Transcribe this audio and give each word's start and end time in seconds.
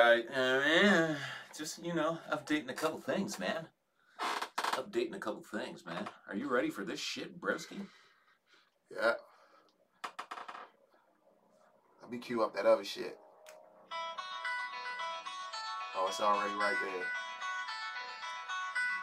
I, 0.00 0.22
uh, 0.34 1.14
just 1.56 1.84
you 1.84 1.94
know, 1.94 2.18
updating 2.32 2.70
a 2.70 2.74
couple 2.74 3.00
things, 3.00 3.38
man. 3.38 3.66
Updating 4.72 5.14
a 5.14 5.18
couple 5.18 5.42
things, 5.42 5.84
man. 5.84 6.08
Are 6.28 6.36
you 6.36 6.48
ready 6.48 6.70
for 6.70 6.84
this 6.84 7.00
shit, 7.00 7.40
broski? 7.40 7.80
Yeah. 8.90 9.14
Let 12.02 12.10
me 12.10 12.18
cue 12.18 12.42
up 12.42 12.54
that 12.54 12.66
other 12.66 12.84
shit. 12.84 13.16
Oh, 15.96 16.06
it's 16.08 16.20
already 16.20 16.54
right 16.54 16.76
there. 16.80 17.04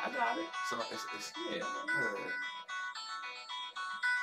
I 0.06 0.12
got 0.18 0.38
it. 0.38 0.46
So 0.70 0.78
it's, 0.92 1.06
it's 1.16 1.34
Yeah. 1.52 1.60
good. 1.60 2.32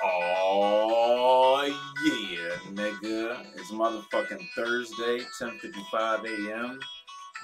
Oh 0.05 1.63
yeah, 2.05 2.57
nigga. 2.73 3.45
It's 3.55 3.71
motherfucking 3.71 4.45
Thursday, 4.53 5.19
10:55 5.39 6.25
a.m. 6.25 6.79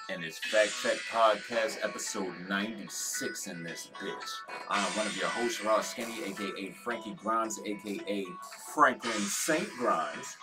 And 0.10 0.24
it's 0.24 0.40
Fact 0.40 0.72
Check 0.84 0.98
Podcast 1.10 1.78
episode 1.84 2.34
96 2.50 3.48
in 3.48 3.64
this 3.64 3.90
bitch. 4.02 4.30
I'm 4.70 4.84
one 4.98 5.08
of 5.08 5.16
your 5.16 5.28
hosts, 5.28 5.64
Ross 5.64 5.92
Skinny, 5.92 6.24
aka 6.26 6.72
Frankie 6.84 7.14
Grimes, 7.14 7.60
aka 7.66 8.26
Franklin 8.74 9.14
St. 9.22 9.70
Grimes. 9.78 10.36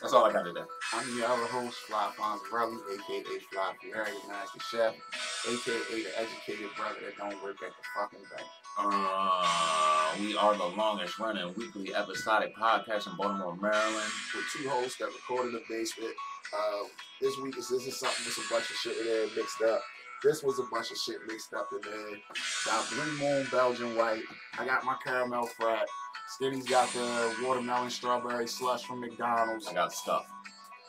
That's 0.00 0.12
all 0.12 0.24
I 0.26 0.32
got 0.32 0.44
today. 0.44 0.60
I'm 0.92 1.16
your 1.16 1.26
other 1.26 1.46
host, 1.46 1.78
Fly 1.88 2.12
Fonzarelli, 2.18 2.76
aka 2.94 3.38
Fly 3.50 3.72
the 3.82 4.28
Master 4.28 4.60
Chef, 4.70 4.94
aka 5.48 6.02
the 6.02 6.20
educated 6.20 6.68
brother 6.76 7.00
that 7.02 7.16
don't 7.16 7.42
work 7.42 7.56
at 7.62 7.72
the 7.72 7.84
fucking 7.96 8.20
bank. 8.30 8.48
Uh, 8.78 10.14
we 10.20 10.36
are 10.36 10.54
the 10.54 10.76
longest 10.76 11.18
running 11.18 11.52
weekly 11.56 11.94
episodic 11.94 12.54
podcast 12.56 13.06
in 13.06 13.16
Baltimore, 13.16 13.56
Maryland. 13.56 14.12
With 14.34 14.44
two 14.52 14.68
hosts 14.68 14.98
that 14.98 15.06
recorded 15.06 15.54
the 15.54 15.62
basement. 15.68 16.12
Uh, 16.54 16.84
this 17.22 17.36
week 17.38 17.56
is 17.56 17.70
this 17.70 17.86
is 17.86 17.98
something 17.98 18.24
with 18.26 18.36
a 18.36 18.52
bunch 18.52 18.68
of 18.68 18.76
shit 18.76 18.98
in 18.98 19.06
there 19.06 19.26
mixed 19.34 19.62
up. 19.62 19.80
This 20.22 20.42
was 20.42 20.58
a 20.58 20.64
bunch 20.70 20.90
of 20.90 20.98
shit 20.98 21.18
mixed 21.26 21.54
up 21.54 21.68
in 21.72 21.80
there. 21.90 22.18
Got 22.66 22.88
Blue 22.90 23.18
Moon 23.18 23.46
Belgian 23.50 23.96
White. 23.96 24.22
I 24.58 24.66
got 24.66 24.84
my 24.84 24.96
caramel 25.04 25.46
frat. 25.46 25.88
Skinny's 26.28 26.68
got 26.68 26.92
the 26.92 27.34
watermelon 27.42 27.90
strawberry 27.90 28.46
slush 28.46 28.84
from 28.84 29.00
McDonald's. 29.00 29.68
I 29.68 29.74
got 29.74 29.92
stuff. 29.92 30.26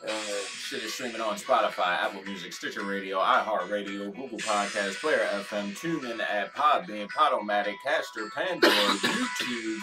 Uh, 0.06 0.10
Shit 0.46 0.84
is 0.84 0.94
streaming 0.94 1.20
on 1.20 1.36
Spotify, 1.36 1.98
Apple 1.98 2.22
Music, 2.22 2.52
Stitcher 2.52 2.84
Radio, 2.84 3.18
iHeartRadio, 3.18 4.14
Google 4.14 4.38
Podcasts, 4.38 5.00
Player 5.00 5.26
FM, 5.32 5.72
TuneIn 5.76 6.20
at 6.20 6.54
Podbean, 6.54 7.08
Podomatic, 7.08 7.74
Caster, 7.84 8.30
Pandora, 8.32 8.72
YouTube, 8.72 9.78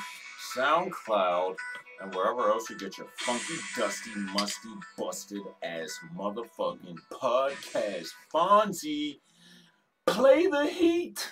SoundCloud, 0.56 1.56
and 2.02 2.14
wherever 2.16 2.50
else 2.50 2.70
you 2.70 2.78
get 2.78 2.98
your 2.98 3.08
funky, 3.18 3.56
dusty, 3.78 4.12
musty, 4.16 4.70
busted 4.98 5.42
ass 5.64 6.00
motherfucking 6.16 6.98
podcast. 7.12 8.08
Fonzie, 8.34 9.20
play 10.08 10.48
the 10.48 10.66
heat. 10.68 11.30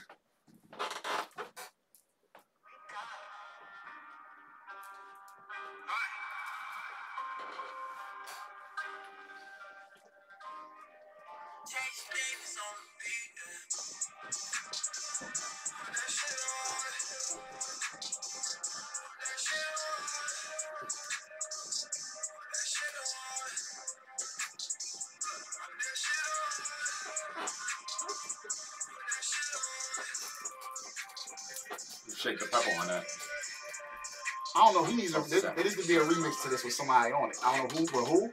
To 36.44 36.50
this 36.50 36.64
with 36.64 36.74
somebody 36.74 37.12
on 37.12 37.30
it. 37.30 37.38
I 37.44 37.58
don't 37.58 37.72
know 37.74 37.80
who 37.80 37.88
for 37.88 38.02
who, 38.06 38.30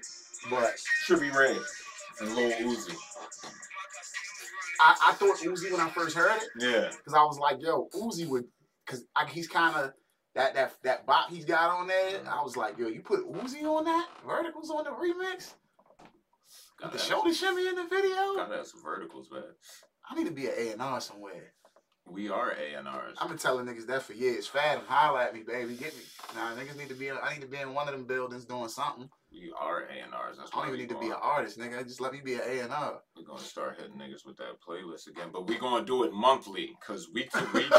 but 0.50 0.74
Should 1.04 1.20
be 1.20 1.30
red. 1.30 1.56
And 2.20 2.34
Lil 2.34 2.50
Uzi. 2.52 2.94
I, 4.80 4.96
I 5.08 5.12
thought 5.14 5.38
Uzi 5.38 5.70
when 5.70 5.80
I 5.80 5.88
first 5.90 6.16
heard 6.16 6.36
it 6.42 6.48
Yeah. 6.58 6.90
because 6.90 7.14
I 7.14 7.22
was 7.22 7.38
like, 7.38 7.60
yo, 7.60 7.88
Uzi 7.94 8.26
would, 8.28 8.44
because 8.84 9.04
he's 9.28 9.48
kind 9.48 9.76
of 9.76 9.92
that 10.34 10.54
that 10.54 10.74
that 10.84 11.06
bop 11.06 11.28
he's 11.30 11.44
got 11.44 11.70
on 11.70 11.86
there. 11.88 12.12
Mm-hmm. 12.18 12.28
I 12.28 12.42
was 12.42 12.56
like, 12.56 12.78
yo, 12.78 12.88
you 12.88 13.00
put 13.00 13.20
Uzi 13.30 13.62
on 13.64 13.84
that? 13.84 14.08
Verticals 14.26 14.70
on 14.70 14.84
the 14.84 14.90
remix? 14.90 15.54
Got 16.80 16.92
the 16.92 16.98
shoulder 16.98 17.34
shimmy 17.34 17.68
in 17.68 17.74
the 17.74 17.84
video? 17.84 18.36
Gotta 18.36 18.56
have 18.56 18.66
some 18.66 18.82
verticals, 18.82 19.28
man. 19.30 19.42
I 20.08 20.14
need 20.14 20.26
to 20.26 20.32
be 20.32 20.46
an 20.46 20.54
A 20.56 20.72
and 20.72 20.82
R 20.82 21.00
somewhere. 21.00 21.52
We 22.12 22.28
are 22.28 22.50
A&Rs. 22.50 23.16
I've 23.20 23.28
been 23.28 23.38
telling 23.38 23.66
niggas 23.66 23.86
that 23.86 24.02
for 24.02 24.14
years. 24.14 24.46
Fathom, 24.46 24.82
holla 24.86 25.24
at 25.24 25.34
me, 25.34 25.42
baby. 25.46 25.74
Get 25.74 25.94
me. 25.96 26.02
Nah, 26.34 26.54
niggas 26.54 26.76
need 26.76 26.88
to 26.88 26.94
be. 26.94 27.08
In, 27.08 27.16
I 27.22 27.34
need 27.34 27.42
to 27.42 27.46
be 27.46 27.58
in 27.58 27.72
one 27.72 27.88
of 27.88 27.94
them 27.94 28.04
buildings 28.04 28.44
doing 28.44 28.68
something. 28.68 29.08
We 29.32 29.52
are 29.58 29.82
A&Rs. 29.82 30.38
I 30.40 30.56
don't 30.56 30.66
even 30.68 30.80
need 30.80 30.88
to 30.88 30.98
be 30.98 31.06
an 31.06 31.16
artist, 31.20 31.58
nigga. 31.58 31.84
Just 31.84 32.00
let 32.00 32.12
me 32.12 32.20
be 32.24 32.34
an 32.34 32.40
A 32.44 32.60
and 32.60 32.72
R. 32.72 33.00
We're 33.16 33.24
gonna 33.24 33.40
start 33.40 33.78
hitting 33.78 33.96
niggas 33.96 34.26
with 34.26 34.36
that 34.38 34.60
playlist 34.66 35.06
again, 35.06 35.28
but 35.32 35.46
we're 35.46 35.60
gonna 35.60 35.84
do 35.84 36.02
it 36.02 36.12
monthly, 36.12 36.76
cause 36.84 37.08
week 37.14 37.30
to 37.32 37.46
week, 37.54 37.72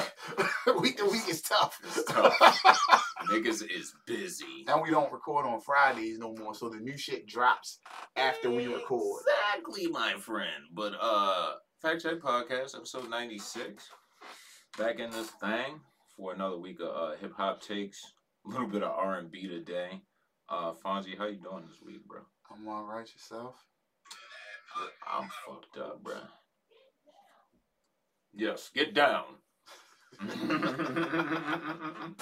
week 0.82 0.98
to 0.98 1.06
week 1.06 1.28
is 1.28 1.42
tough. 1.42 1.78
It's 1.84 2.04
tough. 2.06 3.04
niggas 3.30 3.64
is 3.70 3.94
busy. 4.08 4.66
and 4.68 4.82
we 4.82 4.90
don't 4.92 5.12
record 5.12 5.46
on 5.46 5.60
Fridays 5.60 6.18
no 6.18 6.34
more, 6.40 6.56
so 6.56 6.70
the 6.70 6.80
new 6.80 6.98
shit 6.98 7.28
drops 7.28 7.80
after 8.16 8.50
we 8.50 8.68
record. 8.68 9.22
Exactly, 9.58 9.88
my 9.88 10.14
friend. 10.14 10.64
But 10.74 10.94
uh, 11.02 11.54
Fact 11.82 12.02
Check 12.02 12.20
Podcast, 12.20 12.76
episode 12.76 13.10
ninety 13.10 13.40
six. 13.40 13.90
Back 14.78 15.00
in 15.00 15.12
this 15.12 15.30
thing 15.32 15.82
for 16.16 16.34
another 16.34 16.58
week 16.58 16.80
of 16.80 16.88
uh, 16.96 17.16
hip 17.20 17.34
hop 17.36 17.62
takes, 17.62 18.00
a 18.46 18.50
little 18.50 18.68
bit 18.68 18.84
of 18.84 18.92
R 18.92 19.18
and 19.20 19.30
B 19.30 19.48
today. 19.48 20.02
Uh, 20.48 20.72
Fonzie, 20.74 21.18
how 21.18 21.26
you 21.28 21.38
doing 21.38 21.66
this 21.68 21.82
week, 21.86 22.08
bro? 22.08 22.20
I'm 22.50 22.68
all 22.68 22.86
right 22.86 23.08
yourself. 23.12 23.56
I'm 25.12 25.30
fucked 25.46 25.78
up, 25.78 26.02
bro. 26.02 26.16
Yes, 28.34 28.72
get 28.74 28.94
down. 28.94 29.26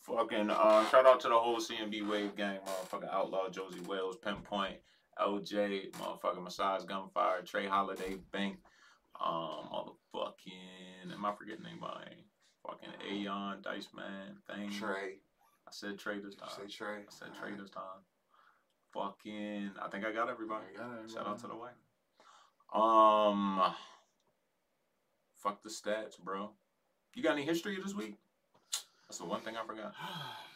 Fucking 0.00 0.50
uh, 0.50 0.88
shout 0.88 1.06
out 1.06 1.20
to 1.20 1.28
the 1.28 1.38
whole 1.38 1.58
CMB 1.58 2.08
Wave 2.08 2.34
gang, 2.34 2.60
motherfucking 2.66 3.12
Outlaw, 3.12 3.50
Josie 3.50 3.80
Wales, 3.80 4.16
Pinpoint, 4.24 4.76
LJ, 5.20 5.92
motherfucking 5.92 6.42
Massage 6.42 6.84
Gunfire, 6.84 7.42
Trey 7.42 7.66
Holiday, 7.66 8.16
Bank, 8.32 8.56
um, 9.24 9.68
motherfucking, 9.72 11.12
am 11.12 11.24
I 11.24 11.32
forgetting 11.34 11.66
anybody? 11.66 12.24
Fucking 12.66 12.90
Aeon, 13.10 13.58
Dice 13.62 13.88
Man, 13.94 14.36
Thing. 14.48 14.70
Trey, 14.70 15.18
I 15.66 15.70
said 15.70 15.98
Trey 15.98 16.18
this 16.18 16.34
time. 16.34 16.48
say 16.56 16.66
Trey. 16.68 16.98
I 16.98 17.10
said 17.10 17.28
Trey 17.38 17.52
this 17.58 17.70
time. 17.70 18.04
Fucking, 18.92 19.70
I 19.82 19.88
think 19.88 20.04
I 20.04 20.12
got 20.12 20.28
everybody. 20.28 20.64
You 20.72 20.78
got 20.78 21.04
it, 21.04 21.10
Shout 21.10 21.26
out 21.26 21.38
to 21.40 21.46
the 21.46 21.54
white. 21.54 21.76
Um, 22.72 23.72
fuck 25.36 25.62
the 25.62 25.70
stats, 25.70 26.18
bro. 26.18 26.50
You 27.14 27.22
got 27.22 27.32
any 27.32 27.44
history 27.44 27.78
this 27.82 27.94
week? 27.94 28.16
That's 29.08 29.18
the 29.18 29.24
one 29.24 29.40
thing 29.40 29.56
I 29.56 29.66
forgot. 29.66 29.94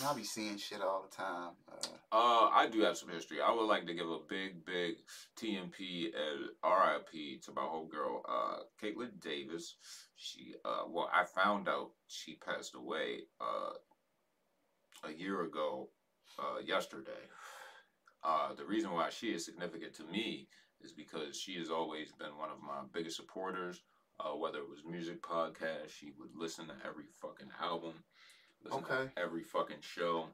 Know, 0.00 0.10
I 0.10 0.14
be 0.14 0.24
seeing 0.24 0.58
shit 0.58 0.80
all 0.80 1.02
the 1.08 1.14
time. 1.16 1.50
Uh, 1.70 1.76
Uh, 2.10 2.48
I 2.54 2.68
do 2.70 2.80
have 2.82 2.96
some 2.96 3.10
history. 3.10 3.40
I 3.40 3.52
would 3.52 3.66
like 3.66 3.86
to 3.86 3.94
give 3.94 4.08
a 4.08 4.18
big, 4.28 4.64
big 4.64 4.96
TMP 5.36 6.12
and 6.14 6.50
RIP 6.64 7.42
to 7.42 7.52
my 7.52 7.66
girl, 7.90 8.22
uh, 8.28 8.58
Caitlin 8.80 9.20
Davis. 9.20 9.76
She, 10.16 10.54
uh, 10.64 10.84
well, 10.88 11.10
I 11.12 11.24
found 11.24 11.68
out 11.68 11.90
she 12.06 12.34
passed 12.36 12.74
away, 12.74 13.22
uh, 13.40 13.72
a 15.04 15.12
year 15.12 15.42
ago, 15.42 15.90
uh, 16.38 16.60
yesterday. 16.64 17.28
Uh, 18.22 18.54
the 18.54 18.64
reason 18.64 18.92
why 18.92 19.10
she 19.10 19.28
is 19.28 19.44
significant 19.44 19.94
to 19.94 20.04
me 20.04 20.48
is 20.80 20.92
because 20.92 21.36
she 21.38 21.56
has 21.56 21.70
always 21.70 22.12
been 22.12 22.36
one 22.38 22.50
of 22.50 22.60
my 22.60 22.82
biggest 22.92 23.16
supporters. 23.16 23.82
Uh, 24.20 24.34
whether 24.34 24.58
it 24.58 24.68
was 24.68 24.82
music 24.84 25.22
podcast, 25.22 25.90
she 25.90 26.12
would 26.18 26.30
listen 26.34 26.66
to 26.66 26.74
every 26.84 27.04
fucking 27.22 27.50
album, 27.62 27.92
listen 28.64 28.84
Okay. 28.84 29.10
to 29.14 29.22
every 29.22 29.42
fucking 29.42 29.80
show, 29.80 30.26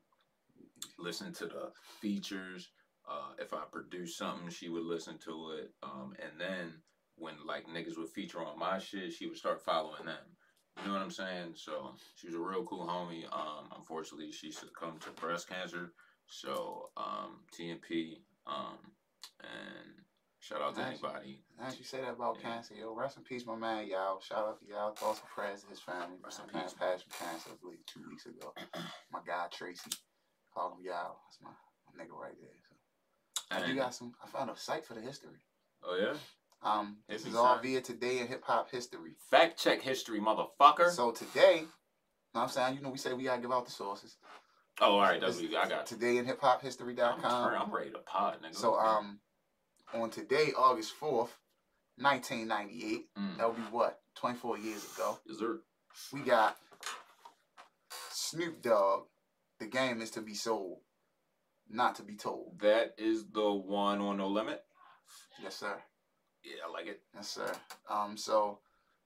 listen 0.98 1.32
to 1.34 1.46
the 1.46 1.72
features. 2.00 2.70
Uh, 3.08 3.34
if 3.38 3.52
I 3.52 3.62
produce 3.70 4.16
something, 4.16 4.48
she 4.48 4.68
would 4.68 4.84
listen 4.84 5.18
to 5.24 5.50
it. 5.58 5.72
Um, 5.82 6.14
and 6.20 6.40
then 6.40 6.82
when 7.16 7.34
like 7.46 7.66
niggas 7.66 7.98
would 7.98 8.08
feature 8.10 8.44
on 8.44 8.58
my 8.58 8.78
shit, 8.78 9.12
she 9.12 9.26
would 9.26 9.36
start 9.36 9.62
following 9.62 10.06
them. 10.06 10.36
You 10.80 10.88
know 10.88 10.94
what 10.94 11.02
I'm 11.02 11.10
saying? 11.10 11.52
So 11.54 11.94
she 12.16 12.26
was 12.26 12.34
a 12.34 12.40
real 12.40 12.64
cool 12.64 12.86
homie. 12.86 13.24
Um, 13.32 13.68
unfortunately, 13.76 14.32
she 14.32 14.50
succumbed 14.50 15.02
to 15.02 15.10
breast 15.10 15.48
cancer. 15.48 15.92
So 16.26 16.90
um, 16.96 17.44
TNP. 17.56 18.18
Um, 18.46 18.78
and 19.40 20.03
shout 20.44 20.60
out 20.60 20.74
to 20.74 20.80
Nice. 20.82 21.02
anybody. 21.02 21.40
now 21.58 21.70
you 21.72 21.84
say 21.84 22.00
that 22.02 22.10
about 22.12 22.36
Yeah. 22.36 22.42
cancer, 22.42 22.74
yo, 22.74 22.94
rest 22.94 23.16
in 23.16 23.24
peace, 23.24 23.46
my 23.46 23.56
man, 23.56 23.86
y'all. 23.86 24.20
Shout 24.20 24.46
out 24.46 24.58
to 24.60 24.66
y'all. 24.66 24.92
Thoughts 24.94 25.20
and 25.20 25.28
prayers 25.30 25.62
to 25.62 25.68
his 25.70 25.80
family. 25.80 26.18
Rest 26.22 26.40
in 26.40 26.52
man 26.52 26.64
peace. 26.64 26.74
passed 26.74 27.04
from 27.04 27.26
cancer, 27.26 27.50
I 27.52 27.56
believe, 27.62 27.84
two 27.86 28.02
weeks 28.08 28.26
ago. 28.26 28.52
my 29.10 29.20
guy 29.26 29.46
Tracy. 29.50 29.90
called 30.52 30.78
him 30.78 30.84
y'all. 30.84 31.18
That's 31.24 31.40
my, 31.40 31.50
my 31.96 32.04
nigga 32.04 32.12
right 32.18 32.38
there. 32.40 32.50
So. 32.68 33.56
And, 33.56 33.68
you 33.68 33.74
got 33.74 33.94
some. 33.94 34.14
I 34.22 34.26
found 34.28 34.50
a 34.50 34.56
site 34.56 34.84
for 34.84 34.94
the 34.94 35.00
history. 35.00 35.38
oh 35.82 35.96
yeah. 35.96 36.14
Um, 36.62 36.96
this 37.08 37.26
is 37.26 37.34
all 37.34 37.58
via 37.58 37.80
today 37.82 38.20
in 38.20 38.26
hip 38.26 38.42
hop 38.44 38.70
history. 38.70 39.16
Fact 39.30 39.58
check 39.58 39.82
history, 39.82 40.18
motherfucker. 40.18 40.90
So 40.90 41.10
today, 41.10 41.64
know 42.34 42.40
I'm 42.40 42.48
saying, 42.48 42.76
you 42.76 42.80
know, 42.82 42.88
we 42.88 42.96
say 42.98 43.12
we 43.12 43.24
gotta 43.24 43.42
give 43.42 43.52
out 43.52 43.66
the 43.66 43.70
sources. 43.70 44.16
oh, 44.80 44.92
all 44.92 45.00
right. 45.00 45.20
That's 45.20 45.40
what 45.40 45.54
I 45.56 45.68
got. 45.68 45.86
Today 45.86 46.16
in 46.16 46.24
hip 46.24 46.40
hop 46.40 46.60
I'm, 46.60 46.64
history.com. 46.64 47.20
turn- 47.20 47.60
I'm 47.60 47.70
ready 47.74 47.90
to 47.90 47.98
pod, 47.98 48.38
nigga. 48.42 48.54
So 48.54 48.78
um, 48.78 49.20
on 49.94 50.10
today, 50.10 50.52
August 50.56 50.92
fourth, 50.92 51.36
1998. 51.98 53.06
Mm. 53.16 53.38
That 53.38 53.48
would 53.48 53.56
be 53.56 53.62
what? 53.70 54.00
24 54.16 54.58
years 54.58 54.84
ago. 54.94 55.18
Is 55.26 55.38
there? 55.38 55.56
We 56.12 56.20
got 56.20 56.56
Snoop 58.10 58.62
Dogg. 58.62 59.04
The 59.60 59.66
game 59.66 60.00
is 60.02 60.10
to 60.12 60.20
be 60.20 60.34
sold, 60.34 60.78
not 61.70 61.94
to 61.96 62.02
be 62.02 62.16
told. 62.16 62.58
That 62.60 62.94
is 62.98 63.24
the 63.32 63.52
one 63.52 64.00
on 64.00 64.16
no 64.18 64.28
limit. 64.28 64.62
Yes, 65.40 65.56
sir. 65.56 65.76
Yeah, 66.42 66.66
I 66.66 66.70
like 66.70 66.86
it. 66.86 67.00
Yes, 67.14 67.28
sir. 67.28 67.50
Um, 67.88 68.16
so 68.16 68.58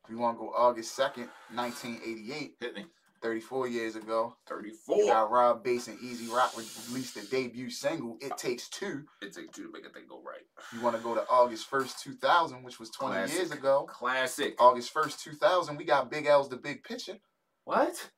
if 0.04 0.10
you 0.10 0.18
want 0.18 0.38
to 0.38 0.40
go 0.40 0.52
August 0.56 0.98
2nd, 0.98 1.28
1988, 1.54 2.54
Hit 2.60 2.74
me. 2.74 2.86
34 3.22 3.68
years 3.68 3.96
ago, 3.96 4.34
you 4.48 4.54
Thirty-four. 4.54 5.06
got 5.06 5.30
Rob 5.30 5.62
Base 5.64 5.88
and 5.88 5.98
E-Z 6.00 6.28
Rock 6.32 6.56
released 6.56 7.14
the 7.14 7.22
debut 7.22 7.70
single, 7.70 8.16
It 8.20 8.36
Takes 8.36 8.68
Two. 8.68 9.04
It 9.22 9.32
takes 9.32 9.56
two 9.56 9.64
to 9.64 9.72
make 9.72 9.86
a 9.86 9.90
thing 9.90 10.04
go 10.08 10.20
right. 10.24 10.42
You 10.72 10.80
want 10.80 10.96
to 10.96 11.02
go 11.02 11.14
to 11.14 11.26
August 11.28 11.70
1st, 11.70 12.00
2000, 12.00 12.62
which 12.62 12.78
was 12.78 12.90
20 12.90 13.32
years 13.32 13.50
ago. 13.50 13.86
Classic. 13.88 14.54
August 14.58 14.92
1st, 14.94 15.20
2000, 15.22 15.76
we 15.76 15.84
got 15.84 16.10
Big 16.10 16.26
L's 16.26 16.48
The 16.48 16.56
Big 16.56 16.82
Picture. 16.84 17.18
What? 17.64 18.10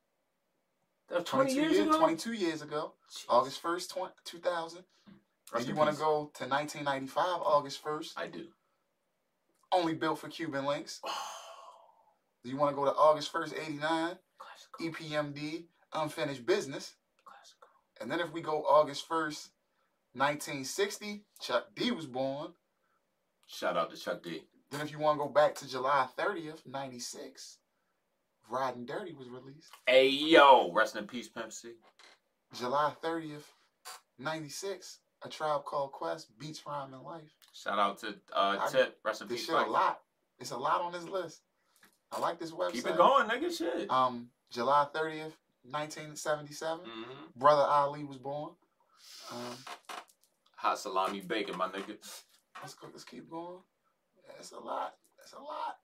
That 1.09 1.19
was 1.19 1.25
20 1.25 1.53
years 1.53 1.77
ago? 1.79 1.97
22 1.97 2.33
years 2.33 2.61
ago. 2.61 2.93
Jeez. 3.11 3.25
August 3.29 3.61
1st, 3.61 3.89
20, 3.89 4.13
2000. 4.25 4.83
Rest 5.53 5.67
And 5.67 5.67
you 5.67 5.75
want 5.75 5.91
to 5.91 5.97
go 5.97 6.31
to 6.35 6.45
1995, 6.47 7.25
August 7.41 7.83
1st, 7.83 8.11
I 8.15 8.27
do. 8.27 8.45
only 9.73 9.93
built 9.93 10.19
for 10.19 10.29
Cuban 10.29 10.63
Linx. 10.63 10.99
Do 12.43 12.49
you 12.49 12.55
want 12.57 12.71
to 12.71 12.75
go 12.75 12.85
to 12.85 12.91
August 12.91 13.33
1st, 13.33 13.53
89, 13.67 13.79
Classical. 13.79 14.17
EPMD, 14.89 15.63
Unfinished 15.93 16.45
Business. 16.45 16.95
And 17.99 18.11
then 18.11 18.19
if 18.19 18.31
we 18.31 18.41
go 18.41 18.63
August 18.63 19.07
1st, 19.07 19.49
1960, 20.13 21.23
Chuck 21.39 21.67
D 21.75 21.91
was 21.91 22.05
born. 22.05 22.51
Shout 23.47 23.77
out 23.77 23.91
to 23.91 23.97
Chuck 23.97 24.23
D. 24.23 24.43
Then 24.71 24.81
if 24.81 24.91
you 24.91 24.99
want 24.99 25.19
to 25.19 25.25
go 25.25 25.29
back 25.29 25.55
to 25.55 25.67
July 25.69 26.07
30th, 26.17 26.65
96, 26.65 27.57
Riding 28.49 28.85
Dirty 28.85 29.13
was 29.13 29.29
released. 29.29 29.69
Hey 29.87 30.07
yo, 30.09 30.71
rest 30.73 30.95
in 30.95 31.05
peace, 31.07 31.27
Pimp 31.29 31.53
C. 31.53 31.73
July 32.53 32.93
30th, 33.03 33.43
96, 34.19 34.99
A 35.23 35.29
Tribe 35.29 35.63
Called 35.65 35.91
Quest, 35.91 36.37
Beats, 36.39 36.61
Rhyme, 36.65 36.93
and 36.93 37.03
Life. 37.03 37.21
Shout 37.53 37.79
out 37.79 37.99
to 37.99 38.09
uh 38.33 38.57
I- 38.61 38.69
Tip. 38.71 38.99
Rest 39.05 39.21
in 39.21 39.27
This 39.27 39.39
peace. 39.41 39.45
shit 39.47 39.55
Mike. 39.55 39.67
a 39.67 39.71
lot. 39.71 39.99
It's 40.39 40.51
a 40.51 40.57
lot 40.57 40.81
on 40.81 40.91
this 40.91 41.03
list. 41.05 41.41
I 42.11 42.19
like 42.19 42.39
this 42.39 42.51
website. 42.51 42.71
Keep 42.73 42.87
it 42.87 42.97
going, 42.97 43.27
nigga. 43.29 43.55
Shit. 43.57 43.89
Um, 43.89 44.29
July 44.51 44.85
30th, 44.93 45.33
1977, 45.63 46.79
hmm 46.85 47.11
Brother 47.35 47.63
Ali 47.63 48.03
was 48.03 48.17
born. 48.17 48.51
Um, 49.31 49.55
Hot 50.57 50.77
salami 50.77 51.21
bacon, 51.21 51.57
my 51.57 51.67
nigga. 51.69 51.97
let's 52.61 52.73
go. 52.75 52.87
Let's 52.91 53.03
keep 53.03 53.29
going. 53.29 53.59
It's 54.39 54.51
a 54.51 54.59
lot. 54.59 54.93
It's 55.23 55.33
a 55.33 55.39
lot. 55.39 55.77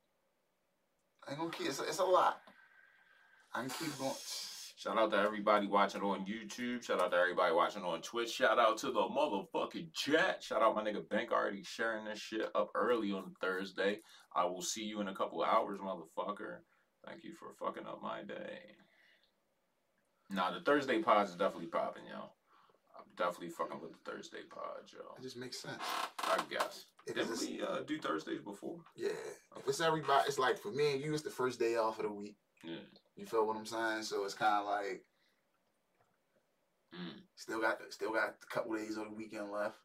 I 1.27 1.31
ain't 1.31 1.39
gonna 1.39 1.51
keep. 1.51 1.67
It's 1.67 1.79
a, 1.79 1.83
it's 1.83 1.99
a 1.99 2.03
lot. 2.03 2.41
I 3.53 3.61
can 3.61 3.69
keep 3.69 3.97
going. 3.97 4.13
Shout 4.77 4.97
out 4.99 5.09
to 5.11 5.17
everybody 5.17 5.65
watching 5.65 6.01
on 6.01 6.25
YouTube. 6.25 6.83
Shout 6.83 7.01
out 7.01 7.09
to 7.11 7.17
everybody 7.17 7.53
watching 7.53 7.81
on 7.83 8.01
Twitch. 8.01 8.29
Shout 8.31 8.59
out 8.59 8.77
to 8.79 8.87
the 8.87 9.01
motherfucking 9.01 9.91
chat. 9.93 10.43
Shout 10.43 10.61
out 10.61 10.75
my 10.75 10.83
nigga 10.83 11.07
Bank 11.09 11.31
already 11.31 11.63
sharing 11.63 12.05
this 12.05 12.19
shit 12.19 12.47
up 12.53 12.69
early 12.75 13.11
on 13.11 13.33
Thursday. 13.41 13.99
I 14.35 14.45
will 14.45 14.61
see 14.61 14.83
you 14.83 15.01
in 15.01 15.07
a 15.07 15.15
couple 15.15 15.43
hours, 15.43 15.79
motherfucker. 15.79 16.57
Thank 17.07 17.24
you 17.24 17.31
for 17.33 17.54
fucking 17.54 17.86
up 17.88 18.01
my 18.01 18.21
day. 18.24 18.59
Nah, 20.30 20.51
the 20.51 20.59
Thursday 20.59 21.01
pods 21.01 21.30
is 21.30 21.36
definitely 21.38 21.68
popping, 21.68 22.04
yo. 22.09 22.18
I'm 22.98 23.06
definitely 23.15 23.50
fucking 23.50 23.80
with 23.81 23.92
the 23.92 24.12
Thursday 24.12 24.39
pod, 24.50 24.81
yo. 24.92 25.00
It 25.18 25.21
just 25.21 25.38
makes 25.38 25.57
sense. 25.59 25.81
I 26.19 26.39
guess. 26.50 26.86
Because 27.06 27.39
Didn't 27.39 27.59
we 27.59 27.63
uh, 27.65 27.80
do 27.88 27.98
Thursdays 27.98 28.42
before? 28.42 28.80
yeah, 28.95 29.09
if 29.57 29.68
it's 29.68 29.80
everybody, 29.80 30.25
it's 30.27 30.38
like 30.39 30.57
for 30.57 30.71
me 30.71 30.94
and 30.94 31.01
you, 31.01 31.13
it's 31.13 31.24
the 31.24 31.30
first 31.30 31.59
day 31.59 31.75
off 31.77 32.00
of 32.00 32.06
the 32.06 32.12
week. 32.12 32.36
Yeah. 32.63 32.75
You 33.15 33.25
feel 33.25 33.48
what 33.48 33.56
I'm 33.56 33.65
saying? 33.65 34.04
So 34.04 34.25
it's 34.25 34.33
kind 34.33 34.62
of 34.62 34.65
like 34.65 35.04
Mm. 36.95 37.19
still 37.36 37.59
got 37.59 37.80
still 37.89 38.13
got 38.13 38.36
a 38.42 38.54
couple 38.54 38.74
days 38.75 38.95
of 38.95 39.09
the 39.09 39.13
weekend 39.15 39.51
left. 39.51 39.75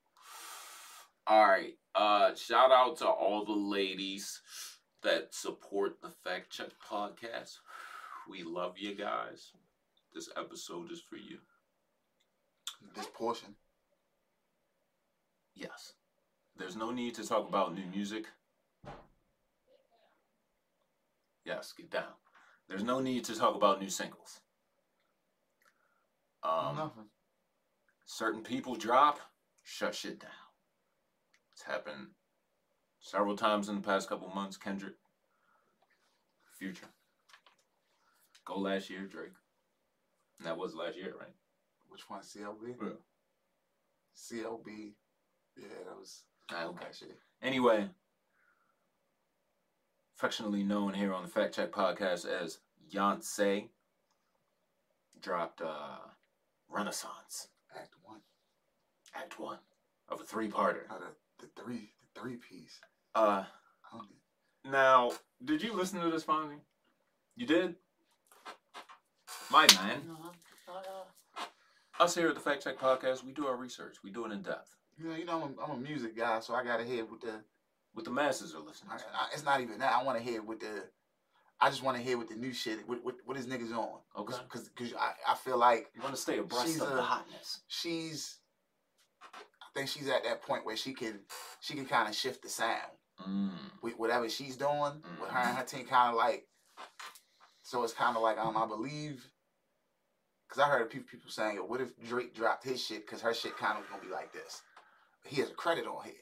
All 1.26 1.46
right. 1.48 1.74
Uh 1.96 2.32
shout 2.36 2.70
out 2.70 2.96
to 2.98 3.06
all 3.08 3.44
the 3.44 3.52
ladies 3.52 4.40
that 5.02 5.34
support 5.34 6.00
the 6.00 6.10
Fact 6.10 6.50
Check 6.50 6.68
podcast. 6.88 7.58
We 8.28 8.42
love 8.42 8.78
you 8.78 8.94
guys. 8.94 9.52
This 10.14 10.28
episode 10.36 10.90
is 10.92 11.00
for 11.00 11.16
you. 11.16 11.38
This 12.94 13.06
portion. 13.12 13.54
Yes. 15.54 15.94
There's 16.56 16.76
no 16.76 16.90
need 16.90 17.14
to 17.16 17.26
talk 17.26 17.48
about 17.48 17.74
new 17.74 17.86
music. 17.86 18.26
Yes, 21.44 21.72
get 21.76 21.90
down. 21.90 22.12
There's 22.68 22.84
no 22.84 23.00
need 23.00 23.24
to 23.24 23.36
talk 23.36 23.56
about 23.56 23.80
new 23.80 23.90
singles. 23.90 24.40
Um, 26.44 26.76
Nothing. 26.76 27.04
certain 28.04 28.42
people 28.42 28.74
drop, 28.74 29.18
shut 29.62 29.94
shit 29.94 30.20
down. 30.20 30.30
It's 31.52 31.62
happened 31.62 32.08
several 33.02 33.36
times 33.36 33.68
in 33.68 33.74
the 33.74 33.80
past 33.82 34.08
couple 34.08 34.28
months. 34.28 34.56
Kendrick, 34.56 34.94
Future, 36.58 36.86
go 38.46 38.58
last 38.58 38.88
year, 38.88 39.02
Drake. 39.06 39.32
And 40.38 40.46
that 40.46 40.56
was 40.56 40.74
last 40.74 40.96
year, 40.96 41.14
right? 41.18 41.34
Which 41.88 42.08
one? 42.08 42.20
CLB. 42.20 42.74
Yeah. 42.80 42.88
CLB. 44.16 44.92
Yeah, 45.56 45.66
that 45.86 45.98
was 45.98 46.22
Ah, 46.50 46.64
okay. 46.66 46.86
shit. 46.92 47.18
Anyway, 47.42 47.88
affectionately 50.16 50.62
known 50.62 50.94
here 50.94 51.12
on 51.12 51.22
the 51.22 51.28
Fact 51.28 51.54
Check 51.54 51.72
podcast 51.72 52.26
as 52.26 52.58
Yoncé, 52.92 53.68
dropped 55.20 55.60
uh, 55.60 55.98
Renaissance, 56.68 57.48
Act 57.78 57.94
one. 58.04 58.20
Act 59.14 59.38
One 59.38 59.58
of 60.08 60.20
a 60.20 60.24
three-parter. 60.24 60.84
Oh, 60.90 60.98
the, 61.38 61.46
the 61.46 61.62
three 61.62 61.92
the 62.14 62.20
three 62.20 62.36
piece. 62.36 62.80
Uh, 63.14 63.44
now, 64.64 65.12
did 65.44 65.62
you 65.62 65.74
listen 65.74 66.00
to 66.00 66.10
this 66.10 66.22
finally? 66.24 66.56
You 67.36 67.46
did? 67.46 67.74
My 69.50 69.66
man. 69.82 70.00
Us 72.00 72.14
here 72.14 72.28
at 72.28 72.34
the 72.34 72.40
Fact 72.40 72.64
Check 72.64 72.78
podcast, 72.78 73.22
we 73.24 73.32
do 73.32 73.46
our 73.46 73.56
research. 73.56 73.96
We 74.02 74.10
do 74.10 74.24
it 74.24 74.32
in 74.32 74.42
depth. 74.42 74.74
Yeah, 75.02 75.16
you 75.16 75.24
know, 75.24 75.42
I'm, 75.42 75.54
I'm 75.62 75.76
a 75.78 75.80
music 75.80 76.16
guy, 76.16 76.40
so 76.40 76.54
I 76.54 76.64
gotta 76.64 76.84
hear 76.84 77.04
what 77.04 77.20
the. 77.20 77.40
What 77.94 78.06
the 78.06 78.10
masses 78.10 78.54
are 78.54 78.60
listening 78.60 78.92
I, 78.94 78.96
to. 78.96 79.04
I, 79.12 79.26
it's 79.34 79.44
not 79.44 79.60
even 79.60 79.78
that. 79.80 79.92
I 79.92 80.02
want 80.02 80.16
to 80.16 80.24
hear 80.24 80.40
what 80.40 80.60
the. 80.60 80.84
I 81.60 81.68
just 81.68 81.82
want 81.82 81.98
to 81.98 82.02
hear 82.02 82.16
what 82.16 82.26
the 82.30 82.34
new 82.34 82.50
shit. 82.54 82.88
What 82.88 83.04
what, 83.04 83.16
what 83.26 83.36
is 83.36 83.46
niggas 83.46 83.70
on? 83.76 83.98
Okay. 84.18 84.34
Because 84.50 84.94
I, 84.98 85.12
I 85.28 85.34
feel 85.34 85.58
like 85.58 85.90
You 85.94 86.00
want 86.00 86.14
to 86.14 86.20
stay 86.20 86.38
abreast 86.38 86.66
She's 86.68 86.80
of 86.80 86.90
a- 86.90 86.94
the 86.94 87.02
hotness. 87.02 87.60
she's. 87.68 88.38
I 89.22 89.66
think 89.74 89.90
she's 89.90 90.08
at 90.08 90.24
that 90.24 90.40
point 90.40 90.64
where 90.64 90.74
she 90.76 90.94
can 90.94 91.20
she 91.60 91.74
can 91.74 91.84
kind 91.84 92.08
of 92.08 92.14
shift 92.14 92.42
the 92.42 92.48
sound 92.48 92.80
Mm. 93.26 93.50
with 93.82 93.98
whatever 93.98 94.28
she's 94.28 94.56
doing 94.56 95.02
with 95.20 95.30
her 95.30 95.38
and 95.38 95.56
her 95.56 95.64
team. 95.64 95.86
Kind 95.86 96.10
of 96.10 96.16
like. 96.16 96.46
So 97.62 97.82
it's 97.84 97.92
kind 97.92 98.16
of 98.16 98.22
like 98.22 98.38
um 98.38 98.56
I 98.56 98.66
believe. 98.66 99.24
Cause 100.48 100.58
I 100.62 100.68
heard 100.68 100.90
people 100.90 101.08
people 101.10 101.30
saying, 101.30 101.56
"What 101.56 101.80
if 101.80 101.98
Drake 102.06 102.34
dropped 102.34 102.64
his 102.64 102.84
shit? 102.84 103.06
Cause 103.06 103.22
her 103.22 103.32
shit 103.32 103.56
kind 103.56 103.78
of 103.78 103.88
gonna 103.88 104.02
be 104.02 104.08
like 104.10 104.32
this." 104.32 104.60
He 105.24 105.40
has 105.40 105.50
a 105.50 105.54
credit 105.54 105.86
on 105.86 106.04
here, 106.04 106.12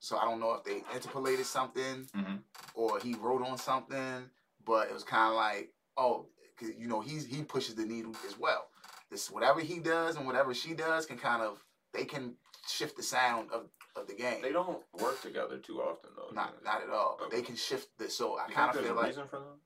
so 0.00 0.16
I 0.18 0.24
don't 0.24 0.40
know 0.40 0.54
if 0.54 0.64
they 0.64 0.82
interpolated 0.94 1.46
something 1.46 2.08
Mhm. 2.16 2.42
or 2.74 2.98
he 2.98 3.14
wrote 3.14 3.42
on 3.42 3.56
something, 3.58 4.28
but 4.64 4.88
it 4.88 4.94
was 4.94 5.04
kind 5.04 5.28
of 5.30 5.36
like, 5.36 5.72
oh, 5.96 6.26
'cause, 6.56 6.70
you 6.76 6.88
know, 6.88 7.00
he's 7.00 7.26
he 7.26 7.44
pushes 7.44 7.76
the 7.76 7.84
needle 7.84 8.16
as 8.26 8.36
well. 8.36 8.70
This 9.10 9.30
whatever 9.30 9.60
he 9.60 9.78
does 9.78 10.16
and 10.16 10.26
whatever 10.26 10.52
she 10.52 10.74
does 10.74 11.06
can 11.06 11.18
kind 11.18 11.42
of 11.42 11.62
they 11.92 12.04
can 12.06 12.36
shift 12.66 12.96
the 12.96 13.02
sound 13.04 13.50
of, 13.52 13.70
of 14.00 14.06
the 14.06 14.14
game. 14.14 14.42
They 14.42 14.52
don't 14.52 14.82
work 15.00 15.20
together 15.22 15.58
too 15.58 15.80
often, 15.80 16.10
though. 16.16 16.30
not 16.34 16.54
not 16.64 16.82
at 16.82 16.90
all, 16.90 17.16
but 17.18 17.30
they 17.30 17.42
can 17.42 17.56
shift 17.56 17.88
this. 17.98 18.16
So 18.16 18.36
I 18.38 18.48
You 18.48 18.54
kind 18.54 18.54
think 18.54 18.68
of 18.68 18.74
there's 18.74 18.86
feel 18.86 18.94
a 18.94 19.00
like 19.00 19.06
reason 19.08 19.28
for 19.28 19.38
that? 19.38 19.58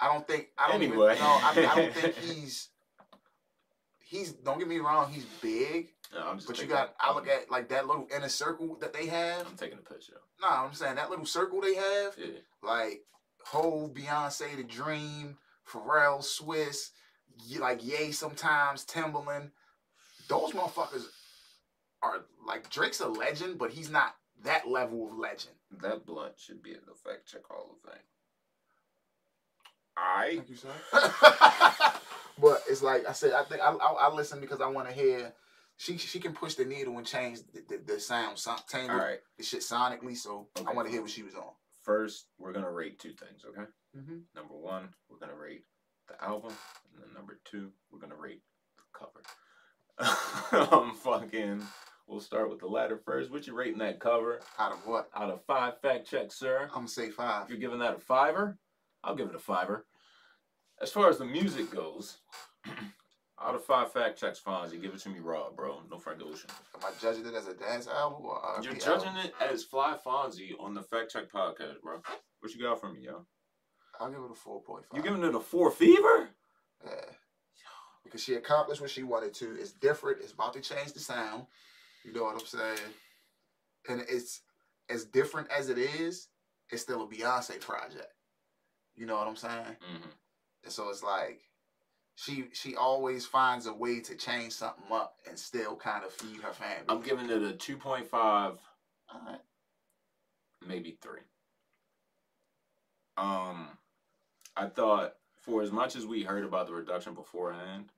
I 0.00 0.12
don't 0.12 0.26
think 0.26 0.48
I 0.58 0.66
don't 0.68 0.82
Anyway. 0.82 1.12
even 1.14 1.24
know. 1.24 1.38
I, 1.42 1.54
mean, 1.56 1.66
I 1.66 1.74
don't 1.76 1.92
think 1.94 2.14
he's 2.20 2.68
he's. 4.00 4.32
Don't 4.32 4.58
get 4.58 4.68
me 4.68 4.78
wrong, 4.78 5.10
he's 5.12 5.24
big, 5.40 5.88
No, 6.12 6.26
I'm 6.28 6.36
just 6.36 6.48
but 6.48 6.60
you 6.60 6.66
got. 6.66 6.94
I 7.00 7.14
look 7.14 7.28
at 7.28 7.50
like 7.50 7.68
that 7.68 7.86
little 7.86 8.06
inner 8.14 8.28
circle 8.28 8.76
that 8.80 8.92
they 8.92 9.06
have. 9.06 9.46
I'm 9.46 9.56
taking 9.56 9.78
a 9.78 9.82
picture. 9.82 10.20
No, 10.42 10.48
I'm 10.48 10.74
saying 10.74 10.96
that 10.96 11.10
little 11.10 11.26
circle 11.26 11.60
they 11.60 11.74
have. 11.74 12.14
Yeah. 12.18 12.26
like 12.62 13.02
Hove, 13.46 13.92
Beyonce, 13.94 14.56
The 14.56 14.64
Dream, 14.64 15.36
Pharrell, 15.70 16.18
Swizz, 16.20 16.90
like 17.58 17.84
Yay 17.86 18.10
sometimes, 18.10 18.84
Timbaland. 18.84 19.50
Those 20.28 20.52
motherfuckers 20.52 21.04
are 22.04 22.24
like 22.46 22.70
Drake's 22.70 23.00
a 23.00 23.08
legend, 23.08 23.58
but 23.58 23.70
he's 23.70 23.90
not 23.90 24.14
that 24.42 24.68
level 24.68 25.06
of 25.06 25.18
legend. 25.18 25.54
That 25.82 26.06
blunt 26.06 26.34
should 26.36 26.62
be 26.62 26.70
in 26.70 26.80
the 26.86 26.94
fact 26.94 27.26
check 27.26 27.42
Hall 27.48 27.70
of 27.72 27.90
Fame. 27.90 28.02
I 29.96 30.34
Thank 30.36 30.50
you, 30.50 30.56
sir. 30.56 30.68
but 32.40 32.62
it's 32.68 32.82
like 32.82 33.06
I 33.08 33.12
said, 33.12 33.32
I 33.32 33.44
think 33.44 33.60
I, 33.62 33.70
I, 33.70 34.08
I 34.08 34.14
listen 34.14 34.40
because 34.40 34.60
I 34.60 34.66
want 34.66 34.88
to 34.88 34.94
hear. 34.94 35.32
She 35.76 35.98
she 35.98 36.20
can 36.20 36.34
push 36.34 36.54
the 36.54 36.64
needle 36.64 36.96
and 36.98 37.06
change 37.06 37.40
the, 37.52 37.62
the, 37.68 37.94
the 37.94 38.00
sound, 38.00 38.38
son, 38.38 38.58
change 38.70 38.90
all 38.90 38.96
right. 38.96 39.18
the 39.36 39.42
shit 39.42 39.60
sonically. 39.60 40.16
So 40.16 40.46
I 40.64 40.72
want 40.72 40.86
to 40.86 40.92
hear 40.92 41.02
what 41.02 41.10
she 41.10 41.24
was 41.24 41.34
on. 41.34 41.50
First, 41.82 42.26
we're 42.38 42.52
gonna 42.52 42.70
rate 42.70 43.00
two 43.00 43.12
things. 43.12 43.44
Okay. 43.44 43.68
Mm-hmm. 43.96 44.18
Number 44.36 44.54
one, 44.54 44.90
we're 45.08 45.18
gonna 45.18 45.36
rate 45.36 45.64
the 46.06 46.22
album, 46.22 46.52
and 46.92 47.02
then 47.02 47.12
number 47.12 47.40
two, 47.44 47.70
we're 47.90 47.98
gonna 47.98 48.14
rate 48.14 48.42
the 48.78 48.84
cover. 48.96 49.20
I'm 50.72 50.94
fucking. 50.94 51.62
We'll 52.06 52.20
start 52.20 52.50
with 52.50 52.60
the 52.60 52.66
latter 52.66 52.98
first. 52.98 53.30
What 53.30 53.46
you 53.46 53.54
rating 53.54 53.78
that 53.78 53.98
cover? 53.98 54.40
Out 54.58 54.72
of 54.72 54.86
what? 54.86 55.08
Out 55.16 55.30
of 55.30 55.44
five 55.46 55.80
fact 55.80 56.08
checks, 56.08 56.34
sir. 56.38 56.62
I'm 56.64 56.68
gonna 56.74 56.88
say 56.88 57.10
five. 57.10 57.48
You're 57.48 57.58
giving 57.58 57.78
that 57.78 57.96
a 57.96 58.00
fiver, 58.00 58.58
I'll 59.02 59.14
give 59.16 59.28
it 59.28 59.34
a 59.34 59.38
fiver. 59.40 59.86
As 60.82 60.90
far 60.90 61.08
as 61.08 61.18
the 61.18 61.24
music 61.24 61.70
goes, 61.70 62.18
out 63.42 63.54
of 63.54 63.64
five 63.64 63.90
fact 63.92 64.18
checks, 64.18 64.40
Fonzie, 64.44 64.80
give 64.80 64.92
it 64.92 65.00
to 65.00 65.08
me 65.08 65.20
raw, 65.20 65.50
bro. 65.50 65.80
No 65.90 65.98
Frank 65.98 66.20
Ocean. 66.22 66.50
Am 66.74 66.80
I 66.84 66.90
judging 67.00 67.26
it 67.26 67.34
as 67.34 67.46
a 67.48 67.54
dance 67.54 67.88
album 67.88 68.24
or 68.24 68.38
R&B 68.38 68.64
You're 68.66 68.74
album? 68.74 68.84
judging 69.04 69.16
it 69.24 69.32
as 69.40 69.64
Fly 69.64 69.96
Fonzie 70.04 70.52
on 70.60 70.74
the 70.74 70.82
Fact 70.82 71.10
Check 71.10 71.32
podcast, 71.32 71.80
bro. 71.82 72.02
What 72.40 72.54
you 72.54 72.60
got 72.60 72.80
for 72.80 72.92
me, 72.92 73.00
yo? 73.00 73.24
I'll 73.98 74.10
give 74.10 74.18
it 74.20 74.30
a 74.30 74.34
four 74.34 74.60
point 74.60 74.84
five. 74.90 74.98
You 74.98 75.02
giving 75.02 75.24
it 75.24 75.34
a 75.34 75.40
four 75.40 75.70
fever? 75.70 76.28
Yeah. 76.84 76.90
Because 78.02 78.22
she 78.22 78.34
accomplished 78.34 78.82
what 78.82 78.90
she 78.90 79.02
wanted 79.04 79.32
to. 79.34 79.56
It's 79.58 79.72
different. 79.72 80.18
It's 80.20 80.32
about 80.32 80.52
to 80.52 80.60
change 80.60 80.92
the 80.92 81.00
sound. 81.00 81.44
You 82.04 82.12
know 82.12 82.24
what 82.24 82.34
I'm 82.34 82.46
saying? 82.46 82.78
And 83.88 84.02
it's 84.08 84.42
as 84.88 85.04
different 85.04 85.48
as 85.50 85.68
it 85.68 85.78
is, 85.78 86.28
it's 86.70 86.82
still 86.82 87.02
a 87.02 87.06
Beyonce 87.06 87.60
project. 87.60 88.12
You 88.96 89.06
know 89.06 89.16
what 89.16 89.26
I'm 89.26 89.36
saying? 89.36 89.54
Mm-hmm. 89.64 90.10
And 90.64 90.72
so 90.72 90.88
it's 90.90 91.02
like 91.02 91.40
she 92.14 92.44
she 92.52 92.76
always 92.76 93.26
finds 93.26 93.66
a 93.66 93.72
way 93.72 94.00
to 94.00 94.14
change 94.14 94.52
something 94.52 94.84
up 94.92 95.16
and 95.28 95.38
still 95.38 95.76
kind 95.76 96.04
of 96.04 96.12
feed 96.12 96.40
her 96.42 96.52
family. 96.52 96.84
I'm 96.88 97.02
giving 97.02 97.28
it 97.28 97.42
a 97.42 97.54
2.5, 97.54 98.12
Alright. 98.12 99.40
maybe 100.66 100.96
three. 101.00 101.20
Um, 103.16 103.68
I 104.56 104.66
thought 104.66 105.14
for 105.40 105.62
as 105.62 105.72
much 105.72 105.96
as 105.96 106.06
we 106.06 106.22
heard 106.22 106.44
about 106.44 106.66
the 106.66 106.72
reduction 106.72 107.14
beforehand, 107.14 107.90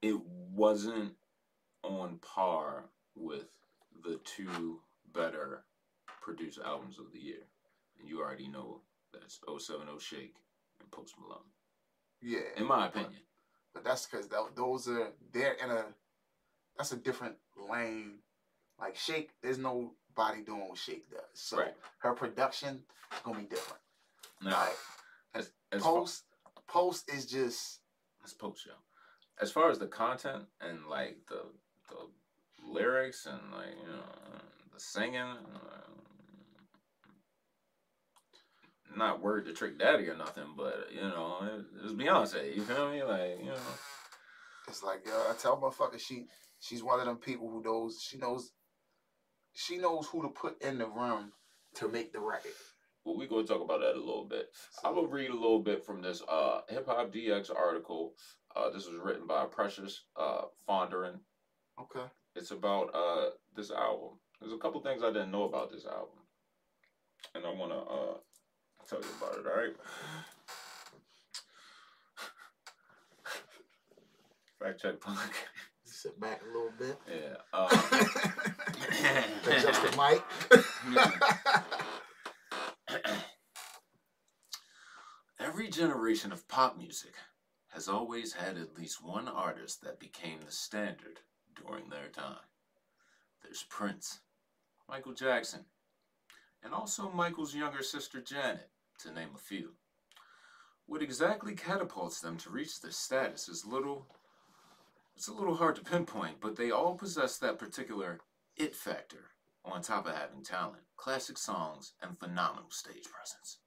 it 0.00 0.18
wasn't 0.52 1.14
on 1.82 2.18
par 2.22 2.84
with 3.14 3.46
the 4.04 4.18
two 4.24 4.80
better 5.14 5.64
produced 6.20 6.58
albums 6.64 6.98
of 6.98 7.12
the 7.12 7.18
year. 7.18 7.42
And 7.98 8.08
you 8.08 8.20
already 8.20 8.48
know 8.48 8.80
that's 9.12 9.40
070 9.46 9.98
Shake 9.98 10.34
and 10.80 10.90
Post 10.90 11.14
Malone. 11.20 11.38
Yeah. 12.20 12.40
In 12.56 12.66
my 12.66 12.86
opinion. 12.86 13.20
But 13.74 13.84
that's 13.84 14.06
because 14.06 14.28
those 14.56 14.88
are 14.88 15.08
they're 15.32 15.54
in 15.54 15.70
a 15.70 15.84
that's 16.76 16.92
a 16.92 16.96
different 16.96 17.34
lane. 17.70 18.18
Like 18.78 18.96
Shake, 18.96 19.30
there's 19.42 19.58
nobody 19.58 20.42
doing 20.44 20.68
what 20.68 20.78
Shake 20.78 21.10
does. 21.10 21.20
So 21.34 21.58
Right. 21.58 21.74
her 21.98 22.12
production 22.14 22.82
is 23.12 23.18
gonna 23.22 23.40
be 23.40 23.46
different. 23.46 23.80
Now, 24.42 24.50
Like 24.60 24.76
as, 25.34 25.50
as 25.70 25.82
far, 25.82 25.92
Post 26.00 26.24
Post 26.66 27.10
is 27.12 27.26
just 27.26 27.80
Let's 28.20 28.34
post 28.34 28.64
show. 28.64 28.70
As 29.40 29.50
far 29.50 29.70
as 29.70 29.78
the 29.78 29.88
content 29.88 30.44
and 30.60 30.86
like 30.86 31.18
the 31.28 31.42
the 31.92 32.72
lyrics 32.72 33.26
and 33.26 33.40
like 33.52 33.74
you 33.80 33.92
know 33.92 34.02
the 34.72 34.80
singing, 34.80 35.20
uh, 35.20 35.82
not 38.96 39.22
word 39.22 39.46
to 39.46 39.52
Trick 39.52 39.78
Daddy 39.78 40.08
or 40.08 40.16
nothing, 40.16 40.54
but 40.56 40.88
you 40.92 41.00
know 41.00 41.38
it, 41.42 41.64
it's 41.84 41.92
Beyonce. 41.92 42.54
You 42.54 42.62
feel 42.62 42.90
me? 42.90 43.02
Like 43.02 43.38
you 43.40 43.46
know, 43.46 43.56
it's 44.68 44.82
like 44.82 45.06
yo, 45.06 45.12
I 45.12 45.34
tell 45.38 45.60
motherfucker 45.60 46.00
she 46.00 46.26
she's 46.60 46.82
one 46.82 47.00
of 47.00 47.06
them 47.06 47.16
people 47.16 47.48
who 47.48 47.62
knows 47.62 48.00
she 48.02 48.18
knows 48.18 48.52
she 49.54 49.78
knows 49.78 50.06
who 50.06 50.22
to 50.22 50.28
put 50.28 50.62
in 50.62 50.78
the 50.78 50.86
room 50.86 51.32
to 51.74 51.88
make 51.88 52.12
the 52.12 52.20
record. 52.20 52.52
well 53.04 53.16
we're 53.16 53.26
gonna 53.26 53.44
talk 53.46 53.62
about 53.62 53.80
that 53.80 53.96
a 53.96 53.98
little 53.98 54.26
bit. 54.28 54.46
I'm 54.84 54.94
going 54.94 55.06
to 55.06 55.12
read 55.12 55.30
a 55.30 55.34
little 55.34 55.60
bit 55.60 55.84
from 55.84 56.02
this 56.02 56.22
uh 56.28 56.60
Hip 56.68 56.86
Hop 56.86 57.12
DX 57.12 57.54
article. 57.54 58.14
Uh, 58.54 58.70
this 58.70 58.86
was 58.86 58.98
written 59.02 59.26
by 59.26 59.44
Precious 59.46 60.04
uh 60.16 60.42
Fondren. 60.68 61.18
Okay. 61.80 62.04
it's 62.36 62.50
about 62.50 62.94
uh 62.94 63.30
this 63.56 63.70
album. 63.70 64.18
There's 64.40 64.52
a 64.52 64.58
couple 64.58 64.80
things 64.80 65.02
I 65.02 65.12
didn't 65.12 65.30
know 65.30 65.44
about 65.44 65.70
this 65.70 65.86
album, 65.86 66.18
and 67.34 67.46
I 67.46 67.50
want 67.50 67.72
to 67.72 67.78
uh 67.78 68.16
tell 68.88 69.00
you 69.00 69.08
about 69.20 69.38
it. 69.38 69.46
All 69.46 69.56
right. 69.56 69.74
Fact 74.58 74.80
check 74.80 75.00
punk. 75.00 75.18
Sit 75.84 76.18
back 76.20 76.40
a 76.42 76.46
little 76.46 76.72
bit. 76.78 76.96
Yeah. 77.08 77.36
Uh, 77.52 77.68
Adjust 79.46 79.82
the 79.82 79.96
mic. 79.96 80.22
Every 85.40 85.68
generation 85.68 86.32
of 86.32 86.46
pop 86.48 86.78
music 86.78 87.14
has 87.68 87.88
always 87.88 88.32
had 88.32 88.56
at 88.56 88.76
least 88.78 89.02
one 89.02 89.28
artist 89.28 89.82
that 89.82 89.98
became 90.00 90.38
the 90.44 90.52
standard 90.52 91.20
during 91.66 91.88
their 91.88 92.08
time. 92.08 92.36
There's 93.42 93.64
Prince, 93.68 94.20
Michael 94.88 95.12
Jackson, 95.12 95.64
and 96.62 96.72
also 96.72 97.10
Michael's 97.10 97.54
younger 97.54 97.82
sister 97.82 98.20
Janet, 98.20 98.70
to 99.00 99.12
name 99.12 99.30
a 99.34 99.38
few. 99.38 99.72
What 100.86 101.02
exactly 101.02 101.54
catapults 101.54 102.20
them 102.20 102.36
to 102.38 102.50
reach 102.50 102.80
this 102.80 102.96
status 102.96 103.48
is 103.48 103.64
little 103.64 104.06
it's 105.14 105.28
a 105.28 105.32
little 105.32 105.54
hard 105.54 105.76
to 105.76 105.82
pinpoint, 105.82 106.40
but 106.40 106.56
they 106.56 106.70
all 106.70 106.94
possess 106.94 107.36
that 107.38 107.58
particular 107.58 108.20
it 108.56 108.74
factor 108.74 109.30
on 109.64 109.82
top 109.82 110.06
of 110.06 110.16
having 110.16 110.42
talent, 110.42 110.82
classic 110.96 111.38
songs, 111.38 111.92
and 112.02 112.18
phenomenal 112.18 112.70
stage 112.70 113.04
presence. 113.04 113.58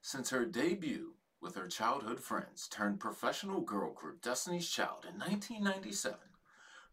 Since 0.00 0.30
her 0.30 0.44
debut 0.44 1.14
with 1.40 1.54
her 1.54 1.68
childhood 1.68 2.20
friends 2.20 2.66
turned 2.68 3.00
professional 3.00 3.60
girl 3.60 3.92
group 3.92 4.22
Destiny's 4.22 4.68
Child 4.68 5.04
in 5.08 5.18
1997, 5.18 6.18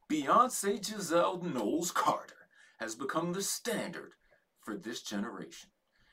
Beyonce 0.10 0.84
Giselle 0.86 1.42
Knowles 1.42 1.92
Carter 1.92 2.48
has 2.78 2.94
become 2.96 3.34
the 3.34 3.42
standard 3.42 4.14
for 4.62 4.76
this 4.78 5.02
generation. 5.02 5.70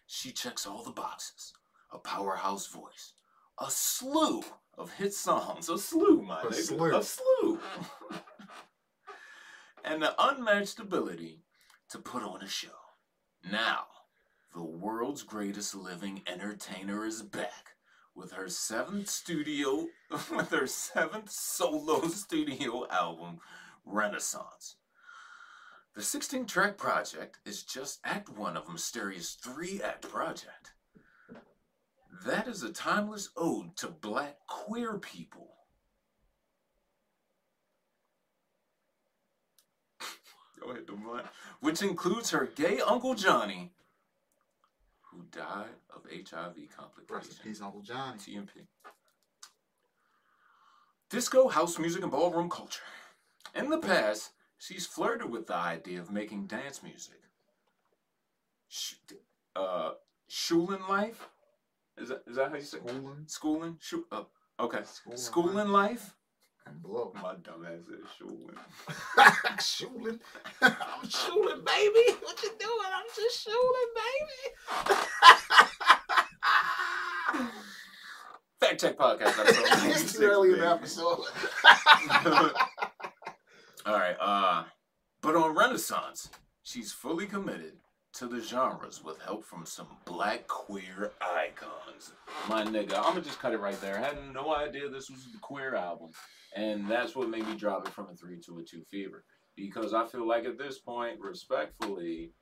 She 0.07 0.33
checks 0.33 0.67
all 0.67 0.83
the 0.83 0.91
boxes 0.93 1.53
a 1.93 1.99
powerhouse 1.99 2.69
voice, 2.69 3.13
a 3.59 3.71
slew 3.71 4.43
of 4.79 4.91
hit 4.95 5.13
songs, 5.13 5.69
a 5.69 5.77
slew, 5.77 6.23
my 6.23 6.41
A 6.41 6.47
nigga, 6.47 6.55
slew. 6.55 6.97
a 6.97 7.03
slew, 7.03 7.61
and 9.85 10.03
the 10.03 10.15
unmatched 10.19 10.79
ability 10.79 11.43
to 11.91 11.99
put 11.99 12.23
on 12.23 12.41
a 12.41 12.49
show. 12.49 12.69
Now, 13.51 13.85
the 14.55 14.63
world's 14.63 15.23
greatest 15.23 15.75
living 15.75 16.23
entertainer 16.27 17.05
is 17.05 17.21
back 17.21 17.75
with 18.15 18.33
her 18.33 18.49
seventh 18.49 19.11
studio, 19.11 19.89
with 20.31 20.49
her 20.51 20.67
seventh 20.67 21.31
solo 21.31 22.01
studio 22.09 22.87
album, 22.89 23.41
Renaissance. 23.85 24.77
The 25.95 26.03
16 26.03 26.47
track 26.47 26.79
project 26.79 27.39
is 27.45 27.63
just 27.63 28.01
Act 28.05 28.31
1 28.31 28.57
of 28.57 28.69
a 28.69 28.73
mysterious 28.73 29.35
three 29.35 29.83
act 29.83 30.09
project. 30.09 30.73
That 32.25 32.49
is 32.49 32.63
a 32.63 32.73
timeless 32.73 33.31
ode 33.37 33.77
to 33.77 33.89
black 33.89 34.37
queer 34.47 34.99
people. 34.99 35.49
Go 40.61 40.71
ahead, 40.71 40.87
blunt. 40.87 41.27
Which 41.61 41.83
includes 41.83 42.31
her 42.31 42.47
gay 42.55 42.81
Uncle 42.81 43.15
Johnny, 43.15 43.73
who 45.11 45.25
died 45.31 45.75
of 45.95 46.05
HIV 46.05 46.55
Rest 46.57 46.59
in 46.59 46.69
complications. 46.69 47.39
peace, 47.43 47.61
Uncle 47.61 47.83
Johnny. 47.83 48.19
TMP. 48.19 48.67
Disco, 51.11 51.49
house 51.49 51.79
music, 51.79 52.03
and 52.03 52.11
ballroom 52.13 52.49
culture. 52.49 52.81
In 53.55 53.69
the 53.69 53.79
past, 53.79 54.31
she's 54.59 54.87
flirted 54.87 55.31
with 55.31 55.47
the 55.47 55.55
idea 55.55 56.01
of 56.01 56.11
making 56.11 56.47
dance 56.47 56.83
music. 56.83 57.21
Sh- 58.69 58.95
uh, 59.55 59.93
schooling 60.29 60.83
life? 60.89 61.29
Is 61.99 62.09
that, 62.09 62.23
is 62.27 62.37
that 62.37 62.49
how 62.51 62.57
you 62.57 62.63
say 62.63 62.79
it? 62.79 62.89
Schooling 62.89 63.25
Schooling? 63.27 63.77
Schu- 63.81 64.07
uh, 64.11 64.25
okay. 64.59 64.81
Schooling 64.85 65.19
Schooling 65.19 65.69
life? 65.69 66.15
and 66.67 66.83
blow. 66.83 67.13
My 67.23 67.35
dumb 67.43 67.67
ass 67.67 67.87
said 67.87 67.99
schooling. 68.17 68.57
shooling. 69.61 70.21
I'm 70.63 71.09
shooling, 71.09 71.65
baby. 71.65 72.17
What 72.23 72.43
you 72.43 72.51
doing? 72.59 72.93
I'm 72.95 73.07
just 73.15 73.43
shooling, 73.45 73.93
baby. 73.97 74.43
Fact 78.61 78.81
check 78.81 78.97
podcast 78.97 79.39
episode. 79.41 79.65
it's 79.91 80.13
too 80.13 80.23
early 80.23 80.53
in 80.53 80.61
the 80.61 80.71
episode. 80.71 81.25
All 83.85 83.95
right. 83.95 84.17
Uh, 84.21 84.65
but 85.21 85.37
on 85.37 85.55
Renaissance, 85.57 86.31
she's 86.63 86.93
fully 86.93 87.27
committed 87.27 87.75
to 88.15 88.27
the 88.27 88.41
genres 88.41 89.03
with 89.03 89.21
help 89.23 89.45
from 89.45 89.65
some 89.65 89.87
black 90.05 90.47
queer 90.47 91.13
icons. 91.21 92.13
My 92.49 92.63
nigga, 92.63 92.97
I'm 92.99 93.15
gonna 93.15 93.23
just 93.23 93.41
cut 93.41 93.55
it 93.55 93.61
right 93.61 93.81
there. 93.81 93.99
I 93.99 94.03
had 94.03 94.19
no 94.33 94.55
idea 94.55 94.89
this 94.89 95.11
was 95.11 95.25
the 95.33 95.39
queer 95.41 95.75
album, 95.75 96.11
and 96.55 96.89
that's 96.89 97.17
what 97.17 97.31
made 97.31 97.47
me 97.47 97.57
drop 97.57 97.87
it 97.87 97.95
from 97.95 98.09
a 98.11 98.15
three 98.15 98.39
to 98.47 98.59
a 98.59 98.63
two 98.63 98.83
fever. 98.91 99.25
Because 99.57 99.95
I 99.95 100.07
feel 100.07 100.27
like 100.27 100.45
at 100.45 100.59
this 100.59 100.79
point, 100.79 101.21
respectfully, 101.21 102.33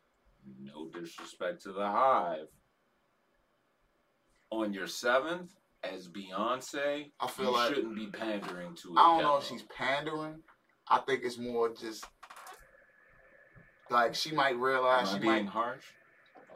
no 0.60 0.88
disrespect 0.88 1.62
to 1.62 1.72
the 1.72 1.86
Hive, 1.86 2.48
on 4.50 4.72
your 4.72 4.86
seventh 4.86 5.52
as 5.84 6.08
Beyonce, 6.08 7.10
I 7.20 7.26
feel 7.28 7.46
you 7.46 7.52
like 7.52 7.74
shouldn't 7.74 7.96
be 7.96 8.06
pandering 8.08 8.74
to. 8.76 8.94
I 8.96 9.02
don't 9.02 9.22
know 9.22 9.36
if 9.38 9.46
she's 9.46 9.62
pandering. 9.62 10.42
I 10.90 10.98
think 10.98 11.22
it's 11.24 11.38
more 11.38 11.68
just 11.68 12.04
like 13.90 14.14
she 14.14 14.32
might 14.32 14.54
Am 14.54 14.60
realize 14.60 15.08
I 15.08 15.14
she 15.14 15.18
being 15.20 15.44
might. 15.44 15.46
harsh. 15.46 15.84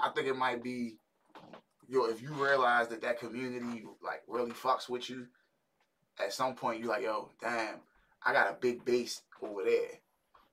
I 0.00 0.10
think 0.10 0.26
it 0.26 0.36
might 0.36 0.62
be, 0.62 0.96
yo, 1.88 2.06
if 2.06 2.20
you 2.20 2.30
realize 2.32 2.88
that 2.88 3.00
that 3.02 3.20
community 3.20 3.84
like 4.02 4.22
really 4.26 4.50
fucks 4.50 4.88
with 4.88 5.08
you, 5.08 5.26
at 6.18 6.32
some 6.32 6.54
point 6.54 6.80
you're 6.80 6.88
like, 6.88 7.02
yo, 7.04 7.30
damn, 7.40 7.76
I 8.24 8.32
got 8.32 8.50
a 8.50 8.56
big 8.60 8.84
base 8.84 9.22
over 9.40 9.62
there. 9.64 10.00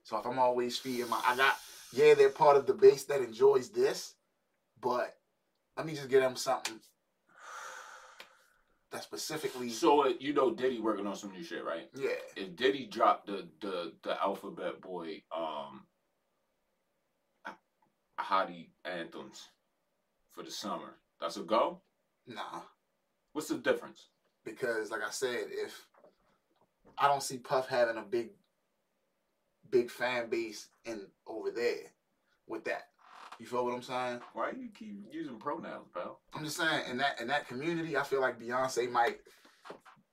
So 0.04 0.18
if 0.18 0.26
I'm 0.26 0.40
always 0.40 0.78
feeding 0.78 1.10
my, 1.10 1.22
I 1.26 1.36
got, 1.36 1.56
yeah, 1.94 2.14
they're 2.14 2.30
part 2.30 2.58
of 2.58 2.66
the 2.68 2.74
base 2.74 3.04
that 3.06 3.22
enjoys 3.22 3.70
this, 3.70 4.16
but 4.80 5.16
let 5.78 5.86
me 5.86 5.94
just 5.96 6.10
get 6.10 6.22
them 6.22 6.36
something 6.36 6.80
that 8.92 9.04
specifically, 9.04 9.70
So 9.70 10.06
uh, 10.06 10.14
you 10.20 10.34
know 10.34 10.54
Diddy 10.54 10.80
working 10.80 11.08
on 11.08 11.16
some 11.16 11.32
new 11.32 11.44
shit, 11.44 11.64
right? 11.64 11.90
yeah, 11.96 12.10
If 12.36 12.56
Diddy 12.56 12.88
dropped 12.88 13.28
the 13.28 13.48
the 13.62 13.94
the 14.04 14.22
Alphabet 14.22 14.82
Boy 14.82 15.24
um 15.36 15.86
hottie 18.20 18.70
anthems 18.86 19.50
for 20.32 20.44
the 20.44 20.52
summer, 20.52 20.96
that's 21.20 21.38
a 21.38 21.42
go. 21.42 21.82
nah. 22.28 22.62
What's 23.34 23.48
the 23.48 23.58
difference? 23.58 24.08
because 24.44 24.90
like 24.90 25.04
I 25.08 25.12
said, 25.12 25.46
if 25.52 25.86
I 26.98 27.08
don't 27.08 27.22
see 27.24 27.38
Puff 27.38 27.68
having 27.68 27.98
a 27.98 28.02
big 28.02 28.30
big 29.70 29.90
fan 29.90 30.30
base 30.30 30.68
in 30.86 31.08
over 31.28 31.52
there 31.52 31.92
with 32.48 32.66
that. 32.66 32.90
You 33.42 33.48
feel 33.48 33.66
what 33.66 33.74
I'm 33.74 33.82
saying? 33.82 34.20
Why 34.34 34.52
you 34.52 34.70
keep 34.78 34.94
using 35.12 35.40
pronouns, 35.40 35.88
pal? 35.96 36.20
I'm 36.36 36.44
just 36.44 36.58
saying 36.58 36.84
in 36.88 36.98
that 36.98 37.20
in 37.20 37.26
that 37.30 37.48
community, 37.48 37.98
I 37.98 38.04
feel 38.04 38.22
like 38.22 38.40
Beyonce 38.40 38.88
might 38.88 39.18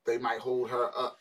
they 0.07 0.17
might 0.17 0.39
hold 0.41 0.71
her 0.71 0.89
up. 0.99 1.19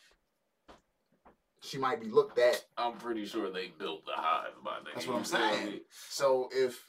She 1.60 1.76
might 1.76 2.00
be 2.00 2.06
looked 2.08 2.38
at. 2.38 2.64
I'm 2.78 2.94
pretty 2.94 3.26
sure 3.26 3.50
they 3.50 3.72
built 3.78 4.06
the 4.06 4.12
hive 4.14 4.52
by 4.64 4.78
the 4.82 4.86
That's 4.94 5.06
what 5.06 5.18
I'm 5.18 5.24
saying. 5.26 5.80
So 6.08 6.48
if 6.50 6.82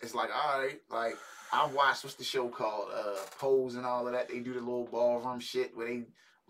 it's 0.00 0.14
like, 0.14 0.30
all 0.34 0.58
right, 0.62 0.80
like 0.90 1.18
I've 1.52 1.74
watched 1.74 2.02
what's 2.04 2.16
the 2.16 2.24
show 2.24 2.48
called? 2.48 2.88
Uh 2.94 3.16
Pose 3.38 3.74
and 3.74 3.84
all 3.84 4.06
of 4.06 4.14
that. 4.14 4.30
They 4.30 4.38
do 4.38 4.54
the 4.54 4.60
little 4.60 4.88
ballroom 4.90 5.38
shit 5.40 5.76
where 5.76 5.86
they 5.86 6.04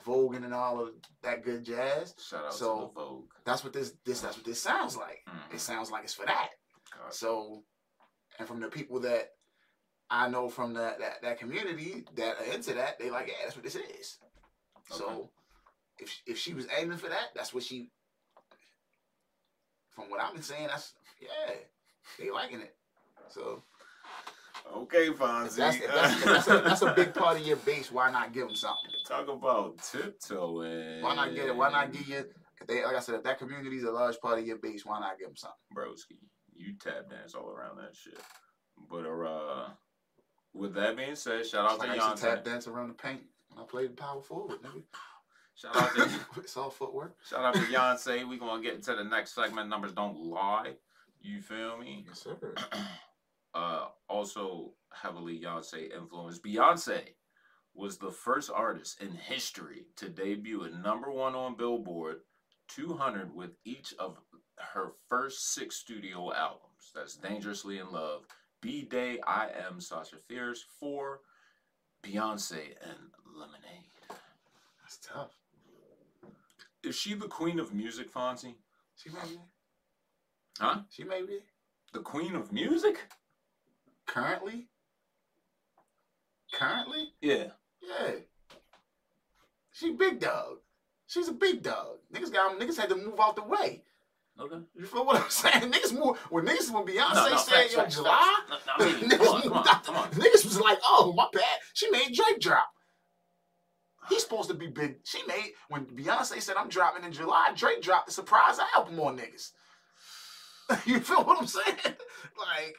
voguing 0.06 0.44
and 0.44 0.54
all 0.54 0.80
of 0.80 0.90
that 1.24 1.42
good 1.42 1.64
jazz. 1.64 2.14
Shout 2.24 2.44
out 2.44 2.54
So- 2.54 2.74
to 2.76 2.80
the 2.86 3.00
Vogue. 3.00 3.30
That's 3.44 3.64
what 3.64 3.72
this 3.72 3.94
this 4.04 4.20
that's 4.20 4.36
what 4.36 4.46
this 4.46 4.62
sounds 4.62 4.96
like. 4.96 5.24
Mhm. 5.28 5.54
It 5.54 5.60
sounds 5.60 5.90
like 5.90 6.04
it's 6.04 6.14
for 6.14 6.26
that. 6.26 6.50
God. 6.96 7.12
So, 7.12 7.64
and 8.38 8.48
from 8.48 8.60
the 8.60 8.68
people 8.68 9.00
that 9.00 9.30
I 10.10 10.28
know 10.28 10.48
from 10.48 10.74
that 10.74 10.98
that, 10.98 11.22
that 11.22 11.38
community 11.38 12.04
that 12.16 12.36
are 12.38 12.52
into 12.52 12.74
that, 12.74 12.98
they 12.98 13.10
like, 13.10 13.28
yeah, 13.28 13.34
that's 13.44 13.56
what 13.56 13.64
this 13.64 13.76
is. 13.76 14.18
Okay. 14.76 14.98
So, 14.98 15.30
if 15.98 16.08
she- 16.10 16.22
if 16.26 16.38
she 16.38 16.54
was 16.54 16.66
aiming 16.76 16.98
for 16.98 17.08
that, 17.08 17.28
that's 17.34 17.54
what 17.54 17.62
she. 17.62 17.90
From 19.90 20.10
what 20.10 20.20
I've 20.20 20.32
been 20.32 20.42
saying, 20.42 20.68
that's 20.68 20.94
yeah, 21.20 21.54
they 22.18 22.30
liking 22.30 22.60
it. 22.60 22.74
So 23.28 23.62
Okay, 24.74 25.08
if 25.08 25.18
Fonzie. 25.18 25.56
that's, 25.56 25.76
if 25.76 25.86
that's, 25.92 26.14
if 26.18 26.24
that's, 26.24 26.48
a, 26.48 26.58
that's 26.64 26.82
a 26.82 26.92
big 26.94 27.12
part 27.14 27.36
of 27.38 27.46
your 27.46 27.56
base. 27.58 27.90
Why 27.90 28.10
not 28.10 28.32
give 28.32 28.46
them 28.46 28.56
something? 28.56 28.90
Talk 29.06 29.28
about 29.28 29.78
tiptoeing. 29.78 31.02
Why 31.02 31.14
not 31.14 31.34
get 31.34 31.46
it? 31.48 31.56
Why 31.56 31.70
not 31.70 31.92
give 31.92 32.08
you? 32.08 32.24
They 32.68 32.84
like 32.84 32.94
I 32.96 33.00
said, 33.00 33.16
if 33.16 33.22
that 33.24 33.38
community 33.38 33.76
is 33.76 33.84
a 33.84 33.90
large 33.90 34.18
part 34.20 34.38
of 34.38 34.46
your 34.46 34.58
base, 34.58 34.86
why 34.86 35.00
not 35.00 35.18
give 35.18 35.28
them 35.28 35.36
something? 35.36 35.58
broski. 35.74 36.18
You 36.62 36.74
tap 36.74 37.10
dance 37.10 37.34
all 37.34 37.50
around 37.50 37.78
that 37.78 37.96
shit. 37.96 38.20
But 38.88 39.04
uh, 39.04 39.70
with 40.54 40.74
that 40.74 40.96
being 40.96 41.16
said, 41.16 41.44
shout 41.44 41.68
out 41.68 41.78
Like 41.78 41.98
to 41.98 42.14
to 42.14 42.22
tap 42.22 42.44
dance 42.44 42.68
around 42.68 42.88
the 42.88 42.94
paint 42.94 43.22
when 43.48 43.64
I 43.64 43.66
played 43.66 43.90
the 43.90 43.96
power 43.96 44.22
forward, 44.22 44.62
nigga. 44.62 44.82
Shout 45.54 45.76
out 45.76 45.94
to 45.96 46.08
it's 46.40 46.56
all 46.56 46.70
footwork. 46.70 47.16
shout 47.28 47.44
out 47.44 47.54
to 47.54 47.60
Beyonce. 47.60 48.28
We 48.28 48.38
gonna 48.38 48.62
get 48.62 48.74
into 48.74 48.94
the 48.94 49.04
next 49.04 49.34
segment. 49.34 49.68
Numbers 49.68 49.92
don't 49.92 50.16
lie. 50.18 50.74
You 51.20 51.40
feel 51.40 51.78
me? 51.78 52.04
Yes, 52.06 52.22
sir. 52.22 52.54
uh, 53.54 53.86
also 54.08 54.72
heavily 54.92 55.40
Beyonce 55.40 55.92
influenced. 55.92 56.44
Beyonce 56.44 57.00
was 57.74 57.98
the 57.98 58.10
first 58.10 58.50
artist 58.54 59.00
in 59.00 59.10
history 59.12 59.86
to 59.96 60.08
debut 60.08 60.64
at 60.64 60.74
number 60.74 61.10
one 61.10 61.34
on 61.34 61.56
Billboard 61.56 62.20
200 62.68 63.34
with 63.34 63.50
each 63.64 63.94
of 63.98 64.18
her 64.74 64.92
first 65.08 65.54
six 65.54 65.76
studio 65.76 66.32
albums. 66.32 66.90
That's 66.94 67.16
Dangerously 67.16 67.78
in 67.78 67.90
Love, 67.90 68.26
B 68.60 68.82
Day, 68.82 69.18
I 69.26 69.48
Am 69.66 69.80
Sasha 69.80 70.16
Fierce, 70.28 70.64
Four, 70.78 71.20
Beyonce, 72.02 72.74
and 72.82 72.98
Lemonade. 73.34 73.88
That's 74.82 74.98
tough. 74.98 75.30
Is 76.82 76.96
she 76.96 77.14
the 77.14 77.28
queen 77.28 77.60
of 77.60 77.72
music, 77.72 78.12
Fonzie? 78.12 78.54
She 78.96 79.10
may 79.10 79.20
be. 79.28 79.38
Huh? 80.58 80.80
She 80.90 81.04
may 81.04 81.22
be. 81.22 81.38
The 81.92 82.00
queen 82.00 82.34
of 82.34 82.52
music? 82.52 82.98
Currently? 84.06 84.66
Currently? 86.52 87.12
Yeah. 87.20 87.48
Yeah. 87.80 88.12
She 89.72 89.92
big 89.92 90.20
dog. 90.20 90.58
She's 91.06 91.28
a 91.28 91.32
big 91.32 91.62
dog. 91.62 91.98
Niggas 92.12 92.32
got 92.32 92.58
niggas 92.58 92.78
had 92.78 92.88
to 92.90 92.96
move 92.96 93.20
out 93.20 93.36
the 93.36 93.42
way. 93.42 93.82
Okay. 94.40 94.56
You 94.74 94.86
feel 94.86 95.04
what 95.04 95.22
I'm 95.22 95.30
saying? 95.30 95.70
Niggas 95.70 95.92
move 95.92 96.18
when 96.30 96.46
niggas 96.46 96.70
when 96.72 96.84
Beyonce 96.84 97.14
No, 97.14 97.28
no, 97.28 97.36
said 97.36 97.70
yo 97.70 97.86
July. 97.86 98.38
No, 98.48 98.56
no, 98.56 98.86
I 98.86 98.92
mean, 99.00 99.10
niggas, 99.10 99.26
on, 99.34 99.42
come 99.42 99.52
on, 99.52 99.64
come 99.64 99.96
on. 99.96 100.10
niggas 100.10 100.44
was 100.44 100.58
like, 100.58 100.78
oh 100.84 101.12
my 101.16 101.26
bad. 101.32 101.58
She 101.74 101.90
made 101.90 102.14
Drake 102.14 102.40
drop. 102.40 102.66
He's 104.08 104.22
supposed 104.22 104.48
to 104.48 104.54
be 104.54 104.66
big. 104.66 104.96
She 105.04 105.24
made 105.26 105.52
when 105.68 105.84
Beyonce 105.86 106.40
said 106.40 106.56
I'm 106.56 106.68
dropping 106.68 107.04
in 107.04 107.12
July. 107.12 107.52
Drake 107.54 107.82
dropped 107.82 108.06
the 108.06 108.12
surprise 108.12 108.58
album 108.74 108.98
on 109.00 109.18
niggas. 109.18 109.50
you 110.86 111.00
feel 111.00 111.24
what 111.24 111.38
I'm 111.38 111.46
saying? 111.46 111.76
Like 112.38 112.76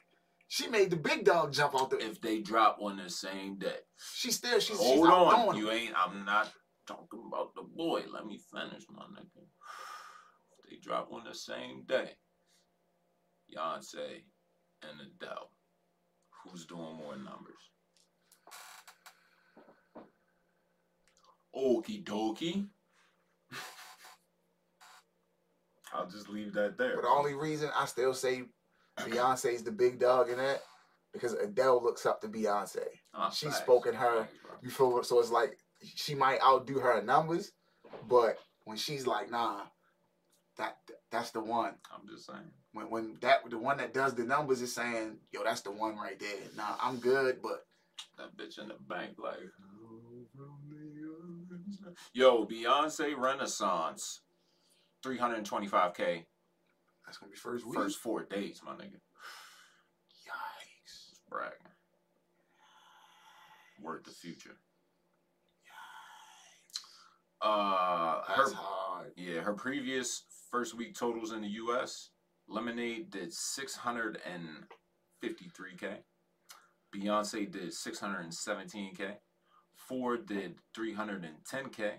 she 0.47 0.67
made 0.67 0.89
the 0.89 0.95
big 0.95 1.25
dog 1.25 1.53
jump 1.53 1.75
out 1.75 1.89
the. 1.89 1.97
If 1.97 2.19
they 2.19 2.39
drop 2.39 2.77
on 2.81 2.97
the 2.97 3.09
same 3.09 3.57
day. 3.57 3.77
She 4.15 4.31
still 4.31 4.59
she's 4.59 4.77
Hold 4.77 5.07
she's 5.07 5.07
on, 5.07 5.57
you 5.57 5.69
ain't. 5.71 5.93
I'm 5.95 6.25
not 6.25 6.51
talking 6.87 7.23
about 7.27 7.53
the 7.55 7.61
boy. 7.61 8.03
Let 8.11 8.25
me 8.25 8.39
finish, 8.51 8.83
my 8.89 9.03
nigga. 9.03 9.45
They 10.73 10.79
drop 10.79 11.09
on 11.11 11.23
the 11.23 11.35
same 11.35 11.83
day, 11.87 12.09
Beyonce 13.47 14.23
and 14.81 14.99
Adele, 15.01 15.51
who's 16.43 16.65
doing 16.65 16.95
more 16.97 17.15
numbers? 17.15 17.69
Okie 21.55 22.03
dokie. 22.03 22.65
I'll 25.93 26.07
just 26.07 26.27
leave 26.27 26.53
that 26.53 26.75
there. 26.79 26.95
But 26.95 27.03
the 27.03 27.09
only 27.09 27.35
reason 27.35 27.69
I 27.77 27.85
still 27.85 28.15
say 28.15 28.45
Beyonce's 28.97 29.61
the 29.61 29.71
big 29.71 29.99
dog 29.99 30.31
in 30.31 30.37
that 30.37 30.63
because 31.13 31.33
Adele 31.33 31.83
looks 31.83 32.07
up 32.07 32.19
to 32.21 32.27
Beyonce. 32.27 32.79
Ah, 33.13 33.29
she's 33.29 33.49
facts, 33.49 33.61
spoken 33.61 33.93
her-. 33.93 34.27
You 34.63 34.71
feel? 34.71 35.03
So 35.03 35.19
it's 35.19 35.29
like 35.29 35.55
she 35.83 36.15
might 36.15 36.41
outdo 36.41 36.79
her 36.79 36.97
in 36.97 37.05
numbers, 37.05 37.51
but 38.09 38.37
when 38.63 38.77
she's 38.77 39.05
like, 39.05 39.29
nah, 39.29 39.65
that 40.57 40.77
that's 41.11 41.31
the 41.31 41.41
one. 41.41 41.73
I'm 41.93 42.07
just 42.07 42.25
saying. 42.27 42.39
When 42.73 42.89
when 42.89 43.17
that 43.21 43.49
the 43.49 43.57
one 43.57 43.77
that 43.77 43.93
does 43.93 44.13
the 44.15 44.23
numbers 44.23 44.61
is 44.61 44.73
saying, 44.73 45.17
yo, 45.31 45.43
that's 45.43 45.61
the 45.61 45.71
one 45.71 45.95
right 45.97 46.19
there. 46.19 46.29
Nah, 46.55 46.75
I'm 46.81 46.97
good, 46.97 47.41
but 47.41 47.65
That 48.17 48.35
bitch 48.37 48.59
in 48.59 48.67
the 48.69 48.75
bank, 48.87 49.13
like. 49.17 49.39
Yo, 52.13 52.45
Beyonce 52.45 53.15
Renaissance, 53.17 54.21
325k, 55.05 56.25
that's 57.05 57.17
gonna 57.17 57.31
be 57.31 57.37
first 57.37 57.65
week. 57.65 57.75
first 57.75 57.99
four 57.99 58.23
days, 58.23 58.61
my 58.65 58.73
nigga. 58.73 58.99
Yikes. 60.27 61.19
Bragging. 61.29 61.57
Word 63.81 64.05
the 64.05 64.11
future. 64.11 64.57
Uh, 67.41 68.21
her 68.23 68.53
hard. 68.53 69.11
yeah, 69.17 69.41
her 69.41 69.53
previous 69.53 70.23
first 70.53 70.77
week 70.77 70.93
totals 70.93 71.31
in 71.31 71.41
the 71.41 71.49
U.S. 71.49 72.11
Lemonade 72.47 73.09
did 73.09 73.31
653k. 73.31 75.97
Beyonce 76.95 77.51
did 77.51 77.71
617k. 77.71 79.15
Ford 79.75 80.27
did 80.27 80.59
310k. 80.77 81.93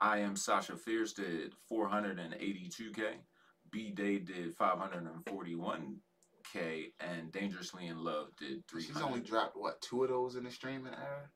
I 0.00 0.18
am 0.18 0.36
Sasha 0.36 0.76
Fierce 0.76 1.12
did 1.12 1.54
482k. 1.70 3.16
B 3.72 3.90
Day 3.90 4.20
did 4.20 4.56
541k, 4.56 6.92
and 7.00 7.32
Dangerously 7.32 7.88
in 7.88 7.98
Love 7.98 8.28
did 8.38 8.64
300. 8.68 8.86
She's 8.86 9.02
only 9.02 9.18
dropped 9.20 9.56
what 9.56 9.80
two 9.80 10.04
of 10.04 10.10
those 10.10 10.36
in 10.36 10.44
the 10.44 10.52
streaming 10.52 10.94
era. 10.94 11.28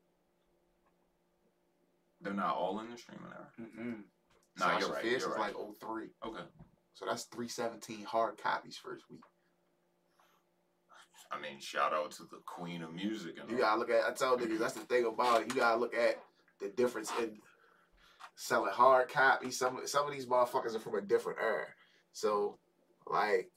They're 2.21 2.33
not 2.33 2.55
all 2.55 2.79
in 2.81 2.91
the 2.91 2.97
streaming 2.97 3.33
era. 3.33 3.49
Mm-mm. 3.61 4.05
Nah, 4.59 4.67
Sasha 4.67 4.81
you're 4.87 4.95
right. 4.95 5.03
Fierce 5.03 5.23
you're 5.23 5.31
is 5.33 5.37
right. 5.39 5.55
like 5.57 5.79
03. 5.81 6.05
okay. 6.27 6.43
So 6.95 7.05
that's 7.07 7.25
317 7.25 8.05
hard 8.05 8.39
copies 8.39 8.77
first 8.77 9.05
week. 9.11 9.21
I 11.31 11.41
mean, 11.41 11.61
shout 11.61 11.93
out 11.93 12.13
to 12.13 12.23
the 12.25 12.39
queen 12.47 12.83
of 12.83 12.95
music. 12.95 13.37
And 13.41 13.51
You 13.51 13.57
all. 13.57 13.63
gotta 13.63 13.79
look 13.81 13.91
at. 13.91 14.05
I 14.09 14.13
tell 14.13 14.37
niggas 14.39 14.59
that's 14.59 14.75
the 14.75 14.81
thing 14.81 15.07
about 15.07 15.43
it. 15.43 15.49
You 15.49 15.61
gotta 15.61 15.79
look 15.79 15.95
at 15.95 16.17
the 16.61 16.69
difference 16.69 17.11
in 17.21 17.39
selling 18.37 18.73
hard 18.73 19.09
copies. 19.09 19.59
Some 19.59 19.81
some 19.87 20.07
of 20.07 20.13
these 20.13 20.27
motherfuckers 20.27 20.75
are 20.75 20.81
from 20.81 20.95
a 20.95 21.01
different 21.01 21.39
era. 21.43 21.67
So 22.13 22.59
like 23.07 23.51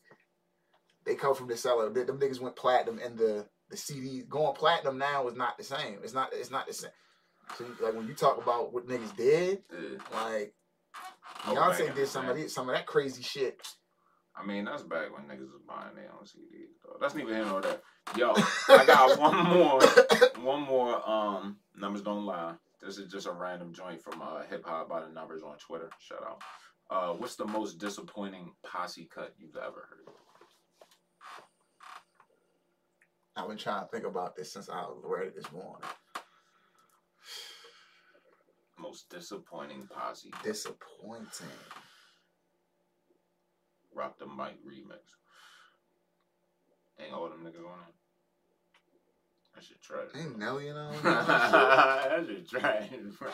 they 1.06 1.16
come 1.16 1.36
from 1.36 1.48
the 1.48 1.58
seller. 1.58 1.90
Them 1.90 2.20
niggas 2.20 2.42
went 2.42 2.56
platinum, 2.56 3.00
and 3.04 3.18
the 3.18 3.46
the 3.70 3.78
CD 3.78 4.24
going 4.28 4.56
platinum 4.56 4.98
now 4.98 5.28
is 5.28 5.36
not 5.36 5.58
the 5.58 5.64
same. 5.64 6.00
It's 6.04 6.14
not. 6.14 6.30
It's 6.34 6.52
not 6.52 6.68
the 6.68 6.74
same. 6.74 6.92
So 7.58 7.66
like 7.82 7.94
when 7.94 8.08
you 8.08 8.16
talk 8.16 8.42
about 8.42 8.74
what 8.74 8.88
niggas 8.88 9.16
did, 9.16 9.64
Yeah. 9.72 9.98
like 10.14 10.54
Beyonce 11.44 11.96
did 11.96 12.08
some 12.08 12.30
of 12.30 12.36
this, 12.36 12.54
some 12.54 12.70
of 12.70 12.76
that 12.76 12.86
crazy 12.86 13.24
shit. 13.24 13.62
I 14.36 14.46
mean, 14.46 14.66
that's 14.66 14.84
back 14.84 15.14
when 15.14 15.24
niggas 15.24 15.52
was 15.52 15.62
buying 15.68 15.96
their 15.96 16.12
own 16.14 16.26
CDs. 16.26 16.78
Though. 16.84 16.98
That's 17.02 17.16
neither 17.16 17.34
here 17.34 17.46
nor 17.46 17.62
there. 17.62 17.78
Yo, 18.16 18.34
I 18.70 18.86
got 18.86 19.20
one 19.20 19.46
more, 19.46 19.82
one 20.44 20.62
more. 20.62 21.10
Um, 21.10 21.58
numbers 21.76 22.02
don't 22.02 22.26
lie. 22.26 22.54
This 22.82 22.98
is 22.98 23.12
just 23.12 23.28
a 23.28 23.32
random 23.32 23.74
joint 23.74 24.02
from 24.02 24.22
uh, 24.22 24.44
Hip 24.50 24.66
Hop 24.66 24.88
by 24.88 25.02
the 25.02 25.10
Numbers 25.10 25.44
on 25.44 25.58
Twitter. 25.58 25.90
Shout 26.00 26.24
out. 26.26 26.42
Uh, 26.90 27.14
what's 27.14 27.36
the 27.36 27.46
most 27.46 27.78
disappointing 27.78 28.54
posse 28.64 29.10
cut 29.14 29.36
you've 29.38 29.58
ever 29.58 29.88
heard? 29.90 30.16
I've 33.36 33.48
been 33.48 33.58
trying 33.58 33.82
to 33.82 33.88
think 33.88 34.06
about 34.06 34.36
this 34.36 34.52
since 34.52 34.70
I 34.70 34.82
was 34.82 35.02
ready 35.04 35.30
this 35.36 35.52
morning. 35.52 35.88
Most 38.80 39.10
disappointing 39.10 39.88
posse. 39.94 40.32
Disappointing. 40.44 41.48
Rock 43.94 44.18
the 44.18 44.26
Mic 44.26 44.58
remix. 44.66 45.02
Ain't 47.00 47.14
all 47.14 47.30
them 47.30 47.40
niggas 47.40 47.66
on 47.66 47.80
it. 47.88 47.96
That 49.56 49.64
shit 49.64 49.82
trash. 49.82 50.08
Ain't 50.16 50.38
Nelly 50.38 50.68
in 50.70 50.76
on 50.78 51.04
that 51.04 52.26
shit 52.28 52.50
trash, 52.50 52.90
bro. 53.18 53.32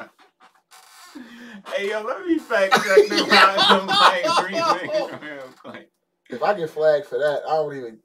Hey 1.73 1.89
yo, 1.89 2.01
let 2.01 2.25
me 2.25 2.37
fact 2.39 2.73
check 2.73 3.07
the 3.09 3.15
Rock 3.31 3.57
the 3.69 3.85
Mic 3.85 4.25
remix 4.25 5.21
real 5.21 5.53
quick. 5.61 5.91
If 6.29 6.41
I 6.41 6.53
get 6.55 6.69
flagged 6.69 7.05
for 7.05 7.19
that, 7.19 7.41
I 7.47 7.55
don't 7.55 7.75
even. 7.75 7.99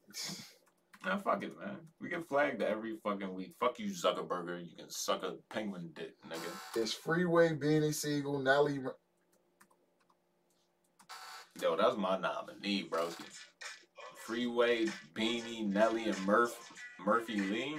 Nah, 1.05 1.17
fuck 1.17 1.43
it, 1.43 1.59
man. 1.59 1.79
We 2.01 2.11
get 2.11 2.29
flagged 2.29 2.63
every 2.63 2.97
fucking 3.03 3.33
week. 3.33 3.55
Fuck 3.59 3.79
you, 3.79 3.87
Zuckerberger. 3.87 4.61
You 4.61 4.77
can 4.77 4.91
suck 4.91 5.23
a 5.23 5.37
penguin 5.49 5.91
dick, 5.95 6.15
nigga. 6.29 6.53
It's 6.77 6.93
Freeway, 6.93 7.51
Beanie 7.55 7.95
Sigel, 7.95 8.39
Nelly. 8.39 8.81
Yo, 11.61 11.77
that's 11.77 11.97
my 11.97 12.19
nominee, 12.19 12.83
bro. 12.83 13.09
Freeway, 14.27 14.87
Beanie, 15.15 15.67
Nelly, 15.67 16.05
and 16.05 16.27
Murph, 16.27 16.55
Murphy 17.05 17.41
Lee. 17.41 17.77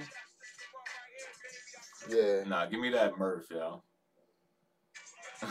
Yeah. 2.10 2.42
Nah, 2.44 2.66
give 2.66 2.80
me 2.80 2.90
that 2.90 3.16
Murph, 3.16 3.46
yo. 3.50 3.82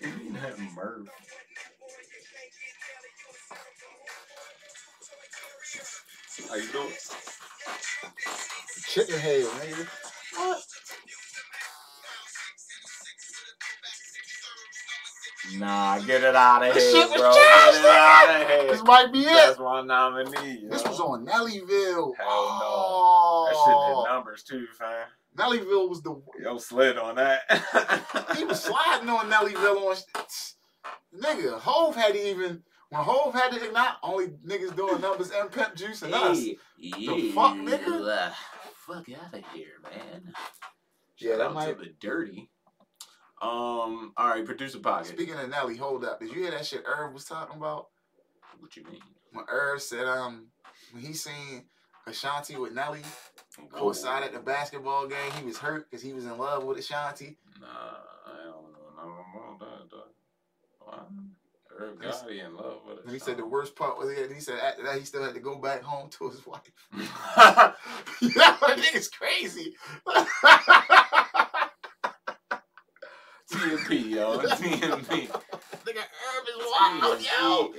give 0.00 0.16
me 0.16 0.30
that 0.38 0.58
Murph. 0.74 1.08
How 6.48 6.54
you 6.54 6.72
doing? 6.72 6.92
Chicken 8.86 9.18
head, 9.18 9.44
nigga. 9.44 9.88
What? 10.36 10.62
Nah, 15.54 15.98
get 16.00 16.22
it 16.22 16.34
out 16.34 16.66
of 16.66 16.74
This 16.74 16.92
here, 16.92 17.06
bro. 17.06 17.16
trash, 17.18 17.72
Get 17.72 17.84
it 17.84 17.86
out 17.86 18.42
of 18.42 18.48
here. 18.48 18.70
This 18.72 18.82
might 18.84 19.12
be 19.12 19.20
it. 19.20 19.26
That's 19.26 19.58
my 19.58 19.82
nominee. 19.82 20.60
Yo. 20.62 20.68
This 20.70 20.84
was 20.84 21.00
on 21.00 21.26
Nellyville. 21.26 22.16
Hell 22.16 22.26
no. 22.26 22.66
Oh. 22.68 23.46
That 23.48 23.56
shit 23.56 23.74
did 23.74 23.96
oh. 23.96 24.06
numbers 24.08 24.42
too, 24.42 24.66
fam. 24.78 25.06
Nellyville 25.36 25.88
was 25.88 26.02
the. 26.02 26.20
Yo, 26.42 26.58
slid 26.58 26.98
on 26.98 27.16
that. 27.16 27.42
He 28.36 28.44
was 28.44 28.62
sliding 28.62 29.08
on 29.08 29.30
Nellyville 29.30 29.90
on. 29.90 29.96
Nigga, 31.20 31.58
Hove 31.58 31.96
had 31.96 32.16
even. 32.16 32.62
When 32.90 33.02
Hove 33.02 33.34
had 33.34 33.50
to 33.52 33.72
not 33.72 33.98
only 34.02 34.28
niggas 34.46 34.76
doing 34.76 35.00
numbers 35.00 35.30
and 35.30 35.50
Pimp 35.50 35.74
Juice 35.74 36.02
and 36.02 36.14
us. 36.14 36.40
yeah, 36.78 37.32
fuck, 37.34 37.56
nigga? 37.56 38.32
Fuck 38.86 39.06
out 39.10 39.34
of 39.34 39.44
here, 39.52 39.80
man. 39.82 40.32
Yeah, 41.18 41.30
Shout 41.30 41.38
that 41.38 41.46
out 41.46 41.54
might- 41.54 41.78
the 41.78 41.86
dirty. 42.00 42.48
Um, 43.42 44.12
all 44.16 44.28
right, 44.28 44.44
producer 44.46 44.78
pocket. 44.78 45.08
Speaking 45.08 45.34
of 45.34 45.48
Nelly, 45.50 45.76
hold 45.76 46.04
up. 46.04 46.20
Did 46.20 46.30
you 46.32 46.42
hear 46.42 46.52
that 46.52 46.64
shit 46.64 46.84
Irv 46.86 47.12
was 47.12 47.24
talking 47.26 47.56
about? 47.58 47.88
What 48.58 48.74
you 48.76 48.84
mean? 48.84 49.00
When 49.32 49.44
Irv 49.48 49.82
said 49.82 50.06
um 50.06 50.46
when 50.92 51.02
he 51.04 51.12
seen 51.12 51.64
Ashanti 52.06 52.56
with 52.56 52.72
Nelly 52.72 53.02
coincide 53.72 54.22
at 54.22 54.32
the 54.32 54.38
basketball 54.38 55.06
game, 55.06 55.30
he 55.38 55.44
was 55.44 55.58
hurt 55.58 55.90
because 55.90 56.02
he 56.02 56.14
was 56.14 56.24
in 56.24 56.38
love 56.38 56.64
with 56.64 56.78
Ashanti. 56.78 57.36
Nah, 57.60 57.66
Herb 61.78 62.02
He's- 62.02 62.22
Gotti 62.22 62.44
in 62.44 62.56
love 62.56 62.80
with 62.86 62.98
And 63.04 63.12
he 63.12 63.18
said 63.18 63.36
the 63.36 63.46
worst 63.46 63.76
part 63.76 63.98
was 63.98 64.10
he 64.16 64.40
said 64.40 64.58
after 64.58 64.82
that 64.84 64.98
he 64.98 65.04
still 65.04 65.22
had 65.22 65.34
to 65.34 65.40
go 65.40 65.58
back 65.60 65.82
home 65.82 66.08
to 66.10 66.30
his 66.30 66.46
wife. 66.46 66.60
that 67.36 67.76
nigga's 68.20 69.08
crazy. 69.08 69.74
TMP, 73.50 74.10
yo. 74.10 74.38
TMP. 74.38 75.28
Nigga 75.86 76.02
Irv 76.02 76.48
is 76.48 76.66
wild, 76.72 77.20
yo. 77.22 77.72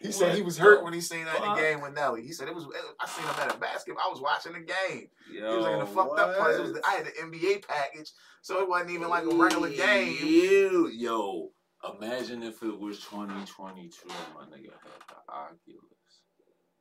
He 0.00 0.12
said 0.12 0.36
he 0.36 0.42
was 0.42 0.56
hurt 0.56 0.84
when 0.84 0.92
he 0.92 1.00
seen 1.00 1.24
that 1.24 1.42
in 1.42 1.48
the 1.50 1.56
game 1.56 1.80
with 1.80 1.94
Nelly. 1.94 2.22
He 2.22 2.32
said 2.32 2.46
it 2.46 2.54
was. 2.54 2.66
I 3.00 3.08
seen 3.08 3.24
him 3.24 3.34
at 3.40 3.54
a 3.54 3.58
basketball. 3.58 4.04
I 4.06 4.10
was 4.10 4.20
watching 4.20 4.52
the 4.52 4.60
game. 4.60 5.08
Yo, 5.32 5.50
He 5.50 5.56
was 5.56 5.64
like 5.64 5.72
in 5.74 5.80
the 5.80 5.86
fucked 5.86 6.18
up 6.20 6.36
place. 6.36 6.56
It 6.56 6.62
was 6.62 6.72
the, 6.74 6.82
I 6.86 6.92
had 6.92 7.06
the 7.06 7.10
NBA 7.10 7.66
package, 7.66 8.12
so 8.42 8.60
it 8.60 8.68
wasn't 8.68 8.92
even 8.92 9.08
like 9.08 9.24
a 9.24 9.34
regular 9.34 9.70
game. 9.70 10.16
Ew, 10.22 10.86
yo, 10.86 11.50
imagine 11.98 12.42
if 12.42 12.62
it 12.62 12.78
was 12.78 12.98
2022 13.00 14.08
and 14.08 14.34
my 14.34 14.44
nigga 14.56 14.72
had 14.72 15.00
the 15.08 15.32
Oculus 15.32 16.22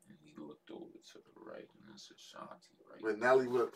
and 0.08 0.18
he 0.24 0.34
looked 0.38 0.70
over 0.72 0.86
to 0.86 1.18
the 1.20 1.34
right 1.46 1.68
and 1.84 1.94
it's 1.94 2.10
Ashanti 2.12 2.74
right 2.90 3.02
But 3.02 3.20
Nelly 3.20 3.48
would. 3.48 3.70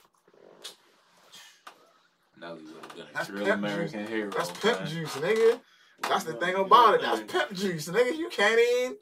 Nelly 2.40 2.62
would 2.64 2.86
have 2.86 2.96
been 2.96 3.06
a 3.06 3.14
That's 3.14 3.30
pimp 3.30 3.48
American 3.48 4.08
hero. 4.08 4.32
That's 4.32 4.52
pimp 4.52 4.80
man. 4.80 4.88
juice, 4.88 5.16
nigga. 5.18 5.60
That's 6.10 6.24
the 6.24 6.34
thing 6.34 6.56
about 6.56 6.96
it. 6.96 7.02
That's 7.02 7.22
pimp 7.32 7.54
juice, 7.54 7.88
nigga. 7.90 8.18
You 8.18 8.30
can't 8.30 8.60
even. 8.60 8.98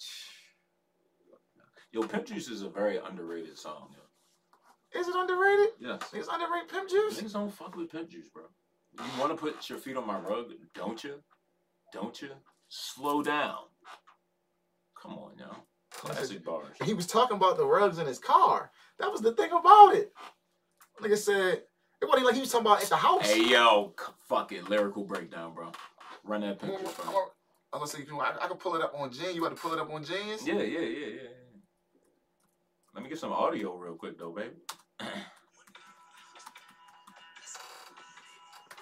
Yo, 1.91 2.03
Pimp 2.03 2.25
Juice 2.27 2.49
is 2.49 2.61
a 2.61 2.69
very 2.69 2.97
underrated 2.97 3.57
song, 3.57 3.87
yo. 3.93 4.99
Is 4.99 5.07
it 5.07 5.15
underrated? 5.15 5.69
Yes. 5.79 6.01
Niggas 6.13 6.27
underrate 6.31 6.69
pimp 6.69 6.87
juice. 6.89 7.19
Niggas 7.19 7.33
don't 7.33 7.51
fuck 7.51 7.75
with 7.75 7.91
Pimp 7.91 8.09
Juice, 8.09 8.27
bro. 8.31 8.43
You 8.93 9.19
want 9.19 9.31
to 9.31 9.35
put 9.37 9.67
your 9.69 9.79
feet 9.79 9.97
on 9.97 10.05
my 10.05 10.19
rug, 10.19 10.51
don't 10.75 11.03
you? 11.03 11.15
Don't 11.91 12.21
you? 12.21 12.29
Slow 12.67 13.23
down. 13.23 13.57
Come 15.01 15.13
on, 15.13 15.31
yo. 15.37 15.45
Classic 15.91 16.43
bars. 16.43 16.75
He 16.83 16.93
was 16.93 17.07
talking 17.07 17.37
about 17.37 17.57
the 17.57 17.65
rugs 17.65 17.97
in 17.97 18.05
his 18.05 18.19
car. 18.19 18.71
That 18.99 19.11
was 19.11 19.21
the 19.21 19.33
thing 19.33 19.51
about 19.51 19.95
it. 19.95 20.13
Like 21.01 21.11
I 21.11 21.15
said 21.15 21.63
it 22.01 22.05
wasn't 22.07 22.25
like 22.25 22.35
he 22.35 22.41
was 22.41 22.51
talking 22.51 22.67
about 22.67 22.81
at 22.81 22.89
the 22.89 22.95
house. 22.95 23.29
Hey 23.29 23.49
yo, 23.49 23.93
fuck 24.27 24.51
it, 24.51 24.69
lyrical 24.69 25.03
breakdown, 25.03 25.53
bro. 25.53 25.71
Run 26.23 26.41
that 26.41 26.59
picture 26.59 26.75
I'm 26.77 26.83
gonna, 26.83 27.17
I'm 27.73 27.79
gonna 27.79 27.87
say, 27.87 28.05
I, 28.11 28.35
I 28.41 28.47
can 28.47 28.57
pull 28.57 28.75
it 28.75 28.81
up 28.81 28.93
on 28.95 29.11
Gene. 29.11 29.35
You 29.35 29.41
want 29.41 29.55
to 29.55 29.61
pull 29.61 29.73
it 29.73 29.79
up 29.79 29.91
on 29.91 30.03
Gene's? 30.03 30.45
Yeah, 30.45 30.55
yeah, 30.55 30.61
yeah, 30.61 30.79
yeah. 30.79 31.05
yeah. 31.07 31.29
Let 32.93 33.03
me 33.03 33.09
get 33.09 33.19
some 33.19 33.33
audio 33.33 33.75
real 33.75 33.95
quick 33.95 34.17
though, 34.17 34.31
baby. 34.31 34.55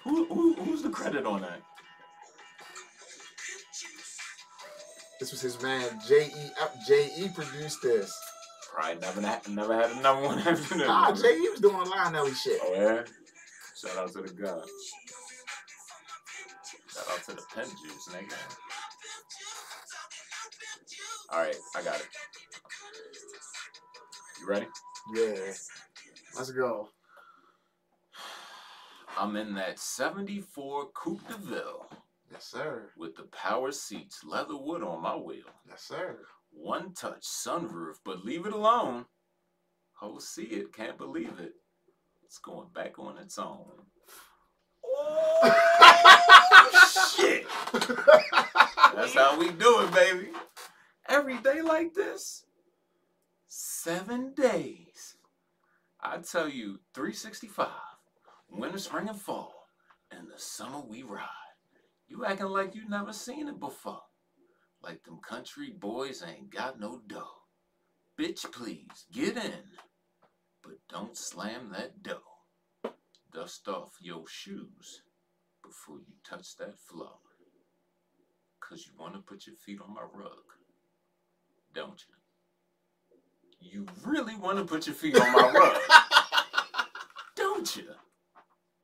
who, 0.04 0.24
who 0.26 0.54
who's 0.54 0.82
the 0.82 0.90
credit 0.90 1.26
on 1.26 1.42
that? 1.42 1.60
This 5.20 5.32
was 5.32 5.40
his 5.40 5.60
man 5.62 5.88
Jay 6.06 6.26
E 6.26 6.50
uh, 6.60 6.68
Jay 6.86 7.10
E 7.18 7.28
produced 7.28 7.82
this. 7.82 8.16
Probably 8.72 9.00
never 9.00 9.20
had 9.20 9.48
never 9.48 9.74
had 9.74 9.90
a 9.90 10.00
number 10.00 10.26
one 10.26 10.38
after 10.38 10.78
that. 10.78 10.86
Nah, 10.86 11.12
Jay 11.12 11.36
E 11.36 11.48
was 11.50 11.60
doing 11.60 11.74
a 11.74 11.84
line 11.84 12.12
Nelly 12.12 12.34
shit. 12.34 12.60
Oh 12.62 12.72
yeah. 12.72 13.02
Shout 13.76 13.96
out 13.96 14.12
to 14.12 14.22
the 14.22 14.28
guy. 14.28 14.60
Shout 16.92 17.04
out 17.10 17.24
to 17.26 17.32
the 17.34 17.42
pen 17.54 17.64
juice, 17.64 18.08
nigga. 18.10 18.34
All 21.30 21.40
right, 21.40 21.56
I 21.76 21.82
got 21.82 21.96
it. 21.96 22.06
You 24.40 24.48
ready? 24.48 24.66
Yeah. 25.14 25.52
Let's 26.36 26.50
go. 26.52 26.88
I'm 29.18 29.34
in 29.36 29.54
that 29.54 29.78
74 29.78 30.90
Coupe 30.94 31.26
de 31.28 31.36
Ville 31.38 31.88
Yes, 32.30 32.44
sir. 32.44 32.90
with 32.96 33.16
the 33.16 33.24
power 33.24 33.72
seats, 33.72 34.22
leather 34.24 34.56
wood 34.56 34.82
on 34.82 35.02
my 35.02 35.16
wheel. 35.16 35.44
Yes, 35.66 35.82
sir. 35.82 36.18
One 36.50 36.92
touch 36.92 37.22
sunroof, 37.22 37.96
but 38.04 38.24
leave 38.24 38.46
it 38.46 38.52
alone. 38.52 39.06
Oh, 40.02 40.18
see 40.18 40.44
it, 40.44 40.72
can't 40.72 40.98
believe 40.98 41.38
it. 41.40 41.54
It's 42.24 42.38
going 42.38 42.68
back 42.74 42.98
on 42.98 43.16
its 43.18 43.38
own. 43.38 43.66
Oh, 44.84 45.40
shit. 47.16 47.46
That's 48.94 49.14
how 49.14 49.38
we 49.38 49.50
do 49.50 49.82
it, 49.82 49.94
baby. 49.94 50.28
Every 51.08 51.38
day 51.38 51.62
like 51.62 51.94
this, 51.94 52.44
seven 53.46 54.34
days. 54.34 55.16
I 56.00 56.18
tell 56.18 56.48
you, 56.48 56.80
365, 56.94 57.68
winter, 58.50 58.78
spring, 58.78 59.08
and 59.08 59.20
fall, 59.20 59.66
and 60.10 60.28
the 60.28 60.38
summer 60.38 60.80
we 60.80 61.02
ride. 61.02 61.47
You 62.08 62.24
acting 62.24 62.46
like 62.46 62.74
you 62.74 62.88
never 62.88 63.12
seen 63.12 63.48
it 63.48 63.60
before. 63.60 64.00
Like 64.82 65.04
them 65.04 65.18
country 65.18 65.70
boys 65.70 66.24
ain't 66.26 66.50
got 66.50 66.80
no 66.80 67.00
dough. 67.06 67.42
Bitch, 68.18 68.50
please, 68.50 69.06
get 69.12 69.36
in. 69.36 69.64
But 70.62 70.78
don't 70.88 71.16
slam 71.16 71.70
that 71.72 72.02
door. 72.02 72.18
Dust 73.32 73.68
off 73.68 73.92
your 74.00 74.24
shoes 74.26 75.02
before 75.62 75.98
you 75.98 76.14
touch 76.28 76.56
that 76.56 76.78
floor. 76.78 77.18
Cause 78.60 78.86
you 78.86 78.92
wanna 78.98 79.18
put 79.18 79.46
your 79.46 79.56
feet 79.56 79.80
on 79.80 79.94
my 79.94 80.02
rug, 80.02 80.44
don't 81.74 82.02
you? 82.08 82.14
You 83.60 83.86
really 84.04 84.34
wanna 84.36 84.64
put 84.64 84.86
your 84.86 84.94
feet 84.94 85.18
on 85.18 85.32
my 85.32 85.50
rug, 85.50 85.80
don't 87.36 87.76
you? 87.76 87.88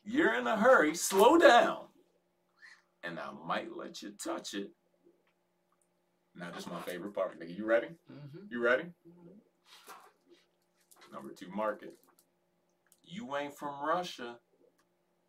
You're 0.05 0.35
in 0.35 0.47
a 0.47 0.57
hurry, 0.57 0.95
slow 0.95 1.39
down. 1.39 1.87
And 3.07 3.19
I 3.19 3.31
might 3.47 3.77
let 3.77 4.03
you 4.03 4.13
touch 4.23 4.55
it. 4.55 4.71
Now 6.35 6.51
this 6.51 6.65
is 6.65 6.71
my 6.71 6.81
favorite 6.81 7.15
part. 7.15 7.39
Nigga, 7.39 7.57
you 7.57 7.65
ready? 7.65 7.89
Mhm. 8.11 8.51
You 8.51 8.61
ready? 8.63 8.85
Number 11.13 11.33
two 11.33 11.49
market. 11.51 11.97
You 13.03 13.37
ain't 13.37 13.57
from 13.57 13.87
Russia. 13.87 14.39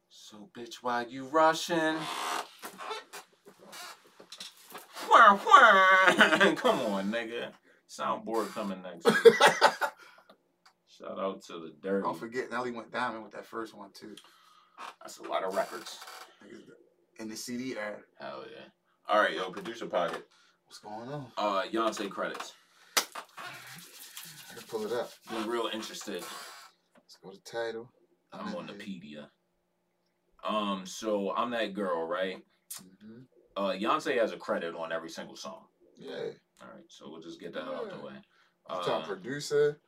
So 0.09 0.49
bitch, 0.57 0.75
why 0.81 1.05
you 1.05 1.25
wah. 5.09 6.55
Come 6.55 6.79
on, 6.81 7.11
nigga. 7.11 7.51
Soundboard 7.89 8.53
coming 8.53 8.81
next. 8.81 9.05
Shout 10.97 11.19
out 11.19 11.43
to 11.43 11.53
the 11.53 11.73
dirty. 11.81 12.03
Don't 12.03 12.17
forget, 12.17 12.49
Nelly 12.49 12.71
went 12.71 12.91
diamond 12.91 13.23
with 13.23 13.33
that 13.33 13.45
first 13.45 13.75
one 13.75 13.91
too. 13.93 14.15
That's 15.01 15.19
a 15.19 15.23
lot 15.23 15.43
of 15.43 15.53
records. 15.55 15.99
In 17.19 17.29
the 17.29 17.35
CD 17.35 17.77
era. 17.77 17.97
Hell 18.19 18.43
yeah. 18.51 18.65
All 19.07 19.21
right, 19.21 19.33
yo, 19.33 19.49
producer 19.51 19.85
pocket. 19.85 20.25
What's 20.65 20.79
going 20.79 21.09
on? 21.09 21.27
Uh, 21.37 21.63
Beyonce 21.71 22.09
credits. 22.09 22.53
I 22.97 24.55
can 24.55 24.63
pull 24.67 24.85
it 24.85 24.91
up. 24.91 25.11
Been 25.29 25.47
real 25.47 25.69
interested. 25.73 26.23
Let's 26.95 27.17
go 27.23 27.31
to 27.31 27.41
title. 27.43 27.91
I'm 28.33 28.55
on 28.55 28.67
the 28.67 28.73
Pedia. 28.73 29.27
Um, 30.47 30.85
so 30.85 31.33
I'm 31.35 31.51
that 31.51 31.73
girl, 31.73 32.05
right? 32.07 32.37
hmm 33.01 33.19
Uh, 33.55 33.71
Beyonce 33.73 34.19
has 34.19 34.33
a 34.33 34.37
credit 34.37 34.75
on 34.75 34.91
every 34.91 35.09
single 35.09 35.35
song. 35.35 35.65
Yeah. 35.97 36.31
All 36.61 36.67
right, 36.73 36.83
so 36.89 37.09
we'll 37.09 37.21
just 37.21 37.39
get 37.39 37.53
that 37.53 37.63
out 37.63 37.89
the 37.89 38.05
way. 38.05 38.13
You 38.13 38.75
Uh, 38.75 38.83
talk 38.83 39.05
producer. 39.05 39.79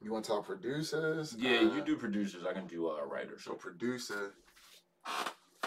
You 0.00 0.12
want 0.12 0.24
to 0.26 0.32
talk 0.32 0.44
producers? 0.46 1.34
yeah, 1.38 1.58
Uh, 1.60 1.74
you 1.74 1.82
do 1.82 1.96
producers. 1.96 2.44
I 2.44 2.52
can 2.52 2.66
do 2.66 2.90
uh, 2.90 3.02
writers. 3.04 3.44
So 3.44 3.54
producer, 3.54 4.34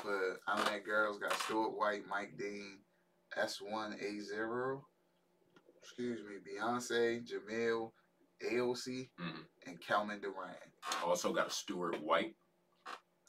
but 0.04 0.40
I'm 0.48 0.64
that 0.66 0.86
girl's 0.86 1.20
got 1.20 1.34
Stuart 1.34 1.78
White, 1.78 2.04
Mike 2.10 2.38
Dean, 2.38 2.80
S1A0. 3.38 4.82
Excuse 5.82 6.20
me, 6.28 6.36
Beyonce, 6.46 7.22
Jamil, 7.28 7.92
AOC, 8.44 9.10
Mhm. 9.20 9.46
and 9.66 9.82
Calvin 9.82 10.22
Durant. 10.22 10.58
Also 11.04 11.34
got 11.34 11.52
Stuart 11.52 12.00
White. 12.02 12.36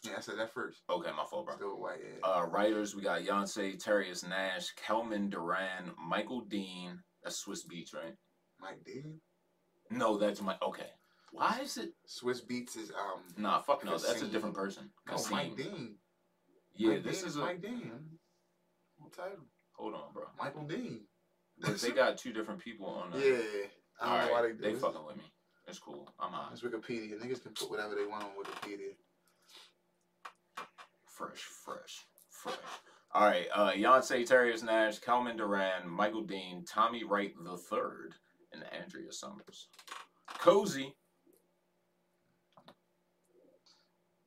Yeah, 0.02 0.16
I 0.16 0.20
said 0.20 0.38
that 0.38 0.52
first. 0.54 0.82
Okay, 0.88 1.10
my 1.12 1.24
fault, 1.26 1.46
bro. 1.46 1.56
Stuart 1.56 1.76
White, 1.78 2.00
yeah. 2.02 2.26
Uh, 2.26 2.46
writers, 2.46 2.94
we 2.94 3.02
got 3.02 3.20
Beyonce, 3.22 3.76
Terius 3.82 4.26
Nash, 4.26 4.72
Kelman 4.74 5.28
Duran, 5.30 5.94
Michael 5.98 6.42
Dean. 6.42 7.02
That's 7.22 7.44
Swizz 7.44 7.66
Beatz, 7.66 7.94
right? 7.94 8.16
Mike 8.58 8.82
Dean. 8.84 9.20
No, 9.90 10.16
that's 10.16 10.40
my. 10.40 10.56
Okay. 10.62 10.90
Why 11.32 11.60
is 11.60 11.76
it? 11.76 11.94
Swizz 12.06 12.44
Beatz 12.46 12.76
is 12.76 12.90
um. 12.92 13.22
Nah, 13.36 13.60
fuck 13.62 13.84
no. 13.84 13.98
That's 13.98 14.22
a 14.22 14.28
different 14.28 14.54
person. 14.54 14.92
No, 15.06 15.14
Kasseem. 15.14 15.30
Mike 15.30 15.56
Dean. 15.56 15.98
Yeah, 16.76 16.90
Mike 16.90 17.04
this 17.04 17.18
Dean 17.20 17.28
is 17.28 17.36
a. 17.36 17.40
Mike 17.40 17.62
Dean. 17.62 17.92
What 18.98 19.12
title? 19.12 19.44
Hold 19.72 19.94
on, 19.94 20.12
bro. 20.12 20.24
Michael 20.38 20.64
Dean. 20.64 21.00
But 21.58 21.78
they 21.78 21.90
got 21.90 22.16
two 22.18 22.32
different 22.32 22.60
people 22.60 22.86
on 22.86 23.10
there. 23.12 23.20
Yeah. 23.36 23.66
I 24.00 24.18
don't 24.18 24.26
know 24.26 24.32
why 24.32 24.42
they 24.42 24.52
do 24.52 24.62
they 24.62 24.72
this. 24.72 24.80
fucking 24.80 25.04
with 25.06 25.16
me. 25.16 25.24
It's 25.68 25.78
cool. 25.78 26.08
I'm 26.18 26.34
on. 26.34 26.52
It's 26.52 26.62
Wikipedia. 26.62 27.18
Niggas 27.20 27.42
can 27.42 27.52
put 27.52 27.70
whatever 27.70 27.94
they 27.94 28.06
want 28.06 28.24
on 28.24 28.30
Wikipedia. 28.42 28.94
Fresh, 31.06 31.40
fresh, 31.64 32.06
fresh. 32.30 32.54
All 33.12 33.26
right, 33.26 33.46
uh, 33.52 33.72
Beyonce, 33.72 34.22
Terius 34.26 34.62
Nash, 34.62 35.00
Calvin 35.00 35.36
Duran, 35.36 35.88
Michael 35.88 36.22
Dean, 36.22 36.64
Tommy 36.64 37.02
Wright 37.02 37.32
the 37.44 37.56
Third, 37.56 38.14
and 38.52 38.62
Andrea 38.72 39.12
Summers. 39.12 39.68
Cozy, 40.38 40.94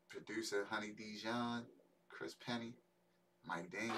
Producer 0.10 0.68
Honey 0.70 0.92
Dijon, 0.96 1.64
Chris 2.24 2.38
Penny, 2.48 2.74
Mike 3.46 3.70
Dean, 3.70 3.92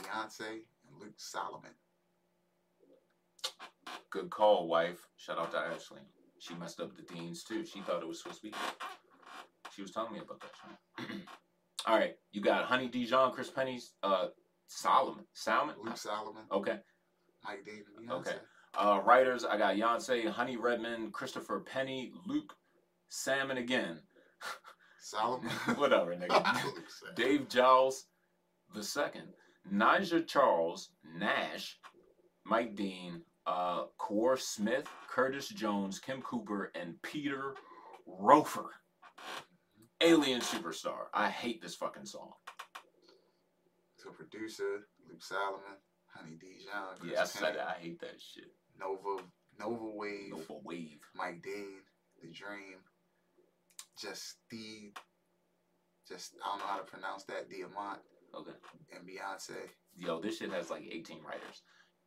Beyonce, 0.00 0.48
and 0.48 0.98
Luke 0.98 1.12
Solomon. 1.18 1.72
good 4.10 4.30
call, 4.30 4.66
wife. 4.66 5.06
Shout 5.18 5.38
out 5.38 5.50
to 5.52 5.58
Ashley. 5.58 6.00
She 6.38 6.54
messed 6.54 6.80
up 6.80 6.96
the 6.96 7.02
Deans 7.02 7.44
too. 7.44 7.66
She 7.66 7.80
thought 7.80 8.00
it 8.00 8.08
was 8.08 8.22
Swizz 8.22 8.40
Beatz. 8.42 8.56
She 9.74 9.82
was 9.82 9.90
telling 9.90 10.14
me 10.14 10.20
about 10.20 10.40
that. 10.40 11.06
All 11.86 11.98
right, 11.98 12.14
you 12.32 12.40
got 12.40 12.64
Honey 12.64 12.88
Dijon, 12.88 13.32
Chris 13.32 13.50
Penny's, 13.50 13.92
uh, 14.02 14.28
Solomon, 14.68 15.26
Salmon. 15.34 15.74
Luke 15.84 15.98
Solomon, 15.98 16.44
Okay. 16.50 16.78
Mike 17.44 17.66
Dean, 17.66 17.82
Beyonce. 18.00 18.20
Okay. 18.20 18.36
Uh, 18.74 19.02
writers, 19.04 19.44
I 19.44 19.58
got 19.58 19.74
Beyonce, 19.76 20.30
Honey 20.30 20.56
Redmond, 20.56 21.12
Christopher 21.12 21.60
Penny, 21.60 22.10
Luke 22.26 22.54
Salmon 23.10 23.58
again. 23.58 24.00
Solomon. 25.06 25.50
Whatever, 25.76 26.16
nigga. 26.20 26.62
Dave 27.14 27.48
Giles 27.48 28.06
the 28.74 28.82
second, 28.82 29.28
Nigel 29.70 30.22
Charles, 30.22 30.90
Nash, 31.16 31.78
Mike 32.44 32.74
Dean, 32.74 33.22
uh, 33.46 33.84
Core 33.98 34.36
Smith, 34.36 34.88
Curtis 35.08 35.48
Jones, 35.48 36.00
Kim 36.00 36.20
Cooper, 36.22 36.72
and 36.74 37.00
Peter 37.02 37.54
Rauhofer. 38.08 38.66
Alien 40.00 40.40
Superstar. 40.40 41.06
I 41.14 41.30
hate 41.30 41.62
this 41.62 41.74
fucking 41.76 42.04
song. 42.04 42.32
So 43.96 44.10
producer 44.10 44.88
Luke 45.08 45.22
Solomon, 45.22 45.78
Honey 46.08 46.36
Dijon, 46.38 46.96
Chris 46.98 47.12
Yeah, 47.12 47.22
I 47.22 47.24
said 47.24 47.54
it. 47.54 47.62
I 47.66 47.80
hate 47.80 48.00
that 48.00 48.20
shit. 48.20 48.52
Nova, 48.78 49.22
Nova 49.58 49.84
Wav, 49.84 50.30
Nova 50.30 50.60
Wav. 50.66 50.98
Mike 51.14 51.42
Dean, 51.42 51.78
The 52.20 52.28
Dream, 52.28 52.78
Just 54.00 54.36
Steve, 54.46 54.92
just 56.06 56.34
I 56.44 56.48
don't 56.50 56.58
know 56.58 56.66
how 56.66 56.78
to 56.78 56.84
pronounce 56.84 57.24
that, 57.24 57.48
Diamant, 57.50 57.98
Okay. 58.34 58.52
and 58.94 59.08
Beyonce. 59.08 59.70
Yo, 59.96 60.20
this 60.20 60.36
shit 60.38 60.52
has 60.52 60.70
like 60.70 60.82
18 60.90 61.22
writers. 61.22 61.62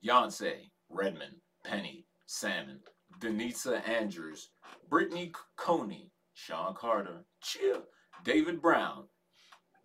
Beyonce, 0.06 0.70
Redmond, 0.90 1.36
Penny, 1.66 2.06
Salmon, 2.28 2.80
Denisia 3.20 3.88
Andrews, 3.88 4.52
Brittany 4.90 5.32
Coney, 5.58 6.12
Sean 6.34 6.76
Carter, 6.76 7.26
Chill, 7.42 7.84
David 8.24 8.62
Brown, 8.62 9.06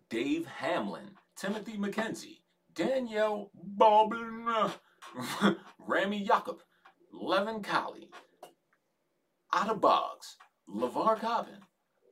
Dave 0.09 0.47
Hamelin, 0.61 1.09
Timothy 1.35 1.77
McKenzie, 1.77 2.41
Danielle 2.75 3.49
Boblin, 3.77 4.71
Rami 5.79 6.25
Yacoub, 6.27 6.59
Levin 7.11 7.61
Colley, 7.63 8.09
Otta 9.51 9.73
Boggs, 9.73 10.37
LeVar 10.69 11.19
Cobbin, 11.19 11.59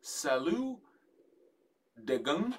Salou 0.03 0.77
Degun, 2.05 2.53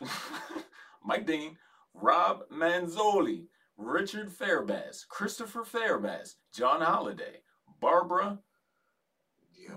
Mike 1.04 1.26
Dean, 1.26 1.56
Rob 1.94 2.48
Manzoli, 2.50 3.46
Richard 3.76 4.28
Fairbrass, 4.30 5.06
Christopher 5.08 5.62
Fairbrass, 5.64 6.34
John 6.52 6.80
Holliday, 6.80 7.42
Barbara, 7.80 8.38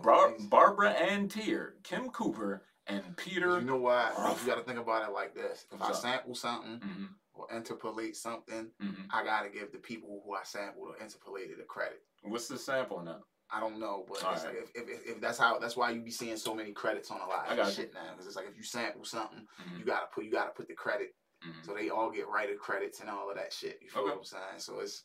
Bar- 0.01 0.33
Barbara 0.49 0.89
Ann 0.91 1.27
Teer, 1.27 1.75
Kim 1.83 2.09
Cooper, 2.09 2.63
and 2.87 3.15
Peter. 3.15 3.59
you 3.59 3.65
know 3.65 3.77
why? 3.77 4.11
Ruff. 4.17 4.41
You 4.41 4.47
got 4.47 4.57
to 4.57 4.63
think 4.63 4.79
about 4.79 5.07
it 5.07 5.13
like 5.13 5.33
this: 5.33 5.65
if 5.71 5.81
I 5.81 5.89
up? 5.89 5.95
sample 5.95 6.35
something 6.35 6.79
Mhm, 6.79 7.07
or 7.33 7.47
interpolate 7.55 8.15
something, 8.17 8.69
mhm. 8.81 9.05
I 9.09 9.23
gotta 9.23 9.49
give 9.49 9.71
the 9.71 9.77
people 9.77 10.21
who 10.25 10.33
I 10.33 10.43
sampled 10.43 10.89
or 10.89 10.97
interpolated 10.97 11.59
the 11.59 11.63
credit. 11.63 12.01
What's 12.23 12.47
the 12.47 12.57
sample 12.57 13.01
now? 13.01 13.21
I 13.55 13.59
don't 13.59 13.79
know, 13.79 14.03
but 14.07 14.23
right. 14.23 14.43
like 14.45 14.55
if, 14.55 14.71
if, 14.89 15.07
if, 15.07 15.21
that's 15.21 15.37
how 15.37 15.59
that's 15.59 15.77
why 15.77 15.91
you 15.91 16.01
be 16.01 16.09
seeing 16.11 16.37
so 16.37 16.55
many 16.55 16.71
credits 16.71 17.11
on 17.11 17.21
a 17.21 17.27
lot 17.27 17.47
of 17.49 17.55
got 17.57 17.67
you. 17.67 17.73
shit 17.73 17.93
now. 17.93 18.11
Because 18.11 18.25
it's 18.25 18.35
like 18.35 18.47
if 18.49 18.57
you 18.57 18.63
sample 18.63 19.05
something, 19.05 19.45
Mhm, 19.61 19.79
you 19.79 19.85
gotta 19.85 20.07
put 20.13 20.23
you 20.25 20.31
gotta 20.31 20.49
put 20.51 20.67
the 20.67 20.73
credit, 20.73 21.13
mhm. 21.45 21.63
so 21.65 21.73
they 21.73 21.89
all 21.89 22.09
get 22.09 22.27
writer 22.27 22.55
credits 22.55 22.99
and 23.01 23.09
all 23.09 23.29
of 23.29 23.35
that 23.35 23.53
shit. 23.53 23.79
You 23.81 23.89
feel 23.89 24.01
Okay. 24.01 24.11
what 24.11 24.17
I'm 24.19 24.23
saying? 24.25 24.59
So 24.59 24.79
it's 24.79 25.03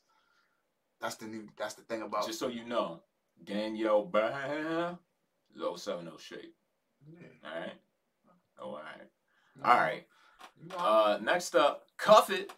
that's 1.01 1.17
the 1.17 1.27
new 1.27 1.47
that's 1.59 1.75
the 1.75 1.83
thing 1.83 2.03
about 2.03 2.27
Just 2.27 2.39
so 2.39 2.49
you 2.49 2.65
know, 2.65 3.03
Danielle 3.45 4.05
Bear 4.07 4.99
is 5.55 5.83
070 5.83 6.11
Shake. 6.19 6.55
yeah. 7.07 7.27
All 7.45 7.61
right. 7.61 7.73
Oh, 8.61 8.65
all 8.71 8.75
right. 8.83 9.11
All 9.65 9.77
right. 9.77 10.07
Uh, 10.77 11.19
next 11.23 11.55
up, 11.55 11.87
Cuff 11.99 12.31
It. 12.31 12.51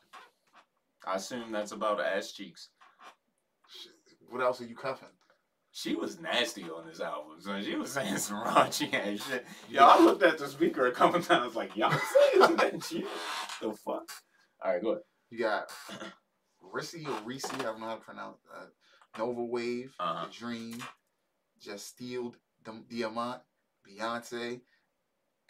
I 1.07 1.17
assume 1.17 1.51
that's 1.51 1.73
about 1.73 2.01
ass 2.01 2.31
cheeks. 2.33 2.69
shit, 3.69 3.93
what 4.29 4.41
else 4.41 4.61
are 4.61 4.67
you 4.67 4.77
cuffing? 4.77 5.09
She 5.73 5.95
was 5.95 6.19
nasty 6.21 6.65
on 6.65 6.87
this 6.87 7.01
album. 7.01 7.37
So 7.41 7.61
she 7.63 7.77
was 7.77 7.93
saying 7.93 8.17
some 8.19 8.39
raunchy 8.45 8.93
ass 8.95 9.25
shit. 9.27 9.47
Yo, 9.69 9.85
I 9.85 10.01
looked 10.01 10.23
at 10.23 10.39
the 10.39 10.49
speaker 10.49 10.87
a 10.87 10.93
couple 10.93 11.21
times 11.23 11.55
like, 11.55 11.77
y'all 11.77 11.91
saying 11.93 12.57
that 12.57 12.85
shit? 12.85 13.05
The 13.63 13.73
fuck? 13.73 14.09
All 14.65 14.73
right, 14.73 14.83
go 14.83 14.91
ahead. 14.91 15.03
You 15.31 15.39
got 15.39 15.71
Rissy 16.75 17.07
or 17.07 17.25
Reese, 17.25 17.45
I 17.55 17.59
don't 17.59 17.79
know 17.81 17.87
how 17.87 17.95
to 17.95 18.01
pronounce 18.01 18.39
uh, 18.53 18.65
Nova 19.17 19.41
Wav, 19.41 19.91
Uh-huh. 20.01 20.27
The 20.27 20.33
Dream, 20.33 20.83
Just 21.61 21.87
Steeled 21.87 22.37
Dim- 22.65 22.85
Diamant, 22.91 23.41
Beyonce, 23.89 24.61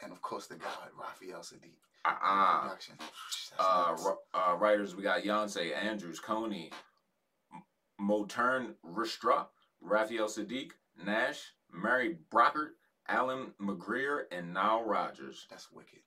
and 0.02 0.12
of 0.12 0.20
course 0.20 0.46
the 0.48 0.56
God, 0.56 0.68
Raphael 0.98 1.40
Saadiq. 1.40 1.72
Uh-uh. 2.04 2.70
Uh, 3.58 3.96
ro- 4.04 4.18
uh, 4.34 4.54
writers, 4.56 4.94
we 4.94 5.02
got 5.02 5.22
Yoncé, 5.22 5.74
Andrews, 5.76 6.20
Coney, 6.20 6.70
Morten 7.98 8.74
Ristorp, 8.86 9.46
Raphael 9.80 10.26
Saadiq, 10.26 10.72
Nash, 11.04 11.52
Mary 11.72 12.18
Brockert, 12.32 12.70
Allen 13.08 13.52
McGrier, 13.60 14.22
and 14.30 14.52
Nile 14.52 14.84
Rodgers. 14.84 15.46
That's 15.50 15.70
wicked. 15.72 16.00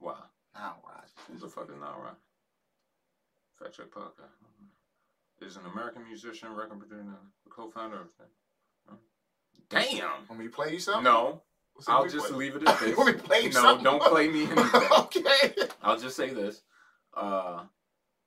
Wow. 0.00 0.24
Now, 0.54 0.76
Raj. 0.86 1.08
Who's 1.30 1.42
the 1.42 1.48
fuck 1.48 1.68
is 1.70 1.76
Nile 1.78 2.00
Rodgers? 2.02 2.18
Fact 3.58 3.76
check 3.76 3.90
podcast. 3.90 5.46
Is 5.46 5.56
an 5.56 5.62
American 5.72 6.04
musician, 6.06 6.52
record 6.54 6.78
producer, 6.78 7.00
and 7.00 7.14
co-founder 7.48 7.96
of. 7.96 8.08
Huh? 8.88 8.96
Damn. 9.70 10.10
Want 10.28 10.38
me 10.38 10.44
to 10.46 10.50
play 10.50 10.72
you 10.72 10.78
something? 10.78 11.04
No, 11.04 11.42
it 11.78 11.84
I'll 11.88 12.06
just 12.08 12.28
play? 12.28 12.36
leave 12.36 12.56
it 12.56 12.62
at 12.68 12.78
this. 12.78 12.96
Want 12.96 13.14
me 13.14 13.20
to 13.20 13.26
play 13.26 13.40
you 13.44 13.52
something? 13.52 13.82
no, 13.84 13.98
something? 13.98 14.00
don't 14.00 14.12
play 14.12 14.28
me 14.28 14.44
anything. 14.44 14.88
okay. 14.98 15.68
I'll 15.82 15.98
just 15.98 16.16
say 16.16 16.30
this. 16.30 16.62
Uh, 17.14 17.64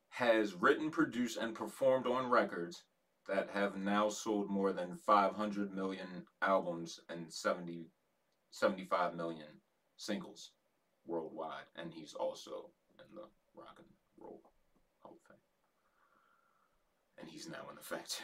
has 0.09 0.53
written, 0.55 0.89
produced, 0.89 1.37
and 1.37 1.53
performed 1.53 2.07
on 2.07 2.29
records 2.29 2.83
that 3.27 3.49
have 3.53 3.77
now 3.77 4.09
sold 4.09 4.49
more 4.49 4.73
than 4.73 4.97
500 5.05 5.73
million 5.73 6.25
albums 6.41 6.99
and 7.09 7.31
70, 7.31 7.87
75 8.51 9.15
million 9.15 9.47
singles 9.97 10.51
worldwide. 11.05 11.65
And 11.75 11.91
he's 11.91 12.13
also 12.13 12.69
in 12.99 13.15
the 13.15 13.23
Rock 13.55 13.77
and 13.77 13.87
Roll 14.19 14.41
Hall 15.01 15.15
of 15.15 15.27
Fame. 15.27 15.37
And 17.19 17.29
he's 17.29 17.47
now 17.47 17.69
in 17.69 17.75
the 17.75 17.81
Fact 17.81 18.21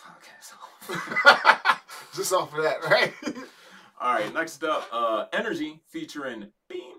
podcast. 0.00 1.80
Just 2.14 2.32
off 2.32 2.56
of 2.56 2.62
that, 2.62 2.84
right? 2.84 3.12
All 4.00 4.14
right, 4.14 4.34
next 4.34 4.64
up, 4.64 4.88
uh, 4.92 5.26
Energy 5.32 5.80
featuring 5.88 6.48
Beam. 6.68 6.94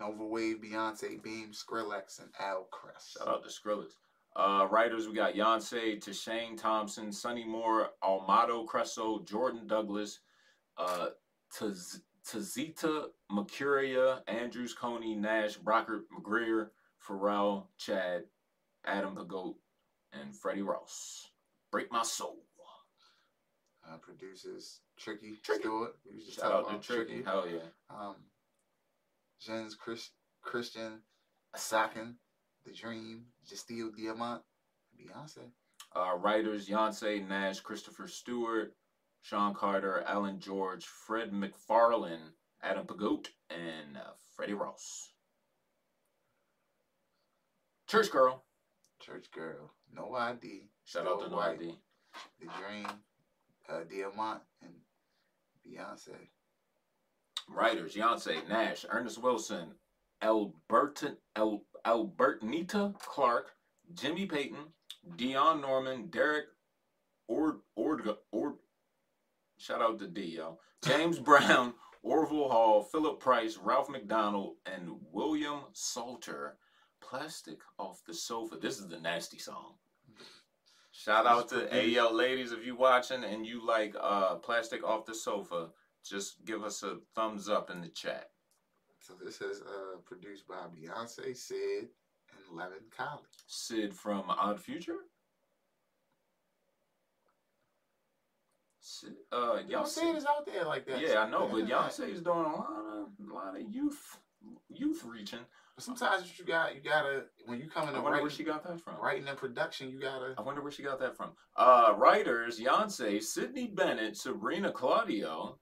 Nova 0.00 0.22
Wav, 0.22 0.56
Beyonce, 0.62 1.22
Beam, 1.22 1.52
Skrillex, 1.52 2.20
and 2.20 2.30
Al 2.40 2.66
Crest. 2.70 3.16
Shout 3.18 3.28
out 3.28 3.44
to 3.44 3.50
Skrillex. 3.50 3.92
Uh, 4.36 4.66
writers, 4.70 5.06
we 5.06 5.14
got 5.14 5.34
Yoncé, 5.34 6.02
Tashane 6.02 6.56
Thompson, 6.56 7.12
Sonny 7.12 7.44
Moore, 7.44 7.90
Almado 8.02 8.66
Cresso, 8.66 9.24
Jordan 9.24 9.66
Douglas, 9.66 10.20
uh, 10.76 11.08
Taz- 11.56 12.00
Tazita 12.26 13.06
Mercuria, 13.30 14.22
Andrews, 14.26 14.74
Coney, 14.74 15.14
Nash, 15.14 15.56
Brockert, 15.58 16.02
McGrier, 16.18 16.70
Pharrell, 17.06 17.66
Chad, 17.78 18.24
Adam 18.84 19.14
the 19.14 19.24
Goat, 19.24 19.56
and 20.12 20.34
Freddie 20.34 20.62
Ross. 20.62 21.28
Break 21.70 21.92
my 21.92 22.02
soul. 22.02 22.38
Uh, 23.86 23.98
producers 23.98 24.80
Tricky, 24.96 25.34
Tricky. 25.42 25.60
Stewart. 25.60 25.94
We 26.08 26.14
was 26.14 26.24
just 26.24 26.38
Shout 26.38 26.50
talking 26.50 26.76
out 26.76 26.82
to 26.82 26.92
about 26.92 27.06
Tricky. 27.06 27.22
Hell 27.22 27.44
yeah. 27.46 27.94
Um, 27.94 28.16
Jens 29.40 29.74
Chris, 29.74 30.10
Christian, 30.40 31.00
Asakin, 31.54 32.14
The 32.64 32.72
Dream, 32.72 33.26
Justille 33.48 33.90
Diamant, 33.96 34.40
Beyonce. 34.98 35.50
Uh, 35.94 36.16
writers 36.18 36.68
Yoncé, 36.68 37.26
Nash, 37.28 37.60
Christopher 37.60 38.08
Stewart, 38.08 38.74
Sean 39.22 39.54
Carter, 39.54 40.02
Alan 40.06 40.40
George, 40.40 40.84
Fred 40.84 41.30
McFarlane, 41.32 42.32
Adam 42.62 42.86
Pigott, 42.86 43.28
and 43.50 43.96
uh, 43.96 44.10
Freddie 44.36 44.54
Ross. 44.54 45.12
Church 47.88 48.10
Girl. 48.10 48.44
Church 49.00 49.30
Girl, 49.30 49.70
No 49.92 50.14
ID, 50.14 50.62
Shout 50.84 51.06
out 51.06 51.20
to 51.20 51.28
No 51.28 51.36
White, 51.36 51.60
ID. 51.60 51.74
The 52.40 52.46
Dream, 52.58 52.86
uh, 53.68 53.80
Diamant, 53.90 54.40
and 54.62 54.72
Beyonce. 55.66 56.16
Writers 57.48 57.94
Yoncé, 57.94 58.48
Nash, 58.48 58.84
Ernest 58.88 59.22
Wilson, 59.22 59.74
Alberta, 60.22 61.16
El, 61.36 61.62
Elbernita 61.86 62.98
Clark, 62.98 63.52
Jimmy 63.94 64.26
Payton, 64.26 64.72
Dion 65.16 65.60
Norman, 65.60 66.08
Derek 66.08 66.46
Ord, 67.28 67.56
Ord, 67.76 68.08
Ord, 68.32 68.54
shout 69.58 69.82
out 69.82 69.98
to 69.98 70.06
D, 70.06 70.22
yo. 70.36 70.58
James 70.84 71.18
Brown, 71.20 71.74
Orville 72.02 72.48
Hall, 72.48 72.82
Philip 72.82 73.20
Price, 73.20 73.56
Ralph 73.56 73.88
McDonald, 73.88 74.56
and 74.66 74.90
William 75.12 75.60
Salter. 75.72 76.56
Plastic 77.00 77.58
off 77.78 78.02
the 78.06 78.14
sofa. 78.14 78.56
This 78.56 78.78
is 78.78 78.88
the 78.88 79.00
nasty 79.00 79.38
song. 79.38 79.74
Shout 80.90 81.26
out 81.26 81.48
to 81.50 81.86
yo 81.86 82.10
ladies 82.12 82.52
if 82.52 82.64
you 82.64 82.76
watching 82.76 83.24
and 83.24 83.44
you 83.44 83.66
like 83.66 83.94
uh 84.00 84.36
plastic 84.36 84.84
off 84.84 85.04
the 85.04 85.14
sofa, 85.14 85.70
just 86.04 86.44
give 86.44 86.62
us 86.62 86.82
a 86.82 86.98
thumbs 87.14 87.48
up 87.48 87.68
in 87.68 87.80
the 87.80 87.88
chat. 87.88 88.30
So 89.04 89.12
this 89.22 89.42
is 89.42 89.60
uh, 89.60 89.98
produced 90.06 90.48
by 90.48 90.54
Beyonce, 90.74 91.36
Sid, 91.36 91.88
and 91.90 92.56
Leven 92.56 92.78
Kali. 92.96 93.20
Sid 93.46 93.92
from 93.92 94.24
Odd 94.30 94.58
Future. 94.58 94.96
Sid, 98.80 99.12
uh, 99.30 99.84
Sid 99.84 100.16
is 100.16 100.24
out 100.24 100.46
there 100.46 100.64
like 100.64 100.86
that. 100.86 101.02
Yeah, 101.02 101.18
I 101.18 101.28
know, 101.28 101.46
but. 101.52 101.66
Beyonce 101.66 102.14
is 102.14 102.22
doing 102.22 102.46
a 102.46 102.56
lot 102.56 102.70
of, 102.70 103.28
a 103.30 103.34
lot 103.34 103.60
of 103.60 103.62
youth, 103.70 104.18
youth 104.70 105.04
reaching. 105.04 105.40
But 105.74 105.84
sometimes 105.84 106.38
you 106.38 106.46
got, 106.46 106.74
you 106.74 106.80
gotta, 106.80 107.24
when 107.44 107.60
you 107.60 107.68
come 107.68 107.90
in 107.90 107.94
I 107.96 107.98
wonder 107.98 108.22
where 108.22 108.30
she 108.30 108.42
got 108.42 108.64
that 108.64 108.80
from. 108.80 108.94
writing 109.02 109.28
and 109.28 109.36
production, 109.36 109.90
you 109.90 110.00
gotta. 110.00 110.34
I 110.38 110.40
wonder 110.40 110.62
where 110.62 110.72
she 110.72 110.82
got 110.82 110.98
that 111.00 111.14
from. 111.14 111.32
Uh, 111.56 111.92
writers: 111.98 112.58
Beyonce, 112.58 113.22
Sydney 113.22 113.66
Bennett, 113.66 114.16
Sabrina 114.16 114.72
Claudio, 114.72 115.58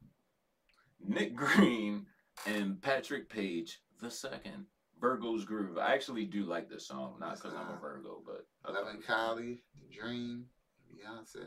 Nick 1.04 1.34
Green, 1.34 2.06
and 2.46 2.80
Patrick 2.80 3.28
Page 3.28 3.80
the 4.00 4.10
second. 4.10 4.66
Virgo's 5.00 5.44
Groove. 5.44 5.78
I 5.78 5.94
actually 5.94 6.24
do 6.24 6.44
like 6.44 6.68
this 6.70 6.86
song, 6.86 7.16
not 7.18 7.34
because 7.34 7.54
I'm 7.54 7.76
a 7.76 7.80
Virgo, 7.80 8.22
but 8.24 8.46
I 8.64 8.70
Leven 8.72 9.02
Kali, 9.04 9.62
The 9.80 9.96
Dream, 9.96 10.44
Beyonce. 10.88 11.46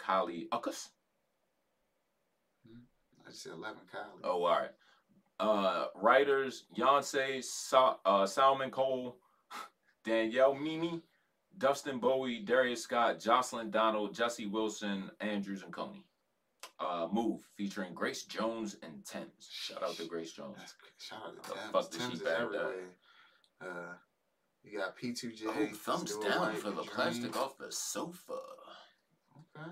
Kylie 0.00 0.48
Uckus. 0.50 0.90
I 3.26 3.30
just 3.30 3.42
said 3.42 3.54
Leven 3.54 3.82
Kali. 3.90 4.22
Oh, 4.22 4.44
all 4.44 4.58
right. 4.60 4.70
Uh, 5.40 5.86
writers: 5.96 6.64
Beyonce, 6.76 7.42
Sa- 7.42 7.98
uh, 8.04 8.26
Salmon 8.26 8.70
Cole, 8.70 9.18
Danielle 10.04 10.54
Mimi, 10.54 11.02
Dustin 11.58 11.98
Bowie, 11.98 12.40
Darius 12.44 12.82
Scott, 12.82 13.18
Jocelyn 13.20 13.70
Donald, 13.70 14.14
Jesse 14.14 14.46
Wilson, 14.46 15.10
Andrews, 15.20 15.64
and 15.64 15.72
Coney. 15.72 16.04
Uh, 16.80 17.08
Move 17.12 17.40
featuring 17.56 17.92
Grace 17.92 18.22
Jones 18.24 18.76
and 18.82 19.04
Tems. 19.04 19.48
Shout 19.50 19.82
out 19.82 19.96
to 19.96 20.04
Grace 20.04 20.32
Jones. 20.32 20.56
Shout 20.98 21.18
out 21.26 21.42
to 21.42 21.50
The 21.50 21.56
Tems. 21.56 21.70
fuck 21.72 21.90
did 21.90 22.00
she 22.00 22.06
Tems 22.08 22.20
back 22.22 22.50
that? 22.52 22.74
Uh, 23.60 23.92
you 24.62 24.78
got 24.78 24.96
P2J. 24.96 25.46
Oh, 25.48 25.66
thumbs 25.74 26.16
down 26.18 26.54
for 26.56 26.70
the 26.70 26.82
Dream. 26.82 26.86
plastic 26.94 27.36
off 27.36 27.58
the 27.58 27.72
sofa. 27.72 28.38
Okay. 29.56 29.70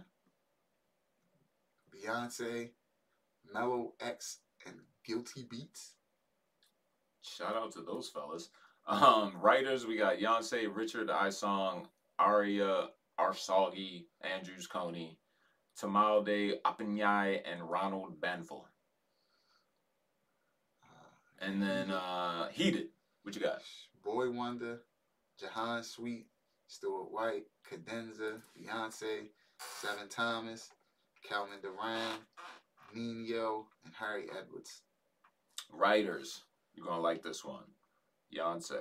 Beyonce, 1.94 2.70
Mellow 3.52 3.92
X, 4.00 4.38
and 4.66 4.74
Guilty 5.04 5.44
Beatz. 5.44 5.90
Shout 7.22 7.54
out 7.56 7.72
to 7.72 7.82
those 7.82 8.08
fellas. 8.08 8.48
Um, 8.86 9.34
writers, 9.40 9.86
we 9.86 9.96
got 9.96 10.18
Beyonce, 10.18 10.66
Richard 10.72 11.08
Isong, 11.08 11.86
Aria 12.18 12.88
Arsagi, 13.18 14.06
Andrews 14.22 14.66
Coney, 14.66 15.18
Temilade 15.80 16.60
Openiyi, 16.64 17.40
and 17.50 17.62
Ronald 17.70 18.20
Banful. 18.20 18.64
Uh, 20.82 20.86
And 21.40 21.62
then 21.62 21.90
uh 21.90 22.48
Heated. 22.48 22.88
What 23.22 23.34
you 23.34 23.40
got? 23.42 23.60
Boy 24.04 24.30
Wonder, 24.30 24.82
Jahaan 25.42 25.84
Sweet, 25.84 26.26
Stuart 26.68 27.10
White, 27.10 27.44
Cadenza, 27.68 28.40
Beyonce, 28.56 29.28
Seven 29.80 30.08
Thomas, 30.08 30.70
Calvin 31.28 31.58
Duran, 31.60 32.20
Nino, 32.94 33.66
and 33.84 33.92
Harry 33.98 34.26
Edwards. 34.30 34.82
Writers, 35.72 36.44
you're 36.74 36.86
gonna 36.86 37.02
like 37.02 37.22
this 37.22 37.44
one. 37.44 37.64
Beyonce, 38.32 38.78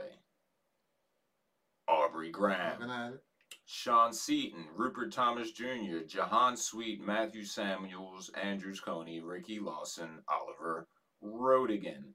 Aubrey 1.88 2.30
Graham, 2.30 2.80
Looking 2.80 2.94
at 2.94 3.14
it. 3.14 3.24
Sean 3.66 4.14
Seaton, 4.14 4.66
Rupert 4.76 5.12
Thomas 5.12 5.52
Jr., 5.52 6.06
Jahaan 6.08 6.58
Sweet, 6.58 7.02
Matthew 7.02 7.44
Samuels, 7.44 8.30
Andrews 8.42 8.80
Coney, 8.80 9.22
Ricky 9.22 9.60
Lawson, 9.60 10.22
Oliver 10.30 10.88
Rodigan. 11.24 12.14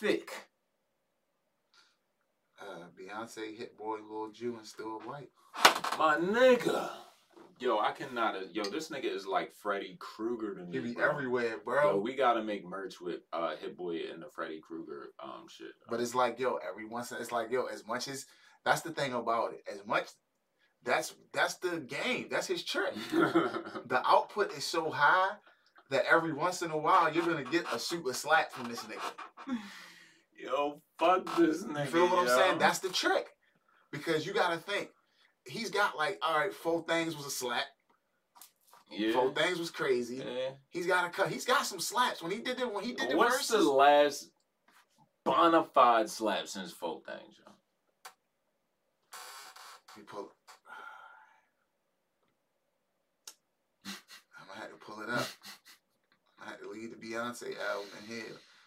Thick. 0.00 0.30
Uh, 2.60 2.86
Beyonce, 2.98 3.56
Hit 3.56 3.76
Boy, 3.76 3.98
Lil 4.08 4.30
Ju, 4.32 4.56
and 4.56 4.66
Still 4.66 5.00
White. 5.00 5.30
My 5.98 6.16
nigga. 6.16 6.90
Yo, 7.60 7.78
I 7.78 7.92
cannot. 7.92 8.54
Yo, 8.54 8.64
this 8.64 8.88
nigga 8.90 9.04
is 9.14 9.26
like 9.26 9.54
Freddy 9.54 9.96
Krueger 10.00 10.54
to 10.56 10.64
me. 10.64 10.72
He 10.72 10.78
be 10.80 10.92
bro. 10.94 11.08
everywhere, 11.08 11.50
Yo, 11.50 11.58
bro. 11.64 11.96
we 11.98 12.14
gotta 12.14 12.42
make 12.42 12.64
merch 12.66 13.00
with 13.00 13.20
uh 13.32 13.54
Hit 13.56 13.76
Boy 13.76 14.00
and 14.12 14.20
the 14.22 14.28
Freddy 14.28 14.60
Krueger 14.60 15.10
um 15.22 15.46
shit. 15.48 15.68
But 15.88 16.00
it's 16.00 16.14
like, 16.14 16.38
yo, 16.40 16.58
every 16.68 16.84
once 16.86 17.12
in 17.12 17.18
it's 17.18 17.30
like, 17.32 17.50
yo, 17.50 17.66
as 17.66 17.86
much 17.86 18.08
as 18.08 18.26
that's 18.64 18.80
the 18.80 18.90
thing 18.90 19.12
about 19.12 19.52
it. 19.52 19.62
As 19.72 19.86
much 19.86 20.08
that's 20.84 21.14
that's 21.32 21.54
the 21.56 21.80
game. 21.80 22.28
That's 22.30 22.46
his 22.46 22.62
trick. 22.64 22.94
The 23.86 24.02
output 24.06 24.52
is 24.56 24.64
so 24.64 24.90
high 24.90 25.30
that 25.90 26.04
every 26.10 26.32
once 26.32 26.62
in 26.62 26.70
a 26.70 26.76
while 26.78 27.12
you're 27.12 27.24
gonna 27.26 27.44
get 27.44 27.64
a 27.72 27.78
super 27.78 28.12
slap 28.12 28.52
from 28.52 28.68
this 28.68 28.80
nigga. 28.84 29.56
Yo, 30.42 30.80
fuck 30.98 31.24
this 31.36 31.62
nigga. 31.64 31.84
You 31.86 31.90
feel 31.90 32.08
what 32.08 32.18
I'm 32.20 32.28
saying? 32.28 32.58
That's 32.58 32.78
the 32.80 32.88
trick. 32.90 33.28
Because 33.92 34.26
you 34.26 34.32
gotta 34.32 34.56
think, 34.58 34.90
he's 35.44 35.70
got 35.70 35.96
like, 35.96 36.18
all 36.22 36.36
right, 36.38 36.52
four 36.52 36.84
things 36.88 37.16
was 37.16 37.26
a 37.26 37.30
slap. 37.30 37.64
yeah. 38.90 39.12
Four 39.12 39.32
things 39.32 39.58
was 39.58 39.70
crazy. 39.70 40.16
yeah. 40.16 40.50
He's 40.70 40.86
got 40.86 41.06
a 41.06 41.10
cut. 41.10 41.28
He's 41.28 41.44
got 41.44 41.64
some 41.66 41.78
slaps. 41.80 42.22
When 42.22 42.32
he 42.32 42.38
did 42.38 42.58
it, 42.60 42.72
when 42.72 42.84
he 42.84 42.92
did 42.94 43.10
the 43.10 43.16
What's 43.16 43.36
verses, 43.36 43.64
the 43.64 43.70
last 43.70 44.30
bona 45.24 45.64
fide 45.74 46.10
slap 46.10 46.48
since 46.48 46.72
Folk 46.72 47.06
Things, 47.06 47.36
yo? 47.38 47.52
he 49.96 50.02
pull. 50.02 50.32
I'm 53.86 54.48
gonna 54.48 54.60
have 54.60 54.70
to 54.70 54.73
pull 54.86 55.00
it 55.02 55.08
up. 55.10 55.26
I 56.44 56.50
had 56.50 56.58
to 56.60 56.68
leave 56.70 56.90
the 56.90 56.96
Beyonce 57.06 57.54
album 57.70 57.88
in 58.02 58.14
here. 58.14 58.24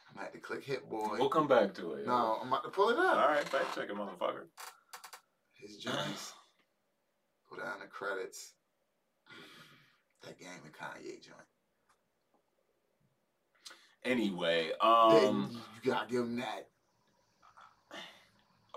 I'm 0.09 0.15
gonna 0.15 0.24
have 0.26 0.32
to 0.34 0.39
click 0.39 0.63
Hit 0.63 0.89
Boy. 0.89 1.18
We'll 1.20 1.30
come 1.30 1.47
back 1.47 1.74
to 1.76 1.93
it. 1.93 2.07
No, 2.07 2.39
I'm 2.41 2.47
about 2.47 2.63
to 2.63 2.70
pull 2.70 2.89
it 2.89 2.97
up. 2.97 3.18
All 3.18 3.28
right, 3.28 3.43
fact 3.47 3.76
check 3.76 3.89
it, 3.89 3.95
motherfucker. 3.95 4.45
His 5.53 5.78
joints. 5.78 6.34
Go 7.49 7.57
down 7.57 7.80
the 7.82 7.88
credits. 7.88 8.53
That 10.24 10.39
game 10.39 10.49
of 10.65 10.72
Kanye 10.74 11.22
joint. 11.22 11.38
Anyway, 14.03 14.72
Then 14.82 15.26
um, 15.28 15.61
you 15.84 15.91
gotta 15.91 16.09
give 16.09 16.22
him 16.22 16.38
that. 16.38 16.68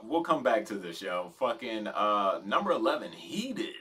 we'll 0.03 0.23
come 0.23 0.43
back 0.43 0.65
to 0.67 0.75
this, 0.75 1.01
yo. 1.01 1.33
Fucking 1.39 1.87
uh, 1.87 2.41
number 2.45 2.73
eleven, 2.73 3.13
heated. 3.13 3.75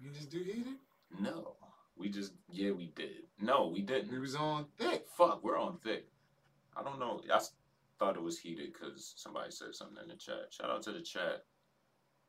You 0.00 0.10
just 0.10 0.30
do 0.30 0.38
heated. 0.38 0.76
No, 1.20 1.52
we 1.98 2.08
just 2.08 2.32
yeah, 2.50 2.70
we 2.72 2.92
did. 2.94 3.24
No, 3.40 3.68
we 3.68 3.82
didn't. 3.82 4.10
We 4.12 4.18
was 4.18 4.34
on 4.36 4.66
thick. 4.78 5.06
Fuck, 5.16 5.42
we're 5.44 5.58
on 5.58 5.78
thick. 5.78 6.08
I 6.76 6.82
don't 6.82 6.98
know. 6.98 7.20
I 7.32 7.36
s- 7.36 7.52
thought 7.98 8.16
it 8.16 8.22
was 8.22 8.38
heated 8.38 8.72
because 8.72 9.14
somebody 9.16 9.50
said 9.50 9.74
something 9.74 9.98
in 10.02 10.08
the 10.08 10.16
chat. 10.16 10.48
Shout 10.50 10.70
out 10.70 10.82
to 10.84 10.92
the 10.92 11.00
chat. 11.00 11.44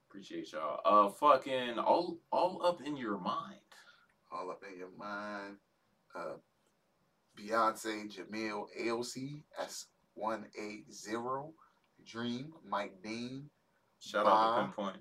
Appreciate 0.09 0.51
y'all. 0.53 0.80
Uh, 0.86 1.09
fucking 1.11 1.80
all 1.80 2.18
all 2.32 2.65
up 2.65 2.82
in 2.86 2.95
your 2.97 3.18
mind. 3.18 3.59
All 4.32 4.49
up 4.51 4.63
in 4.72 4.78
your 4.78 4.91
mind. 4.97 5.57
Uh, 6.15 6.36
Beyonce, 7.38 8.09
Jameil, 8.11 8.65
Aossey, 8.82 9.43
S180, 9.61 11.53
Dream, 12.05 12.53
Mike 12.68 13.01
Dean, 13.03 13.49
Shout 13.99 14.26
out 14.26 14.55
to. 14.55 14.61
Pinpoint. 14.61 14.97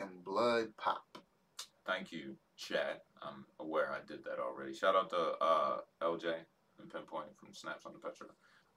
and 0.00 0.22
Blood 0.24 0.76
Pop. 0.76 1.02
Thank 1.86 2.12
you, 2.12 2.36
chat. 2.56 3.04
I'm 3.26 3.44
aware 3.60 3.90
I 3.92 3.98
did 4.06 4.24
that 4.24 4.38
already. 4.38 4.74
Shout 4.74 4.94
out 4.94 5.10
to 5.10 5.34
uh, 5.40 5.78
LJ 6.02 6.34
and 6.80 6.92
Pinpoint 6.92 7.28
from 7.36 7.52
Snaps 7.52 7.86
on 7.86 7.92
the 7.92 7.98
Petra. 7.98 8.26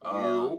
Uh, 0.02 0.56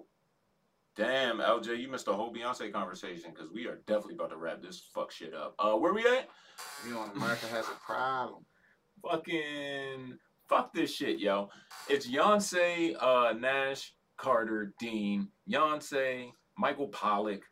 damn, 0.96 1.38
LJ, 1.38 1.80
you 1.80 1.88
missed 1.88 2.06
the 2.06 2.14
whole 2.14 2.32
Beyonce 2.32 2.72
conversation 2.72 3.30
because 3.34 3.50
we 3.50 3.66
are 3.66 3.80
definitely 3.86 4.14
about 4.14 4.30
to 4.30 4.36
wrap 4.36 4.62
this 4.62 4.80
fuck 4.94 5.10
shit 5.10 5.34
up. 5.34 5.54
Uh, 5.58 5.74
where 5.74 5.94
we 5.94 6.06
at? 6.06 6.28
You 6.86 6.94
know, 6.94 7.10
America 7.14 7.46
has 7.46 7.66
a 7.68 7.84
problem. 7.84 8.44
Fucking 9.02 10.18
fuck 10.48 10.72
this 10.74 10.94
shit, 10.94 11.18
yo. 11.18 11.48
It's 11.88 12.06
Beyonce, 12.06 12.96
uh, 13.00 13.32
Nash, 13.32 13.94
Carter, 14.16 14.74
Dean, 14.78 15.28
Beyonce, 15.48 16.30
Michael 16.58 16.88
Pollack. 16.88 17.42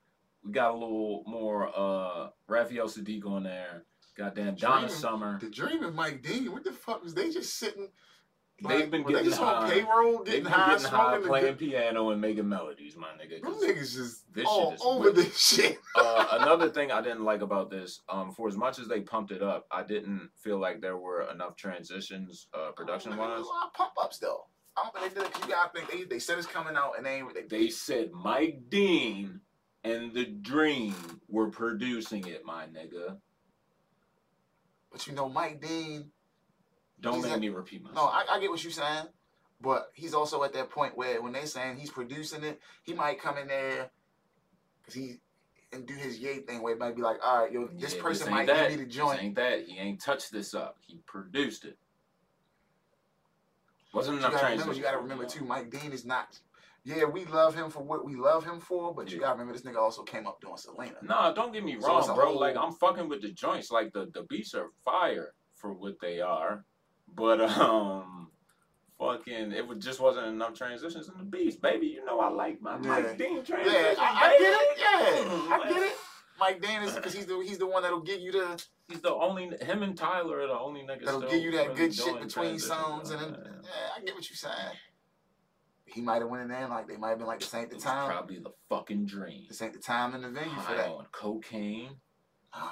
We 0.44 0.52
got 0.52 0.70
a 0.70 0.74
little 0.74 1.24
more 1.26 1.70
uh 1.76 2.28
Raphael 2.46 2.86
Saadiq 2.86 3.26
on 3.26 3.42
there. 3.42 3.84
Goddamn 4.18 4.56
Donna 4.56 4.80
Dreamin'. 4.86 4.90
Summer. 4.96 5.38
The 5.40 5.48
Dream 5.50 5.84
and 5.84 5.94
Mike 5.96 6.22
Dean, 6.22 6.50
what 6.52 6.64
the 6.64 6.72
fuck 6.72 7.02
was 7.02 7.14
they 7.14 7.30
just 7.30 7.56
sitting? 7.58 7.88
They've 8.66 8.90
been 8.90 9.04
were 9.04 9.10
they 9.12 9.18
getting 9.18 9.30
just 9.30 9.40
on 9.40 9.68
high. 9.68 9.70
payroll, 9.72 10.18
They've 10.24 10.26
getting 10.26 10.42
been 10.42 10.52
high, 10.52 10.72
getting 10.72 10.88
high, 10.88 11.18
playing 11.24 11.46
good. 11.46 11.58
piano 11.60 12.10
and 12.10 12.20
making 12.20 12.48
melodies, 12.48 12.96
my 12.96 13.06
nigga. 13.10 13.40
Them 13.40 13.52
niggas 13.54 13.94
just 13.94 14.34
This 14.34 14.46
all 14.48 14.72
shit 14.72 14.80
over 14.82 15.04
wicked. 15.12 15.16
this 15.26 15.38
shit. 15.40 15.78
uh, 15.94 16.26
another 16.40 16.68
thing 16.68 16.90
I 16.90 17.00
didn't 17.00 17.22
like 17.24 17.40
about 17.42 17.70
this, 17.70 18.00
um, 18.08 18.32
for 18.32 18.48
as 18.48 18.56
much 18.56 18.80
as 18.80 18.88
they 18.88 19.00
pumped 19.00 19.30
it 19.30 19.42
up, 19.44 19.68
I 19.70 19.84
didn't 19.84 20.30
feel 20.34 20.58
like 20.58 20.80
there 20.80 20.96
were 20.96 21.30
enough 21.30 21.54
transitions, 21.54 22.48
uh, 22.52 22.72
production 22.72 23.16
wise. 23.16 23.38
a 23.38 23.42
lot 23.44 23.66
of 23.68 23.74
pump 23.74 23.92
ups 24.02 24.18
though. 24.18 24.46
I 24.76 24.82
don't 24.82 24.94
think 25.02 25.14
they 25.14 25.20
did 25.22 25.30
it 25.30 25.38
you 25.44 25.48
gotta 25.54 25.70
think 25.72 25.90
they, 25.92 26.04
they 26.04 26.18
said 26.18 26.36
it's 26.38 26.46
coming 26.48 26.74
out 26.76 26.94
and 26.96 27.06
they 27.06 27.22
they, 27.34 27.42
They 27.42 27.68
said 27.70 28.10
Mike 28.12 28.62
Dean 28.68 29.40
and 29.84 30.12
The 30.12 30.24
Dream 30.24 30.94
were 31.28 31.48
producing 31.48 32.26
it, 32.26 32.44
my 32.44 32.64
nigga. 32.66 33.18
But 34.98 35.06
you 35.06 35.12
know 35.12 35.28
Mike 35.28 35.60
Dean. 35.60 36.10
Don't 37.00 37.22
make 37.22 37.30
at- 37.32 37.40
me 37.40 37.48
repeat 37.48 37.82
myself. 37.84 37.96
No, 37.96 38.06
I, 38.10 38.36
I 38.36 38.40
get 38.40 38.50
what 38.50 38.62
you're 38.64 38.72
saying, 38.72 39.06
but 39.60 39.90
he's 39.94 40.12
also 40.14 40.42
at 40.42 40.52
that 40.54 40.70
point 40.70 40.96
where 40.96 41.22
when 41.22 41.32
they 41.32 41.44
saying 41.44 41.76
he's 41.76 41.90
producing 41.90 42.42
it, 42.42 42.60
he 42.82 42.92
might 42.92 43.20
come 43.20 43.38
in 43.38 43.46
there 43.46 43.90
because 44.82 44.94
he 44.94 45.20
and 45.72 45.86
do 45.86 45.94
his 45.94 46.18
yay 46.18 46.38
thing 46.38 46.62
where 46.62 46.72
it 46.72 46.78
might 46.80 46.96
be 46.96 47.02
like, 47.02 47.18
all 47.24 47.42
right, 47.44 47.52
yo, 47.52 47.68
this 47.78 47.94
Yeah, 47.94 48.02
person 48.02 48.28
ain't 48.28 48.36
might 48.36 48.46
that. 48.48 48.70
give 48.70 48.78
me 48.78 48.84
the 48.84 48.88
This 48.88 48.96
joint. 48.96 49.22
ain't 49.22 49.34
that. 49.36 49.66
He 49.68 49.78
ain't 49.78 50.00
touched 50.00 50.32
this 50.32 50.54
up. 50.54 50.78
He 50.80 50.98
produced 51.06 51.64
it. 51.66 51.76
Wasn't 53.92 54.14
You 54.14 54.18
enough 54.26 54.32
gotta 54.32 54.50
remember, 54.52 54.72
you 54.74 54.82
gotta 54.82 54.98
remember 54.98 55.26
too, 55.26 55.44
Mike 55.44 55.70
Dean 55.70 55.92
is 55.92 56.04
not. 56.04 56.38
Yeah, 56.96 57.04
we 57.04 57.26
love 57.26 57.54
him 57.54 57.68
for 57.70 57.80
what 57.82 58.02
we 58.04 58.14
love 58.14 58.44
him 58.44 58.60
for, 58.60 58.94
but 58.94 59.12
you 59.12 59.20
gotta 59.20 59.32
remember 59.32 59.52
this 59.52 59.62
nigga 59.62 59.76
also 59.76 60.02
came 60.04 60.26
up 60.26 60.40
doing 60.40 60.56
Selena. 60.56 60.94
Nah, 61.02 61.32
don't 61.32 61.52
get 61.52 61.62
me 61.62 61.76
wrong, 61.76 62.08
a 62.08 62.14
bro. 62.14 62.26
whole- 62.28 62.40
Like 62.40 62.56
I'm 62.56 62.72
fucking 62.72 63.08
with 63.10 63.20
the 63.20 63.30
joints. 63.30 63.70
Like 63.70 63.92
the 63.92 64.06
the 64.14 64.22
beats 64.22 64.54
are 64.54 64.68
fire 64.86 65.34
for 65.54 65.72
what 65.74 65.96
they 66.00 66.20
are, 66.22 66.64
but 67.14 67.40
um, 67.60 68.30
fucking 68.98 69.52
it 69.52 69.66
was, 69.66 69.84
just 69.84 70.00
wasn't 70.00 70.28
enough 70.28 70.54
transitions 70.54 71.08
in 71.08 71.18
the 71.18 71.24
beats, 71.24 71.56
baby. 71.56 71.88
You 71.88 72.04
know 72.06 72.20
I 72.20 72.28
like 72.30 72.60
my 72.62 72.76
Yeah. 72.76 72.88
Mike 72.88 73.18
Dean 73.18 73.36
Yeah, 73.36 73.42
transitions. 73.42 73.98
I, 74.00 74.20
I 74.22 74.38
get 74.38 74.52
it. 74.52 74.78
Yeah, 74.78 75.54
I 75.54 75.68
get 75.68 75.82
it. 75.82 75.96
Mike 76.40 76.62
Dean 76.62 76.82
is 76.82 76.94
because 76.94 77.12
he's 77.12 77.26
the 77.26 77.38
he's 77.46 77.58
the 77.58 77.66
one 77.66 77.82
that'll 77.82 78.00
give 78.00 78.20
you 78.20 78.32
the 78.32 78.64
He's 78.88 79.02
the 79.02 79.12
only 79.12 79.50
him 79.60 79.82
and 79.82 79.94
Tyler 79.98 80.40
are 80.40 80.46
the 80.46 80.58
only 80.58 80.80
niggas 80.80 81.04
that'll 81.04 81.20
give 81.20 81.42
you 81.42 81.50
that 81.52 81.68
really 81.68 81.74
good 81.74 81.94
shit 81.94 82.18
between 82.20 82.58
songs 82.58 83.10
and 83.10 83.20
then, 83.20 83.36
Yeah. 83.44 83.50
yeah, 83.64 83.70
I 83.94 84.00
get 84.00 84.14
what 84.14 84.30
you're 84.30 84.36
saying. 84.36 84.76
He 85.92 86.00
might 86.00 86.20
have 86.22 86.28
went 86.28 86.42
in 86.42 86.48
there 86.48 86.58
and, 86.60 86.70
like 86.70 86.86
they 86.88 86.96
might 86.96 87.10
have 87.10 87.18
been 87.18 87.26
like 87.26 87.40
this 87.40 87.52
ain't 87.54 87.70
the 87.70 87.76
time. 87.78 88.08
probably 88.10 88.38
the 88.38 88.52
fucking 88.68 89.06
dream. 89.06 89.44
This 89.48 89.60
ain't 89.62 89.72
the 89.72 89.78
time 89.78 90.14
and 90.14 90.22
the 90.24 90.28
venue 90.30 90.50
for 90.54 90.60
High 90.60 90.76
that. 90.78 90.88
on 90.88 91.06
cocaine. 91.12 91.90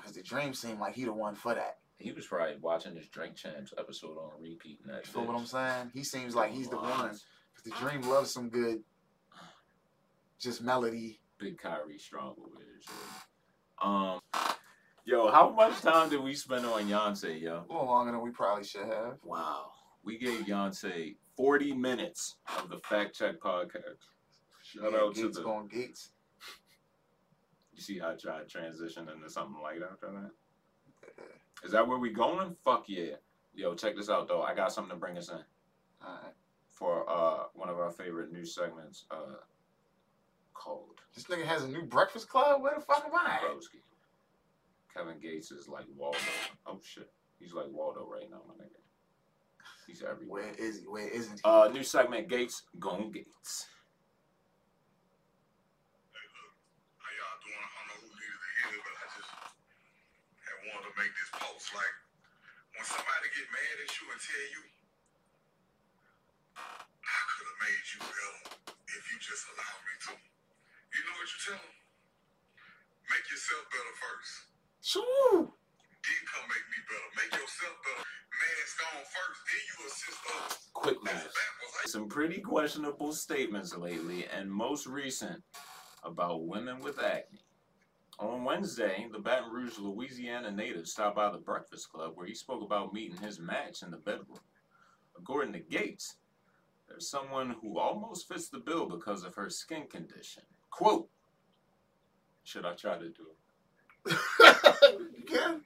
because 0.00 0.14
the 0.14 0.22
dream 0.22 0.54
seemed 0.54 0.78
like 0.80 0.94
he 0.94 1.04
the 1.04 1.12
one 1.12 1.34
for 1.34 1.54
that. 1.54 1.78
He 1.98 2.12
was 2.12 2.26
probably 2.26 2.56
watching 2.60 2.94
this 2.94 3.08
Drink 3.08 3.36
Champs 3.36 3.72
episode 3.78 4.18
on 4.18 4.30
repeat. 4.40 4.80
And 4.84 4.92
that 4.94 5.06
You 5.06 5.12
feel 5.12 5.24
what. 5.24 5.36
I'm 5.36 5.46
saying? 5.46 5.90
He 5.94 6.04
seems 6.04 6.34
like 6.34 6.52
he's 6.52 6.68
the 6.68 6.76
one. 6.76 7.08
Cause 7.08 7.22
the 7.64 7.70
dream 7.70 8.02
loves 8.02 8.30
some 8.30 8.50
good, 8.50 8.82
just 10.38 10.62
melody. 10.62 11.20
Big 11.38 11.58
Kyrie 11.58 11.98
struggle 11.98 12.36
with 12.52 12.60
it. 12.62 12.86
Um, 13.82 14.20
yo, 15.04 15.30
how 15.30 15.50
much 15.50 15.80
time 15.80 16.08
did 16.10 16.20
we 16.22 16.34
spend 16.34 16.64
on 16.66 16.84
Yoncé, 16.84 17.40
yo? 17.40 17.64
A 17.68 17.72
little 17.72 17.86
longer 17.86 18.12
than 18.12 18.20
we 18.22 18.30
probably 18.30 18.64
should 18.64 18.86
have. 18.86 19.16
Wow, 19.22 19.70
we 20.06 20.16
gave 20.16 20.40
Beyonce 20.46 21.16
40 21.36 21.74
minutes 21.74 22.36
of 22.62 22.70
the 22.70 22.78
Fact 22.78 23.14
Check 23.14 23.40
podcast. 23.40 24.06
Shout 24.62 24.92
Yeah, 24.92 24.98
out 25.00 25.14
to 25.16 25.28
the. 25.28 25.42
going 25.42 25.66
Gates. 25.66 26.10
You 27.74 27.82
see 27.82 27.98
how 27.98 28.10
I 28.12 28.14
tried 28.14 28.48
transition 28.48 29.08
into 29.14 29.28
something 29.28 29.60
light 29.62 29.80
after 29.82 30.06
that? 30.12 30.30
Is 31.64 31.72
that 31.72 31.86
where 31.86 31.98
we 31.98 32.10
going? 32.10 32.54
Fuck 32.64 32.84
yeah. 32.88 33.16
Yo, 33.54 33.74
check 33.74 33.96
this 33.96 34.08
out 34.08 34.28
though. 34.28 34.42
I 34.42 34.54
got 34.54 34.72
something 34.72 34.90
to 34.90 34.96
bring 34.96 35.18
us 35.18 35.28
in 35.28 35.38
Alright. 36.04 36.32
for 36.70 37.08
uh 37.10 37.44
one 37.54 37.68
of 37.68 37.78
our 37.78 37.90
favorite 37.90 38.32
news 38.32 38.54
segments, 38.54 39.04
uh 39.10 39.36
called 40.54 41.00
This 41.14 41.24
nigga 41.24 41.44
has 41.44 41.64
a 41.64 41.68
new 41.68 41.82
Breakfast 41.82 42.28
Club. 42.28 42.62
Where 42.62 42.74
the 42.76 42.80
fuck 42.80 43.04
am 43.06 43.14
I? 43.14 43.40
Kevin 44.94 45.18
Gates 45.20 45.50
is 45.50 45.68
like 45.68 45.84
Waldo. 45.96 46.18
Oh 46.66 46.80
shit. 46.82 47.10
He's 47.38 47.52
like 47.52 47.66
Waldo 47.70 48.06
right 48.10 48.30
now, 48.30 48.40
my 48.48 48.54
nigga. 48.54 48.80
He's 49.86 50.02
everywhere. 50.02 50.50
Where 50.50 50.54
is 50.58 50.82
he? 50.82 50.84
Where 50.90 51.06
isn't 51.06 51.38
he? 51.38 51.42
Uh, 51.46 51.70
new 51.70 51.86
segment, 51.86 52.28
Gates, 52.28 52.66
going 52.82 53.14
Gates. 53.14 53.70
How 56.98 57.10
y'all 57.14 57.38
doing? 57.38 57.54
I 57.54 57.70
don't 57.70 57.86
know 57.86 57.98
who 58.02 58.10
needed 58.18 58.40
to 58.42 58.50
hear 58.58 58.70
it, 58.74 58.82
but 58.82 58.94
I 58.98 59.06
just 59.14 59.30
had 60.42 60.58
wanted 60.66 60.90
to 60.90 60.94
make 60.98 61.14
this 61.14 61.30
post. 61.38 61.70
Like, 61.70 61.94
when 62.74 62.82
somebody 62.82 63.30
get 63.30 63.46
mad 63.54 63.76
at 63.78 63.90
you 63.94 64.04
and 64.10 64.18
tell 64.18 64.46
you, 64.58 64.62
I 66.58 67.20
could 67.30 67.46
have 67.46 67.60
made 67.62 67.86
you 67.94 67.98
better 68.02 68.58
if 68.90 69.02
you 69.06 69.16
just 69.22 69.46
allowed 69.54 69.80
me 69.86 69.94
to. 70.10 70.12
You 70.18 71.00
know 71.06 71.14
what 71.14 71.30
you 71.30 71.38
tell 71.46 71.62
them? 71.62 71.76
Make 73.06 73.26
yourself 73.30 73.62
better 73.70 73.94
first. 74.02 74.50
Shoo! 74.82 75.54
Then 76.06 76.22
come 76.30 76.46
make 76.48 76.66
me 76.70 76.78
better. 76.86 77.10
Make 77.18 77.32
yourself 77.34 77.76
better. 77.82 78.06
Mask 78.38 78.78
on 78.94 79.02
first, 79.10 79.40
then 79.50 79.64
you 79.70 79.76
assist 79.86 80.22
others. 80.30 80.58
Quick 80.74 81.04
math. 81.04 81.32
Some 81.86 82.08
pretty 82.08 82.40
questionable 82.40 83.12
statements 83.12 83.76
lately, 83.76 84.26
and 84.26 84.50
most 84.50 84.86
recent 84.86 85.42
about 86.04 86.46
women 86.46 86.80
with 86.80 87.02
acne. 87.02 87.40
On 88.18 88.44
Wednesday, 88.44 89.06
the 89.12 89.18
Baton 89.18 89.52
Rouge, 89.52 89.78
Louisiana 89.78 90.50
native 90.50 90.86
stopped 90.88 91.16
by 91.16 91.30
the 91.30 91.38
Breakfast 91.38 91.90
Club 91.92 92.12
where 92.14 92.26
he 92.26 92.34
spoke 92.34 92.62
about 92.62 92.94
meeting 92.94 93.18
his 93.18 93.40
match 93.40 93.82
in 93.82 93.90
the 93.90 93.98
bedroom. 93.98 94.38
According 95.18 95.52
to 95.54 95.58
Gates, 95.58 96.16
there's 96.88 97.10
someone 97.10 97.56
who 97.60 97.78
almost 97.78 98.28
fits 98.28 98.48
the 98.48 98.58
bill 98.58 98.86
because 98.86 99.24
of 99.24 99.34
her 99.34 99.50
skin 99.50 99.86
condition. 99.90 100.44
Quote, 100.70 101.08
should 102.44 102.64
I 102.64 102.74
try 102.74 102.96
to 102.96 103.08
do 103.08 103.26
it? 104.06 104.16
you 105.18 105.24
can. 105.26 105.62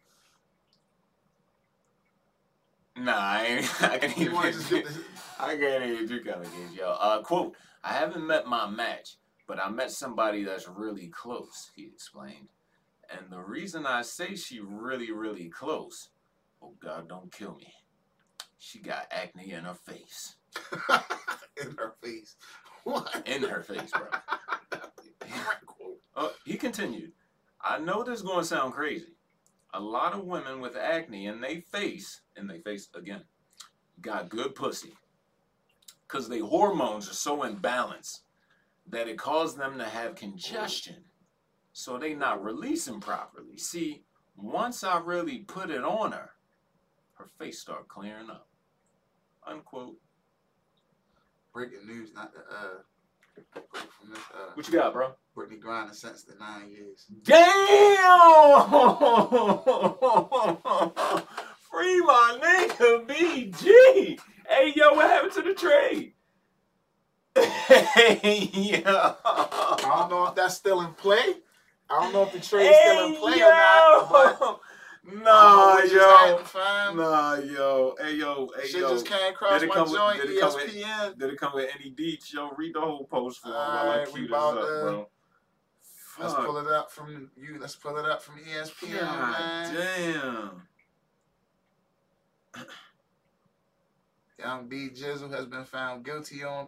Nah, 2.96 3.12
I, 3.16 3.68
I 3.80 3.98
can't 3.98 4.16
You 4.18 4.30
even. 4.38 4.52
just 4.52 4.70
get 4.70 4.84
the. 4.84 5.00
I 5.40 5.56
can't 5.56 5.84
even 5.84 6.06
do 6.06 6.22
kind 6.22 6.44
of 6.44 6.52
games, 6.52 6.74
yo. 6.74 6.90
Uh, 6.90 7.22
quote, 7.22 7.56
I 7.82 7.94
haven't 7.94 8.26
met 8.26 8.46
my 8.46 8.68
match, 8.68 9.16
but 9.46 9.58
I 9.58 9.70
met 9.70 9.90
somebody 9.90 10.44
that's 10.44 10.68
really 10.68 11.08
close, 11.08 11.70
he 11.74 11.84
explained. 11.86 12.48
And 13.10 13.30
the 13.30 13.40
reason 13.40 13.86
I 13.86 14.02
say 14.02 14.34
she 14.36 14.60
really, 14.60 15.10
really 15.12 15.48
close, 15.48 16.10
oh 16.62 16.74
God, 16.82 17.08
don't 17.08 17.32
kill 17.32 17.56
me. 17.56 17.72
She 18.58 18.80
got 18.80 19.06
acne 19.10 19.52
in 19.52 19.64
her 19.64 19.74
face. 19.74 20.36
in 21.62 21.76
her 21.78 21.94
face. 22.02 22.36
What? 22.84 23.22
In 23.26 23.42
her 23.44 23.62
face, 23.62 23.90
bro. 23.90 24.08
Uh, 26.14 26.28
he 26.44 26.56
continued, 26.56 27.12
I 27.62 27.78
know 27.78 28.02
this 28.04 28.18
is 28.18 28.22
going 28.22 28.40
to 28.40 28.44
sound 28.44 28.74
crazy. 28.74 29.14
A 29.72 29.80
lot 29.80 30.14
of 30.14 30.24
women 30.24 30.60
with 30.60 30.76
acne 30.76 31.26
in 31.26 31.40
their 31.40 31.60
face, 31.60 32.22
in 32.36 32.46
their 32.46 32.60
face 32.60 32.88
again, 32.94 33.22
got 34.00 34.28
good 34.28 34.54
pussy. 34.54 34.94
Because 36.06 36.28
their 36.28 36.44
hormones 36.44 37.08
are 37.08 37.14
so 37.14 37.38
imbalanced 37.38 38.20
that 38.88 39.08
it 39.08 39.16
caused 39.16 39.56
them 39.56 39.78
to 39.78 39.84
have 39.84 40.16
congestion. 40.16 41.04
So 41.72 41.98
they 41.98 42.14
not 42.14 42.42
releasing 42.42 43.00
properly. 43.00 43.56
See, 43.56 44.02
once 44.36 44.82
I 44.82 44.98
really 44.98 45.38
put 45.38 45.70
it 45.70 45.84
on 45.84 46.12
her, 46.12 46.30
her 47.14 47.26
face 47.38 47.60
start 47.60 47.86
clearing 47.86 48.30
up. 48.30 48.48
Unquote. 49.46 49.96
Breaking 51.52 51.86
news, 51.86 52.12
not 52.12 52.32
the 52.32 52.40
uh 52.40 52.82
uh 53.36 53.40
What 54.54 54.66
you 54.68 54.74
got, 54.74 54.92
bro? 54.92 55.12
Brittney 55.36 55.60
Griner 55.60 55.94
sentenced 55.94 56.28
to 56.28 56.38
nine 56.38 56.70
years. 56.70 57.06
Damn! 57.22 57.40
Free 61.70 62.00
my 62.00 62.38
nigga 62.42 63.06
BG. 63.06 64.18
Hey 64.48 64.72
yo, 64.74 64.94
what 64.94 65.08
happened 65.10 65.32
to 65.34 65.42
the 65.42 65.54
trade? 65.54 66.12
Hey 67.36 68.50
yo. 68.52 68.82
I 69.24 69.96
don't 70.00 70.10
know 70.10 70.26
if 70.28 70.34
that's 70.34 70.56
still 70.56 70.80
in 70.82 70.92
play. 70.94 71.36
I 71.88 72.02
don't 72.02 72.12
know 72.12 72.22
if 72.24 72.32
the 72.32 72.40
trade's 72.40 72.76
still 72.76 73.06
in 73.06 73.16
play 73.16 73.40
or 73.42 73.50
not, 73.50 74.10
but 74.10 74.60
Nah, 75.02 75.12
I 75.14 75.14
don't 75.14 75.24
know 75.24 75.66
what 75.66 76.42
just 76.42 76.54
yo. 76.54 76.94
Nah, 76.94 77.34
yo. 77.36 77.94
Hey 77.98 78.16
yo. 78.16 78.48
Hey 78.56 78.68
Shit 78.68 78.80
yo. 78.80 78.90
just 78.90 79.06
came 79.06 79.32
across 79.32 79.60
Did 79.60 79.70
my 79.70 79.82
with- 79.82 79.92
joint, 79.92 80.22
did 80.22 80.40
come 80.40 80.54
with- 80.54 80.74
ESPN. 80.74 81.18
Did 81.18 81.32
it 81.32 81.40
come 81.40 81.52
with 81.54 81.70
any 81.74 81.90
deets? 81.90 82.32
Yo, 82.32 82.50
read 82.56 82.74
the 82.74 82.80
whole 82.80 83.06
post 83.06 83.40
for 83.40 83.48
me 83.48 83.54
while 83.54 83.60
I 83.60 83.78
Alright, 83.78 84.12
we 84.12 84.26
about 84.26 84.58
up, 84.58 84.64
bro. 84.64 85.08
Let's 86.18 86.34
pull 86.34 86.58
it 86.58 86.66
up 86.66 86.90
from 86.90 87.30
you. 87.36 87.58
Let's 87.58 87.76
pull 87.76 87.96
it 87.96 88.04
up 88.04 88.22
from 88.22 88.34
ESPN, 88.40 89.00
God 89.00 89.32
man. 89.32 89.74
damn. 92.54 92.66
Young 94.38 94.68
B 94.68 94.90
Jizzle 94.90 95.32
has 95.32 95.46
been 95.46 95.64
found 95.64 96.04
guilty 96.04 96.44
on 96.44 96.66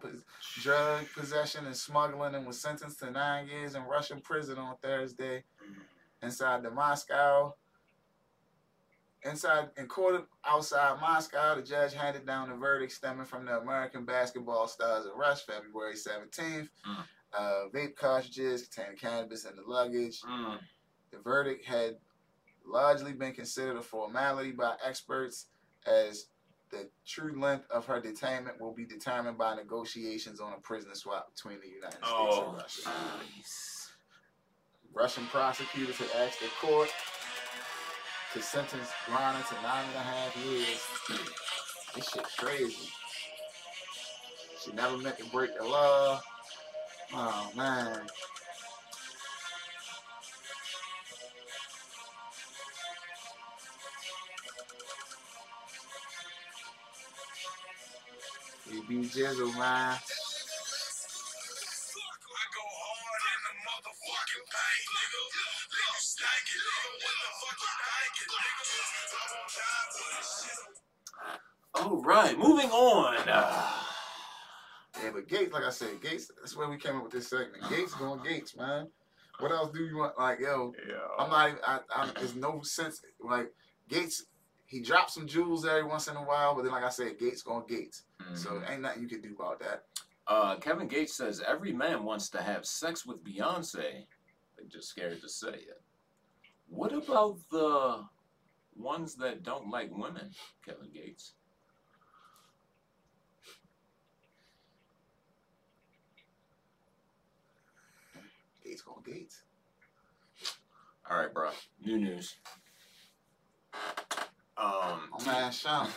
drug 0.61 1.07
possession 1.15 1.67
and 1.67 1.77
smuggling 1.77 2.35
and 2.35 2.47
was 2.47 2.61
sentenced 2.61 2.99
to 3.01 3.11
nine 3.11 3.47
years 3.47 3.75
in 3.75 3.83
Russian 3.85 4.21
prison 4.21 4.59
on 4.59 4.77
Thursday 4.83 5.45
mm. 5.63 5.83
inside 6.23 6.63
the 6.63 6.71
Moscow. 6.71 7.55
Inside 9.25 9.69
in 9.77 9.87
court 9.87 10.27
outside 10.45 11.01
Moscow, 11.01 11.55
the 11.55 11.63
judge 11.63 11.95
handed 11.95 12.27
down 12.27 12.49
the 12.49 12.57
verdict 12.57 12.93
stemming 12.93 13.25
from 13.25 13.47
the 13.47 13.59
American 13.59 14.05
basketball 14.05 14.67
stars 14.67 15.07
arrest 15.07 15.47
February 15.47 15.95
17th. 15.95 16.69
Mm. 16.87 17.05
Uh, 17.33 17.63
vape 17.73 17.95
cartridges 17.97 18.67
containing 18.67 18.99
cannabis 18.99 19.45
in 19.45 19.55
the 19.57 19.63
luggage. 19.65 20.21
Mm. 20.23 20.59
The 21.13 21.19
verdict 21.19 21.65
had 21.65 21.97
largely 22.67 23.13
been 23.13 23.33
considered 23.33 23.77
a 23.77 23.83
formality 23.83 24.51
by 24.53 24.75
experts 24.85 25.47
as 25.87 26.27
the 26.71 26.89
true 27.07 27.39
length 27.41 27.71
of 27.71 27.85
her 27.87 28.01
detainment 28.01 28.59
will 28.59 28.73
be 28.73 28.85
determined 28.85 29.39
by 29.39 29.55
negotiations 29.55 30.41
on 30.41 30.53
a 30.53 30.57
prisoner 30.61 30.95
swap 30.95 31.33
between 31.35 31.61
the 31.61 31.69
United 31.69 31.93
States 31.99 32.09
Oh, 32.11 32.49
and 32.49 32.57
Russia. 32.59 32.91
nice. 33.37 33.93
Russian 34.95 35.27
prosecutors 35.27 35.97
had 35.97 36.09
asked 36.27 36.41
the 36.41 36.49
court 36.61 36.91
to 38.33 38.41
sentence 38.41 38.89
Grana 39.07 39.45
to 39.47 39.55
nine 39.57 39.85
and 39.89 39.97
a 39.97 39.99
half 39.99 40.37
years. 40.47 40.81
This 41.95 42.09
shit 42.09 42.25
crazy. 42.39 42.89
She 44.65 44.73
never 44.73 44.97
meant 44.97 45.19
to 45.19 45.25
break 45.27 45.51
the 45.59 45.65
law. 45.65 46.19
Oh 47.13 47.51
man. 47.55 48.07
You 58.71 58.83
be 58.89 58.97
jizzle, 59.09 59.55
man. 59.59 59.99
Gates, 75.53 75.61
like 75.61 75.65
I 75.65 75.71
said, 75.71 76.01
Gates, 76.01 76.31
that's 76.41 76.57
where 76.57 76.69
we 76.69 76.77
came 76.77 76.97
up 76.97 77.03
with 77.05 77.13
this 77.13 77.29
segment. 77.29 77.69
Gates 77.69 77.95
going 77.95 78.23
Gates, 78.23 78.57
man. 78.57 78.89
What 79.39 79.51
else 79.53 79.71
do 79.73 79.85
you 79.85 79.97
want? 79.99 80.19
Like, 80.19 80.41
yo, 80.41 80.73
yeah. 80.89 80.95
I'm 81.19 81.31
not 81.31 81.49
even, 81.49 81.61
I, 81.67 81.81
I, 81.95 82.11
there's 82.17 82.35
no 82.35 82.61
sense, 82.63 83.01
like, 83.21 83.53
Gates, 83.89 84.27
he 84.67 84.81
drops 84.81 85.15
some 85.15 85.27
jewels 85.27 85.67
every 85.67 85.85
once 85.85 86.09
in 86.09 86.17
a 86.17 86.23
while, 86.23 86.55
but 86.55 86.63
then, 86.63 86.73
like 86.73 86.85
I 86.85 86.89
said, 86.91 87.19
Gates 87.19 87.43
going 87.43 87.67
Gates. 87.69 88.05
So 88.35 88.51
Mhm. 88.51 88.71
ain't 88.71 88.83
nothing 88.83 89.03
you 89.03 89.09
can 89.09 89.21
do 89.21 89.35
about 89.39 89.61
that. 89.61 89.85
Uh, 90.27 90.57
Kevin 90.57 90.89
Gates 90.89 91.15
says 91.17 91.43
every 91.47 91.73
man 91.73 92.05
wants 92.05 92.31
to 92.31 92.41
have 92.41 92.65
sex 92.65 93.05
with 93.05 93.23
Beyonce. 93.25 94.07
They're 94.57 94.67
just 94.69 94.89
scared 94.89 95.21
to 95.21 95.29
say 95.29 95.49
it. 95.55 95.83
What 96.69 96.93
about 96.93 97.39
the 97.51 98.07
ones 98.75 99.17
that 99.17 99.43
don't 99.43 99.69
like 99.69 99.91
women, 99.91 100.31
Kevin 100.65 100.91
Gates? 100.93 101.35
Gates 108.73 108.85
Gates. 109.05 109.43
All 111.11 111.19
right, 111.19 111.33
bro. 111.35 111.51
New 111.85 111.99
news. 111.99 112.37
Um, 114.57 115.11
man, 115.27 115.53
Sean. 115.53 115.89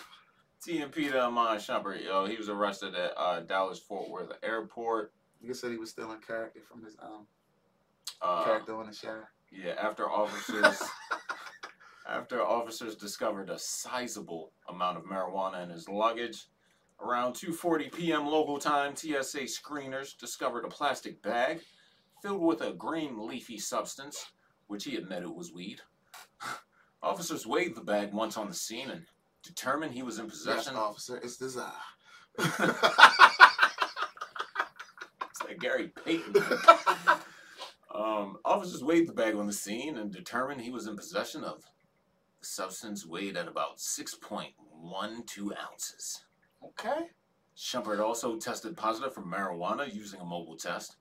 TMP 0.65 1.11
to 1.11 1.19
Iman 1.19 1.57
Shumpert, 1.59 2.03
yo, 2.03 2.25
he 2.25 2.35
was 2.35 2.49
arrested 2.49 2.95
at 2.95 3.13
uh, 3.15 3.41
Dallas 3.41 3.79
Fort 3.79 4.09
Worth 4.09 4.31
Airport. 4.43 5.13
You 5.39 5.53
said 5.53 5.71
he 5.71 5.77
was 5.77 5.91
still 5.91 6.11
in 6.11 6.19
character 6.19 6.59
from 6.69 6.83
his 6.83 6.97
um 7.01 7.27
Uh, 8.21 8.43
character 8.43 8.75
on 8.75 8.87
the 8.87 8.93
show. 8.93 9.21
Yeah, 9.51 9.75
after 9.79 10.09
officers 10.09 10.81
after 12.09 12.43
officers 12.43 12.95
discovered 12.95 13.49
a 13.49 13.59
sizable 13.59 14.51
amount 14.67 14.97
of 14.97 15.03
marijuana 15.05 15.63
in 15.63 15.69
his 15.69 15.87
luggage, 15.87 16.47
around 16.99 17.35
2:40 17.35 17.93
p.m. 17.93 18.25
local 18.25 18.57
time, 18.57 18.95
TSA 18.95 19.41
screeners 19.43 20.17
discovered 20.17 20.65
a 20.65 20.69
plastic 20.69 21.21
bag 21.21 21.61
filled 22.25 22.41
with 22.41 22.61
a 22.61 22.73
green 22.73 23.27
leafy 23.27 23.59
substance, 23.59 24.31
which 24.65 24.83
he 24.85 24.95
admitted 24.95 25.29
was 25.29 25.53
weed. 25.53 25.81
Officers 27.03 27.45
weighed 27.45 27.75
the 27.75 27.81
bag 27.81 28.13
once 28.13 28.35
on 28.35 28.47
the 28.47 28.53
scene 28.55 28.89
and 28.89 29.05
determined 29.43 29.93
he 29.93 30.01
was 30.01 30.17
in 30.17 30.25
Yes, 30.25 30.31
possession. 30.33 30.75
officer, 30.75 31.17
it's 31.17 31.37
desire. 31.37 31.71
It's 35.29 35.43
like 35.43 35.59
Gary 35.59 35.91
Payton. 36.03 36.35
um, 37.93 38.37
officers 38.45 38.83
weighed 38.83 39.07
the 39.07 39.13
bag 39.13 39.35
on 39.35 39.45
the 39.47 39.53
scene 39.53 39.97
and 39.97 40.11
determined 40.11 40.61
he 40.61 40.71
was 40.71 40.87
in 40.87 40.95
possession 40.95 41.43
of 41.43 41.61
the 42.39 42.47
substance 42.47 43.05
weighed 43.05 43.35
at 43.37 43.47
about 43.47 43.77
6.12 43.77 45.51
ounces. 45.61 46.23
okay. 46.63 47.09
Shumpert 47.57 47.99
also 47.99 48.37
tested 48.37 48.75
positive 48.77 49.13
for 49.13 49.21
marijuana 49.21 49.93
using 49.93 50.19
a 50.21 50.25
mobile 50.25 50.57
test. 50.57 50.95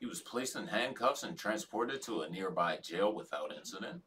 He 0.00 0.06
was 0.06 0.22
placed 0.22 0.56
in 0.56 0.66
handcuffs 0.66 1.22
and 1.22 1.36
transported 1.38 2.00
to 2.02 2.22
a 2.22 2.30
nearby 2.30 2.78
jail 2.82 3.14
without 3.14 3.54
incident. 3.54 4.00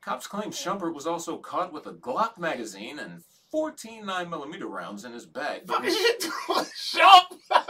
Cops 0.00 0.28
claim 0.28 0.52
Shumpert 0.52 0.94
was 0.94 1.08
also 1.08 1.38
caught 1.38 1.72
with 1.72 1.86
a 1.86 1.92
Glock 1.92 2.38
magazine 2.38 3.00
and 3.00 3.22
14 3.50 4.04
9mm 4.04 4.62
rounds 4.62 5.04
in 5.04 5.12
his 5.12 5.26
bag. 5.26 5.62
but 5.66 5.82
was- 5.82 6.72
shop. 6.74 7.32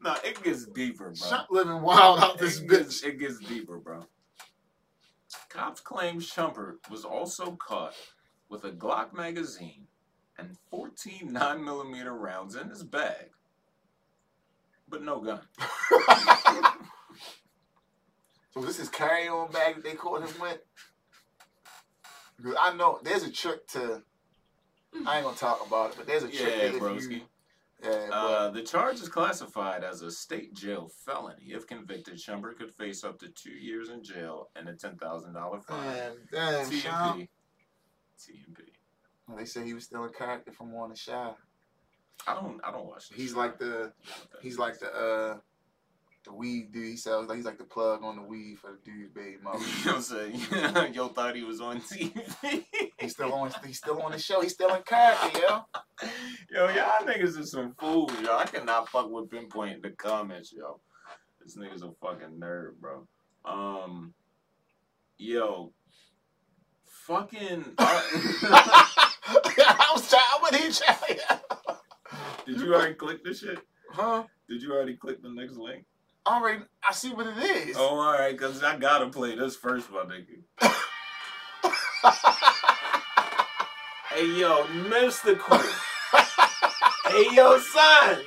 Nah, 0.00 0.16
it 0.24 0.40
gets 0.44 0.64
deeper, 0.64 1.06
bro. 1.06 1.28
Shop 1.28 1.48
living 1.50 1.82
wild 1.82 2.20
out 2.20 2.38
this 2.38 2.58
it 2.60 2.68
bitch. 2.68 2.70
Gets, 2.70 3.02
it 3.02 3.18
gets 3.18 3.38
deeper, 3.40 3.78
bro. 3.78 4.06
Cops 5.48 5.80
claim 5.80 6.20
Shumpert 6.20 6.76
was 6.88 7.04
also 7.04 7.56
caught 7.56 7.94
with 8.48 8.64
a 8.64 8.70
Glock 8.70 9.12
magazine 9.12 9.88
and 10.38 10.56
14 10.70 11.30
9mm 11.32 12.06
rounds 12.20 12.54
in 12.56 12.68
his 12.68 12.82
bag, 12.84 13.30
but 14.88 15.02
no 15.02 15.20
gun. 15.20 15.40
So 18.54 18.62
this 18.62 18.80
is 18.80 18.88
carry 18.88 19.28
on 19.28 19.52
bag 19.52 19.76
that 19.76 19.84
they 19.84 19.92
caught 19.94 20.22
him 20.28 20.40
with. 20.40 20.58
Because 22.36 22.56
I 22.60 22.74
know 22.74 22.98
there's 23.04 23.22
a 23.22 23.30
trick 23.30 23.66
to. 23.68 24.02
I 25.06 25.16
ain't 25.18 25.24
gonna 25.24 25.36
talk 25.36 25.64
about 25.66 25.90
it, 25.90 25.96
but 25.98 26.06
there's 26.06 26.22
a 26.24 26.28
trick 26.28 26.54
Yeah, 26.56 26.68
that 26.72 26.80
broski. 26.80 27.10
you. 27.12 27.20
Yeah, 27.84 28.08
Uh, 28.10 28.50
the 28.50 28.62
charge 28.62 28.96
is 29.00 29.08
classified 29.08 29.84
as 29.84 30.02
a 30.02 30.10
state 30.10 30.54
jail 30.54 30.90
felony. 31.04 31.44
If 31.50 31.68
convicted, 31.68 32.14
Shumpert 32.16 32.56
could 32.56 32.72
face 32.74 33.04
up 33.04 33.20
to 33.20 33.28
two 33.28 33.52
years 33.52 33.90
in 33.90 34.02
jail 34.02 34.48
and 34.56 34.68
a 34.68 34.72
$10,000 34.72 35.64
fine. 35.64 35.86
damn, 35.94 36.16
damn. 36.32 36.66
TMP. 36.66 37.28
They 39.36 39.44
said 39.44 39.66
he 39.66 39.74
was 39.74 39.84
still 39.84 40.04
in 40.04 40.12
character 40.12 40.52
from 40.52 40.72
Warner 40.72 40.96
Shy. 40.96 41.30
I 42.26 42.34
don't. 42.34 42.60
I 42.64 42.72
don't 42.72 42.86
watch. 42.86 43.08
This 43.10 43.18
He's 43.18 43.28
shit. 43.30 43.36
like 43.36 43.58
the 43.58 43.92
he's 44.42 44.58
like 44.58 44.78
the 44.80 44.88
uh 44.88 45.36
the 46.24 46.32
weed 46.34 46.72
dude. 46.72 46.86
He 46.88 46.96
sells 46.96 47.32
he's 47.32 47.44
like 47.44 47.58
the 47.58 47.64
plug 47.64 48.02
on 48.02 48.16
the 48.16 48.22
weed 48.22 48.58
for 48.58 48.72
the 48.72 48.78
dude's 48.90 49.10
baby 49.12 49.36
mother. 49.42 49.58
You 49.58 49.84
know 49.86 49.92
what 49.92 49.96
I'm 49.96 50.02
saying? 50.02 50.92
Yo 50.94 51.08
thought 51.08 51.36
he 51.36 51.44
was 51.44 51.60
on 51.60 51.80
TV. 51.80 52.64
He's 52.98 53.12
still 53.12 53.32
on 53.32 53.52
he's 53.66 53.78
still 53.78 54.02
on 54.02 54.12
the 54.12 54.18
show. 54.18 54.40
He's 54.40 54.52
still 54.52 54.74
in 54.74 54.82
character, 54.82 55.38
yo. 55.38 55.64
yo, 56.50 56.68
y'all 56.70 57.06
niggas 57.06 57.38
is 57.38 57.52
some 57.52 57.74
fools, 57.78 58.12
yo. 58.22 58.36
I 58.36 58.44
cannot 58.46 58.88
fuck 58.88 59.10
with 59.10 59.30
pinpoint 59.30 59.76
in 59.76 59.82
the 59.82 59.90
comments, 59.90 60.52
yo. 60.52 60.80
This 61.40 61.56
nigga's 61.56 61.82
a 61.82 61.92
fucking 62.02 62.40
nerd, 62.40 62.72
bro. 62.80 63.06
Um, 63.44 64.12
yo, 65.18 65.72
fucking. 67.06 67.64
Was 69.98 70.10
trying. 70.10 70.22
I 70.22 70.38
wasn't. 70.42 70.82
Did 72.46 72.60
you 72.60 72.74
already 72.74 72.94
click 72.94 73.24
the 73.24 73.34
shit? 73.34 73.58
Huh? 73.90 74.24
Did 74.48 74.62
you 74.62 74.72
already 74.72 74.96
click 74.96 75.22
the 75.22 75.28
next 75.30 75.56
link? 75.56 75.84
Already, 76.26 76.62
I 76.88 76.92
see 76.92 77.10
what 77.12 77.26
it 77.26 77.36
is. 77.38 77.76
Oh, 77.78 77.98
all 77.98 78.12
right, 78.12 78.38
cause 78.38 78.62
I 78.62 78.76
gotta 78.76 79.08
play 79.08 79.34
this 79.34 79.56
first, 79.56 79.90
my 79.90 80.04
nigga. 80.04 80.42
Hey, 84.10 84.26
yo, 84.26 84.64
Mr. 84.64 85.38
Cool. 85.38 85.58
hey, 87.12 87.36
yo, 87.36 87.58
son. 87.58 88.18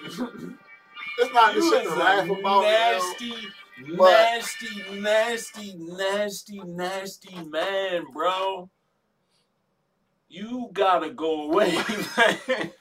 it's 1.18 1.34
not 1.34 1.54
the 1.54 1.60
You 1.60 1.70
shit 1.74 1.84
to 1.84 1.96
laugh 1.96 2.30
about. 2.30 2.62
nasty, 2.62 3.34
nasty, 3.80 5.00
nasty, 5.02 5.76
nasty, 5.78 6.62
nasty 6.64 7.36
man, 7.50 8.04
bro. 8.14 8.70
You 10.32 10.70
gotta 10.72 11.10
go 11.10 11.52
away, 11.52 11.76
man. 12.18 12.72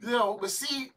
Yo, 0.00 0.38
but 0.40 0.50
see, 0.52 0.92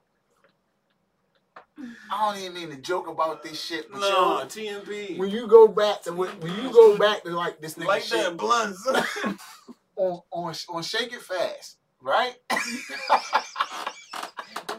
I 2.12 2.32
don't 2.32 2.40
even 2.40 2.54
mean 2.54 2.70
to 2.70 2.78
joke 2.80 3.08
about 3.08 3.42
this 3.42 3.60
shit. 3.60 3.92
But 3.92 4.02
no, 4.02 4.08
yo, 4.42 4.46
TMP. 4.46 5.18
when 5.18 5.32
you 5.32 5.48
go 5.48 5.68
back 5.68 6.04
to 6.04 6.14
when, 6.14 6.30
when 6.42 6.54
you 6.62 6.72
go 6.72 6.96
back 6.96 7.24
to 7.24 7.32
like 7.32 7.60
this 7.60 7.74
nigga 7.74 7.88
like 7.88 8.04
shit 8.04 8.24
that 8.24 8.38
blunts. 8.38 8.88
on 9.96 10.22
on 10.32 10.54
on 10.70 10.84
Shake 10.84 11.14
It 11.14 11.22
Fast, 11.24 11.78
right? 12.00 12.36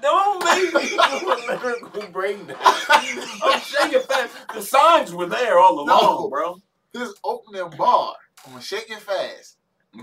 Don't 0.01 0.45
make 0.45 0.75
me 0.75 0.91
do 0.91 0.97
a 0.97 1.59
lyrical 1.61 2.07
breakdown. 2.13 2.57
I'm 2.61 3.61
shaking 3.63 4.01
fast. 4.03 4.33
The 4.55 4.63
signs 4.63 5.13
were 5.13 5.27
there 5.27 5.59
all 5.59 5.81
along, 5.81 5.89
No. 5.89 6.29
bro. 6.29 6.61
His 6.93 7.13
opening 7.25 7.77
bar 7.77 8.15
on 8.47 8.61
Shake 8.61 8.91
It 8.91 9.01
Fast. 9.01 9.57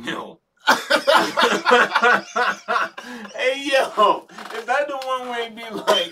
Yo. 0.03 0.39
hey 0.67 0.73
yo, 3.71 4.25
is 4.55 4.65
that 4.65 4.87
the 4.87 4.97
one 5.05 5.29
where 5.29 5.45
it 5.45 5.55
be 5.55 5.61
like, 5.69 6.11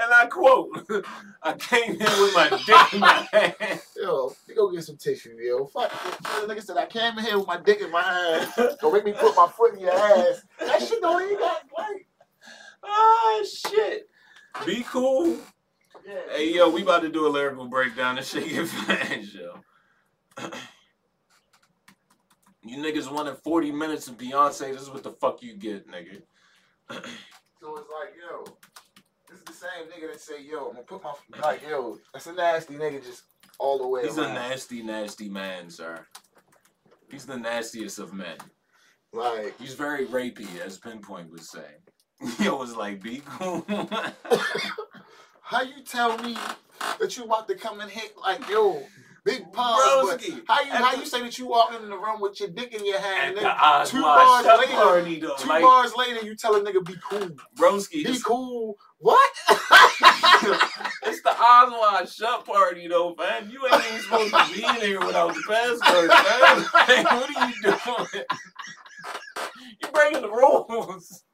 and 0.00 0.14
I 0.14 0.26
quote, 0.30 0.70
I 1.42 1.52
came 1.52 1.90
in 1.90 1.98
with 1.98 2.34
my 2.34 2.48
dick 2.64 2.94
in 2.94 3.00
my 3.00 3.28
hand. 3.30 3.80
Yo, 3.94 4.34
you 4.48 4.54
go 4.54 4.72
get 4.72 4.82
some 4.82 4.96
tissue, 4.96 5.36
yo. 5.38 5.66
Fuck, 5.66 5.90
the 5.90 6.46
nigga 6.54 6.62
said 6.62 6.78
I 6.78 6.86
came 6.86 7.18
in 7.18 7.24
here 7.26 7.36
with 7.36 7.46
my 7.46 7.58
dick 7.60 7.82
in 7.82 7.90
my 7.90 8.02
hand. 8.02 8.50
Don't 8.80 8.94
make 8.94 9.04
me 9.04 9.12
put 9.12 9.36
my 9.36 9.46
foot 9.46 9.74
in 9.74 9.80
your 9.80 9.92
ass. 9.92 10.40
That 10.58 10.80
shit 10.80 11.02
don't 11.02 11.22
even 11.22 11.38
got 11.38 11.64
like. 11.76 12.06
Ah 12.82 13.42
shit. 13.44 14.08
Be 14.64 14.84
cool. 14.88 15.36
Hey 16.30 16.54
yo, 16.54 16.70
we 16.70 16.82
about 16.82 17.02
to 17.02 17.10
do 17.10 17.26
a 17.26 17.28
lyrical 17.28 17.66
breakdown 17.66 18.16
and 18.16 18.26
shake 18.26 18.52
it 18.52 18.66
fast, 18.66 19.34
yo. 19.34 19.60
You 22.66 22.78
niggas 22.78 23.12
wanted 23.12 23.36
40 23.36 23.72
minutes 23.72 24.08
of 24.08 24.16
Beyonce, 24.16 24.72
this 24.72 24.80
is 24.80 24.88
what 24.88 25.02
the 25.02 25.10
fuck 25.10 25.42
you 25.42 25.54
get, 25.54 25.86
nigga. 25.88 26.22
So 27.60 27.78
it's 27.78 27.88
like, 27.88 28.12
yo, 28.20 28.44
this 29.26 29.38
is 29.38 29.44
the 29.44 29.52
same 29.54 29.86
nigga 29.88 30.12
that 30.12 30.20
say, 30.20 30.42
yo, 30.42 30.68
I'm 30.68 30.74
gonna 30.74 30.82
put 30.82 31.02
my 31.02 31.14
like, 31.40 31.62
yo, 31.66 31.98
that's 32.12 32.26
a 32.26 32.34
nasty 32.34 32.74
nigga 32.74 33.02
just 33.02 33.22
all 33.58 33.78
the 33.78 33.88
way 33.88 34.02
He's 34.02 34.18
a 34.18 34.28
nasty, 34.28 34.82
nasty 34.82 35.30
man, 35.30 35.70
sir. 35.70 36.06
He's 37.10 37.24
the 37.24 37.38
nastiest 37.38 37.98
of 37.98 38.12
men. 38.12 38.36
Like, 39.14 39.58
He's 39.58 39.72
very 39.72 40.04
rapey, 40.04 40.60
as 40.60 40.76
Pinpoint 40.76 41.30
would 41.30 41.42
say. 41.42 41.64
Yo 42.38 42.56
was 42.56 42.76
like, 42.76 43.02
be 43.02 43.22
cool. 43.24 43.64
how 45.40 45.62
you 45.62 45.82
tell 45.86 46.18
me 46.18 46.36
that 47.00 47.16
you 47.16 47.24
about 47.24 47.48
to 47.48 47.54
come 47.54 47.80
and 47.80 47.90
hit 47.90 48.14
like, 48.20 48.46
yo, 48.50 48.82
big 49.24 49.52
pause, 49.52 50.18
but 50.20 50.22
how 50.46 50.62
you 50.62 50.70
how 50.72 50.94
you 50.94 51.06
say 51.06 51.22
that 51.22 51.38
you 51.38 51.46
walking 51.46 51.82
in 51.82 51.90
the 51.90 51.96
room 51.96 52.20
with 52.20 52.38
your 52.40 52.50
dick 52.50 52.74
in 52.74 52.84
your 52.86 53.00
hand, 53.00 53.36
and 53.38 53.46
then 53.46 53.86
two 53.86 54.02
bars 54.02 54.44
later, 54.46 54.72
party, 54.72 55.20
though. 55.20 55.34
two 55.38 55.48
Like, 55.48 55.62
bars 55.62 55.94
later 55.96 56.24
you 56.24 56.36
tell 56.36 56.54
a 56.56 56.60
nigga 56.60 56.84
be 56.84 56.96
cool, 57.02 57.30
Broski, 57.56 58.04
be 58.04 58.18
cool. 58.24 58.76
What? 58.98 59.30
it's 59.50 61.22
the 61.22 61.34
Oswald 61.38 62.08
Shut 62.08 62.46
party, 62.46 62.88
though, 62.88 63.14
man. 63.18 63.50
You 63.50 63.66
ain't 63.66 63.84
even 63.86 64.00
supposed 64.00 64.34
to 64.34 64.54
be 64.54 64.64
in 64.64 64.74
here 64.76 65.00
without 65.04 65.34
the 65.34 65.42
password, 65.42 66.08
man. 66.08 66.66
Like, 66.72 67.04
what 67.12 67.36
are 67.36 67.48
you 67.48 67.54
doing? 67.62 68.24
you 69.82 69.88
breaking 69.92 70.22
the 70.22 70.30
rules. 70.30 71.24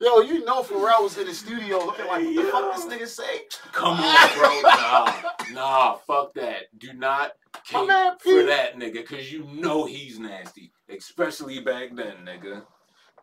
Yo, 0.00 0.20
you 0.20 0.44
know 0.44 0.62
Pharrell 0.62 1.02
was 1.02 1.18
in 1.18 1.26
the 1.26 1.34
studio 1.34 1.78
looking 1.84 2.06
like, 2.06 2.24
what 2.24 2.36
the 2.36 2.50
fuck 2.52 2.76
this 2.76 2.86
nigga 2.86 3.08
say? 3.08 3.46
Come 3.72 3.98
on, 3.98 4.28
bro. 4.38 4.60
Nah, 4.62 5.12
nah, 5.52 5.94
fuck 6.06 6.34
that. 6.34 6.66
Do 6.78 6.92
not 6.92 7.32
cape 7.64 7.90
for 8.22 8.44
that 8.44 8.76
nigga, 8.76 9.04
cause 9.04 9.32
you 9.32 9.44
know 9.44 9.86
he's 9.86 10.20
nasty, 10.20 10.72
especially 10.88 11.58
back 11.60 11.96
then, 11.96 12.14
nigga. 12.24 12.62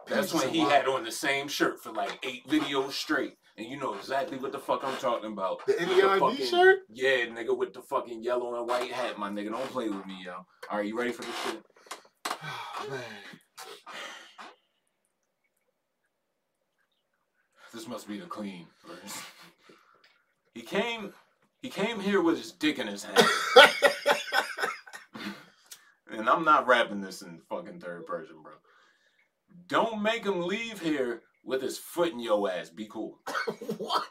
That's 0.08 0.34
when 0.34 0.50
he 0.50 0.60
had 0.60 0.88
on 0.88 1.06
the 1.06 1.12
same 1.12 1.48
shirt 1.48 1.82
for 1.82 1.92
like 1.94 2.20
eight 2.24 2.46
videos 2.48 2.92
straight, 2.92 3.38
and 3.58 3.66
you 3.68 3.78
know 3.80 3.94
exactly 3.94 4.38
what 4.38 4.52
the 4.52 4.60
fuck 4.60 4.84
I'm 4.84 4.98
talking 4.98 5.32
about. 5.32 5.66
The 5.66 5.74
NERD 5.74 6.50
shirt? 6.50 6.80
Yeah, 6.90 7.26
nigga, 7.28 7.58
with 7.58 7.74
the 7.74 7.82
fucking 7.82 8.22
yellow 8.22 8.60
and 8.60 8.68
white 8.68 8.92
hat, 8.92 9.18
my 9.18 9.30
nigga. 9.30 9.52
Don't 9.52 9.64
play 9.72 9.88
with 9.88 10.06
me, 10.06 10.24
yo. 10.26 10.46
All 10.70 10.80
right, 10.80 10.86
you 10.86 10.98
ready 10.98 11.14
for 11.14 11.22
this 11.24 11.44
shit? 11.46 11.64
Oh, 12.28 12.88
man. 12.90 13.00
This 17.76 17.90
must 17.90 18.08
be 18.08 18.18
the 18.18 18.26
clean 18.26 18.66
version. 18.88 19.22
He 20.54 20.62
came, 20.62 21.14
he 21.62 21.70
came 21.70 22.00
here 22.00 22.22
with 22.22 22.38
his 22.38 22.54
dick 22.54 22.80
in 22.80 22.88
his 22.88 23.04
hand. 23.04 23.28
And 26.18 26.30
I'm 26.30 26.46
not 26.46 26.66
rapping 26.66 27.02
this 27.02 27.22
in 27.22 27.42
fucking 27.50 27.82
third 27.82 28.08
person, 28.08 28.38
bro. 28.42 28.54
Don't 29.68 30.02
make 30.02 30.24
him 30.24 30.48
leave 30.48 30.80
here 30.80 31.24
with 31.44 31.62
his 31.62 31.78
foot 31.78 32.14
in 32.14 32.20
your 32.20 32.50
ass. 32.50 32.70
Be 32.70 32.88
cool. 32.90 33.20
what? 33.78 34.08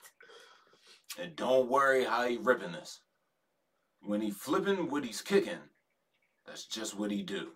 And 1.18 1.34
don't 1.34 1.70
worry 1.70 2.04
how 2.04 2.26
he 2.26 2.36
ripping 2.36 2.72
this. 2.72 3.00
When 4.02 4.20
he 4.20 4.30
flipping 4.30 4.90
what 4.90 5.04
he's 5.04 5.22
kicking, 5.22 5.58
that's 6.46 6.66
just 6.66 6.96
what 6.96 7.10
he 7.10 7.22
do. 7.22 7.52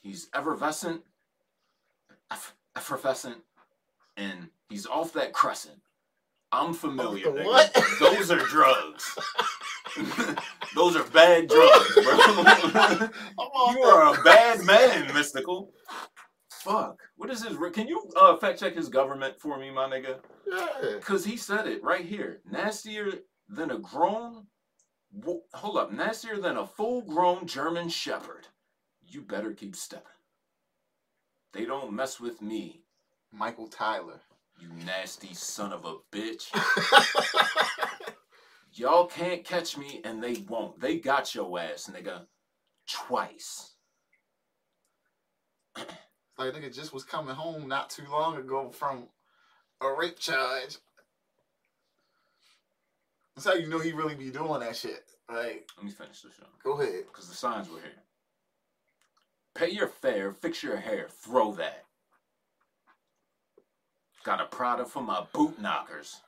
He's 0.00 0.30
effervescent, 0.32 1.02
eff- 2.30 2.54
effervescent, 2.76 3.38
and 4.16 4.48
he's 4.68 4.86
off 4.86 5.12
that 5.14 5.32
crescent. 5.32 5.80
I'm 6.52 6.72
familiar. 6.72 7.30
What? 7.30 7.72
Those 8.00 8.30
are 8.30 8.38
drugs. 8.38 9.18
Those 10.74 10.96
are 10.96 11.04
bad 11.04 11.48
drugs, 11.48 11.94
bro. 11.94 12.04
you 13.72 13.82
are 13.82 14.14
a 14.14 14.22
bad 14.22 14.64
man, 14.64 15.08
Mystikal. 15.08 15.68
Fuck. 16.50 17.00
What 17.16 17.30
is 17.30 17.44
his? 17.44 17.56
Can 17.72 17.88
you 17.88 18.10
uh, 18.16 18.36
fact 18.36 18.60
check 18.60 18.74
his 18.74 18.88
government 18.88 19.40
for 19.40 19.58
me, 19.58 19.70
my 19.70 19.88
nigga? 19.88 20.18
Yeah. 20.46 20.98
Cause 21.00 21.24
he 21.24 21.36
said 21.36 21.66
it 21.66 21.82
right 21.82 22.04
here. 22.04 22.40
Nastier 22.50 23.12
than 23.48 23.70
a 23.70 23.78
grown. 23.78 24.46
Hold 25.54 25.78
up, 25.78 25.92
nastier 25.92 26.38
than 26.38 26.58
a 26.58 26.66
full-grown 26.66 27.46
German 27.46 27.88
Shepherd. 27.88 28.46
You 29.06 29.22
better 29.22 29.52
keep 29.54 29.74
stepping. 29.74 30.06
They 31.54 31.64
don't 31.64 31.94
mess 31.94 32.20
with 32.20 32.42
me, 32.42 32.82
Michael 33.32 33.68
Tyler. 33.68 34.20
You 34.58 34.68
nasty 34.84 35.34
son 35.34 35.72
of 35.72 35.84
a 35.84 35.96
bitch. 36.12 36.46
Y'all 38.72 39.06
can't 39.06 39.44
catch 39.44 39.76
me, 39.76 40.00
and 40.04 40.22
they 40.22 40.44
won't. 40.48 40.80
They 40.80 40.98
got 40.98 41.34
your 41.34 41.58
ass, 41.58 41.90
nigga, 41.92 42.26
twice. 42.88 43.72
like 45.76 46.54
nigga 46.54 46.72
just 46.74 46.92
was 46.92 47.04
coming 47.04 47.34
home 47.34 47.66
not 47.68 47.90
too 47.90 48.04
long 48.10 48.36
ago 48.36 48.70
from 48.70 49.08
a 49.80 49.92
rape 49.92 50.18
charge. 50.18 50.76
That's 53.34 53.46
how 53.46 53.54
you 53.54 53.68
know 53.68 53.78
he 53.78 53.92
really 53.92 54.14
be 54.16 54.30
doing 54.30 54.60
that 54.60 54.76
shit. 54.76 55.04
Like, 55.28 55.68
Let 55.76 55.84
me 55.84 55.90
finish 55.92 56.22
this 56.22 56.34
show. 56.34 56.46
go 56.62 56.80
ahead. 56.80 57.04
Because 57.06 57.28
the 57.28 57.34
signs 57.36 57.68
were 57.68 57.80
here. 57.80 57.92
Pay 59.54 59.70
your 59.70 59.88
fare, 59.88 60.32
fix 60.32 60.62
your 60.62 60.76
hair, 60.76 61.08
throw 61.08 61.52
that. 61.54 61.84
Got 64.28 64.42
a 64.42 64.44
Prada 64.44 64.84
for 64.84 65.02
my 65.02 65.24
boot 65.32 65.58
knockers. 65.58 66.20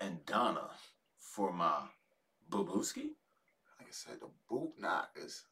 And 0.00 0.18
Donna 0.26 0.68
for 1.20 1.52
my 1.52 1.82
babuski? 2.50 3.10
Like 3.78 3.86
I 3.86 3.92
said, 3.92 4.14
the 4.20 4.26
boot 4.50 4.72
knockers. 4.80 5.44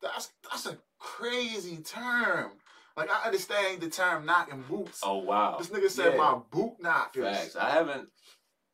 That's 0.00 0.32
that's 0.50 0.64
a 0.64 0.78
crazy 0.98 1.82
term. 1.82 2.52
Like 2.96 3.10
I 3.10 3.26
understand 3.26 3.82
the 3.82 3.90
term 3.90 4.24
knocking 4.24 4.64
boots. 4.66 5.00
Oh, 5.02 5.18
wow. 5.18 5.56
This 5.58 5.68
nigga 5.68 5.90
said 5.90 6.12
Yeah. 6.14 6.18
my 6.18 6.38
boot 6.50 6.76
knockers. 6.80 7.36
Facts. 7.36 7.56
I 7.56 7.68
haven't 7.68 8.08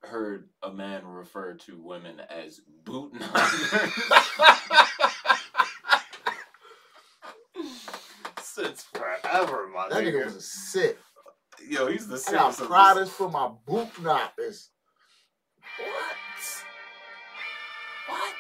heard 0.05 0.49
a 0.63 0.73
man 0.73 1.05
refer 1.09 1.55
to 1.55 1.77
women 1.77 2.21
as 2.31 2.61
boot 2.85 3.13
knockers 3.15 3.73
since 8.43 8.85
forever, 8.85 9.69
my 9.75 9.89
that 9.89 10.05
nigga 10.05 10.21
nigga. 10.21 10.25
was 10.27 10.37
a 10.37 10.41
sick. 10.41 10.99
Yo, 11.69 11.89
he's 11.89 12.07
the 12.07 12.15
I 12.29 12.33
got 12.33 12.55
sickest 12.55 12.61
of 12.61 12.69
Pradas 12.69 13.09
for 13.09 13.31
my 13.31 13.51
boot 13.67 13.89
knockers. 14.03 14.71
What? 15.79 16.65
What? 18.09 18.35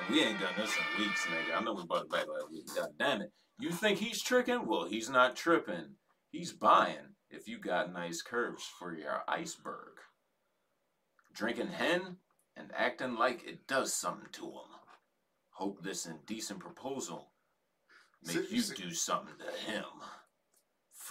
And 0.00 0.14
we 0.14 0.22
ain't 0.22 0.40
done 0.40 0.54
this 0.56 0.70
in 0.76 1.04
weeks, 1.04 1.26
nigga. 1.26 1.56
I 1.58 1.62
know 1.62 1.74
we 1.74 1.84
brought 1.84 2.04
it 2.04 2.10
back 2.10 2.26
last 2.28 2.50
week. 2.50 2.66
God 2.74 2.88
damn 2.98 3.22
it. 3.22 3.32
You 3.58 3.70
think 3.70 3.98
he's 3.98 4.22
tricking? 4.22 4.66
Well, 4.66 4.86
he's 4.86 5.10
not 5.10 5.36
tripping. 5.36 5.94
He's 6.30 6.52
buying 6.52 7.14
if 7.30 7.46
you 7.46 7.58
got 7.58 7.92
nice 7.92 8.22
curves 8.22 8.64
for 8.78 8.96
your 8.96 9.22
iceberg. 9.28 9.92
Drinking 11.34 11.68
hen 11.68 12.16
and 12.56 12.70
acting 12.74 13.16
like 13.16 13.44
it 13.46 13.66
does 13.66 13.92
something 13.94 14.28
to 14.32 14.44
him. 14.46 14.70
Hope 15.50 15.82
this 15.82 16.06
indecent 16.06 16.60
proposal 16.60 17.30
make 18.24 18.36
See- 18.48 18.54
you 18.56 18.62
see- 18.62 18.74
do 18.74 18.90
something 18.94 19.34
to 19.38 19.70
him. 19.70 19.84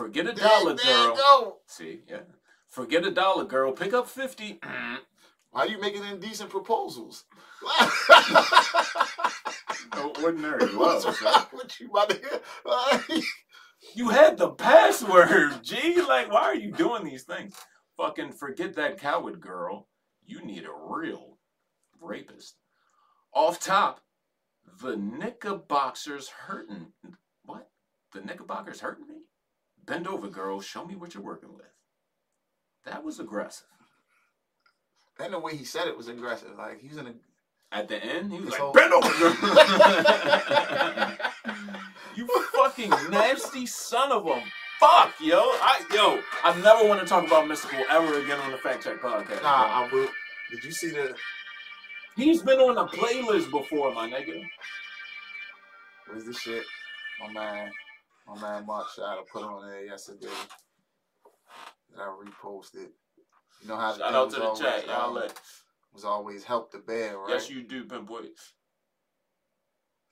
Forget 0.01 0.27
a 0.27 0.33
dollar, 0.33 0.73
there 0.75 0.85
girl. 0.85 1.15
go. 1.15 1.57
See, 1.67 1.99
yeah. 2.07 2.21
Forget 2.67 3.05
a 3.05 3.11
dollar, 3.11 3.45
girl. 3.45 3.71
Pick 3.71 3.93
up 3.93 4.07
50. 4.07 4.59
Why 5.51 5.61
are 5.61 5.67
you 5.67 5.79
making 5.79 6.03
indecent 6.03 6.49
proposals? 6.49 7.25
No 9.95 10.13
ordinary 10.23 10.65
What's 10.75 11.05
love, 11.05 11.21
wrong 11.21 11.45
with 11.53 11.79
you, 11.79 11.89
my 11.91 12.05
nigga? 12.05 13.23
You 13.95 14.09
had 14.09 14.37
the 14.37 14.49
password, 14.51 15.63
G. 15.63 16.01
Like, 16.01 16.31
why 16.31 16.41
are 16.43 16.55
you 16.55 16.71
doing 16.71 17.03
these 17.03 17.23
things? 17.23 17.55
Fucking 17.97 18.31
forget 18.31 18.75
that 18.75 18.99
coward 18.99 19.41
girl. 19.41 19.87
You 20.23 20.45
need 20.45 20.65
a 20.65 20.71
real 20.71 21.39
rapist. 21.99 22.55
Off 23.33 23.59
top, 23.59 24.01
the 24.81 24.95
knickerbockers 24.95 26.29
hurting. 26.29 26.93
What? 27.43 27.69
The 28.13 28.21
knickerbockers 28.21 28.81
hurting 28.81 29.07
me? 29.07 29.15
Bend 29.85 30.07
over, 30.07 30.27
girl. 30.27 30.61
Show 30.61 30.85
me 30.85 30.95
what 30.95 31.13
you're 31.13 31.23
working 31.23 31.53
with. 31.53 31.65
That 32.85 33.03
was 33.03 33.19
aggressive. 33.19 33.67
and 35.19 35.33
the 35.33 35.39
way 35.39 35.55
he 35.55 35.65
said 35.65 35.87
it 35.87 35.97
was 35.97 36.07
aggressive. 36.07 36.49
Like 36.57 36.81
he 36.81 36.87
was 36.87 36.97
in 36.97 37.07
a 37.07 37.13
At 37.71 37.87
the 37.87 38.03
end, 38.03 38.31
he 38.31 38.39
was 38.39 38.49
like, 38.51 38.59
whole- 38.59 38.73
bend 38.73 38.93
over, 38.93 39.09
girl. 39.19 39.31
you 42.15 42.27
fucking 42.55 42.89
nasty 43.09 43.65
son 43.65 44.11
of 44.11 44.25
a 44.27 44.41
fuck, 44.79 45.13
yo. 45.21 45.39
I 45.39 45.81
yo, 45.93 46.19
I 46.43 46.59
never 46.61 46.87
want 46.87 47.01
to 47.01 47.05
talk 47.07 47.25
about 47.25 47.45
Mystikal 47.45 47.83
ever 47.89 48.19
again 48.19 48.39
on 48.39 48.51
the 48.51 48.57
Fact 48.57 48.83
Check 48.83 49.01
podcast. 49.01 49.41
Nah, 49.43 49.87
bro. 49.89 49.99
I 50.01 50.03
will. 50.03 50.09
Did 50.51 50.63
you 50.63 50.71
see 50.71 50.89
the? 50.89 51.15
He's 52.15 52.41
been 52.41 52.59
on 52.59 52.75
the 52.75 52.85
playlist 52.87 53.51
before, 53.51 53.93
my 53.93 54.09
nigga. 54.09 54.43
Where's 56.07 56.25
the 56.25 56.33
shit? 56.33 56.63
My 57.21 57.31
man, 57.31 57.71
my 58.35 58.41
man 58.41 58.65
Mark 58.65 58.87
Shot 58.95 59.17
put 59.31 59.43
on 59.43 59.67
there 59.67 59.85
yesterday. 59.85 60.27
That 61.95 62.01
I 62.01 62.23
reposted. 62.23 62.87
You 63.61 63.67
know 63.67 63.75
how 63.77 63.91
the 63.93 63.99
Shout 63.99 64.13
out 64.13 64.25
was 64.25 64.33
to 64.33 64.39
the 64.39 64.45
always, 64.45 64.59
chat, 64.61 64.87
y'all. 64.87 65.09
um, 65.09 65.15
Let, 65.15 65.39
was 65.93 66.05
always 66.05 66.43
help 66.43 66.71
the 66.71 66.79
bear, 66.79 67.17
right? 67.17 67.29
Yes, 67.29 67.49
you 67.49 67.63
do, 67.63 67.83
pimp 67.83 68.07
boy. 68.07 68.21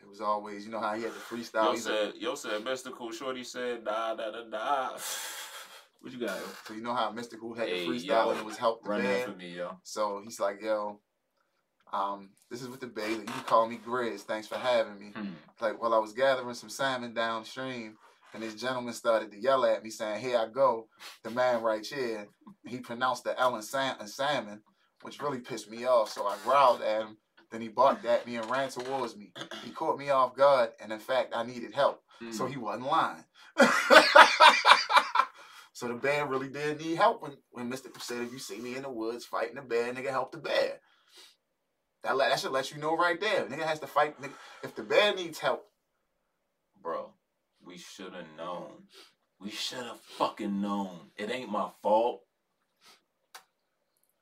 It 0.02 0.08
was 0.08 0.22
always, 0.22 0.66
you 0.66 0.72
know 0.72 0.80
how 0.80 0.96
he 0.96 1.04
had 1.04 1.12
the 1.12 1.20
freestyle. 1.20 1.66
Yo 1.66 1.72
He's 1.72 1.86
like, 1.86 1.96
said, 1.96 2.14
yo 2.18 2.36
said, 2.36 2.64
Mystikal 2.64 3.14
shorty 3.14 3.44
said, 3.44 3.84
da 3.86 4.16
da 4.16 4.32
da 4.32 4.44
da. 4.50 4.98
What 6.02 6.14
you 6.14 6.20
got? 6.20 6.38
yo? 6.38 6.44
so 6.66 6.74
you 6.74 6.82
know 6.82 6.94
how 6.94 7.12
Mystikal 7.12 7.58
had 7.58 7.68
Hey, 7.68 7.86
the 7.86 7.92
freestyle 7.92 8.08
yo, 8.08 8.30
and 8.32 8.40
it 8.40 8.46
was 8.46 8.58
help 8.58 8.84
the 8.84 8.90
Run 8.90 9.02
bear. 9.02 9.26
for 9.26 9.32
me, 9.36 9.56
yo. 9.56 9.78
So 9.84 10.22
he's 10.24 10.40
like, 10.40 10.62
yo, 10.62 11.00
um, 11.92 12.30
this 12.50 12.62
is 12.62 12.68
with 12.70 12.80
the 12.80 12.88
bay. 12.88 13.12
You 13.12 13.22
can 13.24 13.44
call 13.46 13.68
me 13.68 13.80
Grizz. 13.86 14.22
Thanks 14.22 14.48
for 14.48 14.58
having 14.58 15.00
me. 15.00 15.12
Hmm. 15.16 15.28
Like, 15.60 15.82
while 15.82 15.94
I 15.94 15.98
was 15.98 16.14
gathering 16.14 16.54
some 16.56 16.70
salmon 16.70 17.14
downstream, 17.14 17.98
and 18.34 18.44
this 18.44 18.56
gentleman 18.56 18.94
started 18.94 19.32
to 19.32 19.40
yell 19.40 19.66
at 19.66 19.84
me, 19.84 19.90
saying, 19.90 20.22
Here 20.22 20.38
I 20.38 20.48
go. 20.48 20.88
The 21.24 21.32
man 21.32 21.62
right 21.62 21.86
here. 21.86 22.28
He 22.66 22.80
pronounced 22.80 23.24
the 23.24 23.40
L 23.40 23.56
in, 23.56 23.62
sam- 23.62 23.96
salmon, 24.06 24.62
which 25.02 25.22
really 25.22 25.40
pissed 25.40 25.70
me 25.70 25.86
off. 25.86 26.12
So 26.12 26.26
I 26.26 26.38
growled 26.44 26.82
at 26.82 27.02
him. 27.02 27.18
Then 27.52 27.62
he 27.62 27.68
barked 27.68 28.06
at 28.06 28.28
me 28.28 28.36
and 28.36 28.50
ran 28.50 28.70
towards 28.70 29.18
me. 29.18 29.34
He 29.64 29.72
caught 29.72 29.98
me 29.98 30.12
off 30.12 30.36
guard, 30.36 30.70
and 30.80 30.92
in 30.92 31.00
fact, 31.00 31.34
I 31.36 31.44
needed 31.44 31.74
help. 31.74 32.04
Hmm. 32.20 32.32
So 32.32 32.46
he 32.46 32.58
wasn't 32.58 32.86
lying. 32.86 33.24
so 35.74 35.88
the 35.88 35.96
bear 35.96 36.28
really 36.28 36.50
did 36.50 36.80
need 36.80 36.98
help 36.98 37.24
when, 37.24 37.38
when 37.50 37.72
Mystikal 37.72 38.02
said, 38.02 38.22
if 38.22 38.32
you 38.32 38.38
see 38.38 38.60
me 38.60 38.76
in 38.76 38.84
the 38.84 38.92
woods 38.92 39.26
fighting 39.26 39.58
a 39.58 39.64
bear, 39.64 39.92
nigga, 39.94 40.12
help 40.12 40.32
the 40.32 40.38
bear. 40.38 40.80
That, 42.04 42.16
let, 42.16 42.30
that 42.30 42.40
should 42.40 42.52
let 42.52 42.72
you 42.72 42.78
know 42.80 42.96
right 42.96 43.20
there. 43.20 43.46
Nigga 43.46 43.66
has 43.66 43.80
to 43.80 43.88
fight. 43.88 44.22
Nigga, 44.22 44.34
if 44.64 44.76
the 44.76 44.84
bear 44.84 45.16
needs 45.16 45.40
help, 45.40 45.66
Bro, 46.82 47.12
we 47.70 47.78
should 47.78 48.14
have 48.14 48.26
known. 48.36 48.72
We 49.40 49.52
should 49.52 49.84
have 49.84 50.00
fucking 50.02 50.60
known. 50.60 51.12
It 51.16 51.30
ain't 51.30 51.52
my 51.52 51.70
fault. 51.84 52.24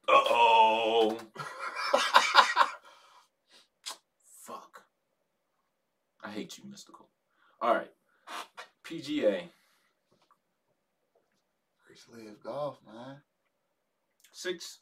Uh 0.05 0.11
oh. 0.29 1.17
Fuck. 4.25 4.81
I 6.21 6.29
hate 6.29 6.57
you, 6.57 6.65
Mystikal. 6.65 7.05
All 7.61 7.73
right. 7.73 7.91
PGA. 8.83 9.43
Chris 11.85 12.05
live 12.13 12.43
golf, 12.43 12.79
man. 12.85 13.21
Six. 14.33 14.79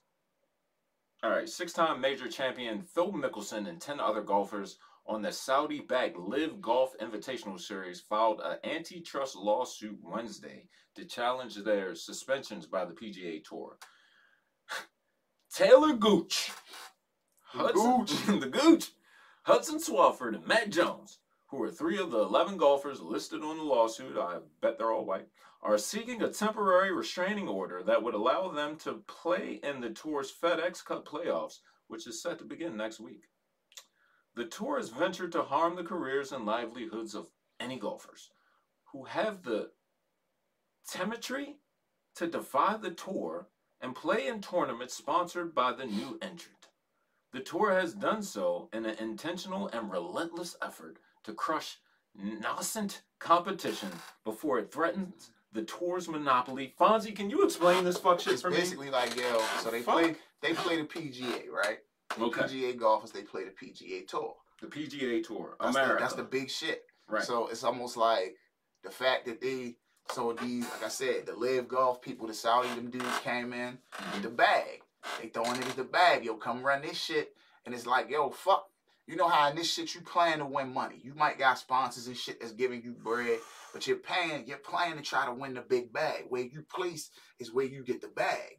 All 1.22 1.30
right. 1.30 1.48
Six 1.48 1.72
time 1.72 2.02
major 2.02 2.28
champion 2.28 2.82
Phil 2.82 3.14
Mickelson 3.14 3.70
and 3.70 3.80
10 3.80 4.00
other 4.00 4.22
golfers 4.22 4.80
on 5.08 5.22
the 5.22 5.32
Saudi 5.32 5.80
backed 5.80 6.18
Live 6.18 6.62
Golf 6.62 6.96
Invitational 7.00 7.60
Series 7.60 8.02
filed 8.02 8.42
an 8.44 8.58
antitrust 8.64 9.36
lawsuit 9.36 9.98
Wednesday 10.02 10.68
to 10.96 11.06
challenge 11.06 11.56
their 11.56 11.94
suspensions 11.94 12.66
by 12.66 12.86
the 12.86 12.94
PGA 12.94 13.44
Tour. 13.44 13.78
Taylor 15.54 15.94
Gooch. 15.94 16.52
The 17.54 17.60
Hudson, 17.60 18.40
the 18.40 18.48
Gooch. 18.48 18.92
Hudson 19.44 19.80
Swafford 19.80 20.36
and 20.36 20.48
Matt 20.48 20.72
Jones, 20.72 21.20
who 21.48 21.62
are 21.62 21.70
three 21.70 22.00
of 22.00 22.10
the 22.10 22.20
11 22.20 22.58
golfers 22.58 23.00
listed 23.00 23.44
on 23.44 23.58
the 23.58 23.64
lawsuit, 23.64 24.18
I 24.18 24.40
bet 24.62 24.80
they're 24.80 24.92
all 24.92 25.06
white, 25.06 25.28
are 25.62 25.78
seeking 25.78 26.22
a 26.24 26.30
temporary 26.30 26.92
restraining 26.92 27.48
order 27.48 27.84
that 27.84 28.02
would 28.02 28.16
allow 28.16 28.50
them 28.50 28.76
to 28.78 29.04
play 29.08 29.60
in 29.64 29.82
the 29.82 29.92
tour's 29.92 30.32
FedEx 30.32 30.84
Cup 30.84 31.08
playoffs, 31.08 31.60
which 31.88 32.08
is 32.08 32.22
set 32.22 32.40
to 32.40 32.46
begin 32.46 32.76
next 32.76 33.00
week. 33.00 33.26
The 34.36 34.46
tour 34.46 34.78
has 34.78 34.90
ventured 34.90 35.32
to 35.34 35.44
harm 35.44 35.76
the 35.76 35.84
careers 35.84 36.32
and 36.32 36.46
livelihoods 36.46 37.16
of 37.16 37.30
any 37.60 37.78
golfers 37.80 38.32
who 38.92 39.06
have 39.06 39.44
the 39.44 39.72
temetry 40.90 41.56
to 42.16 42.28
defy 42.28 42.78
the 42.78 42.92
tour 42.92 43.48
and 43.82 43.96
play 43.96 44.28
in 44.28 44.42
tournaments 44.42 44.94
sponsored 44.94 45.54
by 45.54 45.74
the 45.74 45.86
new 45.86 46.18
entrant. 46.22 46.68
The 47.34 47.40
tour 47.42 47.74
has 47.74 47.94
done 47.94 48.24
so 48.24 48.70
in 48.74 48.86
an 48.86 48.98
intentional 48.98 49.68
and 49.70 49.92
relentless 49.92 50.56
effort 50.62 50.98
to 51.24 51.34
crush 51.34 51.78
nascent 52.18 53.02
competition 53.20 53.90
before 54.24 54.60
it 54.60 54.72
threatens 54.72 55.32
the 55.52 55.64
tour's 55.64 56.08
monopoly. 56.08 56.74
Fonzie, 56.80 57.16
can 57.16 57.30
you 57.30 57.44
explain 57.44 57.84
this 57.84 57.98
fuck 57.98 58.20
shit 58.20 58.34
It's 58.34 58.42
for 58.42 58.50
me? 58.50 58.58
basically 58.58 58.90
like 58.90 59.16
yo. 59.18 59.42
So 59.62 59.70
they 59.72 59.82
Fuck. 59.82 59.96
play 59.96 60.16
they 60.42 60.54
play 60.54 60.78
the 60.82 60.84
PGA, 60.88 61.50
right? 61.50 61.80
Okay. 62.20 62.42
PGA 62.42 62.78
golfers 62.78 63.12
they 63.12 63.24
play 63.24 63.44
the 63.46 63.52
PGA 63.52 64.08
Tour. 64.08 64.36
The 64.62 64.68
PGA 64.68 65.24
Tour, 65.26 65.56
That's 65.60 65.76
America. 65.76 65.94
the, 65.96 66.00
that's 66.00 66.14
the 66.14 66.24
big 66.24 66.50
shit. 66.50 66.84
right. 67.10 67.24
So 67.24 67.48
it's 67.48 67.64
almost 67.64 67.98
like 67.98 68.36
the 68.84 68.90
fact 68.92 69.26
that 69.26 69.42
they 69.42 69.76
so 70.12 70.34
these 70.34 70.64
like 70.70 70.84
I 70.86 70.90
said, 70.90 71.26
the 71.26 71.36
live 71.36 71.68
golf 71.68 72.02
people, 72.02 72.28
the 72.28 72.34
Saudi 72.34 72.70
them 72.70 72.90
dudes 72.90 73.20
came 73.24 73.54
in 73.54 73.78
with 74.14 74.24
the 74.24 74.30
bag. 74.30 74.82
They 75.22 75.28
throwing 75.30 75.54
niggas 75.60 75.76
the 75.76 75.84
bag, 75.84 76.24
yo, 76.26 76.36
come 76.36 76.64
run 76.64 76.82
this 76.82 76.98
shit. 76.98 77.34
And 77.66 77.74
it's 77.74 77.86
like, 77.88 78.10
yo, 78.10 78.30
fuck. 78.30 78.68
You 79.08 79.16
know 79.16 79.28
how 79.28 79.50
in 79.50 79.56
this 79.56 79.72
shit 79.72 79.94
you 79.94 80.02
plan 80.02 80.40
to 80.40 80.46
win 80.46 80.74
money. 80.74 81.00
You 81.04 81.14
might 81.16 81.38
got 81.38 81.60
sponsors 81.60 82.08
and 82.08 82.18
shit 82.18 82.40
that's 82.40 82.54
giving 82.54 82.82
you 82.84 82.92
bread, 82.92 83.38
but 83.72 83.86
you're 83.86 83.98
paying, 83.98 84.48
you're 84.48 84.58
playing 84.58 84.96
to 84.96 85.04
try 85.04 85.26
to 85.26 85.32
win 85.32 85.54
the 85.54 85.62
big 85.62 85.94
bag. 85.94 86.24
Where 86.30 86.42
you 86.42 86.64
place 86.74 87.12
is 87.40 87.54
where 87.54 87.66
you 87.66 87.84
get 87.84 88.02
the 88.02 88.08
bag. 88.08 88.58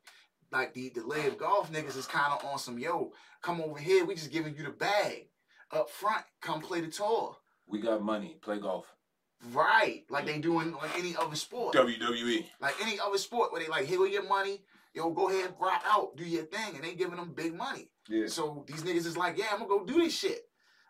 Like 0.53 0.73
the 0.75 0.91
the 0.95 1.03
live 1.05 1.37
golf 1.39 1.73
niggas 1.73 1.97
is 1.97 2.07
kind 2.07 2.33
of 2.33 2.45
on 2.45 2.59
some 2.59 2.79
yo, 2.79 3.13
come 3.47 3.61
over 3.61 3.79
here, 3.79 4.05
we 4.05 4.15
just 4.17 4.33
giving 4.33 4.57
you 4.57 4.65
the 4.65 4.71
bag 4.71 5.29
up 5.71 5.89
front. 5.89 6.25
Come 6.43 6.61
play 6.61 6.81
the 6.81 6.89
tour. 6.89 7.37
we 7.69 7.81
got 7.81 8.03
money. 8.03 8.39
Play 8.43 8.59
golf. 8.59 8.87
Right. 9.53 10.05
Like 10.11 10.27
they 10.27 10.39
doing 10.39 10.73
like 10.73 10.99
any 10.99 11.15
other 11.17 11.37
sport. 11.37 11.75
WWE. 11.77 12.45
Like 12.61 12.75
any 12.83 12.99
other 12.99 13.19
sport 13.19 13.53
where 13.53 13.63
they 13.63 13.69
like, 13.69 13.87
here 13.87 13.99
go 13.99 14.05
your 14.05 14.29
money, 14.29 14.63
yo, 14.95 15.11
go 15.11 15.29
ahead, 15.29 15.55
rock 15.61 15.83
out, 15.87 16.17
do 16.17 16.25
your 16.25 16.43
thing, 16.45 16.75
and 16.75 16.83
they 16.83 16.95
giving 16.95 17.17
them 17.17 17.33
big 17.35 17.55
money. 17.55 17.89
Yeah. 18.09 18.27
So 18.27 18.65
these 18.67 18.83
niggas 18.83 19.07
is 19.07 19.17
like, 19.17 19.39
yeah, 19.39 19.47
I'm 19.53 19.59
gonna 19.59 19.69
go 19.69 19.85
do 19.85 20.01
this 20.01 20.19
shit. 20.19 20.41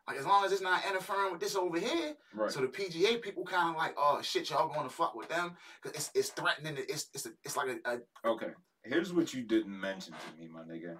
Like 0.08 0.18
as 0.18 0.24
long 0.24 0.44
as 0.44 0.52
it's 0.52 0.62
not 0.62 0.82
interfering 0.88 1.32
with 1.32 1.40
this 1.40 1.56
over 1.56 1.78
here. 1.78 2.14
Right. 2.32 2.50
So 2.50 2.60
the 2.60 2.68
PGA 2.68 3.20
people 3.20 3.44
kind 3.44 3.70
of 3.70 3.76
like, 3.76 3.94
oh 3.98 4.20
shit, 4.22 4.48
y'all 4.48 4.68
going 4.68 4.88
to 4.88 4.94
fuck 4.94 5.14
with 5.14 5.28
them 5.28 5.56
because 5.82 5.96
it's 5.96 6.10
it's 6.14 6.28
threatening. 6.30 6.76
It's 6.88 7.10
it's 7.12 7.26
a, 7.26 7.30
it's 7.44 7.56
like 7.56 7.68
a, 7.84 7.90
a 7.90 8.28
Okay, 8.30 8.52
here's 8.84 9.12
what 9.12 9.34
you 9.34 9.42
didn't 9.42 9.78
mention 9.78 10.14
to 10.14 10.40
me, 10.40 10.48
my 10.48 10.60
nigga. 10.60 10.96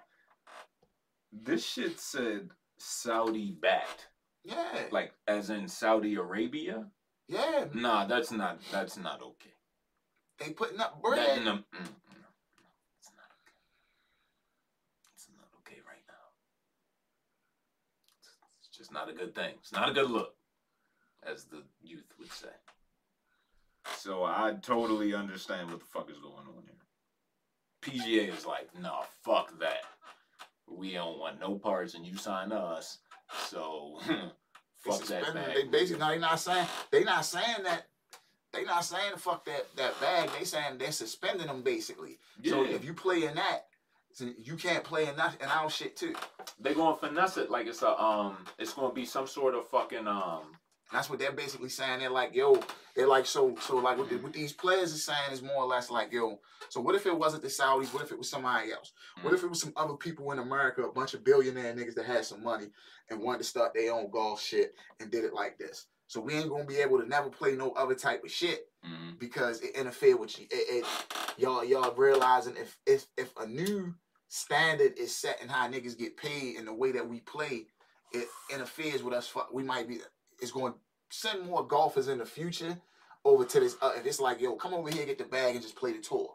This 1.43 1.65
shit 1.65 1.99
said 2.01 2.51
Saudi 2.79 3.53
backed, 3.61 4.09
yeah 4.45 4.85
like 4.91 5.13
as 5.29 5.51
in 5.51 5.69
Saudi 5.69 6.15
Arabia. 6.17 6.87
yeah. 7.29 7.67
Nah, 7.75 8.07
that's 8.07 8.31
not 8.31 8.61
that's 8.73 8.97
not 8.97 9.21
okay. 9.23 9.55
They 10.39 10.51
putting 10.53 10.81
up 10.81 10.95
That, 10.95 11.03
bread. 11.03 11.45
no, 11.45 11.53
mm, 11.53 11.59
mm, 11.59 11.85
no, 12.15 12.29
it's 12.99 13.11
not 13.17 13.29
okay. 13.41 13.59
It's 15.15 15.29
not 15.35 15.49
okay 15.61 15.81
right 15.87 16.05
now. 16.09 16.27
It's, 18.21 18.29
it's 18.61 18.77
just 18.77 18.93
not 18.93 19.09
a 19.09 19.13
good 19.15 19.35
thing. 19.35 19.55
It's 19.61 19.73
not 19.73 19.89
a 19.89 19.93
good 19.93 20.11
look, 20.11 20.35
as 21.27 21.45
the 21.45 21.63
youth 21.83 22.05
would 22.19 22.33
say. 22.33 22.49
So 23.99 24.25
I 24.25 24.55
totally 24.63 25.15
understand 25.15 25.71
what 25.71 25.81
the 25.81 25.87
fuck 25.87 26.11
is 26.11 26.19
going 26.19 26.35
on 26.35 26.65
here. 26.65 26.73
PGA 27.83 28.37
is 28.37 28.45
like, 28.45 28.69
no, 28.81 29.03
fuck 29.23 29.59
that. 29.61 29.83
We 30.69 30.93
don't 30.93 31.19
want 31.19 31.41
no 31.41 31.57
parts, 31.57 31.95
and 31.95 32.07
you 32.07 32.17
sign 32.17 32.53
us. 32.53 32.99
So 33.49 34.01
fuck 34.79 35.03
that 35.07 35.35
bag. 35.35 35.55
They 35.55 35.65
basically 35.65 36.01
no, 36.01 36.11
they 36.11 36.19
not 36.19 36.41
saying 36.41 36.67
they 36.91 37.05
not 37.05 37.25
saying 37.25 37.65
that. 37.65 37.87
They 38.53 38.65
not 38.65 38.85
saying 38.85 39.17
fuck 39.17 39.45
that 39.47 39.67
that 39.77 40.01
bag. 40.01 40.31
They 40.39 40.45
saying 40.45 40.79
they're 40.79 40.93
suspending 40.93 41.47
them 41.47 41.63
basically. 41.63 42.19
Yeah. 42.41 42.53
So 42.53 42.65
if 42.65 42.85
you 42.85 42.95
play 42.95 43.25
in 43.25 43.35
that, 43.35 43.67
you 44.39 44.57
can't 44.57 44.85
play 44.85 45.07
in 45.09 45.17
that 45.17 45.37
in 45.41 45.49
our 45.49 45.69
shit 45.69 45.97
too. 45.97 46.15
they 46.59 46.75
gonna 46.75 46.97
finesse 46.97 47.37
it 47.37 47.51
like 47.51 47.67
it's 47.67 47.83
a 47.83 48.01
um, 48.03 48.37
it's 48.59 48.73
gonna 48.73 48.95
be 48.95 49.05
some 49.05 49.27
sort 49.27 49.55
of 49.55 49.69
fucking 49.69 50.07
um. 50.07 50.43
That's 50.93 51.11
what 51.11 51.19
they're 51.19 51.33
basically 51.33 51.69
saying. 51.69 51.99
They're 52.01 52.11
like, 52.11 52.35
yo, 52.35 52.63
they're 52.95 53.09
like, 53.09 53.27
so, 53.27 53.57
so 53.61 53.77
like 53.79 53.99
what, 53.99 54.09
the, 54.09 54.17
what 54.19 54.33
these 54.33 54.53
players 54.53 54.95
are 54.95 54.99
saying 54.99 55.33
is 55.33 55.43
more 55.43 55.57
or 55.57 55.67
less 55.67 55.91
like, 55.91 56.13
yo, 56.13 56.39
so 56.69 56.81
what 56.81 56.95
if 56.95 57.07
it 57.07 57.19
wasn't 57.19 57.43
the 57.43 57.49
Saudis? 57.49 57.93
What 57.93 58.03
if 58.05 58.13
it 58.13 58.19
was 58.19 58.31
somebody 58.31 58.73
else? 58.73 58.93
What 59.23 59.35
if 59.35 59.43
it 59.43 59.49
was 59.51 59.61
some 59.61 59.73
other 59.77 59.95
people 59.95 60.31
in 60.33 60.39
America, 60.39 60.83
a 60.83 60.93
bunch 60.93 61.15
of 61.15 61.25
billionaire 61.25 61.75
niggas 61.75 61.95
that 61.97 62.07
had 62.07 62.25
some 62.25 62.43
money 62.43 62.67
and 63.11 63.21
wanted 63.21 63.39
to 63.39 63.45
start 63.45 63.75
their 63.75 63.93
own 63.93 64.11
golf 64.11 64.41
shit 64.41 64.75
and 65.01 65.11
did 65.11 65.25
it 65.25 65.35
like 65.35 65.59
this? 65.59 65.87
So 66.09 66.21
we 66.21 66.35
ain't 66.35 66.49
gonna 66.51 66.65
be 66.65 66.77
able 66.77 67.01
to 67.01 67.09
never 67.09 67.29
play 67.29 67.57
no 67.57 67.73
other 67.73 67.97
type 67.97 68.23
of 68.23 68.31
shit 68.31 68.69
Mhm. 68.87 69.19
because 69.19 69.61
it 69.63 69.75
interfere 69.75 70.17
with 70.17 70.39
you. 70.39 70.47
It, 70.53 70.85
it 70.85 70.87
y'all 71.37 71.65
y'all 71.65 71.93
realizing 71.97 72.57
if 72.57 72.79
if 72.87 73.07
if 73.17 73.37
a 73.39 73.45
new 73.47 73.93
standard 74.29 74.97
is 74.99 75.17
set 75.17 75.43
in 75.43 75.49
how 75.49 75.69
niggas 75.69 75.99
get 75.99 76.17
paid 76.17 76.57
and 76.59 76.69
the 76.69 76.73
way 76.73 76.93
that 76.93 77.09
we 77.09 77.21
play, 77.21 77.67
it 78.13 78.29
interferes 78.53 79.03
with 79.03 79.15
us. 79.15 79.35
We 79.53 79.65
might 79.65 79.89
be. 79.89 80.01
It's 80.41 80.51
going 80.53 80.73
to 80.73 80.79
send 81.11 81.47
more 81.47 81.67
golfers 81.67 82.09
in 82.09 82.19
the 82.19 82.27
future 82.27 82.79
over 83.25 83.45
to 83.45 83.61
this. 83.61 83.77
Uh, 83.81 83.93
if 83.97 84.07
it's 84.07 84.21
like, 84.21 84.41
yo, 84.41 84.55
come 84.57 84.75
over 84.75 84.89
here, 84.91 85.07
get 85.07 85.19
the 85.19 85.25
bag, 85.25 85.55
and 85.55 85.63
just 85.63 85.77
play 85.77 85.93
the 85.93 86.01
tour 86.01 86.35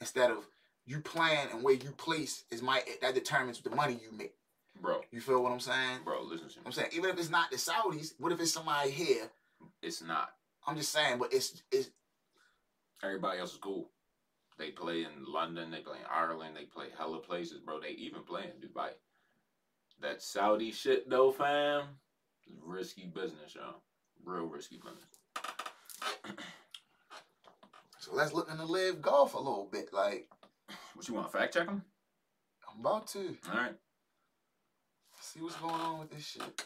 instead 0.00 0.30
of 0.30 0.46
you 0.86 1.00
plan 1.00 1.48
and 1.52 1.62
where 1.62 1.74
you 1.74 1.90
place 1.92 2.44
is 2.50 2.60
my 2.62 2.82
that 3.00 3.14
determines 3.14 3.60
the 3.60 3.70
money 3.70 3.98
you 4.02 4.16
make. 4.16 4.34
bro, 4.80 5.00
You 5.10 5.20
feel 5.20 5.42
what 5.42 5.52
I'm 5.52 5.60
saying? 5.60 6.00
bro, 6.04 6.22
listen 6.22 6.48
to 6.48 6.58
me. 6.58 6.62
I'm 6.66 6.72
saying 6.72 6.90
even 6.92 7.10
if 7.10 7.18
it's 7.18 7.30
not 7.30 7.50
the 7.50 7.56
Saudis, 7.56 8.12
what 8.18 8.32
if 8.32 8.40
it's 8.40 8.52
somebody 8.52 8.90
here? 8.90 9.30
It's 9.82 10.02
not. 10.02 10.30
I'm 10.66 10.76
just 10.76 10.92
saying, 10.92 11.18
but 11.18 11.32
it's 11.32 11.62
it's 11.70 11.90
Everybody 13.02 13.38
else 13.38 13.52
is 13.52 13.58
cool. 13.58 13.90
They 14.58 14.70
play 14.70 15.00
in 15.04 15.24
London, 15.26 15.70
they 15.70 15.80
play 15.80 15.98
in 15.98 16.06
Ireland, 16.10 16.56
they 16.56 16.64
play 16.64 16.86
hella 16.96 17.18
places, 17.18 17.58
bro. 17.58 17.80
They 17.80 17.90
even 17.90 18.22
play 18.22 18.44
in 18.44 18.66
Dubai. 18.66 18.90
That 20.00 20.22
Saudi 20.22 20.70
shit 20.70 21.08
though, 21.08 21.32
fam, 21.32 21.82
is 21.82 21.86
risky 22.62 23.06
business, 23.06 23.54
y'all. 23.54 23.82
Real 24.24 24.44
risky 24.46 24.76
business. 24.76 25.04
so 27.98 28.14
let's 28.14 28.32
look 28.32 28.50
into 28.50 28.64
live 28.64 29.02
golf 29.02 29.34
a 29.34 29.38
little 29.38 29.68
bit. 29.70 29.92
Like 29.92 30.28
What 30.94 31.06
you 31.08 31.14
want? 31.14 31.32
Fact 31.32 31.54
check 31.54 31.66
them? 31.66 31.82
I'm 32.72 32.80
about 32.80 33.06
to 33.08 33.36
All 33.50 33.56
right. 33.56 33.74
see 35.20 35.40
what's 35.40 35.56
going 35.56 35.74
on 35.74 36.00
with 36.00 36.10
this 36.10 36.24
shit. 36.26 36.64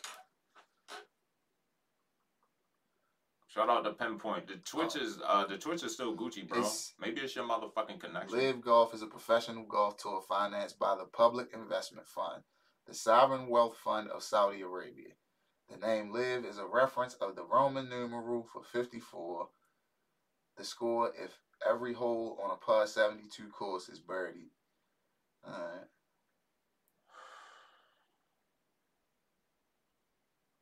Shout 3.49 3.69
out 3.71 3.83
to 3.85 3.93
Pinpoint. 3.93 4.47
The 4.47 4.57
Twitch 4.57 4.95
is 4.97 5.19
uh 5.27 5.47
the 5.47 5.59
Twitch 5.59 5.83
is 5.83 5.95
still 5.95 6.15
Gucci, 6.15 6.47
bro. 6.47 6.59
It's- 6.59 6.93
Maybe 7.01 7.21
it's 7.23 7.35
your 7.35 7.45
motherfucking 7.49 7.99
connection. 7.99 8.39
Live 8.39 8.61
Golf 8.61 8.95
is 8.95 9.03
a 9.03 9.07
professional 9.07 9.65
golf 9.65 9.97
tour 9.97 10.21
financed 10.29 10.79
by 10.79 10.95
the 10.97 11.07
Public 11.07 11.49
Investment 11.55 12.07
Fund, 12.07 12.43
the 12.87 12.95
sovereign 12.95 13.49
wealth 13.49 13.77
fund 13.83 14.09
of 14.11 14.23
Saudi 14.23 14.61
Arabia. 14.61 15.09
The 15.71 15.87
name 15.87 16.13
Live 16.13 16.45
is 16.45 16.59
a 16.59 16.67
reference 16.67 17.15
of 17.15 17.37
the 17.37 17.45
Roman 17.45 17.89
numeral 17.89 18.47
for 18.53 18.63
54, 18.63 19.49
the 20.57 20.65
score 20.65 21.13
if 21.17 21.39
every 21.69 21.93
hole 21.93 22.39
on 22.43 22.51
a 22.51 22.57
par 22.57 22.87
72 22.87 23.49
course 23.49 23.89
is 23.89 24.01
birdied. 24.01 24.51
Alright. 25.47 25.89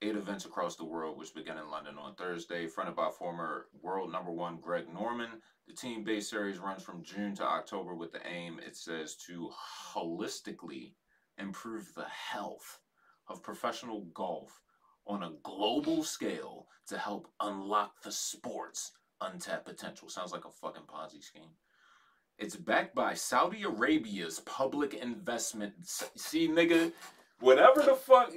eight 0.06 0.16
events 0.16 0.44
across 0.44 0.76
the 0.76 0.84
world, 0.84 1.18
which 1.18 1.34
began 1.34 1.58
in 1.58 1.70
London 1.70 1.96
on 1.98 2.14
Thursday, 2.14 2.66
fronted 2.66 2.94
by 2.94 3.10
former 3.10 3.66
world 3.82 4.12
number 4.12 4.30
one 4.30 4.58
Greg 4.60 4.84
Norman. 4.92 5.30
The 5.66 5.74
team 5.74 6.04
based 6.04 6.30
series 6.30 6.58
runs 6.58 6.82
from 6.82 7.02
June 7.02 7.34
to 7.36 7.44
October 7.44 7.94
with 7.94 8.12
the 8.12 8.24
aim, 8.26 8.60
it 8.64 8.76
says, 8.76 9.16
to 9.26 9.50
holistically 9.92 10.92
improve 11.38 11.92
the 11.94 12.04
health 12.04 12.78
of 13.28 13.42
professional 13.42 14.02
golf 14.14 14.60
on 15.06 15.22
a 15.22 15.32
global 15.42 16.02
scale 16.02 16.66
to 16.88 16.98
help 16.98 17.28
unlock 17.40 18.02
the 18.02 18.12
sport's 18.12 18.92
untapped 19.20 19.66
potential. 19.66 20.08
Sounds 20.08 20.32
like 20.32 20.44
a 20.44 20.50
fucking 20.50 20.82
Ponzi 20.82 21.22
scheme. 21.22 21.50
It's 22.38 22.56
backed 22.56 22.94
by 22.94 23.14
Saudi 23.14 23.62
Arabia's 23.62 24.40
public 24.40 24.94
investment. 24.94 25.74
See, 26.16 26.48
nigga, 26.48 26.92
whatever 27.40 27.82
the 27.82 27.94
fuck 27.94 28.32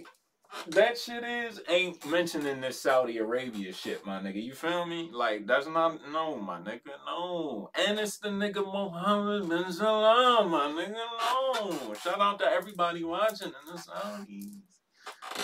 that 0.67 0.97
shit 0.97 1.23
is 1.23 1.61
ain't 1.69 2.03
mentioning 2.09 2.61
this 2.61 2.81
Saudi 2.81 3.17
Arabia 3.17 3.71
shit, 3.73 4.05
my 4.05 4.19
nigga. 4.19 4.41
You 4.41 4.53
feel 4.53 4.85
me? 4.85 5.09
Like 5.13 5.45
that's 5.45 5.67
not 5.67 5.99
no, 6.11 6.37
my 6.37 6.59
nigga, 6.59 6.91
no. 7.05 7.69
And 7.87 7.99
it's 7.99 8.17
the 8.17 8.29
nigga 8.29 8.65
Mohammed 8.65 9.49
bin 9.49 9.71
Salam, 9.71 10.49
my 10.49 10.67
nigga, 10.67 10.93
no. 10.93 11.93
Shout 11.93 12.19
out 12.19 12.39
to 12.39 12.45
everybody 12.45 13.03
watching 13.03 13.49
in 13.49 13.73
the 13.73 13.79
Saudis. 13.79 14.61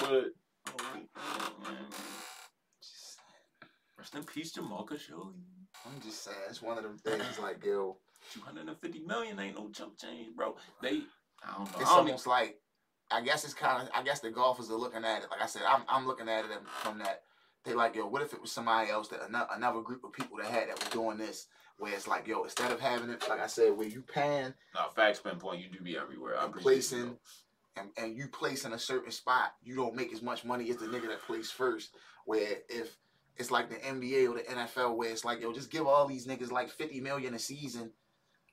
But 0.02 0.26
rest 3.98 4.16
in 4.16 4.24
peace, 4.24 4.52
Jamal 4.52 4.86
Khashoggi. 4.86 5.34
I'm 5.86 6.02
just 6.02 6.24
saying, 6.24 6.38
it's 6.50 6.62
one 6.62 6.78
of 6.78 6.84
them 6.84 6.98
things 6.98 7.40
like 7.42 7.64
yo, 7.64 7.98
Two 8.34 8.42
hundred 8.42 8.68
and 8.68 8.78
fifty 8.80 9.00
million 9.00 9.40
ain't 9.40 9.56
no 9.56 9.70
chump 9.70 10.00
change, 10.00 10.36
bro. 10.36 10.56
They, 10.82 11.02
I 11.44 11.58
don't 11.58 11.72
know. 11.72 11.80
it's 11.80 11.90
don't 11.90 12.00
almost 12.00 12.26
like 12.26 12.58
I 13.12 13.22
guess 13.22 13.44
it's 13.44 13.54
kind 13.54 13.84
of 13.84 13.90
I 13.94 14.02
guess 14.04 14.20
the 14.20 14.32
golfers 14.32 14.72
are 14.72 14.76
looking 14.78 15.06
at 15.06 15.22
it. 15.24 15.28
Like 15.30 15.44
I 15.44 15.46
said, 15.46 15.62
I'm 15.68 15.84
I'm 15.88 16.08
looking 16.08 16.28
at 16.28 16.46
it 16.46 16.52
from 16.82 16.98
that. 17.00 17.22
They 17.64 17.74
like 17.74 17.96
yo, 17.96 18.08
what 18.08 18.24
if 18.24 18.34
it 18.34 18.42
was 18.42 18.52
somebody 18.52 18.90
else 18.90 19.10
that 19.10 19.28
another, 19.28 19.50
another 19.54 19.82
group 19.82 20.04
of 20.04 20.12
people 20.14 20.38
that 20.38 20.48
had 20.48 20.70
that 20.70 20.80
was 20.80 20.90
doing 20.90 21.18
this, 21.18 21.48
where 21.78 21.94
it's 21.94 22.08
like 22.08 22.26
yo, 22.28 22.44
instead 22.44 22.72
of 22.72 22.80
having 22.80 23.12
it, 23.12 23.24
like 23.30 23.40
I 23.40 23.48
said, 23.48 23.78
where 23.78 23.88
you 23.88 24.02
pan 24.02 24.56
No, 24.74 24.82
facts 24.96 25.20
pinpoint. 25.20 25.62
You 25.62 25.70
do 25.70 25.84
be 25.84 25.98
everywhere. 25.98 26.36
I'm 26.40 26.52
placing- 26.52 27.18
and, 27.78 27.90
and 27.98 28.18
you 28.18 28.28
place 28.28 28.66
in 28.66 28.74
a 28.74 28.80
certain 28.80 29.12
spot, 29.12 29.54
you 29.64 29.76
don't 29.76 29.96
make 29.96 30.14
as 30.14 30.22
much 30.22 30.46
money 30.46 30.70
as 30.70 30.78
the 30.78 30.86
nigga 30.86 31.08
that 31.08 31.22
placed 31.26 31.54
first. 31.54 31.96
Where 32.26 32.58
if 32.70 32.98
it's 33.38 33.52
like 33.52 33.70
the 33.70 33.76
NBA 33.76 34.30
or 34.30 34.36
the 34.36 34.44
NFL, 34.44 34.96
where 34.96 35.10
it's 35.10 35.26
like 35.26 35.42
yo, 35.42 35.54
just 35.54 35.72
give 35.72 35.86
all 35.88 36.08
these 36.08 36.28
niggas 36.28 36.52
like 36.52 36.70
fifty 36.70 37.00
million 37.00 37.34
a 37.34 37.40
season 37.40 37.92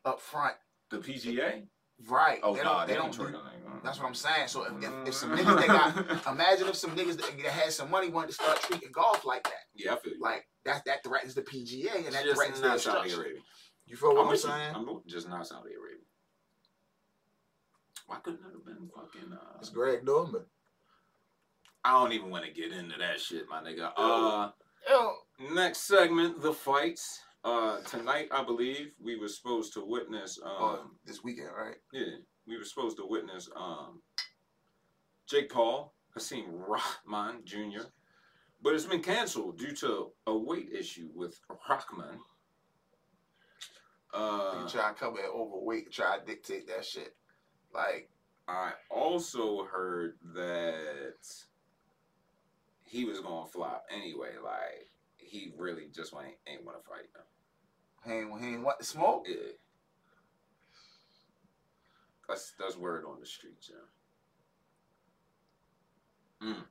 up 0.05 0.21
front. 0.21 0.55
The 0.91 0.99
PGA. 0.99 1.63
right? 2.09 2.41
Oh 2.43 2.55
they 2.55 2.63
don't. 2.63 2.87
They 2.89 2.95
don't. 2.95 3.17
do- 3.17 3.25
on. 3.25 3.35
Uh. 3.35 3.41
That's 3.83 3.99
what 3.99 4.07
I'm 4.07 4.15
saying. 4.15 4.49
So 4.49 4.65
if, 4.65 4.83
if, 4.83 5.09
if 5.09 5.15
some 5.15 5.31
mm. 5.31 5.39
niggas 5.39 5.67
that 5.67 5.67
got, 5.67 6.27
imagine 6.33 6.69
if 6.69 6.77
some 6.77 6.91
niggas 6.93 7.17
that, 7.17 7.33
that 7.43 7.53
had 7.53 7.73
some 7.73 7.91
money 7.91 8.11
wanted 8.11 8.29
to 8.29 8.35
start 8.35 8.61
treating 8.63 8.93
golf 8.93 9.25
like 9.25 9.45
that. 9.45 9.65
Yeah, 9.75 9.95
I 9.95 9.97
feel 9.97 10.15
you. 10.15 10.21
Like 10.21 10.47
that 10.65 10.85
that 10.85 11.03
threatens 11.05 11.35
the 11.35 11.43
PGA 11.43 11.97
and 11.97 12.15
that 12.15 12.25
just 12.25 12.37
threatens 12.37 12.61
not 12.61 12.81
Saudi. 12.81 13.13
Arabia. 13.13 13.41
You 13.87 13.97
feel 13.97 14.15
what 14.15 14.27
I'm, 14.27 14.31
you. 14.31 14.37
saying? 14.37 14.75
I'm 14.75 14.89
just 15.07 15.29
not 15.29 15.47
Saudi 15.47 15.71
Arabia. 15.71 16.05
Why 18.13 18.19
couldn't 18.19 18.41
it 18.41 18.53
have 18.53 18.65
been 18.67 18.91
fucking? 18.95 19.33
Uh, 19.33 19.57
It's 19.59 19.71
Greg 19.71 20.05
Norman. 20.05 20.45
I 21.83 21.93
don't 21.93 22.13
even 22.13 22.29
want 22.29 22.45
to 22.45 22.51
get 22.51 22.71
into 22.71 22.99
that 22.99 23.19
shit, 23.19 23.49
my 23.49 23.63
nigga. 23.63 23.91
Uh, 23.97 24.51
Yo, 24.87 25.15
next 25.55 25.89
segment, 25.89 26.43
the 26.43 26.53
fights. 26.53 27.21
Uh, 27.43 27.81
tonight, 27.81 28.29
I 28.31 28.45
believe 28.45 28.91
we 29.03 29.19
were 29.19 29.29
supposed 29.29 29.73
to 29.75 29.85
witness. 29.87 30.39
Um, 30.45 30.53
oh, 30.59 30.91
this 31.07 31.25
weekend, 31.25 31.49
right? 31.57 31.77
yeah, 31.95 32.17
we 32.47 32.59
were 32.59 32.65
supposed 32.65 32.99
to 32.99 33.07
witness. 33.07 33.49
Um, 33.57 34.03
Jake 35.27 35.51
Paul, 35.51 35.95
Hasim 36.15 36.45
Rahman 36.51 37.41
Jr., 37.45 37.87
but 38.61 38.75
it's 38.75 38.85
been 38.85 39.03
canceled 39.03 39.57
due 39.59 39.75
to 39.77 40.11
a 40.27 40.37
weight 40.37 40.69
issue 40.71 41.09
with 41.15 41.41
Rahman. 41.49 42.21
Uh, 44.13 44.61
you 44.63 44.69
try 44.69 44.89
to 44.91 44.95
cover 44.95 45.19
it 45.19 45.31
overweight, 45.35 45.91
try 45.91 46.19
to 46.19 46.25
dictate 46.27 46.69
that 46.69 46.85
shit. 46.85 47.17
Like, 47.75 48.09
I 48.49 48.73
also 48.91 49.65
heard 49.65 50.17
that 50.35 51.15
he 52.85 53.05
was 53.05 53.21
gonna 53.21 53.47
flop 53.47 53.87
anyway. 53.91 54.33
Like 54.43 54.89
he 55.17 55.53
really 55.57 55.89
just 55.95 56.15
ain't 56.15 56.37
ain't 56.47 56.65
want 56.65 56.83
to 56.83 56.89
fight 56.89 57.13
them. 57.15 57.23
he 58.05 58.13
ain't, 58.13 58.41
he 58.41 58.55
ain't 58.55 58.65
want 58.65 58.85
smoke. 58.85 59.27
Yeah, 59.29 59.37
that's 62.29 62.53
that's 62.59 62.77
word 62.77 63.05
on 63.07 63.21
the 63.21 63.27
streets, 63.27 63.71
yeah. 63.71 63.87
Mm. 66.49 66.65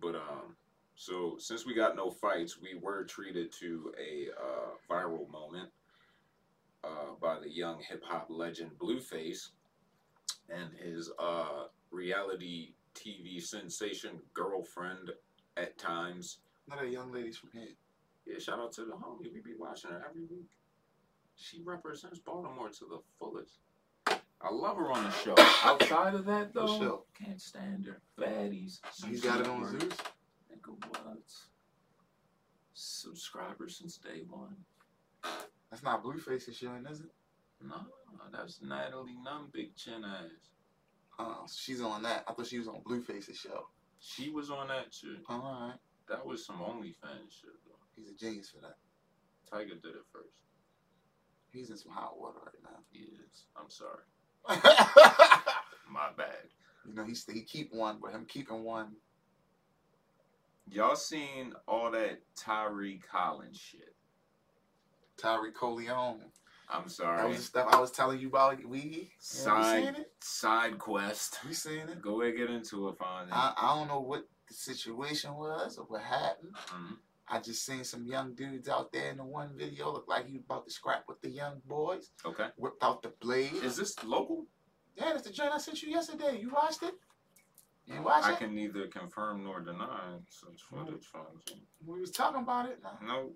But 0.00 0.14
um, 0.14 0.56
so 0.94 1.36
since 1.38 1.66
we 1.66 1.74
got 1.74 1.96
no 1.96 2.10
fights, 2.10 2.60
we 2.60 2.74
were 2.80 3.04
treated 3.04 3.52
to 3.60 3.92
a 3.98 4.28
uh, 4.40 4.70
viral 4.88 5.28
moment 5.30 5.70
uh, 6.84 7.14
by 7.20 7.38
the 7.40 7.50
young 7.50 7.80
hip 7.88 8.02
hop 8.04 8.26
legend 8.28 8.72
Blueface 8.78 9.50
and 10.48 10.70
his 10.78 11.10
uh, 11.18 11.64
reality 11.90 12.72
TV 12.94 13.42
sensation 13.42 14.20
girlfriend 14.32 15.10
at 15.56 15.76
times. 15.78 16.38
Of 16.70 16.80
the 16.80 16.88
young 16.88 17.12
ladies 17.12 17.36
from 17.36 17.50
here. 17.52 17.68
Yeah, 18.26 18.38
shout 18.38 18.58
out 18.58 18.72
to 18.72 18.84
the 18.84 18.92
homie. 18.92 19.32
We 19.32 19.40
be 19.40 19.54
watching 19.58 19.90
her 19.90 20.02
every 20.08 20.22
week. 20.22 20.48
She 21.36 21.60
represents 21.62 22.18
Baltimore 22.18 22.70
to 22.70 22.84
the 22.86 22.98
fullest. 23.18 23.58
I 24.06 24.50
love 24.50 24.76
her 24.76 24.92
on 24.92 25.04
the 25.04 25.10
show. 25.10 25.34
Outside 25.62 26.14
of 26.14 26.26
that, 26.26 26.52
though, 26.52 26.78
sure. 26.78 27.02
can't 27.18 27.40
stand 27.40 27.86
her. 27.86 28.00
Baddies. 28.18 28.80
He's 29.06 29.22
got 29.22 29.40
it 29.40 29.48
on 29.48 29.68
Zeus. 29.68 29.82
Nigga, 30.52 30.88
what? 30.90 31.18
Subscribers 32.74 33.78
since 33.78 33.96
day 33.96 34.22
one. 34.28 34.56
That's 35.74 35.82
not 35.82 36.04
Blueface's 36.04 36.56
shit, 36.56 36.68
is 36.88 37.00
it? 37.00 37.10
No, 37.60 37.74
that's 38.30 38.62
Natalie 38.62 39.16
Nunn, 39.24 39.48
big 39.52 39.74
chin 39.74 40.04
ass. 40.04 40.30
Uh, 41.18 41.48
she's 41.52 41.80
on 41.80 42.04
that. 42.04 42.22
I 42.28 42.32
thought 42.32 42.46
she 42.46 42.60
was 42.60 42.68
on 42.68 42.80
Blueface's 42.86 43.36
show. 43.36 43.66
She 43.98 44.30
was 44.30 44.50
on 44.50 44.68
that 44.68 44.92
too. 44.92 45.16
Oh, 45.28 45.34
all 45.34 45.66
right. 45.66 45.78
That 46.08 46.24
was 46.24 46.46
some 46.46 46.58
OnlyFans 46.58 47.28
shit, 47.28 47.50
though. 47.66 47.74
He's 47.96 48.08
a 48.08 48.14
genius 48.14 48.50
for 48.50 48.60
that. 48.60 48.76
Tiger 49.50 49.74
did 49.74 49.96
it 49.96 50.04
first. 50.12 50.36
He's 51.50 51.70
in 51.70 51.76
some 51.76 51.90
hot 51.90 52.20
water 52.20 52.38
right 52.46 52.62
now. 52.62 52.78
He 52.92 53.06
is. 53.06 53.46
I'm 53.56 53.68
sorry. 53.68 54.04
My 55.90 56.10
bad. 56.16 56.36
you 56.86 56.94
know, 56.94 57.04
he's 57.04 57.26
he 57.28 57.40
keep 57.40 57.74
one, 57.74 57.98
but 58.00 58.12
him 58.12 58.26
keeping 58.28 58.62
one. 58.62 58.92
Y'all 60.70 60.94
seen 60.94 61.52
all 61.66 61.90
that 61.90 62.20
Tyree 62.36 63.00
Collins 63.10 63.58
shit? 63.58 63.93
Tyreek 65.22 65.54
Coleon. 65.54 66.20
I'm 66.68 66.88
sorry. 66.88 67.18
That 67.18 67.28
was 67.28 67.36
the 67.38 67.42
stuff 67.42 67.68
I 67.72 67.80
was 67.80 67.90
telling 67.90 68.18
you 68.20 68.28
about. 68.28 68.56
We, 68.66 68.78
yeah, 68.80 68.86
we 68.98 69.10
Side 69.18 69.84
seen 69.84 69.94
it. 69.96 70.12
side 70.20 70.78
quest. 70.78 71.38
We 71.46 71.52
seen 71.52 71.80
it. 71.88 72.00
Go 72.00 72.22
ahead, 72.22 72.36
get 72.36 72.50
into 72.50 72.88
it, 72.88 72.98
Fonzie. 72.98 73.28
I, 73.30 73.52
I 73.56 73.76
don't 73.78 73.88
know 73.88 74.00
what 74.00 74.26
the 74.48 74.54
situation 74.54 75.34
was 75.34 75.76
or 75.78 75.84
what 75.84 76.02
happened. 76.02 76.54
Mhm. 76.54 76.96
I 77.28 77.40
just 77.40 77.64
seen 77.64 77.84
some 77.84 78.04
young 78.06 78.34
dudes 78.34 78.68
out 78.68 78.92
there 78.92 79.10
in 79.10 79.16
the 79.18 79.24
one 79.24 79.50
video 79.56 79.90
look 79.92 80.06
like 80.08 80.26
he 80.26 80.34
was 80.34 80.42
about 80.44 80.66
to 80.66 80.70
scrap 80.72 81.04
with 81.08 81.20
the 81.22 81.30
young 81.30 81.60
boys. 81.66 82.10
Okay. 82.24 82.48
Whipped 82.56 82.82
out 82.82 83.02
the 83.02 83.12
blade. 83.20 83.52
Is 83.62 83.76
this 83.76 84.02
local? 84.04 84.46
yeah, 84.96 85.12
that's 85.12 85.22
the 85.26 85.32
joint 85.32 85.52
I 85.52 85.58
sent 85.58 85.82
you 85.82 85.90
yesterday. 85.90 86.38
You 86.40 86.50
watched 86.50 86.82
it? 86.82 86.94
You 87.86 88.02
watched 88.02 88.26
it. 88.26 88.30
I 88.30 88.32
it? 88.34 88.38
can 88.38 88.54
neither 88.54 88.86
confirm 88.88 89.44
nor 89.44 89.60
deny 89.60 90.18
such 90.28 90.62
footage. 90.68 91.06
We 91.84 92.00
was 92.00 92.10
talking 92.10 92.40
about 92.42 92.68
it. 92.68 92.80
Nah. 92.82 93.06
No. 93.06 93.30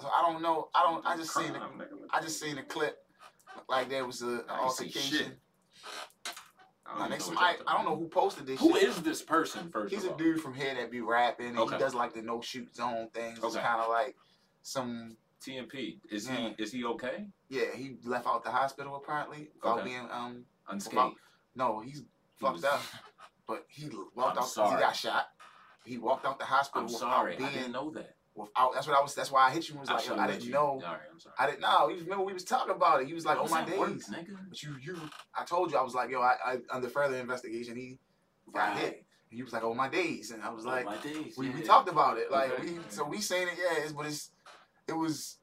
So 0.00 0.08
I 0.08 0.30
don't 0.30 0.42
know. 0.42 0.68
I 0.74 0.82
don't. 0.82 1.06
I 1.06 1.16
just 1.16 1.34
seen 1.34 1.54
it. 1.54 1.62
I 2.10 2.20
just 2.20 2.40
seen 2.40 2.58
a 2.58 2.62
clip. 2.62 2.98
Like 3.68 3.88
there 3.88 4.04
was 4.04 4.22
a, 4.22 4.26
an 4.26 4.42
I 4.48 4.62
ain't 4.64 4.72
see 4.72 4.84
altercation. 4.84 5.32
I 6.88 6.98
don't 6.98 7.10
they 7.10 7.18
know 7.18 7.40
I, 7.40 7.56
don't 7.74 7.84
know 7.84 7.96
who 7.96 8.08
posted 8.08 8.46
this. 8.46 8.60
about. 8.60 8.70
Who 8.74 8.78
shit. 8.78 8.88
is 8.90 9.02
this 9.02 9.20
person, 9.22 9.70
first 9.70 9.92
He's 9.92 10.04
of 10.04 10.10
a 10.10 10.12
all? 10.12 10.18
dude 10.18 10.40
from 10.40 10.54
here 10.54 10.74
that 10.74 10.90
be 10.90 11.00
rapping. 11.00 11.48
And 11.48 11.58
Okay. 11.58 11.74
He 11.74 11.80
does 11.80 11.94
like 11.94 12.14
the 12.14 12.22
no 12.22 12.40
shoot 12.40 12.74
zone 12.74 13.08
things. 13.12 13.38
It's 13.38 13.44
Okay. 13.56 13.60
kind 13.64 13.80
of 13.80 13.88
like 13.88 14.16
some. 14.62 15.16
TMP. 15.44 15.98
Is 16.10 16.26
Yeah. 16.28 16.36
he 16.56 16.62
is 16.62 16.72
he 16.72 16.84
okay? 16.84 17.26
Yeah, 17.50 17.66
he 17.74 17.96
left 18.04 18.26
out 18.26 18.42
the 18.42 18.50
hospital 18.50 18.96
apparently 18.96 19.50
without 19.54 19.78
Okay. 19.80 19.88
being 19.90 20.08
um. 20.10 20.44
Unscathed. 20.68 21.16
No, 21.54 21.80
he's 21.80 21.98
He 21.98 22.04
fucked 22.40 22.54
was- 22.54 22.64
up. 22.64 22.80
But 23.46 23.64
he 23.68 23.88
walked 23.88 24.16
I'm 24.18 24.26
out. 24.28 24.34
'cause 24.38 24.54
sorry. 24.54 24.74
He 24.76 24.80
got 24.82 24.96
shot. 24.96 25.26
He 25.84 25.98
walked 25.98 26.24
out 26.26 26.38
the 26.40 26.44
hospital 26.44 26.80
I'm 26.80 26.86
without 26.86 26.98
sorry. 26.98 27.36
I 27.36 27.52
didn't 27.52 27.70
know 27.72 27.90
that. 27.90 28.15
Without. 28.36 28.74
That's 28.74 28.86
what 28.86 28.96
I 28.96 29.00
was. 29.02 29.14
That's 29.14 29.30
why 29.32 29.46
I 29.48 29.50
hit 29.50 29.68
you. 29.68 29.72
and 29.78 29.80
Was 29.80 29.88
like, 30.08 30.18
I 30.18 30.26
didn't 30.26 30.44
you- 30.44 30.52
know. 30.52 30.80
Right. 30.84 30.98
I 31.38 31.46
didn't 31.46 31.60
know. 31.60 31.88
You 31.88 32.02
remember 32.02 32.24
we 32.24 32.32
was 32.32 32.44
talking 32.44 32.74
about 32.74 33.00
it. 33.00 33.06
He 33.08 33.14
was 33.14 33.24
like, 33.24 33.38
I 33.38 33.40
"Oh 33.40 33.48
my 33.48 33.64
days." 33.64 33.78
work, 33.78 33.90
nigga. 33.90 34.36
But 34.48 34.62
you, 34.62 34.76
you, 34.82 34.96
I 35.38 35.44
told 35.44 35.72
you 35.72 35.78
I 35.78 35.82
was 35.82 35.94
like, 35.94 36.10
"Yo, 36.10 36.20
I, 36.20 36.34
I 36.44 36.58
under 36.70 36.88
further 36.88 37.16
investigation, 37.16 37.76
he 37.76 37.98
got 38.52 38.76
hit." 38.76 39.04
And 39.30 39.36
he 39.36 39.42
was 39.42 39.52
like, 39.52 39.64
"Oh 39.64 39.74
my 39.74 39.88
days," 39.88 40.30
and 40.30 40.42
I 40.42 40.50
was 40.50 40.64
Oh, 40.66 40.68
like, 40.70 40.84
my 40.84 40.96
days. 40.98 41.34
we, 41.36 41.50
we 41.50 41.62
talked 41.62 41.88
about 41.88 42.18
it. 42.18 42.30
Like 42.30 42.52
Okay. 42.52 42.72
we, 42.72 42.78
so 42.88 43.04
we 43.04 43.20
saying 43.20 43.48
it, 43.48 43.54
yeah. 43.58 43.82
It's, 43.82 43.92
but 43.92 44.06
it's, 44.06 44.30
it 44.86 44.92
was, 44.92 45.38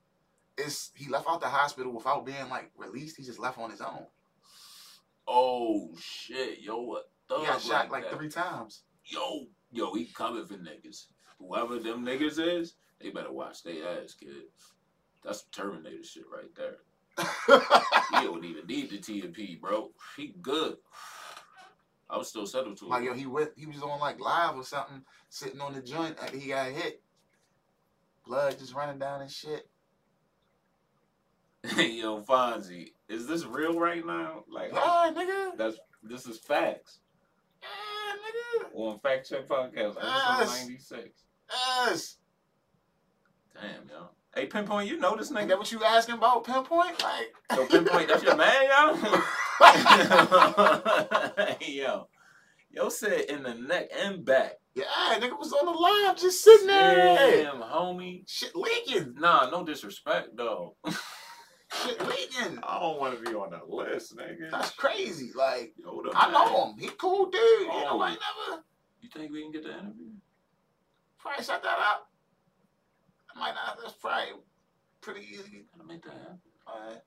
it's 0.57 0.91
he 0.95 1.09
left 1.09 1.27
out 1.29 1.41
the 1.41 1.47
hospital 1.49 1.91
without 1.91 2.25
being 2.25 2.47
like 2.49 2.71
released. 2.77 3.17
He 3.17 3.23
just 3.23 3.39
left 3.39 3.57
on 3.57 3.71
his 3.71 3.81
own. 3.81 4.05
Oh 5.27 5.89
shit, 5.99 6.61
yo, 6.61 6.81
what? 6.81 7.09
He 7.29 7.45
got 7.45 7.61
shot 7.61 7.89
like 7.91 8.09
that. 8.09 8.17
three 8.17 8.29
times. 8.29 8.83
Yo, 9.05 9.47
yo, 9.71 9.93
he 9.95 10.05
coming 10.05 10.45
for 10.45 10.55
niggas. 10.55 11.05
Whoever 11.39 11.79
them 11.79 12.05
niggas 12.05 12.39
is, 12.39 12.75
they 13.01 13.09
better 13.09 13.31
watch 13.31 13.63
their 13.63 14.01
ass, 14.03 14.13
kid. 14.19 14.29
That's 15.23 15.39
some 15.39 15.47
Terminator 15.51 16.03
shit 16.03 16.23
right 16.33 16.49
there. 16.55 16.77
He 18.19 18.25
don't 18.25 18.43
even 18.43 18.65
need 18.67 18.89
the 18.89 18.97
TMP, 18.97 19.59
bro. 19.59 19.91
He 20.17 20.33
good. 20.41 20.77
I 22.09 22.17
was 22.17 22.27
still 22.29 22.45
settled 22.45 22.77
to 22.77 22.85
him. 22.85 22.91
like 22.91 23.03
yo, 23.03 23.13
he 23.13 23.25
went, 23.25 23.51
he 23.55 23.65
was 23.65 23.81
on 23.81 23.99
like 23.99 24.19
live 24.19 24.55
or 24.55 24.63
something, 24.63 25.01
sitting 25.29 25.61
on 25.61 25.73
the 25.73 25.81
joint 25.81 26.17
after 26.21 26.37
he 26.37 26.49
got 26.49 26.71
hit. 26.71 27.01
Blood 28.25 28.57
just 28.59 28.73
running 28.73 28.99
down 28.99 29.21
and 29.21 29.31
shit. 29.31 29.67
yo, 31.77 32.21
Fonzie, 32.21 32.91
is 33.07 33.25
this 33.27 33.45
real 33.45 33.79
right 33.79 34.05
now? 34.05 34.43
Like, 34.49 34.71
Yeah, 34.73 35.11
nigga. 35.15 35.57
that's 35.57 35.77
this 36.03 36.25
is 36.27 36.37
facts. 36.39 36.99
Yeah, 37.61 38.67
nigga. 38.67 38.77
On 38.77 38.99
Fact 38.99 39.29
Check 39.29 39.47
Podcast, 39.47 39.95
Yes. 40.01 40.61
96. 40.67 41.09
Yes. 41.87 42.17
Damn, 43.55 43.87
yo. 43.89 44.09
Hey, 44.35 44.47
Pinpoint, 44.47 44.89
you 44.89 44.97
know 44.97 45.15
this 45.15 45.31
nigga? 45.31 45.49
that 45.49 45.59
what 45.59 45.71
you 45.71 45.83
asking 45.83 46.15
about, 46.15 46.43
pinpoint? 46.43 47.01
Like, 47.03 47.33
Yo, 47.55 47.65
Pinpoint, 47.67 48.07
that's 48.07 48.23
your 48.23 48.35
man, 48.35 48.65
yo? 48.65 48.95
hey, 51.59 51.71
yo. 51.71 52.07
Yo 52.71 52.89
said 52.89 53.21
in 53.29 53.43
the 53.43 53.53
neck 53.53 53.89
and 53.95 54.25
back. 54.25 54.53
Yeah, 54.73 54.85
nigga 55.19 55.37
was 55.37 55.53
on 55.53 55.67
the 55.67 55.71
live 55.71 56.17
just 56.17 56.43
sitting 56.43 56.65
there. 56.65 57.43
Damn, 57.43 57.61
homie. 57.61 58.23
Shit 58.27 58.55
leaking. 58.55 59.13
Nah, 59.19 59.47
no 59.51 59.63
disrespect 59.63 60.29
though. 60.35 60.75
Shit 60.87 62.01
leaking. 62.07 62.57
I 62.63 62.79
don't 62.79 62.99
want 62.99 63.15
to 63.15 63.29
be 63.29 63.35
on 63.35 63.51
that 63.51 63.69
list, 63.69 64.17
nigga. 64.17 64.49
That's 64.49 64.71
crazy. 64.71 65.29
Like, 65.35 65.73
Yo, 65.77 66.01
I 66.15 66.23
man. 66.31 66.33
know 66.33 66.65
him. 66.71 66.79
He 66.79 66.87
cool 66.97 67.25
dude. 67.29 67.41
You 67.61 67.67
know, 67.67 67.89
Oh. 67.91 68.01
I 68.01 68.09
never 68.09 68.63
You 69.01 69.09
think 69.13 69.31
we 69.31 69.43
can 69.43 69.51
get 69.51 69.63
the 69.63 69.73
interview? 69.73 70.07
probably 71.19 71.43
set 71.43 71.61
that 71.61 71.77
up. 71.77 72.09
I 73.35 73.39
might 73.39 73.53
not. 73.55 73.77
That's 73.81 73.93
probably 73.93 74.33
pretty 75.01 75.21
easy. 75.31 75.65
Gotta 75.75 75.87
make 75.87 76.03
that 76.03 76.13
happen. 76.13 76.39
Alright. 76.67 77.01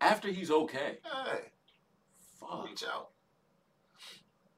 After 0.00 0.28
he's 0.28 0.50
okay. 0.50 0.98
Hey, 1.04 1.40
Fuck. 2.38 2.66
reach 2.66 2.84
out. 2.84 3.10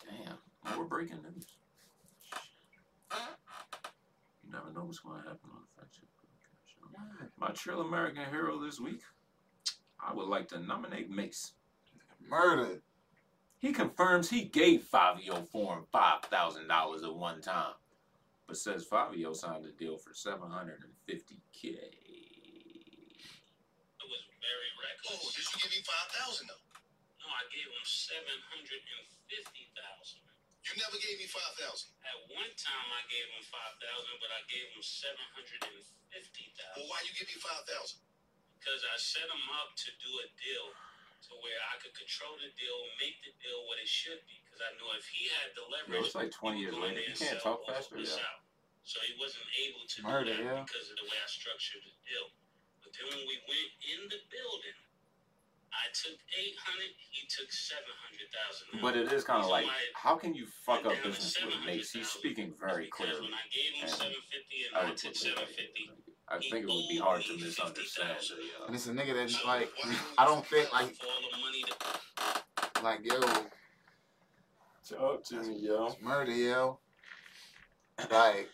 Damn. 0.05 0.77
More 0.77 0.85
breaking 0.85 1.19
news. 1.23 1.47
You 4.45 4.53
never 4.53 4.71
know 4.73 4.85
what's 4.85 5.01
going 5.01 5.19
to 5.23 5.29
happen 5.29 5.51
on 5.53 5.61
the 5.63 5.81
Fact 5.81 5.93
Check 5.95 6.05
Podcast. 6.19 7.29
My 7.39 7.49
Trill 7.49 7.81
American 7.81 8.25
hero 8.31 8.59
this 8.61 8.79
week, 8.81 9.03
I 10.01 10.13
would 10.15 10.29
like 10.29 10.49
to 10.49 10.61
nominate 10.61 11.11
Mase. 11.11 11.53
Murder. 12.29 12.83
He 13.59 13.73
confirms 13.73 14.31
he 14.31 14.45
gave 14.45 14.83
Fivio 14.93 15.47
Foreign 15.49 15.85
$5,000 15.93 17.05
at 17.05 17.15
one 17.15 17.41
time, 17.41 17.75
but 18.47 18.57
says 18.57 18.85
Fivio 18.85 19.35
signed 19.35 19.65
a 19.65 19.73
deal 19.73 19.97
for 19.97 20.13
750K. 20.13 21.63
It 21.63 21.95
was 24.11 24.23
very 24.43 24.71
reckless. 24.77 25.17
Oh, 25.17 25.31
did 25.31 25.47
you 25.47 25.57
give 25.63 25.73
me 25.73 25.81
five 25.87 26.09
thousand 26.13 26.49
though? 26.51 26.61
No, 27.23 27.27
I 27.31 27.47
gave 27.55 27.71
him 27.71 27.87
seven 27.87 28.35
hundred 28.51 28.83
and 28.83 29.07
fifty 29.31 29.71
thousand. 29.73 30.21
You 30.63 30.75
never 30.79 30.99
gave 30.99 31.19
me 31.19 31.27
five 31.31 31.55
thousand. 31.59 31.91
At 32.03 32.19
one 32.31 32.51
time, 32.59 32.89
I 32.91 33.03
gave 33.11 33.27
him 33.31 33.43
five 33.47 33.75
thousand, 33.79 34.19
but 34.19 34.31
I 34.35 34.43
gave 34.51 34.67
him 34.75 34.83
seven 34.83 35.23
hundred 35.35 35.63
and 35.71 35.83
fifty 36.11 36.51
thousand. 36.55 36.83
Well, 36.83 36.91
why 36.91 37.03
you 37.07 37.15
give 37.15 37.29
me 37.31 37.39
five 37.39 37.63
thousand? 37.67 38.03
Because 38.59 38.83
I 38.87 38.95
set 38.99 39.27
him 39.27 39.45
up 39.59 39.75
to 39.75 39.91
do 40.03 40.11
a 40.23 40.27
deal 40.39 40.67
to 41.31 41.33
where 41.43 41.59
I 41.71 41.79
could 41.79 41.95
control 41.95 42.35
the 42.39 42.51
deal, 42.59 42.79
make 42.99 43.23
the 43.23 43.31
deal 43.39 43.63
what 43.71 43.79
it 43.79 43.87
should 43.91 44.23
be. 44.27 44.42
Because 44.63 44.71
I 44.71 44.79
knew 44.79 44.91
if 44.95 45.07
he 45.11 45.27
had 45.27 45.49
the 45.59 45.65
Yo, 45.67 45.75
leverage, 45.75 46.07
it's 46.07 46.15
like 46.15 46.31
20 46.31 46.59
years 46.61 46.75
would 46.75 46.81
go 46.83 46.87
in 46.87 46.95
later. 46.95 47.11
You 47.11 47.17
can't 47.19 47.43
talk 47.43 47.67
faster. 47.67 47.97
of 47.99 48.03
Yeah. 48.07 48.15
out. 48.23 48.41
So 48.85 48.99
he 49.07 49.15
wasn't 49.19 49.47
able 49.63 49.83
to 49.87 49.99
Murder, 50.03 50.35
do 50.35 50.43
that 50.43 50.55
yeah. 50.59 50.63
because 50.67 50.91
of 50.91 50.97
the 50.99 51.07
way 51.07 51.19
I 51.19 51.27
structured 51.31 51.83
the 51.87 51.95
deal. 52.03 52.27
But 52.83 52.91
then 52.95 53.07
when 53.15 53.23
we 53.27 53.39
went 53.47 53.71
in 53.83 54.01
the 54.11 54.19
building, 54.31 54.79
I 55.71 55.87
took 55.95 56.19
eight 56.39 56.59
hundred, 56.59 56.91
he 56.99 57.27
took 57.31 57.51
seven 57.51 57.95
hundred 58.03 58.27
thousand. 58.35 58.83
But 58.83 58.95
it 58.99 59.11
is 59.15 59.23
kind 59.25 59.43
of 59.43 59.49
like, 59.49 59.67
how 59.95 60.17
can 60.19 60.35
you 60.35 60.47
fuck 60.67 60.85
up 60.85 60.99
business 61.03 61.39
with 61.43 61.55
Mase? 61.65 61.91
He's 61.95 62.11
speaking 62.11 62.53
very 62.59 62.89
clearly. 62.91 63.23
When 63.23 63.35
I 63.35 63.47
gave 63.51 63.71
him 63.79 63.87
And 63.87 63.91
seven 63.91 64.19
fifty 64.31 64.67
and 64.67 64.75
I 64.77 64.91
I 64.91 64.95
took 64.95 65.15
put 65.15 65.17
seven 65.17 65.43
it- 65.47 65.55
fifty. 65.57 65.91
I 66.29 66.39
think 66.39 66.65
it 66.65 66.69
would 66.69 66.89
be 66.89 66.99
hard 66.99 67.23
to 67.23 67.37
misunderstand. 67.39 68.19
the, 68.19 68.67
And 68.67 68.75
it's 68.75 68.87
a 68.87 68.93
nigga 68.93 69.15
that's 69.15 69.45
like, 69.45 69.71
I 70.19 70.25
don't 70.25 70.45
think 70.47 70.73
like, 70.73 70.95
For 70.97 71.07
all 71.07 71.23
the 71.31 71.39
money 71.39 71.63
that 71.69 72.83
like 72.83 73.01
yo, 73.05 73.21
Talk 74.93 75.25
to 75.27 75.43
me, 75.43 75.59
yo. 75.61 75.87
it's 75.87 76.01
murder, 76.01 76.33
yo. 76.33 76.79
Like, 78.11 78.49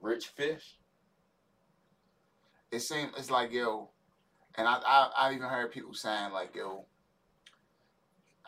Rich 0.00 0.26
Fish. 0.28 0.76
it 2.70 2.80
seems 2.80 3.12
it's 3.16 3.30
like 3.30 3.52
yo, 3.52 3.90
and 4.56 4.66
I 4.68 4.80
I 4.84 5.10
I 5.16 5.32
even 5.34 5.48
heard 5.48 5.72
people 5.72 5.94
saying 5.94 6.32
like 6.32 6.54
yo, 6.54 6.84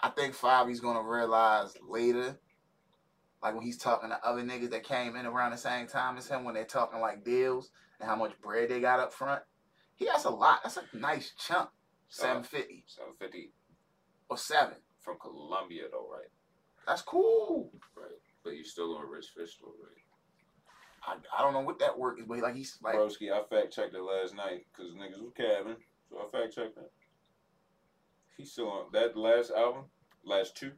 I 0.03 0.11
think 0.11 0.35
Fabi's 0.35 0.81
gonna 0.81 1.03
realize 1.03 1.75
later, 1.89 2.39
like 3.43 3.55
when 3.55 3.65
he's 3.65 3.79
talking 3.79 4.11
to 4.11 4.27
other 4.27 4.43
niggas 4.43 4.71
that 4.71 4.85
came 4.85 5.17
in 5.17 5.25
around 5.27 5.53
the 5.53 5.57
same 5.57 5.87
time 5.87 6.19
as 6.19 6.29
him 6.29 6.45
when 6.45 6.55
they're 6.55 6.65
talking 6.65 7.01
like 7.01 7.25
deals 7.25 7.71
and 8.01 8.09
how 8.09 8.17
much 8.17 8.39
bread 8.43 8.69
they 8.69 8.81
got 8.81 9.01
up 9.01 9.13
front. 9.13 9.43
He 9.95 10.07
has 10.09 10.25
a 10.27 10.31
lot. 10.31 10.61
That's 10.63 10.77
a 10.77 10.97
nice 10.97 11.33
chunk. 11.39 11.69
Uh, 11.69 11.71
seven 12.09 12.43
fifty 12.43 12.85
750 12.87 13.53
or 14.29 14.37
seven. 14.37 14.77
From 15.07 15.19
Columbia, 15.21 15.85
though, 15.93 16.09
right? 16.13 16.29
That's 16.85 17.03
cool. 17.03 17.71
Right. 17.97 18.11
But 18.43 18.57
you're 18.57 18.65
still 18.65 18.97
on 18.97 19.09
Rich 19.09 19.29
Fish, 19.37 19.57
though, 19.63 19.73
right? 19.81 20.03
I, 21.07 21.39
I 21.39 21.43
don't 21.43 21.53
know 21.53 21.61
what 21.61 21.79
that 21.79 21.97
work 21.97 22.19
is, 22.19 22.27
but 22.27 22.41
like 22.41 22.57
he's 22.57 22.77
like 22.83 22.97
Broski, 22.97 23.31
I 23.31 23.43
fact 23.49 23.73
checked 23.73 23.95
it 23.95 24.03
last 24.03 24.35
night 24.35 24.67
because 24.75 24.93
niggas 24.95 25.23
was 25.23 25.33
cabbing, 25.37 25.77
so 26.11 26.19
I 26.19 26.31
fact 26.37 26.55
checked 26.55 26.77
it. 26.77 26.91
He's 28.37 28.51
still 28.51 28.69
on 28.69 28.87
that 28.93 29.17
last 29.17 29.53
album, 29.57 29.85
last 30.25 30.57
two, 30.57 30.73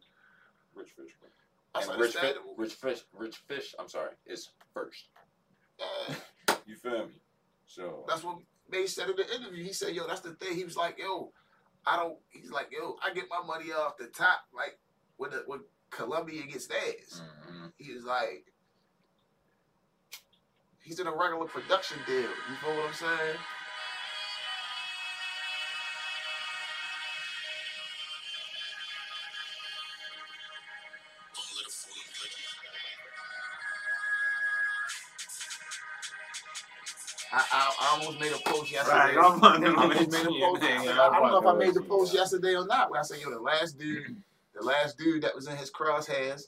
Rich 0.75 0.91
Fish. 0.91 1.13
bro. 1.19 1.31
that's 1.75 1.89
And 1.89 1.99
Rich 1.99 2.17
Fish. 2.17 2.37
Rich 2.59 2.75
Fish, 2.75 2.99
Rich 3.15 3.37
Fish. 3.49 3.75
I'm 3.79 3.89
sorry, 3.89 4.13
is 4.27 4.51
first. 4.75 5.09
Yeah. 5.79 6.15
You 6.67 6.77
feel 6.77 7.07
me? 7.07 7.23
So 7.67 8.05
That's 8.07 8.23
what 8.23 8.41
Mase 8.71 8.95
said 8.95 9.09
in 9.09 9.17
the 9.17 9.35
interview. 9.35 9.65
He 9.65 9.73
said, 9.73 9.95
"Yo, 9.95 10.07
that's 10.07 10.21
the 10.21 10.35
thing." 10.35 10.55
He 10.55 10.65
was 10.65 10.77
like, 10.77 10.99
"Yo, 10.99 11.33
I 11.89 11.97
don't." 11.97 12.19
He's 12.31 12.51
like, 12.51 12.69
"Yo, 12.73 12.97
I 13.03 13.15
get 13.15 13.25
my 13.31 13.45
money 13.47 13.73
off 13.73 13.97
the 13.97 14.09
top, 14.09 14.41
like 14.55 14.79
when 15.17 15.31
the, 15.31 15.43
when 15.47 15.61
Columbia 15.91 16.45
gets 16.47 16.67
theirs." 16.67 17.23
mhm. 17.51 17.73
He 17.79 17.93
was 17.95 18.05
like, 18.05 18.53
he's 20.83 20.99
in 21.01 21.07
a 21.07 21.15
regular 21.15 21.47
production 21.47 21.99
deal. 22.07 22.23
You 22.23 22.57
feel 22.63 22.75
what 22.77 22.89
I'm 22.89 22.95
saying? 22.95 23.37
Almost 38.09 38.21
made 38.21 38.33
a 38.33 38.51
post 38.51 38.73
yesterday. 38.73 38.97
Right, 38.97 39.17
I'm 39.19 39.43
on 39.45 39.65
I 39.65 39.67
him. 39.69 39.79
almost 39.79 40.11
made 40.11 40.27
a 40.27 40.31
post. 40.31 40.63
I, 40.65 40.85
said, 40.85 40.99
I 40.99 41.11
don't 41.21 41.31
know 41.31 41.39
if 41.39 41.47
I 41.47 41.59
made 41.59 41.75
the 41.75 41.83
post 41.83 42.15
yesterday 42.15 42.55
or 42.55 42.67
not. 42.67 42.91
Where 42.91 43.01
I 43.01 43.03
said, 43.03 43.21
"Yo, 43.21 43.31
the 43.31 43.39
last 43.41 43.79
dude, 43.79 44.17
the 44.55 44.63
last 44.65 44.97
dude 44.97 45.23
that 45.25 45.35
was 45.35 45.47
in 45.47 45.57
his 45.59 45.71
crosshairs, 45.71 46.45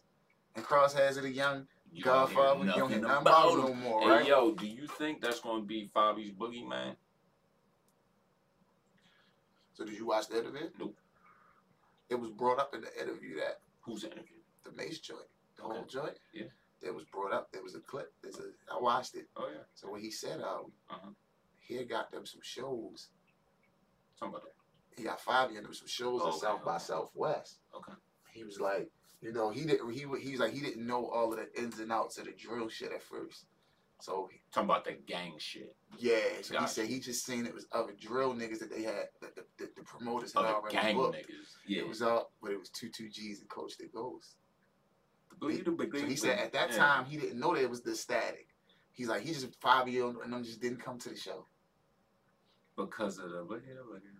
and 0.56 0.64
crosshairs 0.64 1.18
of 1.18 1.24
the 1.24 1.30
young 1.30 1.66
You 1.92 2.02
don't 2.02 2.14
Godfather, 2.14 2.60
you 2.60 2.66
don't 2.72 2.90
hear 2.90 3.00
nothing 3.00 3.02
nothing 3.02 3.20
about 3.26 3.52
about 3.52 3.68
him 3.68 3.74
him. 3.74 3.82
no 3.84 3.90
more, 3.90 4.00
Hey, 4.02 4.08
right?" 4.08 4.26
yo, 4.26 4.52
do 4.54 4.66
you 4.66 4.86
think 4.86 5.20
that's 5.20 5.40
going 5.40 5.60
to 5.62 5.66
be 5.66 5.90
Fabi's 5.94 6.32
boogeyman? 6.32 6.96
So 9.74 9.84
did 9.84 9.94
you 9.94 10.06
watch 10.06 10.28
the 10.28 10.38
interview? 10.38 10.68
Nope. 10.78 10.96
It 12.08 12.14
was 12.18 12.30
brought 12.30 12.58
up 12.58 12.74
in 12.74 12.80
the 12.80 13.00
interview 13.02 13.36
that 13.36 13.60
Who's 13.82 14.04
interviewed? 14.04 14.40
the 14.64 14.72
Mase 14.72 14.98
joint, 15.00 15.20
the 15.56 15.62
Okay. 15.64 15.74
whole 15.74 15.84
joint. 15.84 16.18
Yeah. 16.32 16.44
It 16.82 16.94
was 16.94 17.04
brought 17.04 17.32
up. 17.32 17.50
There 17.52 17.62
was 17.62 17.74
a 17.74 17.80
clip. 17.80 18.12
There's 18.22 18.38
a. 18.38 18.44
I 18.74 18.80
watched 18.80 19.14
it. 19.14 19.26
Oh 19.36 19.48
yeah, 19.52 19.62
So 19.74 19.90
what 19.90 20.00
he 20.00 20.10
said, 20.10 20.40
um, 20.40 20.72
Uh-huh. 20.88 21.10
He 21.70 21.76
had 21.76 21.88
got 21.88 22.10
them 22.10 22.26
some 22.26 22.40
shows. 22.42 23.08
somebody. 24.18 24.44
He 24.96 25.04
got 25.04 25.20
five 25.20 25.50
of 25.50 25.54
them 25.54 25.72
some 25.72 25.86
shows 25.88 26.20
Oh, 26.22 26.28
at 26.28 26.34
okay, 26.34 26.40
South 26.46 26.64
by. 26.64 26.78
Southwest. 26.78 27.58
Okay. 27.74 27.92
He 28.32 28.44
was 28.44 28.60
like, 28.60 28.90
you 29.22 29.32
know, 29.32 29.50
he 29.50 29.64
didn't. 29.64 29.90
He 29.92 30.04
wa- 30.04 30.16
he 30.16 30.32
was 30.32 30.40
like, 30.40 30.52
he 30.52 30.60
didn't 30.60 30.86
know 30.86 31.06
all 31.06 31.32
of 31.32 31.38
the 31.38 31.48
ins 31.62 31.78
and 31.78 31.92
outs 31.92 32.18
of 32.18 32.24
the 32.26 32.32
drill 32.32 32.68
shit 32.68 32.92
at 32.92 33.02
first. 33.02 33.46
So 34.00 34.28
Talking 34.52 34.68
about 34.70 34.84
the 34.86 34.92
gang 35.06 35.34
shit. 35.38 35.76
yeah, 35.98 36.16
so 36.42 36.58
he 36.58 36.66
said 36.66 36.86
he 36.88 37.00
just 37.00 37.24
seen 37.26 37.44
it 37.46 37.54
was 37.54 37.66
other 37.70 37.92
drill 38.00 38.34
niggas 38.34 38.58
that 38.60 38.70
they 38.70 38.82
had 38.82 39.08
that 39.20 39.36
the, 39.36 39.44
the, 39.58 39.68
the 39.76 39.82
promoters 39.82 40.32
had 40.32 40.40
Other 40.44 40.54
already 40.54 40.74
gang 40.76 40.96
booked. 40.96 41.16
niggas. 41.18 41.54
Yeah. 41.66 41.80
It 41.82 41.88
was 41.88 42.00
up, 42.02 42.32
but 42.42 42.50
it 42.50 42.58
was 42.58 42.70
two 42.70 42.88
two 42.88 43.08
G's 43.10 43.40
and 43.40 43.48
Coach 43.50 43.76
the 43.78 43.84
boogie 45.38 45.98
So 46.00 46.06
he 46.06 46.16
said 46.16 46.38
at 46.38 46.52
that 46.52 46.70
yeah. 46.70 46.76
time 46.76 47.04
he 47.04 47.16
didn't 47.18 47.38
know 47.38 47.54
that 47.54 47.62
it 47.62 47.70
was 47.70 47.82
the 47.82 47.94
static. 47.94 48.48
He's 48.92 49.08
like 49.08 49.22
he 49.22 49.32
just 49.32 49.48
five 49.60 49.86
year 49.88 50.04
old 50.04 50.16
and 50.24 50.32
them 50.32 50.44
just 50.44 50.60
didn't 50.60 50.82
come 50.82 50.98
to 50.98 51.10
the 51.10 51.16
show. 51.16 51.46
Because 52.86 53.18
of 53.18 53.30
the 53.30 53.38
boogie 53.44 53.74
the 53.74 53.82
boogie. 53.82 54.16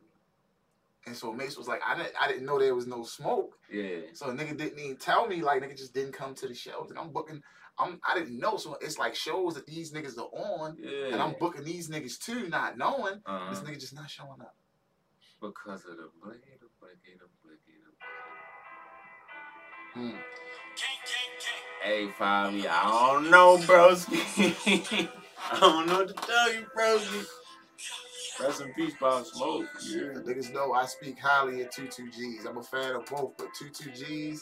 And 1.07 1.17
so 1.17 1.33
Mase 1.33 1.57
was 1.57 1.67
like, 1.67 1.81
I 1.87 1.97
didn't 1.97 2.13
I 2.21 2.29
didn't 2.29 2.45
know 2.45 2.59
there 2.59 2.75
was 2.75 2.87
no 2.87 3.03
smoke. 3.05 3.57
Yeah. 3.73 4.01
So 4.13 4.27
a 4.27 4.33
nigga 4.33 4.57
didn't 4.57 4.79
even 4.79 4.97
tell 4.97 5.27
me 5.27 5.41
like 5.43 5.63
nigga 5.63 5.77
just 5.77 5.95
didn't 5.95 6.13
come 6.13 6.35
to 6.37 6.47
the 6.47 6.55
shows. 6.55 6.91
And 6.91 6.99
I'm 6.99 7.11
booking 7.11 7.41
I'm 7.79 7.99
I 8.09 8.15
didn't 8.19 8.39
know. 8.39 8.57
So 8.59 8.77
it's 8.83 8.99
like 8.99 9.15
shows 9.15 9.55
that 9.55 9.67
these 9.67 9.93
niggas 9.93 10.19
are 10.19 10.29
on 10.39 10.77
Yeah. 10.79 11.13
and 11.13 11.23
I'm 11.23 11.35
booking 11.41 11.65
these 11.65 11.89
niggas 11.89 12.19
too, 12.19 12.49
not 12.49 12.77
knowing. 12.77 13.21
uh 13.25 13.49
This 13.51 13.61
nigga 13.61 13.81
just 13.81 13.95
not 13.95 14.11
showing 14.11 14.41
up. 14.43 14.55
because 15.41 15.85
of 15.87 15.97
the 15.97 16.11
boogie 16.23 16.59
the 16.61 16.67
boogie 16.81 17.19
the 17.19 17.25
boogie 17.43 17.81
the 17.85 17.91
Hmm. 19.95 20.11
Gang, 20.11 20.17
gang. 20.21 21.83
Hey, 21.83 22.07
Fabi, 22.19 22.67
I 22.69 23.11
don't 23.13 23.31
know, 23.31 23.57
broski. 23.59 25.09
I 25.53 25.59
don't 25.59 25.87
know 25.87 26.01
what 26.01 26.09
to 26.09 26.15
tell 26.15 26.53
you, 26.53 26.67
broski. 26.77 27.27
Rest 28.39 28.61
in 28.61 28.73
peace, 28.75 28.95
Pop 28.99 29.25
Smoke. 29.27 29.67
Yeah. 29.83 30.01
Niggas 30.23 30.53
know 30.53 30.73
I 30.73 30.87
speak 30.87 31.19
highly 31.19 31.63
of 31.63 31.71
22Gs. 31.71 32.47
I'm 32.47 32.59
a 32.59 32.63
fan 32.63 32.95
of 32.97 33.07
both, 33.07 33.33
but 33.37 33.49
22Gs, 33.61 34.41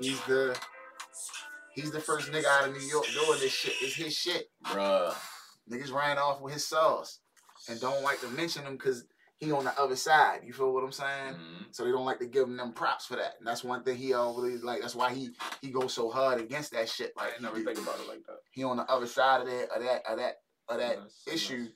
he's 0.00 0.20
the 0.22 0.58
he's 1.74 1.90
the 1.90 2.00
first 2.00 2.30
nigga 2.32 2.44
out 2.46 2.68
of 2.68 2.74
New 2.74 2.86
York 2.86 3.06
doing 3.14 3.38
this 3.40 3.52
shit. 3.52 3.74
It's 3.80 3.94
his 3.94 4.14
shit. 4.14 4.50
Bruh. 4.64 5.14
Niggas 5.70 5.92
ran 5.92 6.18
off 6.18 6.40
with 6.40 6.52
his 6.54 6.66
sauce 6.66 7.20
and 7.68 7.80
don't 7.80 8.02
like 8.02 8.20
to 8.20 8.28
mention 8.28 8.64
him 8.64 8.72
because 8.76 9.04
he 9.38 9.50
on 9.52 9.64
the 9.64 9.78
other 9.80 9.96
side. 9.96 10.40
You 10.44 10.52
feel 10.52 10.72
what 10.72 10.84
I'm 10.84 10.92
saying? 10.92 11.34
Mhm. 11.34 11.66
So 11.74 11.84
they 11.84 11.90
don't 11.90 12.04
like 12.04 12.18
to 12.20 12.26
give 12.26 12.44
him 12.48 12.56
them 12.56 12.72
props 12.72 13.06
for 13.06 13.16
that. 13.16 13.34
And 13.38 13.46
that's 13.46 13.64
one 13.64 13.82
thing 13.82 13.96
he 13.96 14.12
always 14.12 14.62
like. 14.62 14.80
That's 14.80 14.94
why 14.94 15.12
he 15.14 15.30
he 15.60 15.70
goes 15.70 15.92
so 15.94 16.10
hard 16.10 16.40
against 16.40 16.72
that 16.72 16.88
shit. 16.88 17.12
Like 17.16 17.30
didn't 17.30 17.42
never 17.42 17.58
he, 17.58 17.64
think 17.64 17.78
about 17.78 17.98
it 18.00 18.08
like 18.08 18.24
that. 18.26 18.38
he 18.50 18.62
on 18.64 18.76
the 18.76 18.84
other 18.90 19.06
side 19.06 19.40
of 19.42 19.46
that 19.46 19.68
of 19.70 19.82
that 19.82 20.02
of 20.08 20.18
that 20.18 20.34
of 20.68 20.78
that 20.78 20.98
Yes, 21.02 21.22
issue. 21.34 21.56
yes. 21.64 21.72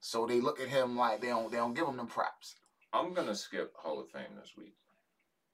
So 0.00 0.26
they 0.26 0.40
look 0.40 0.60
at 0.60 0.68
him 0.68 0.96
like 0.96 1.20
they 1.20 1.28
don't 1.28 1.50
they 1.50 1.58
don't 1.58 1.74
give 1.74 1.86
him 1.86 1.96
them 1.96 2.06
props. 2.06 2.56
I'm 2.92 3.12
gonna 3.14 3.34
skip 3.34 3.72
Hall 3.76 4.00
of 4.00 4.10
Fame 4.10 4.34
this 4.40 4.52
week. 4.56 4.74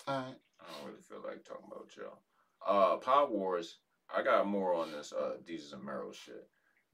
All 0.06 0.16
right. 0.16 0.34
I 0.60 0.64
don't 0.72 0.88
really 0.88 1.02
feel 1.02 1.22
like 1.26 1.44
talking 1.44 1.66
about 1.70 1.90
y'all. 1.96 2.20
Uh, 2.66 2.96
Pod 2.96 3.30
Wars. 3.30 3.78
I 4.14 4.22
got 4.22 4.46
more 4.46 4.74
on 4.74 4.92
this 4.92 5.12
uh 5.12 5.36
Desus 5.46 5.72
and 5.72 5.84
Mero 5.84 6.12
shit. 6.12 6.48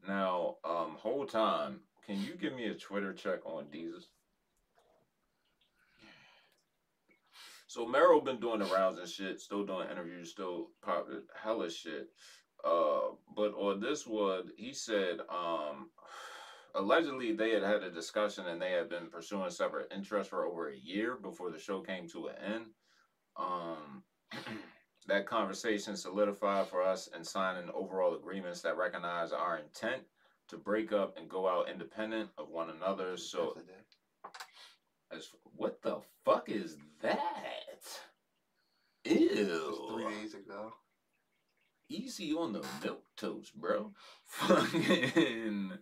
Now, 0.09 0.57
um, 0.65 0.97
whole 0.99 1.27
time, 1.27 1.81
can 2.05 2.20
you 2.20 2.35
give 2.35 2.55
me 2.55 2.66
a 2.66 2.74
Twitter 2.74 3.12
check 3.12 3.45
on 3.47 3.66
Desus? 3.66 4.07
So 7.69 7.87
Mero 7.87 8.20
been 8.20 8.41
doing 8.41 8.59
the 8.59 8.66
rounds 8.66 8.99
and 8.99 9.09
shit, 9.09 9.41
still 9.41 9.65
doing 9.65 9.89
interviews, 9.91 10.31
still 10.31 10.69
popping 10.83 11.23
hella 11.43 11.70
shit. 11.70 12.11
Uh, 12.62 13.15
but 13.35 13.55
on 13.55 13.81
this 13.81 14.07
one, 14.07 14.51
he 14.57 14.74
said, 14.74 15.20
um, 15.31 15.89
allegedly 16.74 17.32
they 17.32 17.51
had 17.51 17.62
had 17.62 17.82
a 17.82 17.90
discussion 17.90 18.47
and 18.47 18.61
they 18.61 18.73
had 18.73 18.89
been 18.89 19.07
pursuing 19.07 19.51
separate 19.51 19.93
interests 19.94 20.31
for 20.31 20.47
over 20.47 20.69
a 20.69 20.77
year 20.77 21.16
before 21.16 21.51
the 21.51 21.59
show 21.59 21.81
came 21.81 22.09
to 22.09 22.28
an 22.28 22.35
end. 22.55 22.65
Um, 23.36 24.03
that 25.07 25.27
conversation 25.27 25.97
solidified 25.97 26.66
for 26.69 26.82
us 26.82 27.09
in 27.16 27.24
signing 27.24 27.70
overall 27.74 28.15
agreements 28.15 28.61
that 28.62 28.77
recognize 28.77 29.32
our 29.32 29.59
intent 29.59 30.03
to 30.49 30.57
break 30.57 30.93
up 30.93 31.16
and 31.16 31.28
go 31.28 31.49
out 31.49 31.69
independent 31.70 32.31
of 32.39 32.49
one 32.49 32.70
another. 32.70 33.16
So, 33.16 33.57
as 35.11 35.28
what 35.57 35.82
the 35.82 36.01
fuck 36.24 36.49
is 36.49 36.77
that? 37.01 37.19
Just 39.05 39.81
three 39.90 40.05
days 40.05 40.35
ago. 40.35 40.73
Easy 41.89 42.32
on 42.32 42.53
the 42.53 42.65
milk 42.82 43.03
toast, 43.16 43.55
bro. 43.55 43.93
Fucking. 44.24 45.73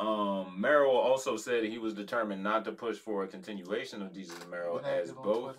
Um, 0.00 0.58
Mero 0.58 0.90
also 0.90 1.36
said 1.36 1.62
he 1.64 1.76
was 1.78 1.92
determined 1.92 2.42
not 2.42 2.64
to 2.64 2.72
push 2.72 2.96
for 2.96 3.22
a 3.24 3.28
continuation 3.28 4.00
of 4.00 4.12
Desus 4.12 4.40
and 4.40 4.50
Mero 4.50 4.78
as 4.78 5.12
both. 5.12 5.56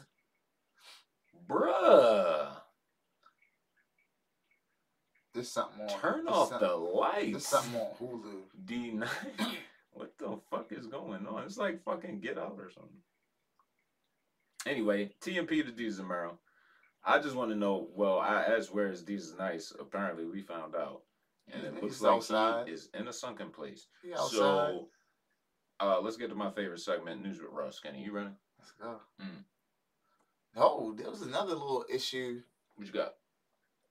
Bruh, 1.47 2.51
There's 5.33 5.51
something 5.51 5.83
on. 5.83 5.99
turn 5.99 6.27
off 6.27 6.49
something- 6.49 6.67
the 6.67 6.75
lights. 6.75 7.31
There's 7.31 7.47
something 7.47 7.79
on 7.81 7.91
Hulu. 7.99 8.41
D9. 8.65 9.07
what 9.91 10.17
the 10.17 10.39
fuck 10.49 10.71
is 10.71 10.87
going 10.87 11.27
on? 11.27 11.43
It's 11.43 11.57
like 11.57 11.83
fucking 11.83 12.19
Get 12.21 12.37
Out 12.39 12.55
or 12.57 12.71
something. 12.71 12.97
Anyway, 14.65 15.11
TMP 15.21 15.63
to 15.65 15.71
Desus 15.71 15.99
and 15.99 16.07
Mero. 16.07 16.39
I 17.03 17.19
just 17.19 17.35
want 17.35 17.51
to 17.51 17.55
know. 17.57 17.89
Well, 17.95 18.19
I 18.19 18.41
asked 18.43 18.73
where 18.73 18.91
is 18.91 19.03
Desus 19.03 19.37
Nice. 19.37 19.71
Apparently, 19.79 20.25
we 20.25 20.41
found 20.41 20.75
out, 20.75 21.01
and 21.53 21.63
it 21.63 21.83
looks 21.83 22.01
like 22.01 22.13
outside. 22.13 22.67
he 22.67 22.73
is 22.73 22.89
in 22.93 23.07
a 23.07 23.13
sunken 23.13 23.49
place. 23.49 23.87
So, 24.29 24.87
uh, 25.79 25.99
let's 26.01 26.17
get 26.17 26.29
to 26.29 26.35
my 26.35 26.51
favorite 26.51 26.79
segment, 26.79 27.23
News 27.23 27.39
with 27.39 27.51
Russ. 27.51 27.79
Kenny, 27.79 28.03
you 28.03 28.11
ready? 28.11 28.29
Let's 28.59 28.71
go. 28.71 28.99
Mm. 29.21 29.43
Oh, 30.55 30.93
there 30.97 31.09
was 31.09 31.21
another 31.21 31.53
little 31.53 31.85
issue. 31.91 32.41
What 32.75 32.87
you 32.87 32.93
got? 32.93 33.13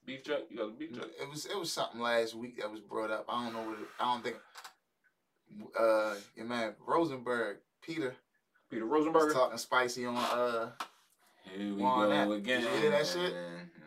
Beef 0.04 0.24
chuck? 0.24 0.40
You 0.50 0.56
got 0.56 0.68
a 0.68 0.72
beef 0.72 0.94
chuck? 0.94 1.08
It 1.20 1.28
was 1.28 1.46
it 1.46 1.58
was 1.58 1.72
something 1.72 2.00
last 2.00 2.34
week 2.34 2.58
that 2.60 2.70
was 2.70 2.80
brought 2.80 3.10
up. 3.10 3.26
I 3.28 3.44
don't 3.44 3.52
know 3.52 3.70
what 3.70 3.78
it, 3.78 3.86
I 3.98 4.12
don't 4.12 4.24
think. 4.24 4.36
Uh, 5.78 6.14
your 6.36 6.46
man 6.46 6.74
Rosenberg 6.86 7.56
Peter 7.82 8.14
Peter 8.70 8.84
Rosenberg. 8.84 9.32
talking 9.32 9.58
spicy 9.58 10.06
on 10.06 10.16
uh. 10.16 10.70
Here 11.44 11.74
we 11.74 11.80
go 11.80 12.08
that. 12.08 12.30
again. 12.30 12.62
Did 12.62 12.72
you 12.72 12.80
hear 12.80 12.90
that 12.90 13.06
shit? 13.06 13.34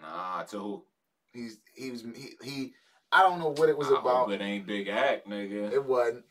Nah, 0.01 0.43
to 0.43 0.59
who? 0.59 0.83
He's 1.31 1.59
he 1.73 1.91
was 1.91 2.03
he, 2.15 2.31
he 2.43 2.73
I 3.14 3.22
don't 3.22 3.40
know 3.40 3.49
what 3.56 3.69
it 3.69 3.77
was 3.77 3.90
I 3.91 3.99
about. 3.99 4.31
it 4.31 4.41
ain't 4.41 4.65
Big 4.68 4.88
Act, 4.88 5.27
nigga. 5.27 5.72
It 5.72 5.85
wasn't. 5.85 6.23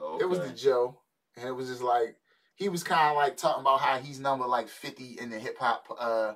okay. 0.00 0.24
It 0.24 0.28
was 0.28 0.38
the 0.40 0.50
Joe, 0.50 0.98
and 1.36 1.46
it 1.46 1.52
was 1.52 1.68
just 1.68 1.82
like 1.82 2.16
he 2.54 2.68
was 2.68 2.82
kind 2.82 3.10
of 3.10 3.16
like 3.16 3.36
talking 3.36 3.60
about 3.60 3.80
how 3.80 3.98
he's 3.98 4.18
number 4.20 4.46
like 4.46 4.68
fifty 4.68 5.18
in 5.20 5.30
the 5.30 5.38
hip 5.38 5.58
hop 5.58 5.84
uh 5.98 6.32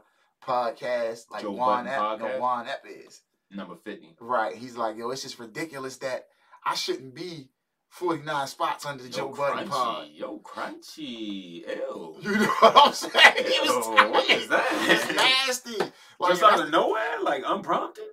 podcast, 0.46 1.30
like 1.30 1.42
Joe 1.42 1.52
Juan 1.52 1.84
Budden 1.86 1.92
Ep, 1.92 2.18
no, 2.20 2.26
podcast? 2.26 2.40
Juan 2.40 2.68
Ep 2.68 2.84
is 3.06 3.20
number 3.50 3.76
50. 3.76 4.16
right. 4.20 4.54
He's 4.56 4.76
like, 4.76 4.96
yo, 4.96 5.10
it's 5.10 5.22
just 5.22 5.38
ridiculous 5.38 5.96
that 5.98 6.26
I 6.64 6.74
shouldn't 6.74 7.14
be 7.14 7.48
forty 7.88 8.22
nine 8.22 8.46
spots 8.46 8.84
under 8.84 9.02
the 9.02 9.08
Joe 9.08 9.28
Budden 9.28 9.68
pod. 9.68 10.08
Yo, 10.12 10.38
crunchy. 10.40 11.66
Ew. 11.66 12.16
You 12.20 12.32
know 12.36 12.46
what 12.60 12.72
I'm 12.88 12.92
saying? 12.92 13.12
He 13.38 13.54
Ew, 13.54 13.62
was 13.64 14.10
what 14.10 14.30
is 14.30 14.48
that? 14.48 14.68
It's 14.88 15.16
nasty. 15.16 15.92
Like, 16.18 16.30
Just 16.32 16.42
out 16.42 16.60
of 16.60 16.70
nowhere? 16.70 17.20
Like 17.22 17.42
unprompted? 17.46 18.04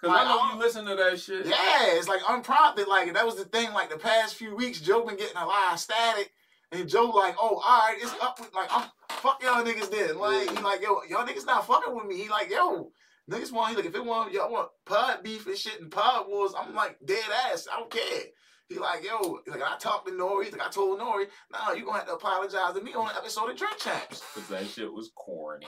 Because 0.00 0.14
Like, 0.14 0.26
I 0.26 0.28
know 0.28 0.40
I 0.40 0.52
you 0.52 0.58
listen 0.60 0.84
to 0.86 0.94
that 0.94 1.20
shit. 1.20 1.46
Yeah, 1.46 1.96
it's 1.96 2.08
like 2.08 2.20
unprompted. 2.28 2.86
Like 2.86 3.12
that 3.14 3.26
was 3.26 3.36
the 3.36 3.44
thing. 3.44 3.72
Like 3.72 3.90
the 3.90 3.98
past 3.98 4.36
few 4.36 4.54
weeks, 4.54 4.80
Joe 4.80 5.04
been 5.04 5.16
getting 5.16 5.36
a 5.36 5.46
lot 5.46 5.72
of 5.72 5.80
static, 5.80 6.32
and 6.70 6.88
Joe 6.88 7.06
like, 7.06 7.34
oh, 7.40 7.56
all 7.56 7.78
right, 7.80 7.96
it's 8.00 8.14
up. 8.22 8.38
With, 8.38 8.54
like 8.54 8.68
I'm 8.70 8.88
fuck 9.10 9.42
y'all 9.42 9.64
niggas 9.64 9.90
then. 9.90 10.18
Like 10.18 10.50
he 10.50 10.62
like 10.62 10.82
yo, 10.82 11.00
y'all 11.08 11.26
niggas 11.26 11.46
not 11.46 11.66
fucking 11.66 11.94
with 11.94 12.06
me. 12.06 12.16
He 12.16 12.28
like 12.28 12.50
yo, 12.50 12.92
niggas 13.30 13.52
want. 13.52 13.70
He 13.70 13.76
like 13.76 13.86
if 13.86 13.94
it 13.94 14.04
want 14.04 14.32
y'all 14.32 14.52
want 14.52 14.68
pod 14.86 15.22
beef 15.22 15.46
and 15.46 15.56
shit 15.56 15.80
and 15.80 15.90
pod 15.90 16.28
wars, 16.28 16.52
I'm 16.56 16.74
like 16.74 16.96
dead 17.04 17.24
ass. 17.50 17.66
I 17.72 17.80
don't 17.80 17.90
care. 17.90 18.22
He 18.68 18.78
like 18.78 19.04
yo, 19.04 19.40
he 19.44 19.50
like 19.50 19.62
I 19.62 19.78
talked 19.78 20.06
to 20.06 20.14
Nore. 20.14 20.44
He's 20.44 20.52
like 20.52 20.66
I 20.66 20.70
told 20.70 20.98
Nore, 20.98 21.24
nah, 21.50 21.72
you 21.72 21.84
gonna 21.84 21.98
have 21.98 22.06
to 22.06 22.14
apologize 22.14 22.74
to 22.74 22.82
me 22.82 22.94
on 22.94 23.08
the 23.08 23.16
episode 23.16 23.50
of 23.50 23.56
Drink 23.56 23.78
Champs. 23.78 24.22
Because 24.34 24.48
that 24.50 24.66
shit 24.68 24.92
was 24.92 25.10
corny. 25.16 25.66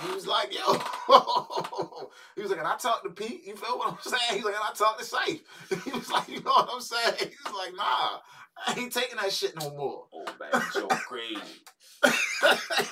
He 0.00 0.14
was 0.14 0.26
like, 0.26 0.54
yo. 0.54 0.72
he 2.34 2.42
was 2.42 2.50
like, 2.50 2.58
and 2.58 2.66
I 2.66 2.76
talked 2.76 3.04
to 3.04 3.10
Pete. 3.10 3.46
You 3.46 3.56
feel 3.56 3.78
what 3.78 3.92
I'm 3.92 3.98
saying? 4.02 4.36
He's 4.36 4.44
like, 4.44 4.54
and 4.54 4.64
I 4.64 4.72
talked 4.74 5.00
to 5.00 5.04
Safe. 5.04 5.42
He 5.84 5.90
was 5.90 6.10
like, 6.10 6.28
you 6.28 6.40
know 6.40 6.52
what 6.52 6.70
I'm 6.72 6.80
saying? 6.80 7.14
He 7.18 7.26
was 7.44 7.54
like, 7.54 7.74
nah, 7.76 8.18
I 8.66 8.80
ain't 8.80 8.92
taking 8.92 9.16
that 9.16 9.32
shit 9.32 9.54
no 9.60 9.70
more. 9.70 10.06
Oh, 10.14 10.24
man, 10.40 10.62
so 10.70 10.88
crazy. 10.88 11.62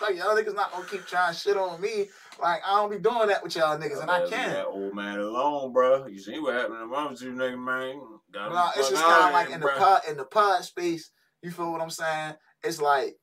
like, 0.01 0.17
y'all 0.17 0.37
niggas 0.37 0.55
not 0.55 0.73
gonna 0.73 0.87
keep 0.87 1.07
trying 1.07 1.35
shit 1.35 1.57
on 1.57 1.81
me. 1.81 2.07
Like, 2.41 2.61
I 2.67 2.77
don't 2.77 2.91
be 2.91 2.99
doing 2.99 3.29
that 3.29 3.43
with 3.43 3.57
y'all 3.57 3.79
niggas, 3.79 4.01
and 4.01 4.11
I 4.11 4.23
Leave 4.23 4.31
can. 4.31 4.51
That 4.51 4.67
old 4.67 4.95
man 4.95 5.19
alone, 5.19 5.73
bro. 5.73 6.07
You 6.07 6.19
see 6.19 6.39
what 6.39 6.55
happened 6.55 6.79
to 6.81 6.87
my 6.87 7.15
two 7.15 7.33
nigga, 7.33 7.59
man? 7.59 8.01
Got 8.33 8.53
No, 8.53 8.71
it's 8.77 8.91
just 8.91 9.03
kind 9.03 9.27
of 9.27 9.33
like 9.33 9.51
in 9.51 9.61
the 9.61 9.69
pod, 9.69 10.03
in 10.09 10.17
the 10.17 10.25
pod 10.25 10.65
space. 10.65 11.11
You 11.43 11.51
feel 11.51 11.73
what 11.73 11.81
I'm 11.81 11.91
saying? 11.91 12.35
It's 12.63 12.81
like 12.81 13.17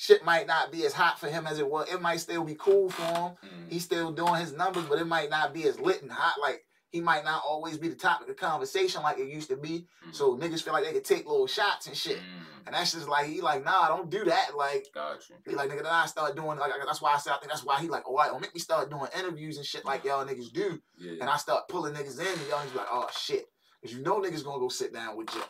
shit 0.00 0.24
might 0.24 0.46
not 0.46 0.70
be 0.70 0.86
as 0.86 0.92
hot 0.92 1.18
for 1.18 1.26
him 1.26 1.44
as 1.48 1.58
it 1.58 1.68
was. 1.68 1.92
It 1.92 2.00
might 2.00 2.20
still 2.20 2.44
be 2.44 2.54
cool 2.54 2.88
for 2.88 3.02
him. 3.02 3.32
Mm. 3.44 3.68
He's 3.68 3.82
still 3.82 4.12
doing 4.12 4.36
his 4.40 4.52
numbers, 4.52 4.84
but 4.84 5.00
it 5.00 5.06
might 5.08 5.28
not 5.28 5.52
be 5.52 5.64
as 5.64 5.80
lit 5.80 6.02
and 6.02 6.12
hot. 6.12 6.40
Like 6.40 6.64
he 6.90 7.00
might 7.00 7.24
not 7.24 7.42
always 7.44 7.76
be 7.78 7.88
the 7.88 7.96
topic 7.96 8.28
of 8.28 8.36
conversation 8.36 9.02
like 9.02 9.18
it 9.18 9.26
used 9.28 9.50
to 9.50 9.56
be. 9.56 9.86
Mhm. 10.06 10.14
So 10.14 10.36
niggas 10.36 10.62
feel 10.62 10.72
like 10.72 10.84
they 10.84 10.92
could 10.92 11.04
take 11.04 11.26
little 11.26 11.48
shots 11.48 11.88
and 11.88 11.96
shit. 11.96 12.18
Mm. 12.18 12.66
And 12.66 12.74
that's 12.76 12.92
just 12.92 13.08
like 13.08 13.26
he 13.26 13.40
like, 13.40 13.64
nah, 13.64 13.88
don't 13.88 14.08
do 14.08 14.24
that. 14.26 14.56
Like 14.56 14.86
Got 14.94 15.28
you. 15.28 15.34
he 15.48 15.56
like 15.56 15.68
nigga, 15.68 15.82
then 15.82 15.86
I 15.86 16.06
start 16.06 16.36
doing 16.36 16.58
like 16.58 16.70
that's 16.86 17.02
why 17.02 17.14
I 17.14 17.18
said 17.18 17.32
I 17.32 17.38
think 17.38 17.50
that's 17.50 17.64
why 17.64 17.80
he 17.80 17.88
like, 17.88 18.04
oh, 18.06 18.14
right, 18.14 18.30
don't 18.30 18.40
make 18.40 18.54
me 18.54 18.60
start 18.60 18.90
doing 18.90 19.08
interviews 19.18 19.56
and 19.56 19.66
shit 19.66 19.84
like 19.84 20.04
y'all 20.04 20.24
niggas 20.24 20.52
do. 20.52 20.78
Yeah. 20.96 21.14
And 21.22 21.28
I 21.28 21.38
start 21.38 21.66
pulling 21.68 21.94
niggas 21.94 22.20
in, 22.20 22.26
and 22.26 22.48
y'all 22.48 22.60
niggas 22.60 22.72
be 22.72 22.78
like, 22.78 22.88
oh 22.92 23.08
shit. 23.18 23.46
Cause 23.82 23.92
you 23.92 24.02
know 24.02 24.20
niggas 24.20 24.44
gonna 24.44 24.60
go 24.60 24.68
sit 24.68 24.92
down 24.92 25.16
with 25.16 25.28
Joe. 25.28 25.42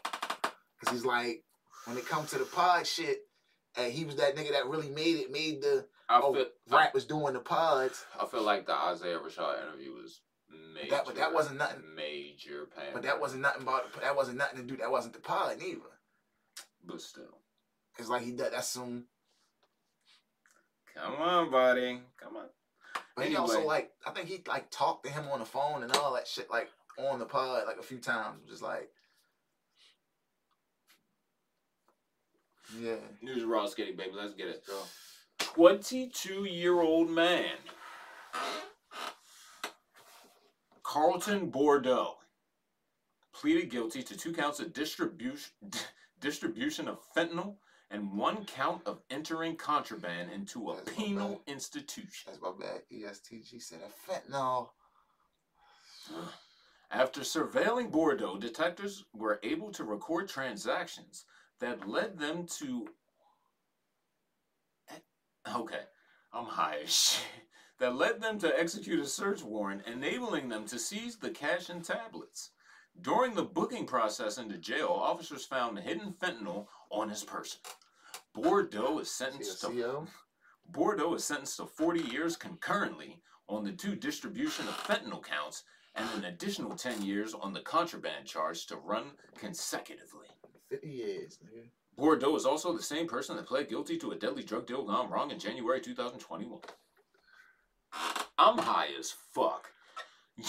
Cause 0.82 0.92
he's 0.92 1.04
like, 1.04 1.44
when 1.84 1.98
it 1.98 2.06
comes 2.06 2.30
to 2.30 2.38
the 2.38 2.44
pod 2.44 2.86
shit, 2.86 3.18
and 3.78 3.92
he 3.92 4.04
was 4.04 4.16
that 4.16 4.36
nigga 4.36 4.52
that 4.52 4.66
really 4.66 4.90
made 4.90 5.16
it, 5.16 5.30
made 5.30 5.62
the 5.62 5.86
I 6.08 6.20
oh, 6.22 6.34
feel, 6.34 6.46
rappers 6.70 7.04
doing 7.04 7.34
the 7.34 7.40
pods. 7.40 8.04
I 8.20 8.26
feel 8.26 8.42
like 8.42 8.66
the 8.66 8.74
Isaiah 8.74 9.18
Rashad 9.18 9.62
interview 9.62 9.92
was 9.92 10.20
major. 10.74 10.90
that- 10.90 11.04
but 11.06 11.14
that 11.16 11.32
wasn't 11.32 11.58
nothing. 11.58 11.82
Major 11.94 12.66
pain. 12.76 12.90
But 12.92 13.02
that 13.02 13.20
wasn't 13.20 13.42
nothing 13.42 13.62
about 13.62 13.92
that 14.00 14.16
wasn't 14.16 14.38
nothing 14.38 14.58
to 14.60 14.64
do. 14.64 14.76
That 14.76 14.90
wasn't 14.90 15.14
the 15.14 15.20
pod 15.20 15.62
either. 15.62 15.80
But 16.84 17.00
still. 17.00 17.38
It's 17.98 18.08
like 18.08 18.22
he 18.22 18.32
did 18.32 18.52
that's 18.52 18.68
some 18.68 19.04
Come 20.94 21.14
on, 21.16 21.50
buddy. 21.50 22.00
Come 22.20 22.36
on. 22.36 22.46
but 23.14 23.26
he 23.26 23.36
also 23.36 23.64
like 23.64 23.92
I 24.06 24.10
think 24.10 24.28
he 24.28 24.42
like 24.48 24.70
talked 24.70 25.04
to 25.06 25.12
him 25.12 25.28
on 25.30 25.38
the 25.40 25.44
phone 25.46 25.82
and 25.82 25.92
all 25.92 26.14
that 26.14 26.26
shit 26.26 26.50
like 26.50 26.70
on 26.98 27.18
the 27.18 27.26
pod 27.26 27.66
like 27.66 27.78
a 27.78 27.82
few 27.82 27.98
times. 27.98 28.40
Just 28.48 28.62
like 28.62 28.90
Yeah. 32.76 32.96
News 33.22 33.44
raw 33.44 33.66
skating, 33.66 33.96
baby. 33.96 34.12
Let's 34.14 34.34
get 34.34 34.48
it. 34.48 34.64
22 35.38 36.44
year 36.44 36.80
old 36.80 37.10
man. 37.10 37.56
Carlton 40.82 41.50
Bordeaux 41.50 42.16
pleaded 43.32 43.70
guilty 43.70 44.02
to 44.02 44.16
two 44.16 44.32
counts 44.32 44.58
of 44.60 44.72
distribution 44.72 45.52
distribution 46.20 46.88
of 46.88 46.98
fentanyl 47.14 47.56
and 47.90 48.12
one 48.12 48.44
count 48.44 48.82
of 48.86 49.00
entering 49.10 49.56
contraband 49.56 50.30
into 50.32 50.70
a 50.70 50.76
That's 50.76 50.96
penal 50.96 51.42
institution. 51.46 52.32
That's 52.32 52.42
my 52.42 52.52
bad. 52.58 52.82
ESTG 52.92 53.62
said 53.62 53.78
that 53.80 54.30
fentanyl. 54.30 54.70
After 56.90 57.20
surveilling 57.20 57.90
Bordeaux, 57.90 58.38
detectives 58.38 59.04
were 59.12 59.38
able 59.42 59.70
to 59.72 59.84
record 59.84 60.28
transactions 60.28 61.26
that 61.60 61.88
led 61.88 62.18
them 62.18 62.46
to 62.58 62.88
Okay, 65.56 65.80
I'm 66.32 66.44
high 66.44 66.78
as 66.84 66.92
shit. 66.94 67.24
That 67.78 67.94
led 67.94 68.20
them 68.20 68.38
to 68.40 68.58
execute 68.58 68.98
a 69.00 69.06
search 69.06 69.42
warrant, 69.42 69.86
enabling 69.86 70.48
them 70.48 70.66
to 70.66 70.78
seize 70.78 71.16
the 71.16 71.30
cash 71.30 71.68
and 71.68 71.84
tablets. 71.84 72.50
During 73.00 73.34
the 73.34 73.44
booking 73.44 73.86
process 73.86 74.38
into 74.38 74.58
jail, 74.58 74.88
officers 74.88 75.44
found 75.44 75.78
hidden 75.78 76.12
fentanyl 76.12 76.66
on 76.90 77.08
his 77.08 77.22
person. 77.22 77.60
Bordeaux 78.34 78.98
is 78.98 79.10
sentenced 79.10 79.60
to 79.60 80.06
Bordeaux 80.70 81.14
is 81.14 81.24
sentenced 81.24 81.56
to 81.58 81.66
40 81.66 82.00
years 82.00 82.36
concurrently 82.36 83.22
on 83.48 83.64
the 83.64 83.72
two 83.72 83.94
distribution 83.94 84.66
of 84.66 84.74
fentanyl 84.74 85.22
counts 85.22 85.62
and 85.94 86.08
an 86.16 86.24
additional 86.24 86.76
10 86.76 87.02
years 87.02 87.32
on 87.32 87.52
the 87.52 87.60
contraband 87.60 88.26
charge 88.26 88.66
to 88.66 88.76
run 88.76 89.12
consecutively. 89.38 90.26
50 90.68 90.88
years, 90.88 91.38
nigga. 91.44 91.64
Bordeaux 91.96 92.36
is 92.36 92.44
also 92.46 92.72
the 92.76 92.82
same 92.82 93.08
person 93.08 93.36
that 93.36 93.46
pled 93.46 93.68
guilty 93.68 93.98
to 93.98 94.12
a 94.12 94.16
deadly 94.16 94.42
drug 94.44 94.66
deal 94.66 94.84
gone 94.84 95.10
wrong 95.10 95.30
in 95.30 95.38
January 95.38 95.80
2021. 95.80 96.60
I'm 98.38 98.58
high 98.58 98.88
as 98.98 99.14
fuck. 99.32 99.70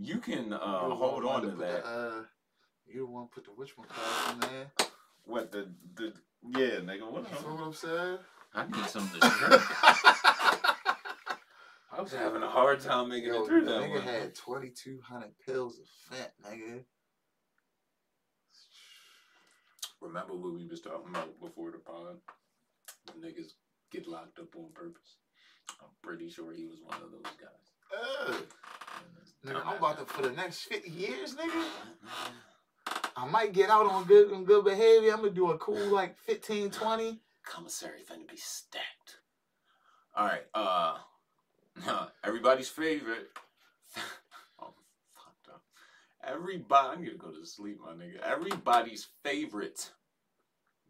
You 0.00 0.18
can 0.18 0.52
uh, 0.52 0.90
hold 0.90 1.24
on 1.24 1.42
to 1.42 1.48
put 1.48 1.58
that. 1.58 1.82
The, 1.82 1.88
uh, 1.90 2.22
you 2.86 3.06
want 3.06 3.30
to 3.30 3.34
put 3.34 3.44
the 3.44 3.50
which 3.50 3.76
one 3.76 3.88
card 3.88 4.34
in 4.34 4.40
there? 4.48 4.66
What 5.24 5.50
the 5.50 5.68
the 5.96 6.12
yeah, 6.50 6.78
nigga? 6.80 7.10
What? 7.10 7.28
You 7.28 7.36
feel 7.36 7.56
what 7.56 7.64
I'm 7.64 7.72
saying? 7.72 8.18
I 8.54 8.66
need 8.66 8.86
some 8.86 9.02
of 9.02 9.12
this 9.12 9.20
drink. 9.38 9.62
I 11.90 12.00
was 12.00 12.12
having 12.12 12.42
a 12.44 12.48
hard 12.48 12.80
time 12.80 13.08
making 13.08 13.30
Yo, 13.30 13.42
it 13.42 13.46
through 13.46 13.64
the 13.64 13.72
that 13.72 13.82
nigga 13.82 13.94
one. 13.94 14.02
had 14.02 14.34
2,200 14.36 15.30
pills 15.44 15.80
of 15.80 15.88
fent, 16.16 16.30
nigga. 16.46 16.84
Remember 20.00 20.34
what 20.34 20.54
we 20.54 20.66
was 20.66 20.80
talking 20.80 21.10
about 21.10 21.40
before 21.40 21.72
the 21.72 21.78
pod? 21.78 22.16
The 23.06 23.12
niggas 23.26 23.52
get 23.90 24.06
locked 24.06 24.38
up 24.38 24.54
on 24.56 24.70
purpose. 24.74 25.16
I'm 25.80 25.88
pretty 26.02 26.30
sure 26.30 26.52
he 26.52 26.64
was 26.64 26.78
one 26.84 27.02
of 27.02 27.10
those 27.10 27.32
guys. 27.40 27.68
Uh, 27.92 28.32
nigga, 29.46 29.66
I'm 29.66 29.78
about 29.78 29.98
to, 29.98 30.04
for 30.04 30.22
the 30.22 30.32
next 30.32 30.62
50 30.64 30.90
years, 30.90 31.34
nigga, 31.34 31.64
I 33.16 33.26
might 33.26 33.52
get 33.52 33.70
out 33.70 33.86
on 33.86 34.04
good 34.04 34.32
on 34.32 34.44
good 34.44 34.64
behavior. 34.64 35.12
I'm 35.12 35.20
gonna 35.20 35.30
do 35.30 35.50
a 35.50 35.58
cool 35.58 35.88
like 35.88 36.16
15, 36.18 36.70
20. 36.70 37.20
Commissary 37.44 38.00
finna 38.08 38.28
be 38.28 38.36
stacked. 38.36 39.18
All 40.16 40.26
right. 40.26 40.44
Uh, 40.54 40.98
everybody's 42.24 42.68
favorite. 42.68 43.30
I'm. 46.28 46.34
Everybody, 46.38 46.88
I 46.96 47.00
need 47.00 47.10
to 47.10 47.16
go 47.16 47.30
to 47.30 47.46
sleep, 47.46 47.78
my 47.84 47.92
nigga. 47.92 48.20
Everybody's 48.22 49.08
favorite. 49.24 49.90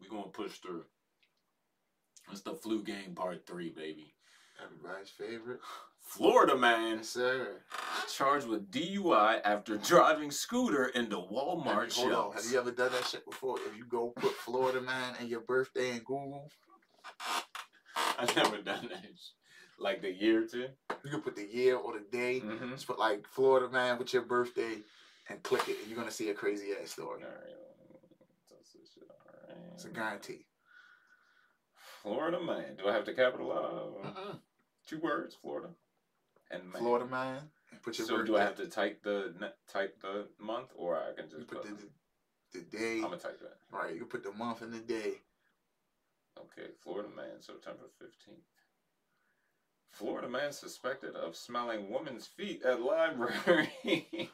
We 0.01 0.07
gonna 0.07 0.29
push 0.29 0.57
through. 0.57 0.85
It's 2.31 2.41
the 2.41 2.53
flu 2.53 2.83
game 2.83 3.15
part 3.15 3.45
three, 3.45 3.69
baby. 3.69 4.13
Everybody's 4.63 5.09
favorite. 5.09 5.59
Florida 6.01 6.55
man 6.57 6.97
Yes, 6.97 7.09
sir. 7.09 7.61
charged 8.13 8.47
with 8.47 8.71
DUI 8.71 9.41
after 9.43 9.77
driving 9.77 10.31
scooter 10.31 10.87
into 10.87 11.17
Walmart 11.17 11.93
Hold 11.95 12.13
on. 12.13 12.33
Have 12.33 12.45
you 12.51 12.59
ever 12.59 12.71
done 12.71 12.91
that 12.91 13.05
shit 13.05 13.25
before? 13.25 13.57
If 13.59 13.77
you 13.77 13.85
go 13.85 14.09
put 14.15 14.31
Florida 14.31 14.81
man 14.81 15.15
and 15.19 15.29
your 15.29 15.41
birthday 15.41 15.91
in 15.91 15.99
Google, 15.99 16.49
I 17.95 18.25
never 18.35 18.57
done 18.57 18.89
that. 18.91 19.05
Like 19.77 20.01
the 20.01 20.11
year 20.11 20.43
or 20.43 20.47
two. 20.47 20.67
you 21.05 21.11
can 21.11 21.21
put 21.21 21.35
the 21.35 21.47
year 21.47 21.77
or 21.77 21.93
the 21.93 22.05
day. 22.11 22.41
Mm-hmm. 22.41 22.71
Just 22.71 22.87
put 22.87 22.99
like 22.99 23.25
Florida 23.27 23.69
man 23.69 23.97
with 23.97 24.13
your 24.13 24.23
birthday 24.23 24.77
and 25.29 25.41
click 25.43 25.67
it, 25.69 25.77
and 25.79 25.87
you're 25.89 25.97
gonna 25.97 26.11
see 26.11 26.29
a 26.29 26.33
crazy 26.33 26.69
ass 26.81 26.91
story. 26.91 27.21
It's 29.73 29.85
a 29.85 29.89
guarantee. 29.89 30.45
Florida 32.01 32.39
man. 32.41 32.75
Do 32.77 32.89
I 32.89 32.93
have 32.93 33.05
to 33.05 33.13
capitalize? 33.13 33.93
Mm-mm. 34.05 34.39
Two 34.87 34.99
words, 34.99 35.35
Florida. 35.41 35.69
And 36.51 36.63
man. 36.63 36.81
Florida 36.81 37.05
man. 37.05 37.41
Put 37.83 37.97
your 37.97 38.07
So 38.07 38.23
do 38.23 38.35
I 38.35 38.41
have 38.41 38.57
to 38.57 38.67
type 38.67 39.03
the 39.03 39.33
type 39.71 40.01
the 40.01 40.27
month, 40.39 40.69
or 40.75 40.97
I 40.97 41.13
can 41.15 41.29
just 41.29 41.47
put 41.47 41.61
put? 41.61 41.77
the, 41.77 42.59
the 42.59 42.77
day. 42.77 42.95
I'm 42.95 43.03
gonna 43.03 43.17
type 43.17 43.39
that. 43.39 43.57
Right. 43.71 43.95
You 43.95 44.05
put 44.05 44.23
the 44.23 44.33
month 44.33 44.61
and 44.61 44.73
the 44.73 44.79
day. 44.79 45.13
Okay, 46.37 46.69
Florida 46.83 47.09
man, 47.15 47.41
September 47.41 47.83
15th. 48.01 48.33
Florida 49.89 50.29
man 50.29 50.51
suspected 50.51 51.15
of 51.15 51.35
smelling 51.35 51.89
woman's 51.89 52.27
feet 52.27 52.63
at 52.63 52.81
library. 52.81 53.69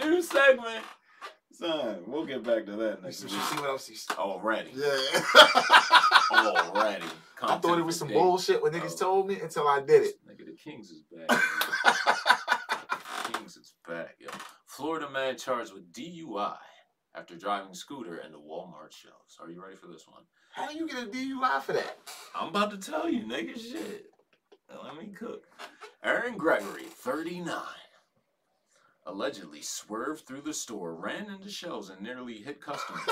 New 0.00 0.22
segment. 0.22 0.84
Son, 1.52 2.02
we'll 2.06 2.26
get 2.26 2.42
back 2.42 2.66
to 2.66 2.72
that 2.72 3.02
next 3.02 3.18
see, 3.18 3.26
week. 3.26 3.42
see 3.44 3.56
what 3.56 3.68
else? 3.70 3.88
You 3.88 3.96
see? 3.96 4.14
Already. 4.14 4.70
Yeah. 4.74 4.98
Already. 6.32 7.04
I 7.42 7.58
thought 7.58 7.78
it 7.78 7.84
was 7.84 7.96
some 7.98 8.08
Content 8.08 8.24
bullshit 8.24 8.62
when 8.62 8.72
niggas 8.72 8.94
Oh. 8.94 8.98
told 8.98 9.28
me 9.28 9.40
until 9.40 9.68
I 9.68 9.80
did 9.80 10.02
it. 10.02 10.14
Nigga, 10.26 10.46
the 10.46 10.52
Kings 10.56 10.90
is 10.90 11.02
back. 11.02 11.28
man. 11.28 11.40
Kings 13.32 13.56
is 13.56 13.74
back, 13.86 14.16
yo. 14.18 14.28
Florida 14.66 15.08
man 15.10 15.36
charged 15.36 15.72
with 15.72 15.92
DUI 15.92 16.56
after 17.14 17.36
driving 17.36 17.74
scooter 17.74 18.16
into 18.16 18.38
Walmart 18.38 18.92
shelves. 18.92 19.36
Are 19.40 19.50
you 19.50 19.62
ready 19.62 19.76
for 19.76 19.86
this 19.86 20.08
one? 20.08 20.22
How 20.52 20.68
do 20.68 20.76
you 20.76 20.88
get 20.88 21.04
a 21.04 21.06
DUI 21.06 21.60
for 21.62 21.72
that? 21.74 21.98
I'm 22.34 22.48
about 22.48 22.70
to 22.72 22.78
tell 22.78 23.08
you, 23.08 23.24
nigga, 23.24 23.56
shit. 23.58 24.06
Let 24.82 24.96
me 24.96 25.12
cook. 25.14 25.44
Aaron 26.02 26.36
Gregory, 26.36 26.84
39, 26.84 27.62
allegedly 29.06 29.62
swerved 29.62 30.26
through 30.26 30.42
the 30.42 30.54
store, 30.54 30.94
ran 30.94 31.30
into 31.30 31.48
shelves, 31.50 31.90
and 31.90 32.00
nearly 32.00 32.34
hit 32.34 32.60
customers. 32.60 33.02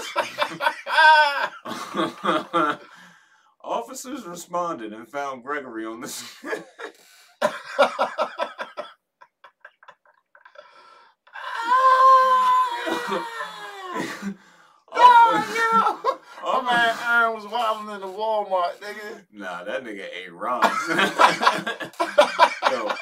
Officers 3.65 4.27
responded 4.27 4.93
and 4.93 5.09
found 5.09 5.45
Gregory 5.45 5.87
on 5.87 6.01
the. 6.01 6.23
Oh, 14.95 16.19
Oh, 16.45 16.61
man 16.63 16.97
Aaron 17.09 17.35
was 17.35 17.47
wilding 17.47 17.95
in 17.95 18.01
the 18.01 18.07
Walmart, 18.07 18.79
nigga. 18.81 19.25
Nah, 19.33 19.65
that 19.65 19.85
nigga 19.85 20.07
ate 20.13 20.33
rhymes. 20.33 20.65
Yo, 22.71 22.93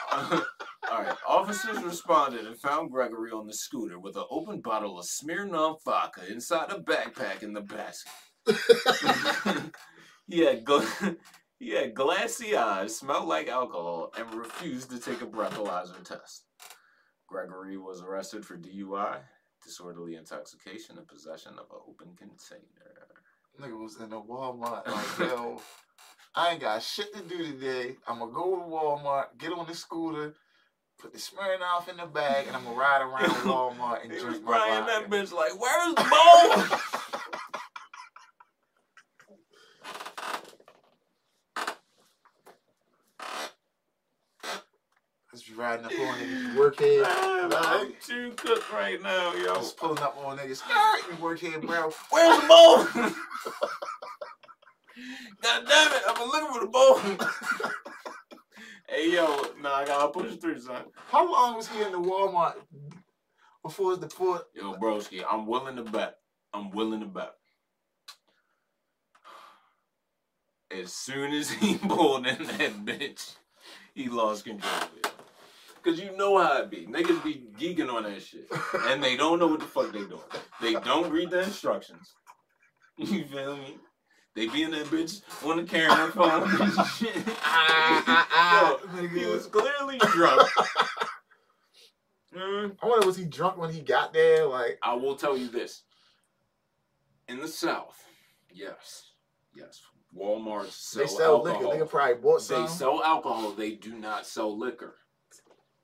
all 0.91 1.03
right. 1.03 1.17
Officers 1.27 1.83
responded 1.83 2.47
and 2.47 2.59
found 2.59 2.91
Gregory 2.91 3.31
on 3.31 3.47
the 3.47 3.55
scooter 3.55 3.99
with 3.99 4.17
an 4.17 4.25
open 4.31 4.61
bottle 4.61 4.99
of 4.99 5.07
Smirnoff 5.07 5.83
vodka 5.85 6.23
inside 6.31 6.71
a 6.71 6.81
backpack 6.81 7.43
in 7.43 7.53
the 7.53 7.61
basket. 7.61 8.13
he 10.29 10.41
had 10.41 10.65
he 11.59 11.71
had 11.71 11.95
glassy 11.95 12.57
eyes, 12.57 12.97
smelled 12.97 13.29
like 13.29 13.49
alcohol, 13.49 14.13
and 14.19 14.35
refused 14.35 14.91
to 14.91 14.99
take 14.99 15.23
a 15.23 15.27
breathalyzer 15.27 16.03
test. 16.03 16.45
Gregory 17.29 17.77
was 17.77 18.03
arrested 18.03 18.45
for 18.45 18.57
DUI, 18.57 19.19
disorderly 19.63 20.17
intoxication, 20.17 20.99
and 20.99 21.07
possession 21.07 21.53
of 21.53 21.67
an 21.71 21.81
open 21.89 22.17
container. 22.17 22.63
Nigga 23.61 23.79
was 23.79 24.01
in 24.01 24.11
the 24.11 24.21
Walmart 24.21 24.87
like, 24.87 25.19
yo, 25.31 25.61
I 26.35 26.53
ain't 26.53 26.61
got 26.61 26.83
shit 26.83 27.15
to 27.15 27.23
do 27.23 27.39
today. 27.39 27.97
I'm 28.09 28.21
gonna 28.21 28.33
go 28.33 28.57
to 28.57 28.63
Walmart, 28.63 29.37
get 29.39 29.53
on 29.53 29.67
the 29.67 29.75
scooter, 29.75 30.35
put 31.01 31.13
the 31.13 31.19
Smirnoff 31.19 31.89
in 31.89 31.97
the 31.97 32.07
bag, 32.07 32.47
and 32.47 32.55
I'm 32.55 32.65
gonna 32.65 32.77
ride 32.77 33.01
around 33.01 33.31
Walmart 33.47 34.05
and 34.05 34.11
drink 34.11 34.45
my 34.45 34.53
crying 34.53 34.85
vodka. 34.85 35.09
that 35.09 35.11
bitch 35.11 35.33
like, 35.33 35.59
"Where's 35.61 35.95
the 35.95 36.05
bowl?" 36.11 36.79
Just 45.33 45.47
be 45.47 45.55
riding 45.55 45.87
up 45.87 45.93
on 45.93 46.19
niggas, 46.19 46.57
work 46.57 46.81
here. 46.81 47.03
Man, 47.05 47.53
I'm 47.53 47.93
too 48.05 48.33
cooked 48.37 48.73
right 48.73 49.01
now, 49.01 49.33
yo. 49.35 49.55
Just 49.55 49.77
pulling 49.77 50.03
up 50.03 50.17
on 50.19 50.37
niggas. 50.39 50.57
Skirt, 50.57 51.11
you 51.11 51.17
work 51.23 51.39
here, 51.39 51.59
bro. 51.61 51.93
Where's 52.11 52.41
the 52.41 52.49
bowl? 52.49 52.85
God 55.43 55.67
damn 55.67 55.93
it, 55.93 56.03
I've 56.09 56.17
been 56.17 56.29
looking 56.29 56.53
for 56.53 56.61
the 56.61 56.67
bowl. 56.67 57.70
Hey, 58.91 59.13
yo, 59.15 59.47
nah, 59.63 59.77
I 59.77 59.87
gotta 59.87 60.09
push 60.09 60.37
through, 60.37 60.61
son. 60.61 60.83
How 61.09 61.31
long 61.31 61.57
was 61.57 61.69
he 61.69 61.83
in 61.83 61.93
the 61.93 61.99
Walmart 61.99 62.55
before 63.63 63.97
the 63.97 64.07
before? 64.07 64.43
Yo, 64.55 64.75
broski, 64.75 65.23
I'm 65.29 65.47
willing 65.47 65.77
to 65.77 65.85
bet. 65.85 66.17
I'm 66.53 66.71
willing 66.71 67.01
to 67.01 67.07
bet. 67.07 67.35
As 70.71 70.93
soon 70.93 71.33
as 71.33 71.51
he 71.63 71.79
pulled 71.79 72.27
in 72.27 72.45
that 72.45 72.85
bitch, 72.85 73.37
he 73.95 74.09
lost 74.09 74.45
control 74.45 74.83
it. 74.97 75.13
Cause 75.83 75.99
you 75.99 76.15
know 76.15 76.37
how 76.37 76.59
it 76.61 76.71
be. 76.71 76.87
Niggas 76.87 77.25
be 77.25 77.47
geeking 77.59 77.91
on 77.91 78.03
that 78.03 78.23
shit. 78.23 78.47
And 78.89 79.03
they 79.03 79.17
don't 79.17 79.39
know 79.39 79.47
what 79.47 79.61
the 79.61 79.67
fuck 79.67 79.91
they 79.93 80.01
doing. 80.01 80.21
They 80.61 80.75
don't 80.75 81.11
read 81.11 81.31
the 81.31 81.43
instructions. 81.43 82.15
You 82.99 83.25
feel 83.25 83.57
me? 83.57 83.79
They 84.37 84.47
be 84.47 84.63
in 84.63 84.71
that 84.71 84.87
bitch 84.87 85.23
on 85.45 85.57
the 85.57 85.65
camera 85.65 86.11
phone 86.13 86.43
and 86.61 86.87
shit. 86.89 87.17
Ah, 87.43 88.79
Yo, 88.93 89.01
he 89.03 89.09
nigga. 89.09 89.33
was 89.33 89.47
clearly 89.47 89.99
drunk. 89.99 90.49
Mm. 92.33 92.77
I 92.81 92.87
wonder 92.87 93.05
was 93.09 93.17
he 93.17 93.25
drunk 93.25 93.57
when 93.57 93.73
he 93.73 93.81
got 93.81 94.13
there? 94.13 94.47
Like, 94.47 94.79
I 94.85 94.95
will 94.95 95.17
tell 95.17 95.37
you 95.37 95.49
this. 95.49 95.83
In 97.29 97.41
the 97.41 97.49
South, 97.49 97.97
yes, 98.53 99.03
Yes. 99.53 99.81
Walmart 100.17 100.67
sell, 100.71 101.03
They 101.03 101.09
sell, 101.09 101.17
sell 101.17 101.43
liquor. 101.43 101.57
alcohol. 101.57 101.75
Nigga 101.75 101.91
probably 101.91 102.15
bought 102.23 102.47
they 102.49 102.67
sell 102.69 103.03
alcohol. 103.03 103.51
They 103.51 103.73
do 103.73 103.95
not 103.97 104.27
sell 104.27 104.57
liquor. 104.57 104.95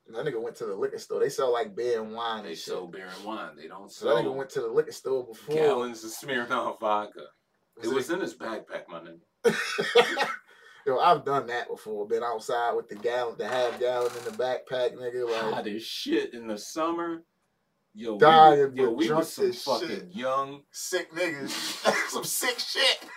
That 0.09 0.25
nigga 0.25 0.41
went 0.41 0.55
to 0.59 0.67
the 0.67 0.75
liquor 0.77 0.99
store. 0.99 1.19
They 1.19 1.31
sell 1.31 1.53
like 1.53 1.75
beer 1.75 2.01
and 2.01 2.13
wine 2.15 2.45
They 2.45 2.51
and 2.51 2.57
shit. 2.59 2.67
sell 2.67 2.87
beer 2.87 3.09
and 3.17 3.25
wine. 3.25 3.57
They 3.57 3.67
don't 3.67 3.91
so 3.91 4.07
that 4.07 4.25
nigga 4.25 4.33
went 4.33 4.51
to 4.51 4.61
the 4.61 4.69
liquor 4.69 4.93
store 4.93 5.27
before. 5.27 5.53
gallons 5.55 6.05
of 6.05 6.11
Smirnoff 6.13 6.79
vodka. 6.79 7.27
It 7.83 7.87
Was 7.89 7.95
was 7.95 8.11
in 8.11 8.21
his 8.21 8.35
backpack, 8.35 8.89
my 8.89 9.01
nigga. 9.01 9.55
Yo, 10.87 10.99
I've 10.99 11.25
done 11.25 11.47
that 11.49 11.69
before. 11.69 12.07
Been 12.07 12.23
outside 12.23 12.73
with 12.75 12.89
the 12.89 12.95
gallon, 12.95 13.35
the 13.39 13.47
half 13.49 13.79
gallon 13.81 14.13
in 14.19 14.25
the 14.25 14.31
backpack, 14.31 14.95
nigga. 14.95 15.29
Like, 15.29 15.55
Hot 15.55 15.67
as 15.67 15.83
shit 15.83 16.33
in 16.33 16.47
the 16.47 16.57
summer. 16.57 17.23
Yo, 17.93 18.13
we, 18.15 18.19
Dying, 18.19 18.61
was- 18.71 18.75
yo, 18.75 18.91
we 18.93 19.07
drunk 19.09 19.19
was 19.21 19.33
some 19.33 19.53
fucking 19.53 19.89
shit. 19.89 20.09
young. 20.15 20.63
sick 20.71 21.13
niggas. 21.13 21.51
Some 22.11 22.25
sick 22.25 22.59
shit. 22.59 22.99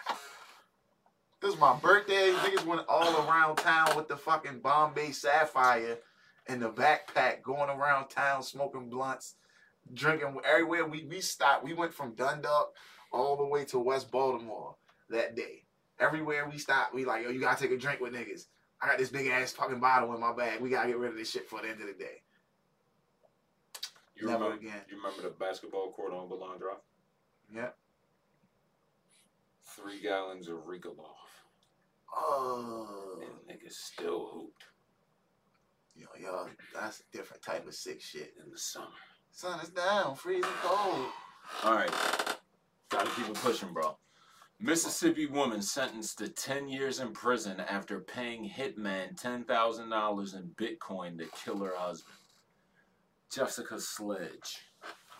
This 1.41 1.53
is 1.53 1.59
my 1.59 1.73
birthday. 1.79 2.33
Niggas 2.33 2.65
went 2.65 2.81
all 2.89 3.25
around 3.25 3.55
town 3.55 3.95
with 3.95 4.09
the 4.09 4.17
fucking 4.17 4.59
Bombay 4.59 5.11
Sapphire 5.11 5.97
in 6.47 6.59
the 6.59 6.69
backpack, 6.69 7.43
going 7.43 7.69
around 7.69 8.09
town 8.09 8.43
smoking 8.43 8.89
blunts, 8.89 9.35
drinking 9.93 10.35
everywhere 10.43 10.85
we, 10.85 11.05
we 11.05 11.21
stopped. 11.21 11.63
We 11.63 11.71
went 11.73 11.93
from 11.93 12.13
Dundalk 12.15 12.73
all 13.11 13.35
the 13.37 13.45
way 13.45 13.65
to 13.65 13.79
West 13.79 14.11
Baltimore 14.11 14.75
that 15.09 15.35
day. 15.35 15.63
Everywhere 15.99 16.47
we 16.49 16.57
stopped, 16.57 16.93
we 16.93 17.05
like, 17.05 17.23
yo, 17.23 17.29
you 17.29 17.39
gotta 17.39 17.61
take 17.61 17.71
a 17.71 17.77
drink 17.77 17.99
with 17.99 18.13
niggas. 18.13 18.45
I 18.81 18.87
got 18.87 18.97
this 18.97 19.09
big 19.09 19.27
ass 19.27 19.51
fucking 19.51 19.79
bottle 19.79 20.13
in 20.15 20.21
my 20.21 20.33
bag. 20.33 20.61
We 20.61 20.69
gotta 20.69 20.87
get 20.87 20.97
rid 20.97 21.11
of 21.11 21.17
this 21.17 21.29
shit 21.31 21.49
for 21.49 21.61
the 21.61 21.69
end 21.69 21.81
of 21.81 21.87
the 21.87 21.93
day. 21.93 22.21
You 24.15 24.27
Never 24.27 24.45
remember? 24.45 24.65
again. 24.65 24.81
You 24.89 24.97
remember 24.97 25.21
the 25.23 25.29
basketball 25.29 25.91
court 25.91 26.13
on 26.13 26.29
Balon 26.29 26.59
Drive? 26.59 26.77
Yeah. 27.53 27.69
Three 29.63 30.01
gallons 30.01 30.47
of 30.47 30.57
Ricolov, 30.65 31.15
Oh. 32.13 33.21
and 33.21 33.31
niggas 33.59 33.73
still 33.73 34.27
hooped 34.27 34.63
Yo, 35.95 36.07
yo, 36.17 36.47
that's 36.73 37.01
a 37.01 37.03
different 37.17 37.43
type 37.43 37.67
of 37.67 37.73
sick 37.75 38.01
shit. 38.01 38.33
in 38.41 38.49
the 38.49 38.57
summer. 38.57 38.87
Sun 39.31 39.59
is 39.59 39.69
down, 39.69 40.15
freezing 40.15 40.49
cold. 40.61 41.09
All 41.63 41.73
right, 41.75 41.91
gotta 42.89 43.09
keep 43.11 43.27
it 43.27 43.35
pushing, 43.35 43.73
bro. 43.73 43.97
Mississippi 44.59 45.25
woman 45.25 45.61
sentenced 45.61 46.17
to 46.17 46.27
10 46.27 46.67
years 46.67 46.99
in 46.99 47.13
prison 47.13 47.61
after 47.61 48.01
paying 48.01 48.49
hitman 48.49 49.15
$10,000 49.15 50.35
in 50.35 50.49
Bitcoin 50.57 51.17
to 51.17 51.25
kill 51.27 51.59
her 51.59 51.75
husband. 51.77 52.17
Jessica 53.31 53.79
Sledge 53.79 54.59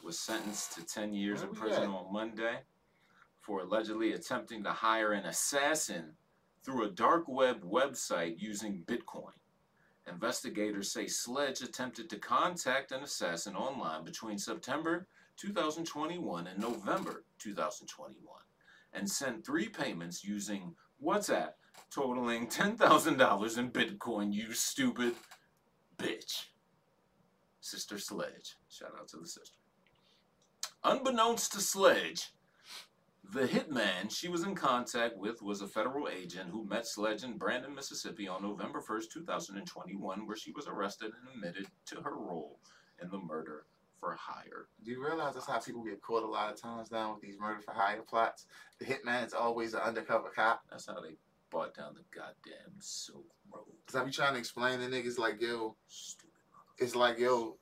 was 0.03 0.19
sentenced 0.19 0.73
to 0.73 0.85
10 0.85 1.13
years 1.13 1.41
in 1.41 1.49
prison 1.49 1.83
at? 1.83 1.89
on 1.89 2.11
Monday 2.11 2.59
for 3.39 3.61
allegedly 3.61 4.13
attempting 4.13 4.63
to 4.63 4.71
hire 4.71 5.13
an 5.13 5.25
assassin 5.25 6.11
through 6.65 6.85
a 6.85 6.91
dark 6.91 7.27
web 7.27 7.63
website 7.63 8.35
using 8.39 8.83
Bitcoin. 8.85 9.31
Investigators 10.07 10.91
say 10.91 11.07
Sledge 11.07 11.61
attempted 11.61 12.09
to 12.09 12.17
contact 12.17 12.91
an 12.91 13.03
assassin 13.03 13.55
online 13.55 14.03
between 14.03 14.37
September 14.37 15.07
2021 15.39 16.47
and 16.47 16.59
November 16.59 17.23
2021 17.39 18.17
and 18.93 19.09
sent 19.09 19.45
three 19.45 19.69
payments 19.69 20.23
using 20.23 20.75
WhatsApp 21.03 21.51
totaling 21.91 22.47
$10,000 22.47 23.57
in 23.57 23.71
Bitcoin, 23.71 24.33
you 24.33 24.53
stupid 24.53 25.13
bitch. 25.97 26.45
Sister 27.61 27.97
Sledge. 27.97 28.55
Shout 28.69 28.93
out 28.99 29.07
to 29.09 29.17
the 29.17 29.27
sister. 29.27 29.55
Unbeknownst 30.83 31.53
to 31.53 31.61
Sledge, 31.61 32.31
the 33.31 33.47
hitman 33.47 34.09
she 34.09 34.27
was 34.27 34.43
in 34.43 34.55
contact 34.55 35.17
with 35.17 35.41
was 35.41 35.61
a 35.61 35.67
federal 35.67 36.09
agent 36.09 36.49
who 36.49 36.65
met 36.65 36.87
Sledge 36.87 37.23
in 37.23 37.37
Brandon, 37.37 37.75
Mississippi 37.75 38.27
on 38.27 38.41
November 38.41 38.81
1st, 38.81 39.11
2021, 39.13 40.25
where 40.25 40.37
she 40.37 40.51
was 40.51 40.67
arrested 40.67 41.11
and 41.19 41.35
admitted 41.35 41.67
to 41.85 42.01
her 42.01 42.15
role 42.15 42.59
in 43.01 43.09
the 43.09 43.19
murder 43.19 43.65
for 43.99 44.15
hire. 44.19 44.67
Do 44.83 44.91
you 44.91 45.03
realize 45.03 45.33
that's 45.33 45.45
how 45.47 45.59
people 45.59 45.83
get 45.83 46.01
caught 46.01 46.23
a 46.23 46.27
lot 46.27 46.51
of 46.51 46.59
times 46.61 46.91
now 46.91 47.13
with 47.13 47.21
these 47.21 47.39
murder 47.39 47.61
for 47.61 47.73
hire 47.73 48.01
plots? 48.01 48.45
The 48.79 48.85
hitman 48.85 49.25
is 49.25 49.33
always 49.33 49.73
an 49.73 49.81
undercover 49.81 50.29
cop. 50.29 50.63
That's 50.69 50.85
how 50.87 50.99
they 51.01 51.15
bought 51.49 51.75
down 51.75 51.95
the 51.95 52.03
goddamn 52.17 52.73
Silk 52.79 53.25
Road. 53.53 53.65
Cause 53.87 53.95
I 53.99 54.03
be 54.03 54.11
trying 54.11 54.33
to 54.33 54.39
explain 54.39 54.79
to 54.79 54.85
niggas 54.85 55.17
like, 55.17 55.41
yo, 55.41 55.75
it's 56.77 56.95
like, 56.95 57.19
yo, 57.19 57.57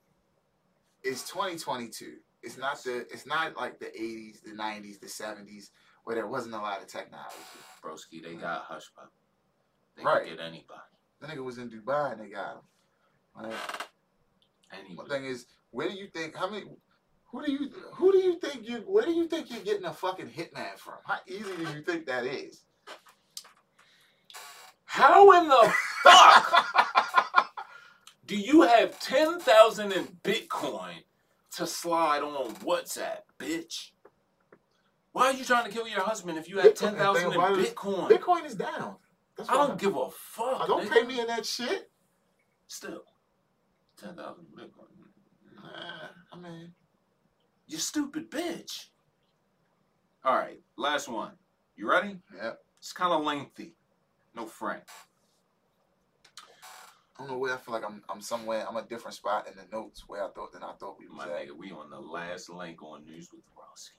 it's 1.03 1.27
2022. 1.29 2.15
It's 2.43 2.57
not 2.57 2.83
the, 2.83 2.99
it's 3.11 3.25
not 3.25 3.57
like 3.57 3.79
the 3.79 3.85
80s, 3.87 4.43
the 4.43 4.51
90s, 4.51 4.99
the 4.99 5.07
70s 5.07 5.69
where 6.03 6.15
there 6.15 6.27
wasn't 6.27 6.53
a 6.55 6.59
lot 6.59 6.81
of 6.81 6.87
technology. 6.87 7.35
broski. 7.83 8.23
They 8.23 8.35
got 8.35 8.63
hush 8.63 8.91
pop. 8.95 9.11
They 9.95 10.03
Right. 10.03 10.25
can 10.27 10.35
get 10.37 10.45
anybody. 10.45 10.79
The 11.19 11.27
nigga 11.27 11.43
was 11.43 11.57
in 11.57 11.69
Dubai 11.69 12.11
and 12.13 12.21
they 12.21 12.27
got 12.29 12.55
him. 12.55 12.61
Like, 13.35 13.45
one 13.51 14.85
Anybody. 14.85 15.09
thing 15.09 15.25
is, 15.25 15.45
where 15.71 15.89
do 15.89 15.95
you 15.95 16.07
think? 16.07 16.35
How 16.35 16.49
many? 16.49 16.65
Who 17.31 17.45
do 17.45 17.51
you? 17.51 17.69
Who 17.93 18.11
do 18.11 18.17
you 18.19 18.39
think 18.39 18.67
you? 18.67 18.77
Where 18.87 19.05
do 19.05 19.11
you 19.11 19.27
think 19.27 19.51
you're 19.51 19.63
getting 19.63 19.85
a 19.85 19.93
fucking 19.93 20.27
hitman 20.27 20.77
from? 20.77 20.95
How 21.05 21.19
easy 21.27 21.55
do 21.55 21.63
you 21.73 21.81
think 21.81 22.05
that 22.05 22.25
is? 22.25 22.63
How 24.85 25.31
in 25.41 25.49
the 25.49 25.73
fuck 26.03 27.51
do 28.25 28.35
you 28.35 28.61
have 28.61 28.99
10,000 28.99 29.91
in 29.91 30.05
Bitcoin 30.23 31.03
to 31.55 31.67
slide 31.67 32.23
on 32.23 32.55
WhatsApp, 32.55 33.19
bitch? 33.37 33.91
Why 35.11 35.27
are 35.27 35.33
you 35.33 35.43
trying 35.45 35.65
to 35.65 35.71
kill 35.71 35.87
your 35.87 36.01
husband 36.01 36.37
if 36.37 36.47
you 36.49 36.57
have 36.57 36.73
Bitcoin- 36.73 36.97
10,000 36.97 37.33
in 37.33 37.39
Bitcoin? 37.39 38.09
Bitcoin 38.09 38.45
is 38.45 38.55
down. 38.55 38.97
I 39.47 39.53
don't 39.53 39.79
give 39.79 39.95
a 39.95 40.09
fuck. 40.09 40.61
I 40.61 40.67
don't 40.67 40.85
nigga. 40.87 40.91
pay 40.91 41.03
me 41.03 41.19
in 41.19 41.27
that 41.27 41.45
shit. 41.45 41.91
Still, 42.67 43.03
10,000 43.97 44.45
Bitcoin. 44.55 44.87
Nah, 46.41 46.47
I 46.47 46.51
mean, 46.51 46.73
You 47.67 47.77
stupid 47.77 48.29
bitch. 48.31 48.87
All 50.23 50.35
right, 50.35 50.59
last 50.77 51.07
one. 51.07 51.33
You 51.75 51.89
ready? 51.89 52.17
yeah. 52.35 52.53
It's 52.79 52.91
kind 52.93 53.11
of 53.13 53.23
lengthy. 53.23 53.73
No 54.35 54.45
Frank. 54.45 54.83
I 57.15 57.23
don't 57.23 57.31
know 57.31 57.37
where 57.39 57.53
I 57.53 57.57
feel 57.57 57.73
like 57.73 57.83
I'm. 57.83 58.03
I'm 58.09 58.21
somewhere. 58.21 58.65
I'm 58.67 58.75
a 58.77 58.83
different 58.83 59.15
spot 59.15 59.47
in 59.47 59.53
the 59.55 59.65
notes 59.75 60.03
where 60.07 60.23
I 60.23 60.29
thought 60.29 60.53
than 60.53 60.63
I 60.63 60.73
thought 60.73 60.97
we 60.99 61.07
was 61.07 61.17
My 61.17 61.23
at. 61.25 61.47
nigga, 61.47 61.57
we 61.57 61.71
on 61.71 61.89
the 61.89 61.99
last 61.99 62.49
link 62.49 62.83
on 62.83 63.05
News 63.05 63.29
with 63.31 63.41
Ross. 63.57 63.91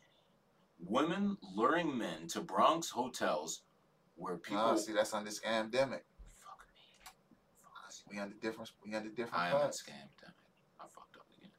Women 0.78 1.36
luring 1.56 1.96
men 1.98 2.28
to 2.28 2.40
Bronx 2.40 2.88
hotels 2.90 3.62
where 4.16 4.36
people. 4.36 4.62
Nah, 4.62 4.76
see, 4.76 4.92
that's 4.92 5.12
under 5.14 5.30
scamdemic. 5.30 6.02
Fuck 6.38 6.62
me. 6.76 7.02
Fuck 7.64 7.92
We 8.12 8.18
under 8.20 8.36
different. 8.36 8.70
We 8.86 8.94
under 8.94 9.08
different 9.10 9.42
I 9.42 9.48
am 9.48 9.56
a 9.56 9.58
parts. 9.60 9.82
scam, 9.82 10.06
damn 10.20 10.30
it. 10.30 10.36
I 10.80 10.84
fucked 10.84 11.16
up 11.16 11.26
again. 11.36 11.50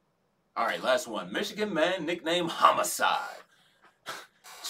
All 0.60 0.66
right, 0.66 0.84
last 0.84 1.08
one. 1.08 1.32
Michigan 1.32 1.72
man 1.72 2.04
nicknamed 2.04 2.50
Homicide. 2.50 3.44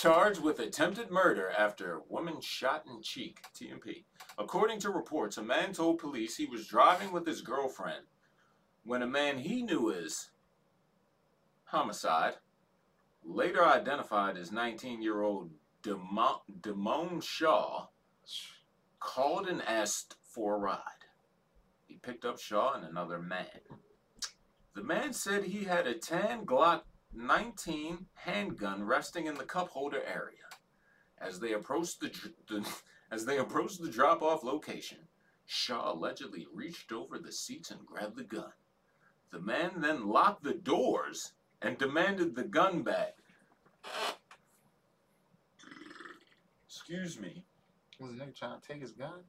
Charged 0.00 0.40
with 0.40 0.60
attempted 0.60 1.10
murder 1.10 1.50
after 1.50 2.02
woman 2.08 2.40
shot 2.40 2.84
in 2.86 3.02
cheek. 3.02 3.40
TMP. 3.58 4.04
According 4.38 4.78
to 4.80 4.90
reports, 4.90 5.36
a 5.36 5.42
man 5.42 5.72
told 5.72 5.98
police 5.98 6.36
he 6.36 6.46
was 6.46 6.68
driving 6.68 7.10
with 7.10 7.26
his 7.26 7.40
girlfriend 7.40 8.04
when 8.84 9.02
a 9.02 9.06
man 9.08 9.38
he 9.38 9.64
knew 9.64 9.92
as 9.92 10.28
Homicide, 11.64 12.34
later 13.24 13.66
identified 13.66 14.36
as 14.36 14.52
19 14.52 15.02
year 15.02 15.22
old 15.22 15.50
Demon, 15.82 16.36
Damone 16.60 17.20
Shaw, 17.20 17.88
called 19.00 19.48
and 19.48 19.60
asked 19.62 20.14
for 20.22 20.54
a 20.54 20.58
ride. 20.58 20.78
He 21.88 21.96
picked 21.96 22.24
up 22.24 22.38
Shaw 22.38 22.74
and 22.74 22.84
another 22.84 23.18
man. 23.18 23.80
The 24.74 24.82
man 24.82 25.12
said 25.12 25.44
he 25.44 25.64
had 25.64 25.86
a 25.86 25.94
tan 25.94 26.46
Glock 26.46 26.82
19 27.12 28.06
handgun 28.14 28.84
resting 28.84 29.26
in 29.26 29.34
the 29.34 29.44
cup 29.44 29.68
holder 29.68 30.02
area. 30.06 30.36
As 31.18 31.40
they 31.40 31.52
approached 31.52 32.00
the, 32.00 32.10
the 32.48 32.66
as 33.10 33.24
they 33.24 33.38
approached 33.38 33.82
the 33.82 33.90
drop-off 33.90 34.44
location, 34.44 34.98
Shaw 35.44 35.92
allegedly 35.92 36.46
reached 36.54 36.92
over 36.92 37.18
the 37.18 37.32
seats 37.32 37.72
and 37.72 37.84
grabbed 37.84 38.16
the 38.16 38.22
gun. 38.22 38.52
The 39.32 39.40
man 39.40 39.80
then 39.80 40.08
locked 40.08 40.44
the 40.44 40.54
doors 40.54 41.32
and 41.60 41.76
demanded 41.76 42.36
the 42.36 42.44
gun 42.44 42.82
back. 42.82 43.14
Excuse 46.66 47.18
me. 47.18 47.44
Was 47.98 48.12
the 48.12 48.18
nigga 48.18 48.34
trying 48.34 48.60
to 48.60 48.66
take 48.66 48.80
his 48.80 48.92
gun? 48.92 49.24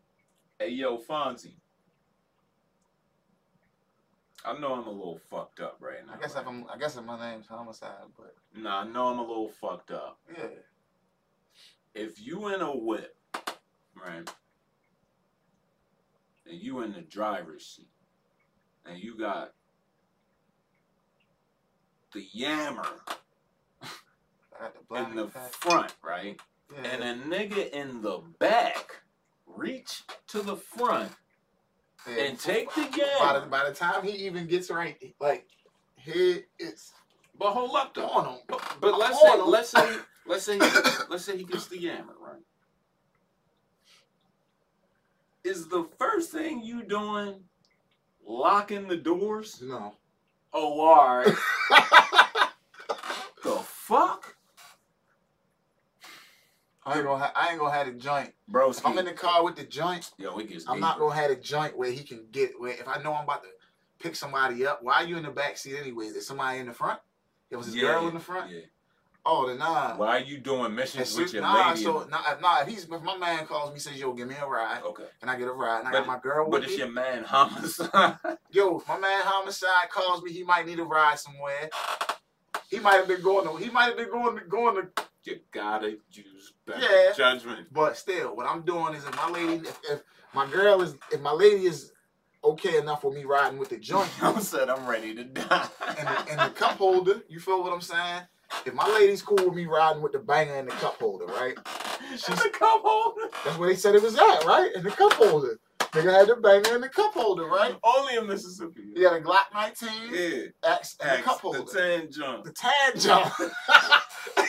Hey 0.59 0.69
yo, 0.69 0.99
Fonzie. 0.99 1.60
I 4.45 4.57
know 4.57 4.73
I'm 4.73 4.87
a 4.87 4.91
little 4.91 5.19
fucked 5.29 5.59
up 5.59 5.77
right 5.79 6.05
now. 6.05 6.13
I 6.15 6.19
guess 6.19 6.35
if 6.35 6.47
I'm. 6.47 6.65
I 6.73 6.77
guess 6.77 6.97
if 6.97 7.03
my 7.05 7.19
name's 7.31 7.47
homicide, 7.47 7.91
but 8.17 8.35
Nah, 8.55 8.81
I 8.81 8.87
know 8.87 9.07
I'm 9.07 9.19
a 9.19 9.21
little 9.21 9.49
fucked 9.49 9.91
up. 9.91 10.17
yeah. 10.35 10.45
If 11.93 12.25
you 12.25 12.47
in 12.47 12.61
a 12.61 12.71
whip, 12.75 13.15
right, 13.95 14.27
and 16.49 16.59
you 16.59 16.81
in 16.81 16.93
the 16.93 17.01
driver's 17.01 17.65
seat, 17.65 17.89
and 18.85 18.97
you 18.97 19.15
got 19.17 19.53
the 22.13 22.25
yammer 22.31 22.87
the 24.89 24.95
in 24.95 25.15
the 25.15 25.27
pack. 25.27 25.51
front, 25.53 25.93
right? 26.03 26.39
Yeah. 26.73 26.89
and 26.89 27.03
a 27.03 27.25
nigga 27.35 27.69
in 27.71 28.01
the 28.01 28.19
back 28.39 29.01
reach 29.45 30.03
to 30.27 30.41
the 30.41 30.55
front 30.55 31.11
Yeah. 32.07 32.23
and 32.23 32.39
take 32.39 32.73
the 32.73 32.87
by 33.19 33.39
the, 33.39 33.45
by 33.45 33.67
the 33.69 33.75
time 33.75 34.03
he 34.03 34.11
even 34.25 34.47
gets 34.47 34.69
right, 34.71 34.97
like 35.19 35.47
here 35.97 36.43
it's 36.59 36.93
But 37.37 37.51
hold 37.51 37.75
up 37.75 37.93
though. 37.93 38.07
on 38.07 38.33
him. 38.33 38.39
But 38.79 38.97
let's 38.97 39.19
say 39.21 39.27
on. 39.27 39.49
let's 39.51 39.69
say 39.69 39.97
let's 40.25 40.43
say 40.43 40.53
he, 40.55 40.59
let's 41.09 41.25
say 41.25 41.37
he 41.37 41.43
gets 41.43 41.67
the 41.67 41.79
yammer, 41.79 42.13
right? 42.19 42.41
Is 45.43 45.67
the 45.67 45.87
first 45.97 46.31
thing 46.31 46.63
you 46.63 46.83
doing 46.83 47.35
locking 48.25 48.87
the 48.87 48.97
doors? 48.97 49.61
No. 49.61 49.95
Oh, 50.53 50.79
all 50.81 51.17
right. 51.17 51.35
the 53.43 53.51
fuck, 53.63 54.20
I 56.91 56.97
ain't 56.97 57.05
gonna. 57.05 57.23
Ha- 57.23 57.33
I 57.35 57.49
ain't 57.49 57.59
gonna 57.59 57.73
have 57.73 57.87
the 57.87 57.93
joint. 57.93 58.33
bro? 58.47 58.69
If 58.69 58.85
I'm 58.85 58.97
in 58.97 59.05
the 59.05 59.13
car 59.13 59.43
with 59.43 59.55
the 59.55 59.63
joint, 59.63 60.11
Yo, 60.17 60.37
it 60.37 60.49
gets 60.49 60.65
I'm 60.67 60.79
not 60.79 60.99
gonna 60.99 61.15
have 61.15 61.31
a 61.31 61.35
joint 61.35 61.77
where 61.77 61.91
he 61.91 62.03
can 62.03 62.25
get. 62.31 62.51
Where 62.59 62.71
if 62.71 62.87
I 62.87 63.01
know 63.01 63.13
I'm 63.13 63.23
about 63.23 63.43
to 63.43 63.49
pick 63.99 64.15
somebody 64.15 64.65
up, 64.65 64.79
why 64.81 64.95
are 64.95 65.05
you 65.05 65.17
in 65.17 65.23
the 65.23 65.31
back 65.31 65.57
seat 65.57 65.77
anyway? 65.79 66.05
Is 66.05 66.27
somebody 66.27 66.59
in 66.59 66.67
the 66.67 66.73
front? 66.73 66.99
It 67.49 67.57
was 67.57 67.73
a 67.73 67.79
girl 67.79 68.07
in 68.07 68.13
the 68.13 68.19
front. 68.19 68.51
Yeah. 68.51 68.61
Oh, 69.23 69.47
then 69.47 69.59
nah. 69.59 69.95
Why 69.97 70.17
are 70.17 70.23
you 70.23 70.39
doing 70.39 70.73
missions 70.73 71.15
with 71.15 71.31
your 71.31 71.43
nah, 71.43 71.69
lady? 71.69 71.83
so 71.83 72.07
nah, 72.09 72.31
if- 72.31 72.41
nah, 72.41 72.61
if 72.61 72.67
he's 72.67 72.83
if 72.85 73.01
my 73.03 73.17
man 73.17 73.45
calls 73.45 73.71
me 73.71 73.77
says 73.79 73.99
yo, 73.99 74.13
give 74.13 74.27
me 74.27 74.35
a 74.41 74.47
ride, 74.47 74.81
okay, 74.83 75.05
and 75.21 75.29
I 75.29 75.37
get 75.37 75.47
a 75.47 75.51
ride, 75.51 75.79
and 75.79 75.87
I 75.87 75.91
got 75.91 76.07
my 76.07 76.17
girl 76.17 76.49
with 76.49 76.53
me. 76.53 76.59
but 76.59 76.63
it's 76.63 76.73
me. 76.73 76.77
your 76.79 76.89
man 76.91 77.23
homicide. 77.23 78.17
Yo, 78.49 78.79
if 78.79 78.87
my 78.87 78.97
man 78.97 79.21
homicide 79.23 79.89
calls 79.91 80.23
me, 80.23 80.31
he 80.31 80.43
might 80.43 80.65
need 80.65 80.79
a 80.79 80.83
ride 80.83 81.19
somewhere. 81.19 81.69
He 82.69 82.79
might 82.79 82.95
have 82.95 83.07
been 83.07 83.21
going 83.21 83.47
to. 83.47 83.63
He 83.63 83.69
might 83.69 83.85
have 83.89 83.97
been 83.97 84.09
going 84.09 84.37
to 84.39 84.45
going 84.45 84.75
to. 84.75 85.03
you 85.23 85.39
gotta 85.51 85.97
use 86.09 86.50
Yeah. 86.67 87.11
judgment. 87.15 87.67
But 87.71 87.97
still, 87.97 88.35
what 88.35 88.45
I'm 88.47 88.61
doing 88.63 88.93
is 88.93 89.03
if 89.05 89.15
my 89.15 89.29
lady, 89.29 89.67
if, 89.67 89.79
if 89.89 90.03
my 90.33 90.45
girl 90.49 90.81
is, 90.81 90.95
if 91.11 91.19
my 91.21 91.31
lady 91.31 91.65
is 91.65 91.91
okay 92.43 92.77
enough 92.77 93.03
with 93.03 93.13
me 93.15 93.23
riding 93.23 93.59
with 93.59 93.69
the 93.69 93.77
joint 93.77 94.09
I 94.21 94.39
said 94.39 94.69
I'm 94.69 94.85
ready 94.87 95.13
to 95.15 95.23
die. 95.23 95.67
and 95.97 96.07
the, 96.07 96.31
and 96.31 96.39
the 96.39 96.55
cup 96.55 96.77
holder, 96.77 97.21
you 97.29 97.39
feel 97.39 97.61
what 97.63 97.73
I'm 97.73 97.81
saying? 97.81 98.21
If 98.65 98.73
my 98.73 98.87
lady's 98.87 99.21
cool 99.21 99.37
with 99.37 99.53
me 99.53 99.65
riding 99.65 100.01
with 100.01 100.11
the 100.11 100.19
banger 100.19 100.55
and 100.55 100.67
the 100.67 100.73
cup 100.75 100.95
holder, 100.99 101.25
right? 101.25 101.55
She's 102.11 102.29
a 102.29 102.49
cup 102.49 102.81
holder. 102.83 103.29
That's 103.45 103.57
where 103.57 103.69
they 103.69 103.75
said 103.75 103.95
it 103.95 104.01
was 104.01 104.15
at, 104.15 104.43
right? 104.45 104.71
In 104.75 104.83
the 104.83 104.91
cup 104.91 105.13
holder. 105.13 105.57
Nigga 105.93 106.13
had 106.19 106.27
the 106.29 106.35
banger 106.37 106.75
and 106.75 106.83
the 106.83 106.89
cup 106.89 107.13
holder, 107.13 107.45
right? 107.45 107.75
Only 107.83 108.15
in 108.15 108.25
Mississippi. 108.27 108.81
He 108.95 109.03
had 109.03 109.13
a 109.13 109.21
Glock 109.21 109.53
19 109.53 109.89
Yeah. 110.13 110.43
X 110.63 110.95
and 111.01 111.19
the 111.19 111.23
cup 111.23 111.39
holder. 111.41 111.59
the 111.63 111.65
tan 111.79 112.11
jump. 112.11 112.43
the 112.45 112.53
tan 112.53 112.97
John. 112.97 113.31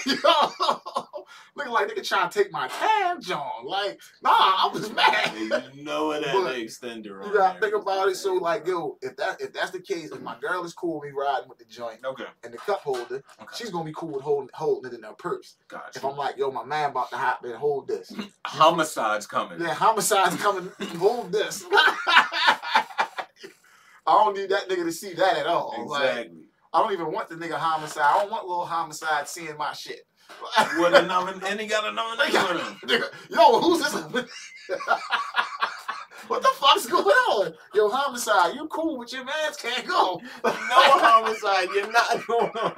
Yo, 0.07 1.07
looking 1.57 1.73
like 1.73 1.89
nigga 1.89 2.07
trying 2.07 2.29
to 2.31 2.39
take 2.43 2.53
my 2.53 2.69
tan 2.69 3.21
John. 3.21 3.65
Like, 3.65 4.01
nah, 4.23 4.31
I 4.31 4.71
was 4.73 4.91
mad. 4.93 5.33
you 5.75 5.83
know 5.85 6.13
it 6.13 6.25
had 6.25 6.35
But 6.35 6.53
the 6.55 6.65
extender 6.65 7.23
on 7.23 7.29
You 7.29 7.35
gotta 7.37 7.61
there. 7.61 7.71
think 7.71 7.83
about 7.83 8.09
it. 8.09 8.17
So, 8.17 8.35
like, 8.35 8.67
yo, 8.67 8.99
if 9.03 9.17
that 9.17 9.41
if 9.41 9.53
that's 9.53 9.71
the 9.71 9.81
case, 9.81 10.11
if 10.11 10.21
my 10.21 10.37
girl 10.41 10.65
is 10.65 10.73
cool 10.73 11.01
with 11.01 11.11
me 11.11 11.17
riding 11.19 11.49
with 11.49 11.59
the 11.59 11.65
joint 11.65 12.05
Okay. 12.05 12.25
and 12.45 12.53
the 12.53 12.59
cup 12.59 12.81
holder, 12.81 13.23
Okay. 13.41 13.55
she's 13.55 13.71
gonna 13.71 13.85
be 13.85 13.93
cool 13.95 14.11
with 14.13 14.23
holding 14.23 14.51
holding 14.55 14.93
it 14.93 14.97
in 14.97 15.03
her 15.05 15.13
purse. 15.15 15.57
Gotcha. 15.69 15.99
If 15.99 16.05
I'm 16.05 16.17
like, 16.17 16.37
yo, 16.37 16.51
my 16.51 16.65
man 16.65 16.91
about 16.91 17.11
to 17.11 17.17
hop 17.17 17.45
in, 17.45 17.53
hold 17.53 17.89
this. 17.89 18.13
Homicide's 18.47 19.27
coming. 19.27 19.61
Yeah, 19.61 19.75
homicide's 19.75 20.37
coming, 20.37 20.71
hold 20.99 21.33
this. 21.33 21.65
I 24.05 24.15
don't 24.25 24.37
need 24.37 24.51
that 24.51 24.69
nigga 24.69 24.85
to 24.85 24.93
see 24.93 25.15
that 25.15 25.39
at 25.39 25.47
all. 25.47 25.87
Like, 25.89 26.09
Exactly. 26.11 26.39
I 26.73 26.81
don't 26.81 26.93
even 26.93 27.11
want 27.13 27.29
the 27.29 27.35
nigga 27.35 27.55
homicide. 27.55 28.05
I 28.05 28.21
don't 28.21 28.31
want 28.31 28.47
little 28.47 28.65
homicide 28.65 29.27
seeing 29.29 29.57
my 29.59 29.73
shit. 29.73 30.07
With 30.79 30.95
a 30.95 31.03
number, 31.03 31.33
and 31.47 31.61
he 31.61 31.67
got 31.67 31.85
a 31.85 31.93
nomination 31.93 32.43
with 32.43 32.63
him. 32.63 32.77
Nigga, 32.89 33.05
Yo, 33.29 33.61
who's 33.61 33.81
this? 33.81 33.93
what 36.29 36.41
the 36.43 36.49
fuck's 36.55 36.87
going 36.87 37.05
on? 37.05 37.53
Yo, 37.75 37.89
homicide, 37.91 38.55
you 38.55 38.67
cool, 38.69 38.97
but 38.99 39.13
your 39.13 39.25
mans 39.25 39.57
can't 39.59 39.87
go. 39.87 40.21
No 40.45 40.51
homicide, 40.65 41.69
you're 41.75 41.91
not 41.93 42.27
going 42.27 42.51
on. 42.51 42.73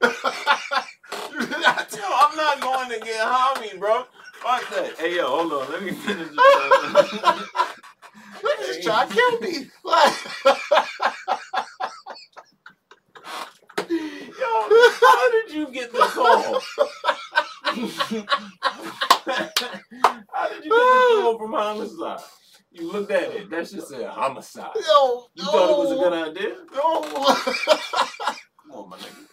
Yo, 1.96 2.04
I'm 2.04 2.36
not 2.36 2.60
going 2.60 2.88
to 2.90 2.98
get 3.04 3.20
homie, 3.20 3.76
bro. 3.78 4.04
Fuck 4.34 4.68
that. 4.70 4.94
Hey, 4.98 5.16
yo, 5.16 5.26
hold 5.26 5.52
on. 5.52 5.70
Let 5.72 5.82
me 5.82 5.90
finish 5.90 6.28
this. 6.28 6.36
Niggas 8.38 8.66
just 8.66 8.82
try 8.84 9.04
to 9.06 9.12
kill 9.12 9.40
me. 9.40 9.68
Like, 9.82 10.14
Yo, 13.90 14.68
how 15.08 15.30
did 15.32 15.50
you 15.52 15.66
get 15.72 15.92
the 15.92 15.98
call? 15.98 16.60
how 20.32 20.48
did 20.48 20.64
you 20.64 20.70
get 20.70 20.70
the 20.70 21.22
call 21.22 21.38
from 21.38 21.52
homicide? 21.52 22.20
You 22.70 22.92
looked 22.92 23.10
at 23.10 23.22
it. 23.32 23.50
That's 23.50 23.70
just 23.72 23.92
a 23.92 24.10
homicide. 24.10 24.70
yo, 24.74 25.26
You 25.34 25.44
thought 25.44 25.70
it 25.70 25.78
was 25.78 25.92
a 25.92 25.94
good 25.96 26.12
idea? 26.12 26.56
No. 26.74 27.00
Come 27.02 28.72
on, 28.72 28.90
my 28.90 28.96
nigga. 28.98 29.24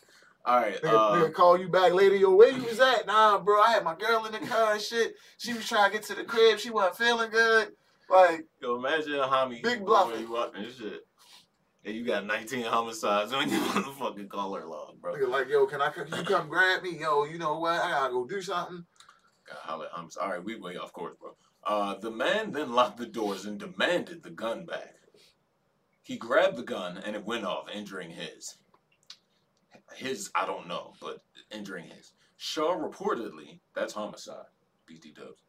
All 0.45 0.57
right. 0.61 0.81
Nigga, 0.81 0.93
Uh, 0.93 1.15
nigga 1.15 1.33
call 1.33 1.59
you 1.59 1.67
back 1.67 1.91
later. 1.93 2.15
Yo, 2.15 2.33
where 2.33 2.49
you 2.51 2.63
was 2.63 2.79
at? 2.79 3.05
Nah, 3.07 3.39
bro. 3.39 3.59
I 3.61 3.71
had 3.71 3.83
my 3.83 3.95
girl 3.95 4.25
in 4.25 4.31
the 4.31 4.39
car 4.39 4.73
and 4.73 4.81
shit. 4.81 5.15
She 5.37 5.53
was 5.53 5.67
trying 5.67 5.91
to 5.91 5.97
get 5.97 6.05
to 6.07 6.15
the 6.15 6.23
crib. 6.23 6.59
She 6.59 6.69
wasn't 6.69 6.95
feeling 6.97 7.29
good. 7.29 7.69
Like, 8.09 8.45
yo, 8.61 8.75
imagine 8.77 9.15
a 9.15 9.27
homie 9.27 9.61
Big 9.63 9.83
bluffing. 9.83 10.21
you 10.21 10.35
up 10.37 10.55
and 10.55 10.71
shit. 10.71 11.01
And 11.85 11.93
you 11.93 12.03
got 12.03 12.25
19 12.25 12.63
homicides 12.63 13.31
on 13.31 13.47
your 13.47 13.59
motherfucking 13.65 14.27
caller 14.27 14.65
log, 14.65 14.99
bro. 14.99 15.13
nigga, 15.13 15.29
like, 15.29 15.47
yo, 15.47 15.67
can 15.67 15.81
I? 15.81 15.89
Can 15.89 16.07
you 16.07 16.23
come 16.23 16.49
grab 16.49 16.81
me? 16.81 16.97
Yo, 16.99 17.25
you 17.25 17.37
know 17.37 17.59
what? 17.59 17.79
I 17.79 17.91
gotta 17.91 18.11
go 18.11 18.25
do 18.25 18.41
something. 18.41 18.83
God, 19.47 19.57
holla 19.61 19.85
at 19.85 19.91
homicide. 19.91 20.23
All 20.23 20.31
right, 20.31 20.43
we 20.43 20.55
way 20.55 20.77
off 20.77 20.91
course, 20.91 21.15
bro. 21.19 21.35
Uh, 21.63 21.95
the 21.99 22.09
man 22.09 22.51
then 22.51 22.73
locked 22.73 22.97
the 22.97 23.05
doors 23.05 23.45
and 23.45 23.59
demanded 23.59 24.23
the 24.23 24.31
gun 24.31 24.65
back. 24.65 24.95
He 26.01 26.17
grabbed 26.17 26.57
the 26.57 26.63
gun 26.63 26.97
and 26.97 27.15
it 27.15 27.25
went 27.25 27.45
off, 27.45 27.69
injuring 27.71 28.09
his. 28.09 28.57
His, 29.95 30.31
I 30.33 30.47
don't 30.47 30.67
know, 30.67 30.93
but 30.99 31.23
injuring 31.51 31.85
his. 31.85 32.13
Shaw 32.37 32.75
reportedly, 32.75 33.59
that's 33.75 33.93
homicide, 33.93 34.45
BT 34.87 35.11
dubs. 35.11 35.41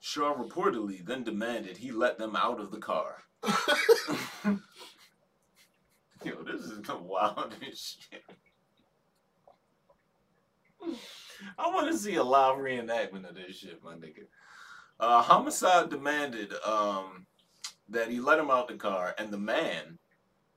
Shaw 0.00 0.34
reportedly 0.34 1.04
then 1.04 1.22
demanded 1.22 1.76
he 1.76 1.92
let 1.92 2.18
them 2.18 2.34
out 2.34 2.60
of 2.60 2.70
the 2.70 2.78
car. 2.78 3.24
Yo, 6.24 6.42
this 6.44 6.60
is 6.60 6.80
the 6.82 6.96
wildest 6.96 8.06
shit. 8.10 8.22
I 11.58 11.68
want 11.68 11.90
to 11.90 11.96
see 11.96 12.16
a 12.16 12.22
live 12.22 12.58
reenactment 12.58 13.28
of 13.28 13.34
this 13.34 13.56
shit, 13.56 13.82
my 13.82 13.94
nigga. 13.94 14.26
Uh, 15.00 15.20
Homicide 15.20 15.90
demanded 15.90 16.52
um, 16.64 17.26
that 17.88 18.08
he 18.08 18.20
let 18.20 18.38
him 18.38 18.50
out 18.50 18.68
the 18.68 18.74
car, 18.74 19.14
and 19.18 19.32
the 19.32 19.38
man, 19.38 19.98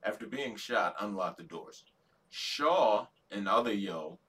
after 0.03 0.27
being 0.27 0.55
shot, 0.55 0.95
unlocked 0.99 1.37
the 1.37 1.43
doors. 1.43 1.83
Shaw 2.29 3.07
and 3.31 3.47
other 3.47 3.73
yo 3.73 4.19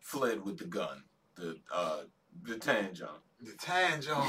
fled 0.00 0.44
with 0.44 0.58
the 0.58 0.66
gun, 0.66 1.02
the 1.34 1.56
uh, 1.72 2.02
the 2.44 2.56
tan 2.56 2.94
John. 2.94 3.18
The 3.40 3.52
tan 3.54 4.00
John. 4.00 4.28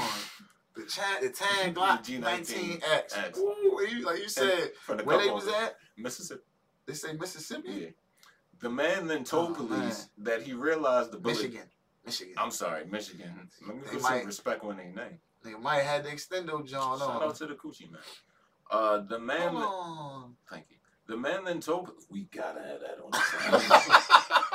The 0.76 0.84
tan, 0.84 1.22
the 1.22 1.30
tan 1.30 1.74
Glock 1.74 2.04
G19 2.04 2.80
19X. 2.80 3.18
X. 3.18 3.38
Ooh, 3.38 3.86
you, 3.90 4.04
like 4.04 4.18
you 4.18 4.28
said, 4.28 4.70
the 4.86 5.02
where 5.04 5.18
they 5.18 5.30
was 5.30 5.48
at? 5.48 5.76
Mississippi. 5.96 6.42
They 6.86 6.94
say 6.94 7.12
Mississippi, 7.14 7.70
Yeah. 7.72 7.86
The 8.60 8.70
man 8.70 9.06
then 9.06 9.24
told 9.24 9.52
Oh, 9.52 9.54
police 9.54 10.08
that 10.18 10.42
he 10.42 10.52
realized 10.52 11.12
the 11.12 11.18
bullet. 11.18 11.36
Michigan, 11.36 11.66
Michigan. 12.04 12.34
I'm 12.36 12.50
sorry, 12.50 12.84
Michigan. 12.84 13.48
Let 13.66 13.76
me 13.76 13.82
They 13.84 13.90
put 13.92 14.02
might- 14.02 14.18
some 14.18 14.26
respect 14.26 14.64
on 14.64 14.76
their 14.76 14.86
name. 14.86 15.18
Nigga 15.44 15.60
might 15.62 15.80
have 15.82 16.04
the 16.04 16.10
extendo 16.10 16.64
John 16.66 16.98
Shout 16.98 17.08
on. 17.08 17.22
out 17.22 17.34
to 17.36 17.46
the 17.46 17.54
coochie 17.54 17.90
man. 17.90 18.00
Uh, 18.70 18.98
the 18.98 19.18
man. 19.18 19.54
That-. 19.54 20.24
Thank 20.50 20.66
you. 20.70 20.76
The 21.06 21.16
man 21.16 21.44
then 21.44 21.60
told 21.60 21.90
we 22.10 22.24
gotta 22.24 22.60
have 22.60 22.80
that 22.80 22.98
on 23.02 23.10
the. 23.10 24.50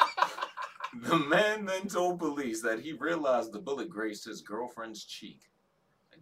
The 1.10 1.18
man 1.20 1.66
then 1.66 1.88
told 1.90 2.20
police 2.20 2.62
that 2.62 2.80
he 2.80 2.94
realized 2.94 3.52
the 3.52 3.60
bullet 3.60 3.90
grazed 3.90 4.24
his 4.26 4.42
girlfriend's 4.42 5.04
cheek 5.04 5.42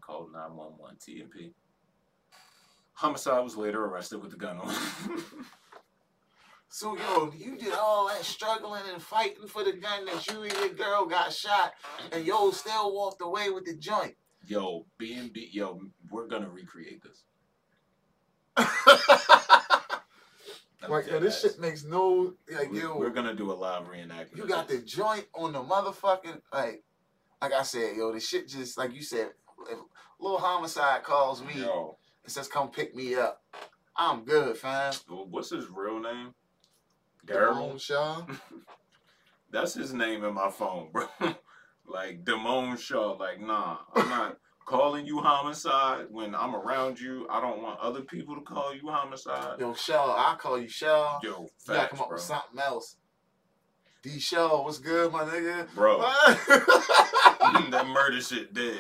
called 0.06 0.32
911 0.34 0.98
TMP. 0.98 1.52
Homicide 2.94 3.44
was 3.44 3.56
later 3.58 3.86
arrested 3.86 4.22
with 4.22 4.32
the 4.32 4.38
gun 4.38 4.58
on. 4.58 4.74
So 6.70 6.98
yo, 6.98 7.32
you 7.38 7.56
did 7.56 7.74
all 7.74 8.08
that 8.08 8.24
struggling 8.24 8.82
and 8.92 9.00
fighting 9.00 9.46
for 9.48 9.64
the 9.64 9.74
gun 9.74 10.06
that 10.06 10.26
you 10.26 10.42
and 10.42 10.52
your 10.54 10.70
girl 10.70 11.06
got 11.06 11.32
shot, 11.32 11.74
and 12.12 12.26
yo 12.26 12.50
still 12.50 12.96
walked 12.96 13.22
away 13.22 13.52
with 13.52 13.66
the 13.66 13.76
joint. 13.76 14.16
yo, 14.48 14.84
B&B, 14.98 15.50
yo, 15.54 15.80
we're 16.10 16.26
gonna 16.26 16.50
recreate 16.50 17.04
this. 17.04 17.26
Like 20.90 21.08
yo, 21.08 21.20
this 21.20 21.40
shit 21.42 21.60
makes 21.60 21.86
no 21.86 22.34
like 22.52 22.72
We- 22.72 22.82
yo. 22.82 22.98
We're 22.98 23.12
gonna 23.12 23.36
do 23.36 23.52
a 23.52 23.54
live 23.54 23.84
reenactment. 23.84 24.36
You 24.38 24.48
got 24.48 24.68
the 24.68 24.80
joint 24.80 25.26
on 25.34 25.54
the 25.54 25.62
motherfucking 25.62 26.42
like, 26.52 26.84
like 27.42 27.54
I 27.54 27.62
said, 27.64 27.96
yo, 27.96 28.12
the 28.12 28.20
shit 28.20 28.48
just 28.50 28.78
like 28.78 28.94
you 28.94 29.02
said. 29.04 29.30
If 29.70 29.78
little 30.24 30.40
homicide 30.40 31.04
calls 31.04 31.44
me 31.44 31.54
Yo, 31.62 31.98
and 32.24 32.32
says, 32.32 32.48
"Come 32.48 32.70
pick 32.72 32.96
me 32.96 33.16
up," 33.16 33.42
I'm 33.96 34.24
good, 34.24 34.58
fam. 34.58 34.94
what's 35.08 35.50
his 35.52 35.68
real 35.70 36.00
name? 36.00 36.34
Daryl. 37.28 37.80
Shaw. 37.80 38.26
That's 39.52 39.74
his 39.76 39.94
name 39.94 40.24
in 40.24 40.34
my 40.34 40.50
phone, 40.50 40.90
bro. 40.92 41.08
Like 41.86 42.24
Damone 42.24 42.80
Shaw, 42.80 43.12
like 43.20 43.42
nah, 43.42 43.80
I'm 43.94 44.08
not 44.08 44.38
calling 44.66 45.06
you 45.06 45.20
homicide 45.20 46.06
when 46.10 46.34
I'm 46.34 46.56
around 46.56 46.98
you. 46.98 47.28
I 47.30 47.42
don't 47.42 47.62
want 47.62 47.78
other 47.82 48.02
people 48.04 48.36
to 48.36 48.42
call 48.42 48.74
you 48.74 48.88
homicide. 48.90 49.60
Yo, 49.60 49.74
Shell, 49.74 50.12
I 50.18 50.36
call 50.40 50.58
you 50.58 50.70
Shell. 50.70 51.20
Yo, 51.22 51.42
You 51.42 51.50
gotta 51.68 51.90
come 51.90 52.00
up 52.00 52.08
bro. 52.08 52.16
with 52.16 52.24
something 52.24 52.58
else. 52.58 52.96
D 54.02 54.18
Shell, 54.18 54.64
what's 54.64 54.80
good, 54.80 55.12
my 55.12 55.26
nigga? 55.26 55.68
Bro, 55.76 56.00
that 57.70 57.86
murder 57.94 58.22
shit 58.22 58.54
dead. 58.54 58.78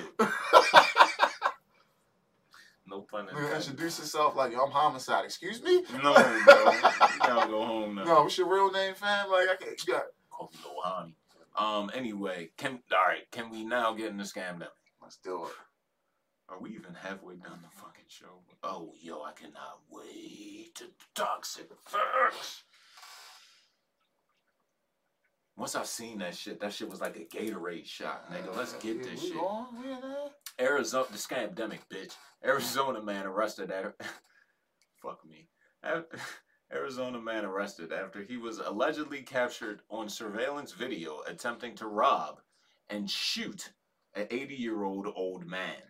No 2.85 3.01
pun 3.01 3.27
intended. 3.30 3.55
introduce 3.55 3.99
yourself 3.99 4.35
like 4.35 4.51
yo, 4.51 4.65
I'm 4.65 4.72
homicide. 4.72 5.26
Excuse 5.26 5.61
me? 5.61 5.84
No, 6.03 6.14
bro. 6.14 6.72
You 6.73 7.19
gotta 7.19 7.49
go 7.49 7.65
home 7.65 7.95
now. 7.95 8.03
No, 8.03 8.23
what's 8.23 8.38
your 8.38 8.51
real 8.51 8.72
name, 8.72 8.93
fam? 8.95 9.30
Like 9.31 9.49
I 9.49 9.55
can't. 9.55 9.88
You 9.88 9.93
got. 9.93 10.03
Call 10.30 10.51
me 10.51 10.60
Lil 10.64 10.81
Honey. 10.84 11.15
Um. 11.57 11.91
Anyway, 11.93 12.49
can 12.57 12.80
all 12.91 13.07
right? 13.07 13.30
Can 13.31 13.49
we 13.49 13.64
now 13.64 13.93
get 13.93 14.10
in 14.10 14.18
the 14.18 14.23
scam 14.23 14.60
now? 14.60 14.68
Let's 15.01 15.18
do 15.18 15.43
it. 15.43 15.51
Are 16.49 16.60
we 16.60 16.72
even 16.72 16.93
halfway 16.93 17.35
down 17.35 17.60
the 17.64 17.80
fucking 17.80 18.05
show? 18.07 18.41
Oh, 18.64 18.93
yo, 19.01 19.23
I 19.23 19.31
cannot 19.31 19.80
wait 19.89 20.76
to 20.76 20.85
toxic 21.15 21.69
facts. 21.85 22.64
Once 25.56 25.76
I 25.76 25.84
seen 25.84 26.18
that 26.20 26.36
shit, 26.36 26.60
that 26.62 26.74
shit 26.74 26.90
was 26.90 27.00
like 27.00 27.16
a 27.16 27.26
Gatorade 27.26 27.86
shot, 27.86 28.32
nigga. 28.32 28.56
Let's 28.56 28.74
get 28.74 29.04
this 29.04 29.22
shit. 29.22 29.38
on? 29.38 29.68
We 29.80 29.92
in 29.92 30.02
there? 30.02 30.30
Arizona, 30.60 31.06
the 31.12 31.18
scamdemic, 31.18 31.80
bitch. 31.92 32.14
Arizona 32.44 33.02
man 33.02 33.26
arrested 33.26 33.70
at. 33.70 33.94
Fuck 35.02 35.20
me. 35.26 35.50
Arizona 36.74 37.20
man 37.20 37.46
arrested 37.46 37.92
after 37.94 38.24
he 38.24 38.38
was 38.38 38.58
allegedly 38.60 39.22
captured 39.22 39.82
on 39.90 40.10
surveillance 40.10 40.72
video 40.72 41.22
attempting 41.28 41.76
to 41.76 41.88
rob 41.88 42.40
and 42.90 43.10
shoot 43.10 43.74
an 44.16 44.28
80 44.32 44.56
year 44.56 44.84
old 44.84 45.08
old 45.16 45.46
man. 45.46 45.82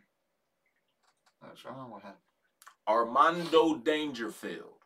What's 1.39 1.63
wrong 1.63 1.91
with 1.91 2.03
him? 2.03 2.13
Armando 2.87 3.75
Dangerfield 3.75 4.82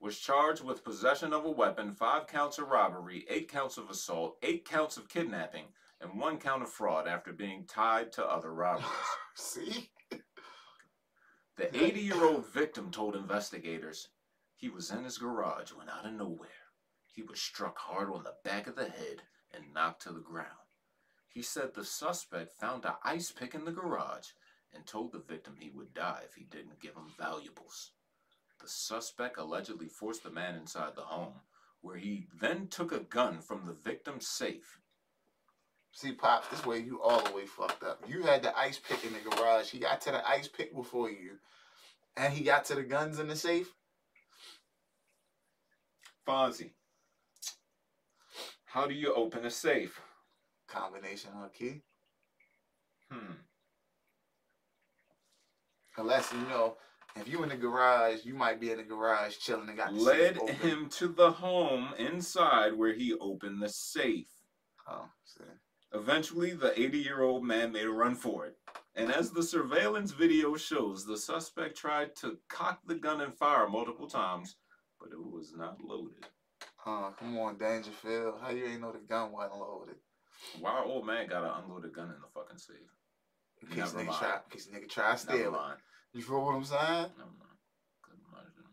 was 0.00 0.18
charged 0.18 0.62
with 0.62 0.84
possession 0.84 1.32
of 1.32 1.44
a 1.44 1.50
weapon, 1.50 1.92
five 1.92 2.26
counts 2.26 2.58
of 2.58 2.68
robbery, 2.68 3.24
eight 3.28 3.48
counts 3.48 3.78
of 3.78 3.88
assault, 3.88 4.36
eight 4.42 4.64
counts 4.64 4.96
of 4.96 5.08
kidnapping, 5.08 5.64
and 6.00 6.20
one 6.20 6.38
count 6.38 6.62
of 6.62 6.68
fraud 6.68 7.08
after 7.08 7.32
being 7.32 7.64
tied 7.66 8.12
to 8.12 8.24
other 8.24 8.52
robberies. 8.52 8.86
See? 9.34 9.90
The 11.56 11.74
80 11.74 12.00
year 12.00 12.22
old 12.22 12.46
victim 12.52 12.90
told 12.90 13.16
investigators 13.16 14.08
he 14.54 14.68
was 14.68 14.90
in 14.90 15.04
his 15.04 15.16
garage 15.16 15.72
when 15.72 15.88
out 15.88 16.04
of 16.04 16.12
nowhere 16.12 16.50
he 17.06 17.22
was 17.22 17.40
struck 17.40 17.78
hard 17.78 18.10
on 18.10 18.24
the 18.24 18.34
back 18.44 18.66
of 18.66 18.76
the 18.76 18.90
head 18.90 19.22
and 19.54 19.72
knocked 19.72 20.02
to 20.02 20.12
the 20.12 20.20
ground. 20.20 20.50
He 21.28 21.40
said 21.40 21.72
the 21.72 21.84
suspect 21.84 22.52
found 22.52 22.84
an 22.84 22.92
ice 23.02 23.32
pick 23.32 23.54
in 23.54 23.64
the 23.64 23.72
garage 23.72 24.28
and 24.74 24.86
told 24.86 25.12
the 25.12 25.18
victim 25.18 25.56
he 25.58 25.70
would 25.70 25.94
die 25.94 26.22
if 26.26 26.34
he 26.34 26.44
didn't 26.44 26.80
give 26.80 26.94
him 26.94 27.08
valuables. 27.18 27.92
The 28.60 28.68
suspect 28.68 29.38
allegedly 29.38 29.88
forced 29.88 30.22
the 30.22 30.30
man 30.30 30.54
inside 30.54 30.94
the 30.96 31.02
home, 31.02 31.34
where 31.80 31.96
he 31.96 32.26
then 32.40 32.68
took 32.68 32.92
a 32.92 33.00
gun 33.00 33.40
from 33.40 33.66
the 33.66 33.72
victim's 33.72 34.26
safe. 34.26 34.80
See, 35.92 36.12
Pops, 36.12 36.48
this 36.48 36.66
way 36.66 36.80
you 36.80 37.00
all 37.00 37.22
the 37.22 37.32
way 37.32 37.46
fucked 37.46 37.82
up. 37.82 38.02
You 38.06 38.22
had 38.22 38.42
the 38.42 38.56
ice 38.56 38.78
pick 38.78 39.04
in 39.04 39.14
the 39.14 39.30
garage. 39.30 39.70
He 39.70 39.78
got 39.78 40.00
to 40.02 40.10
the 40.10 40.28
ice 40.28 40.46
pick 40.46 40.74
before 40.74 41.10
you. 41.10 41.38
And 42.16 42.32
he 42.32 42.44
got 42.44 42.66
to 42.66 42.74
the 42.74 42.82
guns 42.82 43.18
in 43.18 43.28
the 43.28 43.36
safe. 43.36 43.72
Fonzie, 46.26 46.72
how 48.66 48.86
do 48.86 48.94
you 48.94 49.14
open 49.14 49.46
a 49.46 49.50
safe? 49.50 49.98
Combination 50.66 51.30
of 51.42 51.52
key. 51.54 51.82
Hmm. 53.10 53.32
Unless, 55.96 56.32
you 56.32 56.40
know, 56.48 56.76
if 57.16 57.28
you 57.28 57.42
in 57.42 57.48
the 57.48 57.56
garage, 57.56 58.24
you 58.24 58.34
might 58.34 58.60
be 58.60 58.70
in 58.70 58.78
the 58.78 58.82
garage 58.82 59.38
chilling 59.38 59.68
and 59.68 59.76
got 59.76 59.92
the 59.94 60.00
led 60.00 60.36
him 60.60 60.88
to 60.90 61.08
the 61.08 61.30
home 61.30 61.88
inside 61.98 62.74
where 62.74 62.92
he 62.92 63.14
opened 63.14 63.62
the 63.62 63.68
safe. 63.68 64.28
Oh, 64.88 65.08
see. 65.24 65.44
Eventually, 65.92 66.52
the 66.52 66.78
80 66.78 66.98
year 66.98 67.22
old 67.22 67.44
man 67.44 67.72
made 67.72 67.86
a 67.86 67.90
run 67.90 68.14
for 68.14 68.46
it. 68.46 68.56
And 68.94 69.12
as 69.12 69.30
the 69.30 69.42
surveillance 69.42 70.12
video 70.12 70.56
shows, 70.56 71.04
the 71.04 71.16
suspect 71.16 71.76
tried 71.76 72.16
to 72.16 72.38
cock 72.48 72.80
the 72.86 72.94
gun 72.94 73.20
and 73.20 73.34
fire 73.34 73.68
multiple 73.68 74.06
times, 74.06 74.56
but 74.98 75.10
it 75.10 75.18
was 75.18 75.52
not 75.56 75.78
loaded. 75.82 76.26
Oh, 76.86 77.12
come 77.18 77.36
on, 77.38 77.58
Dangerfield. 77.58 78.36
How 78.40 78.50
you 78.50 78.66
ain't 78.66 78.80
know 78.80 78.92
the 78.92 78.98
gun 78.98 79.32
wasn't 79.32 79.58
loaded? 79.58 79.96
Why 80.60 80.82
old 80.84 81.06
man 81.06 81.26
got 81.28 81.44
an 81.44 81.64
unloaded 81.64 81.92
gun 81.92 82.06
in 82.06 82.20
the 82.20 82.28
fucking 82.34 82.58
safe? 82.58 82.76
In 83.62 83.68
case 83.68 83.92
Never 83.92 83.98
nigga 83.98 84.06
mind. 84.06 84.18
try, 84.18 84.34
in 84.34 84.50
case 84.50 84.68
nigga 84.72 84.88
try 84.88 85.04
to 85.04 85.26
Never 85.26 85.38
steal 85.38 85.54
it. 85.54 85.78
Mind. 86.16 86.22
You 86.22 86.22
feel 86.22 86.44
what 86.44 86.54
I'm 86.54 86.64
saying? 86.64 87.10
Never 87.18 87.30
mind. 87.38 87.58
Couldn't 88.02 88.24
imagine. 88.32 88.64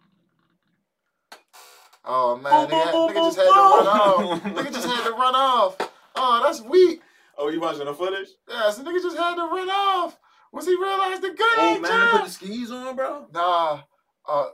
Oh 2.06 2.36
man, 2.38 2.68
nigga, 2.70 2.91
nigga 3.10 3.26
just 3.26 3.38
had 3.38 3.45
to 3.45 3.49
run 3.52 3.88
off. 3.88 4.44
nigga 4.44 4.74
just 4.74 4.88
had 4.88 5.03
to 5.06 5.11
run 5.11 5.36
off. 5.36 5.78
Oh, 6.15 6.41
that's 6.44 6.61
weak. 6.61 7.02
Oh, 7.38 7.49
you 7.49 7.60
watching 7.60 7.86
the 7.86 7.94
footage? 7.94 8.30
Yeah, 8.49 8.70
so 8.72 8.84
nigga 8.84 9.02
just 9.02 9.18
had 9.18 9.36
to 9.36 9.41
run 9.44 9.70
off. 9.70 10.18
Once 10.52 10.68
he 10.68 10.76
realized 10.76 11.22
the 11.24 11.30
gun 11.30 11.38
Oh 11.57 11.74
ain't 11.74 11.82
man, 11.82 11.91
jammed. 11.91 12.11
put 12.11 12.26
the 12.26 12.30
skis 12.32 12.72
on, 12.72 12.95
bro. 12.95 13.26
Nah, 13.34 13.82
uh, 14.30 14.45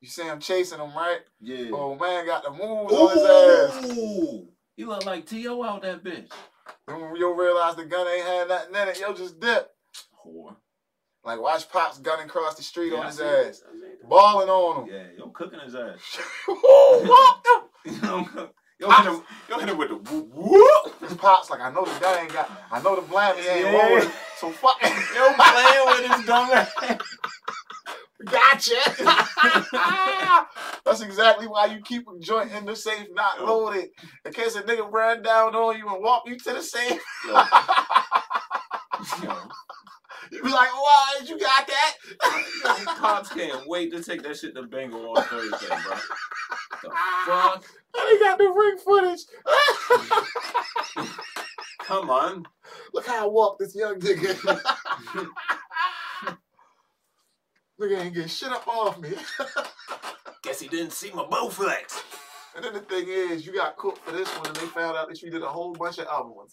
you 0.00 0.08
see 0.08 0.22
him 0.22 0.38
chasing 0.38 0.78
him, 0.78 0.94
right? 0.94 1.18
Yeah. 1.40 1.70
Oh 1.72 1.96
man, 1.96 2.24
got 2.26 2.44
the 2.44 2.50
moves 2.50 2.92
on 2.94 3.10
his 3.10 3.24
ass. 3.24 3.84
Ooh, 3.98 4.48
you 4.76 4.86
look 4.88 5.04
like 5.04 5.26
T.O. 5.26 5.62
out 5.64 5.82
that 5.82 6.04
bitch. 6.04 6.30
Then 6.86 7.00
when 7.00 7.16
you 7.16 7.34
realize 7.40 7.74
the 7.74 7.84
gun 7.84 8.06
ain't 8.06 8.24
had 8.24 8.48
nothing 8.48 8.74
in 8.74 8.88
it, 8.88 9.00
yo 9.00 9.12
just 9.14 9.40
dip. 9.40 9.68
Whore. 10.24 10.54
Like 11.24 11.40
watch 11.40 11.68
Pops 11.70 11.98
gunning 11.98 12.26
across 12.26 12.56
the 12.56 12.62
street 12.62 12.92
Yeah, 12.92 12.98
on 13.00 13.06
his 13.06 13.20
ass, 13.20 13.44
it. 13.60 13.64
I 13.68 13.72
see 13.78 13.84
it. 13.86 14.08
balling 14.08 14.48
on 14.48 14.82
him. 14.88 14.94
Yeah, 14.94 15.04
yo 15.18 15.28
cooking 15.28 15.60
his 15.60 15.74
ass. 15.76 16.18
Ooh, 16.48 17.14
yo, 17.84 18.26
yo, 18.80 18.90
hit 18.90 19.06
him, 19.06 19.22
yo 19.48 19.58
hit 19.58 19.68
him 19.68 19.78
with 19.78 19.88
the 19.90 19.96
whoop 19.96 20.28
whoop. 20.32 21.00
His 21.00 21.14
Pops 21.14 21.48
like 21.50 21.60
I 21.60 21.70
know 21.72 21.84
the 21.84 22.00
gun 22.00 22.18
ain't 22.24 22.32
got, 22.32 22.50
I 22.72 22.82
know 22.82 22.96
the 22.96 23.02
blammy 23.02 23.38
ain't 23.38 23.66
Yeah. 23.66 23.72
rolling, 23.72 24.10
so 24.38 24.50
fuck. 24.50 24.80
Yo 24.82 25.32
playing 25.34 25.88
with 25.88 26.10
his 26.10 26.24
dumb 26.26 26.50
ass. 26.52 26.72
Gotcha. 28.28 28.74
That's 30.84 31.00
exactly 31.02 31.46
why 31.46 31.66
you 31.66 31.80
keep 31.82 32.04
a 32.08 32.18
joint 32.20 32.52
in 32.52 32.64
the 32.64 32.74
safe 32.76 33.06
not 33.12 33.38
Yo. 33.38 33.44
loaded. 33.46 33.88
In 34.24 34.32
case 34.32 34.54
a 34.56 34.62
nigga 34.62 34.90
ran 34.92 35.22
down 35.22 35.54
on 35.54 35.76
you 35.78 35.88
and 35.88 36.02
walk 36.02 36.22
you 36.26 36.36
to 36.38 36.52
the 36.52 36.62
safe. 36.62 37.00
Yo, 37.26 37.32
yo, 39.22 39.34
You 40.30 40.42
be 40.42 40.50
like, 40.50 40.72
why 40.72 41.20
you 41.24 41.38
got 41.38 41.66
that? 41.66 41.94
cops 42.98 43.30
can't 43.30 43.66
wait 43.66 43.90
to 43.92 44.02
take 44.02 44.22
that 44.22 44.36
shit 44.36 44.54
to 44.54 44.62
Bengal 44.62 45.16
on 45.16 45.22
Thursday, 45.24 45.66
bro. 45.66 45.96
The 46.82 46.90
fuck? 47.26 47.64
And 47.98 48.08
he 48.10 48.18
got 48.18 48.38
the 48.38 48.44
ring 48.44 48.78
footage. 48.78 49.20
Come 51.80 52.10
on. 52.10 52.44
Look 52.92 53.06
how 53.06 53.24
I 53.24 53.26
walk 53.26 53.58
this 53.58 53.74
young 53.74 53.98
nigga. 54.00 54.34
nigga 57.80 58.00
ain't 58.00 58.14
get 58.14 58.30
shit 58.30 58.52
up 58.52 58.68
off 58.68 59.00
me. 59.00 59.14
Guess 60.42 60.60
he 60.60 60.68
didn't 60.68 60.92
see 60.92 61.10
my 61.12 61.24
Bowflex. 61.24 62.02
And 62.54 62.64
then 62.64 62.74
the 62.74 62.80
thing 62.80 63.06
is, 63.08 63.46
you 63.46 63.54
got 63.54 63.76
cooked 63.76 64.04
for 64.04 64.12
this 64.12 64.28
one 64.38 64.46
and 64.46 64.56
they 64.56 64.66
found 64.66 64.96
out 64.96 65.08
that 65.08 65.22
you 65.22 65.30
did 65.30 65.42
a 65.42 65.48
whole 65.48 65.72
bunch 65.72 65.98
of 65.98 66.06
other 66.06 66.28
ones. 66.28 66.52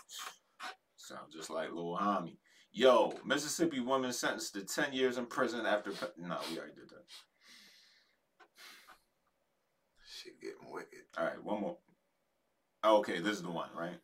Sounds 0.96 1.34
just 1.34 1.50
like 1.50 1.72
Lil 1.72 1.98
Homie. 2.00 2.38
Yo, 2.72 3.14
Mississippi 3.26 3.80
woman 3.80 4.14
sentenced 4.14 4.54
to 4.54 4.62
10 4.64 4.94
years 4.94 5.18
in 5.18 5.26
prison 5.26 5.66
after. 5.66 5.92
pe- 5.92 6.08
No, 6.18 6.38
we 6.52 6.58
already 6.58 6.74
did 6.76 6.90
that. 6.90 7.04
Shit 10.06 10.40
getting 10.42 10.72
wicked. 10.72 11.00
All 11.18 11.26
right, 11.26 11.44
one 11.44 11.62
more. 11.62 11.78
Oh, 12.84 12.98
okay, 13.00 13.20
this 13.20 13.38
is 13.38 13.42
the 13.44 13.50
one, 13.52 13.70
right? 13.76 14.00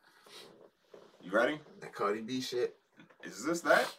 You 1.22 1.32
ready? 1.32 1.60
That 1.82 1.94
Cardi 1.94 2.22
B 2.22 2.42
shit. 2.42 2.76
Is 3.24 3.46
this 3.46 3.62
that? 3.62 3.94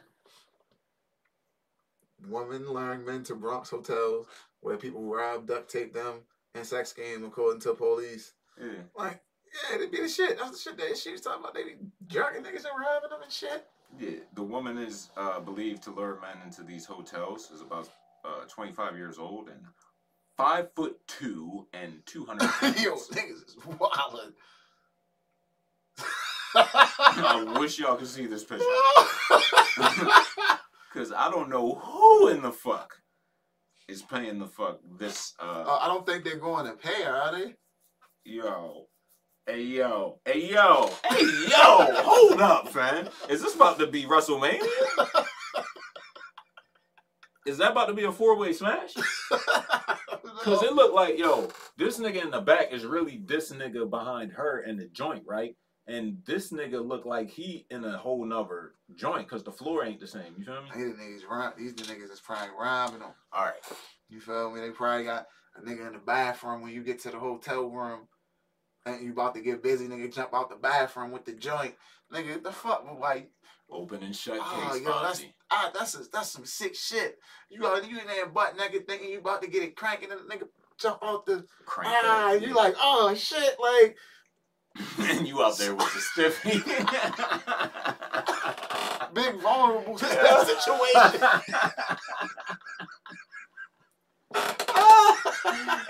Women 2.28 2.68
luring 2.68 3.04
men 3.04 3.22
to 3.24 3.34
Bronx 3.34 3.70
hotels 3.70 4.26
where 4.60 4.76
people 4.76 5.02
rob, 5.04 5.46
duct 5.46 5.70
tape 5.70 5.94
them, 5.94 6.20
and 6.54 6.66
sex 6.66 6.92
game 6.92 7.24
according 7.24 7.60
to 7.62 7.74
police. 7.74 8.32
Yeah. 8.60 8.82
Like, 8.96 9.20
yeah, 9.70 9.78
they 9.78 9.86
be 9.86 10.02
the 10.02 10.08
shit. 10.08 10.38
That's 10.38 10.50
the 10.52 10.58
shit 10.58 10.78
that 10.78 10.96
she 10.96 11.12
was 11.12 11.20
talking 11.20 11.40
about. 11.40 11.54
They 11.54 11.64
be 11.64 11.76
jerking 12.06 12.42
niggas 12.42 12.64
and 12.64 12.80
robbing 12.80 13.10
them 13.10 13.22
and 13.22 13.32
shit. 13.32 13.66
Yeah. 13.98 14.10
The 14.34 14.42
woman 14.42 14.78
is 14.78 15.10
uh, 15.16 15.40
believed 15.40 15.82
to 15.84 15.90
lure 15.90 16.18
men 16.20 16.36
into 16.44 16.62
these 16.62 16.84
hotels. 16.84 17.50
Is 17.50 17.60
about 17.62 17.88
uh, 18.24 18.44
25 18.48 18.96
years 18.96 19.18
old 19.18 19.48
and 19.48 19.60
five 20.36 20.68
foot 20.74 20.98
two 21.06 21.66
and 21.72 22.02
200 22.06 22.42
Yo, 22.82 22.90
pounds. 22.90 23.08
niggas 23.12 23.48
is 23.48 23.56
wildin'. 23.66 24.32
I 26.54 27.56
wish 27.58 27.78
y'all 27.78 27.96
could 27.96 28.06
see 28.08 28.26
this 28.26 28.44
picture. 28.44 28.64
Cause 30.92 31.12
I 31.14 31.30
don't 31.30 31.50
know 31.50 31.74
who 31.74 32.28
in 32.28 32.40
the 32.40 32.50
fuck 32.52 32.94
is 33.88 34.00
paying 34.02 34.38
the 34.38 34.46
fuck 34.46 34.80
this 34.98 35.34
uh 35.38 35.64
Uh, 35.66 35.78
I 35.82 35.88
don't 35.88 36.06
think 36.06 36.24
they're 36.24 36.38
going 36.38 36.64
to 36.66 36.72
pay 36.72 37.02
her, 37.02 37.14
are 37.14 37.38
they? 37.38 37.54
yo. 38.24 38.86
Hey 39.48 39.62
yo. 39.62 40.18
Hey 40.24 40.50
yo. 40.50 40.90
Hey 41.08 41.22
yo. 41.22 41.86
Hold 42.02 42.40
up, 42.40 42.68
fam. 42.70 43.08
Is 43.28 43.40
this 43.40 43.54
about 43.54 43.78
to 43.78 43.86
be 43.86 44.02
WrestleMania? 44.02 44.60
Is 47.46 47.56
that 47.58 47.70
about 47.70 47.86
to 47.86 47.94
be 47.94 48.02
a 48.02 48.10
four 48.10 48.36
way 48.36 48.52
smash? 48.52 48.94
Because 50.44 50.62
it 50.62 50.74
looked 50.74 50.94
like, 50.94 51.18
yo, 51.18 51.48
this 51.76 51.98
nigga 51.98 52.22
in 52.22 52.30
the 52.30 52.40
back 52.40 52.72
is 52.72 52.84
really 52.84 53.20
this 53.24 53.50
nigga 53.50 53.88
behind 53.88 54.32
her 54.32 54.60
in 54.60 54.76
the 54.76 54.86
joint, 54.86 55.24
right? 55.26 55.56
And 55.88 56.18
this 56.24 56.52
nigga 56.52 56.86
look 56.86 57.04
like 57.04 57.30
he 57.30 57.66
in 57.70 57.84
a 57.84 57.96
whole 57.96 58.24
nother 58.24 58.74
joint 58.94 59.26
because 59.28 59.42
the 59.42 59.50
floor 59.50 59.84
ain't 59.84 59.98
the 59.98 60.06
same. 60.06 60.34
You 60.38 60.44
feel 60.44 60.62
me? 60.62 60.68
These 60.74 61.22
niggas, 61.24 61.56
these 61.56 61.74
the 61.74 61.82
niggas 61.84 62.12
is 62.12 62.20
probably 62.20 62.50
rhyming 62.58 63.00
them. 63.00 63.12
All 63.32 63.44
right. 63.44 63.54
You 64.08 64.20
feel 64.20 64.52
me? 64.52 64.60
They 64.60 64.70
probably 64.70 65.04
got 65.04 65.26
a 65.56 65.60
nigga 65.62 65.86
in 65.86 65.94
the 65.94 66.00
bathroom 66.04 66.62
when 66.62 66.72
you 66.72 66.84
get 66.84 67.00
to 67.00 67.10
the 67.10 67.18
hotel 67.18 67.68
room 67.68 68.08
you 68.86 69.12
about 69.12 69.34
to 69.34 69.40
get 69.40 69.62
busy, 69.62 69.86
nigga 69.86 70.12
jump 70.12 70.34
out 70.34 70.50
the 70.50 70.56
bathroom 70.56 71.10
with 71.10 71.24
the 71.24 71.32
joint. 71.32 71.74
Nigga, 72.12 72.42
the 72.42 72.52
fuck, 72.52 72.86
like 73.00 73.30
Open 73.70 74.02
and 74.02 74.14
shut 74.14 74.38
Oh, 74.40 74.70
case, 74.72 74.82
yo, 74.82 75.02
that's 75.02 75.24
ah, 75.50 75.70
that's 75.74 75.94
a, 75.96 76.04
that's 76.12 76.30
some 76.30 76.46
sick 76.46 76.76
shit. 76.76 77.18
You 77.50 77.60
got 77.60 77.88
you 77.88 77.98
in 77.98 78.06
there 78.06 78.26
butt 78.26 78.56
naked 78.56 78.86
thinking 78.86 79.10
you 79.10 79.18
about 79.18 79.42
to 79.42 79.50
get 79.50 79.64
it 79.64 79.74
cranking 79.74 80.12
and 80.12 80.20
the 80.20 80.24
nigga 80.24 80.46
jump 80.78 81.00
out 81.02 81.26
the 81.26 81.44
Crank 81.64 81.92
ah, 81.92 82.30
that. 82.32 82.42
you 82.42 82.54
like 82.54 82.76
oh 82.80 83.12
shit, 83.16 83.56
like 83.60 83.96
and 85.10 85.26
you 85.28 85.42
out 85.42 85.58
there 85.58 85.74
with 85.74 85.92
the 85.92 86.00
stiffy. 86.00 86.50
big 89.14 89.34
vulnerable 89.40 89.98
situation. 90.52 91.20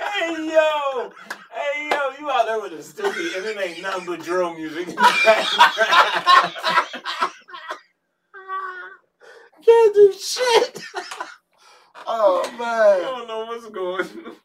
hey 0.01 0.51
yo, 0.55 1.13
hey 1.57 1.89
yo, 1.91 2.11
you 2.21 2.31
out 2.31 2.47
there 2.47 2.61
with 2.61 2.73
a 2.75 2.83
stupid 2.83 3.17
and 3.37 3.47
it 3.47 3.59
ain't 3.61 3.83
nothing 3.83 4.07
but 4.07 4.23
drill 4.23 4.55
music. 4.55 4.89
Can't 9.65 9.95
do 9.95 10.13
shit. 10.19 10.83
oh 12.07 12.49
man. 12.59 12.61
I 12.61 13.01
don't 13.01 13.29
know 13.29 13.45
what's 13.47 13.69
going. 13.71 14.01
On. 14.27 14.37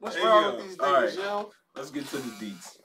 What's 0.00 0.16
Hey, 0.16 0.24
wrong 0.24 0.44
yo, 0.44 0.56
with 0.56 0.66
these 0.68 0.76
niggas, 0.78 0.92
right. 0.92 1.14
yo? 1.18 1.50
Let's 1.76 1.90
get 1.90 2.06
to 2.08 2.16
the 2.18 2.30
deets. 2.46 2.76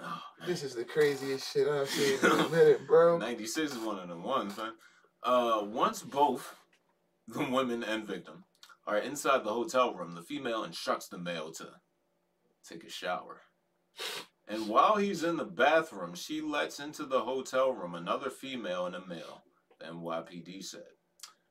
Oh, 0.00 0.20
This 0.46 0.62
is 0.62 0.74
the 0.74 0.84
craziest 0.84 1.52
shit 1.52 1.68
I've 1.68 1.88
seen 1.88 2.18
in 2.24 2.40
a 2.40 2.48
minute, 2.50 2.86
bro. 2.86 3.18
96 3.18 3.72
is 3.72 3.78
one 3.78 3.98
of 3.98 4.08
them 4.08 4.22
ones, 4.22 4.56
man. 4.56 4.72
Uh, 5.22 5.60
once 5.64 6.02
both 6.02 6.54
the 7.28 7.44
women 7.44 7.84
and 7.84 8.04
victim 8.06 8.44
are 8.86 8.98
inside 8.98 9.44
the 9.44 9.52
hotel 9.52 9.94
room, 9.94 10.14
the 10.14 10.22
female 10.22 10.64
instructs 10.64 11.08
the 11.08 11.18
male 11.18 11.52
to 11.52 11.68
take 12.62 12.84
a 12.84 12.90
shower. 12.90 13.42
And 14.48 14.68
while 14.68 14.96
he's 14.96 15.24
in 15.24 15.36
the 15.36 15.44
bathroom, 15.44 16.14
she 16.14 16.40
lets 16.40 16.80
into 16.80 17.04
the 17.04 17.20
hotel 17.20 17.72
room 17.72 17.94
another 17.94 18.30
female 18.30 18.86
and 18.86 18.94
a 18.94 19.06
male, 19.06 19.44
the 19.78 19.86
NYPD 19.86 20.64
said. 20.64 20.82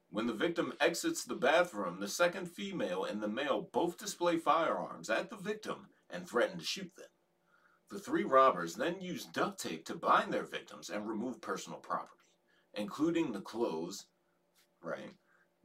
When 0.09 0.27
the 0.27 0.33
victim 0.33 0.73
exits 0.81 1.23
the 1.23 1.35
bathroom, 1.35 1.99
the 1.99 2.07
second 2.07 2.51
female 2.51 3.05
and 3.05 3.23
the 3.23 3.29
male 3.29 3.69
both 3.71 3.97
display 3.97 4.37
firearms 4.37 5.09
at 5.09 5.29
the 5.29 5.37
victim 5.37 5.87
and 6.09 6.27
threaten 6.27 6.59
to 6.59 6.65
shoot 6.65 6.91
them. 6.97 7.07
The 7.89 7.99
three 7.99 8.23
robbers 8.23 8.75
then 8.75 9.01
use 9.01 9.25
duct 9.25 9.59
tape 9.61 9.85
to 9.85 9.95
bind 9.95 10.33
their 10.33 10.43
victims 10.43 10.89
and 10.89 11.07
remove 11.07 11.41
personal 11.41 11.79
property, 11.79 12.11
including 12.73 13.31
the 13.31 13.41
clothes, 13.41 14.05
right, 14.81 15.13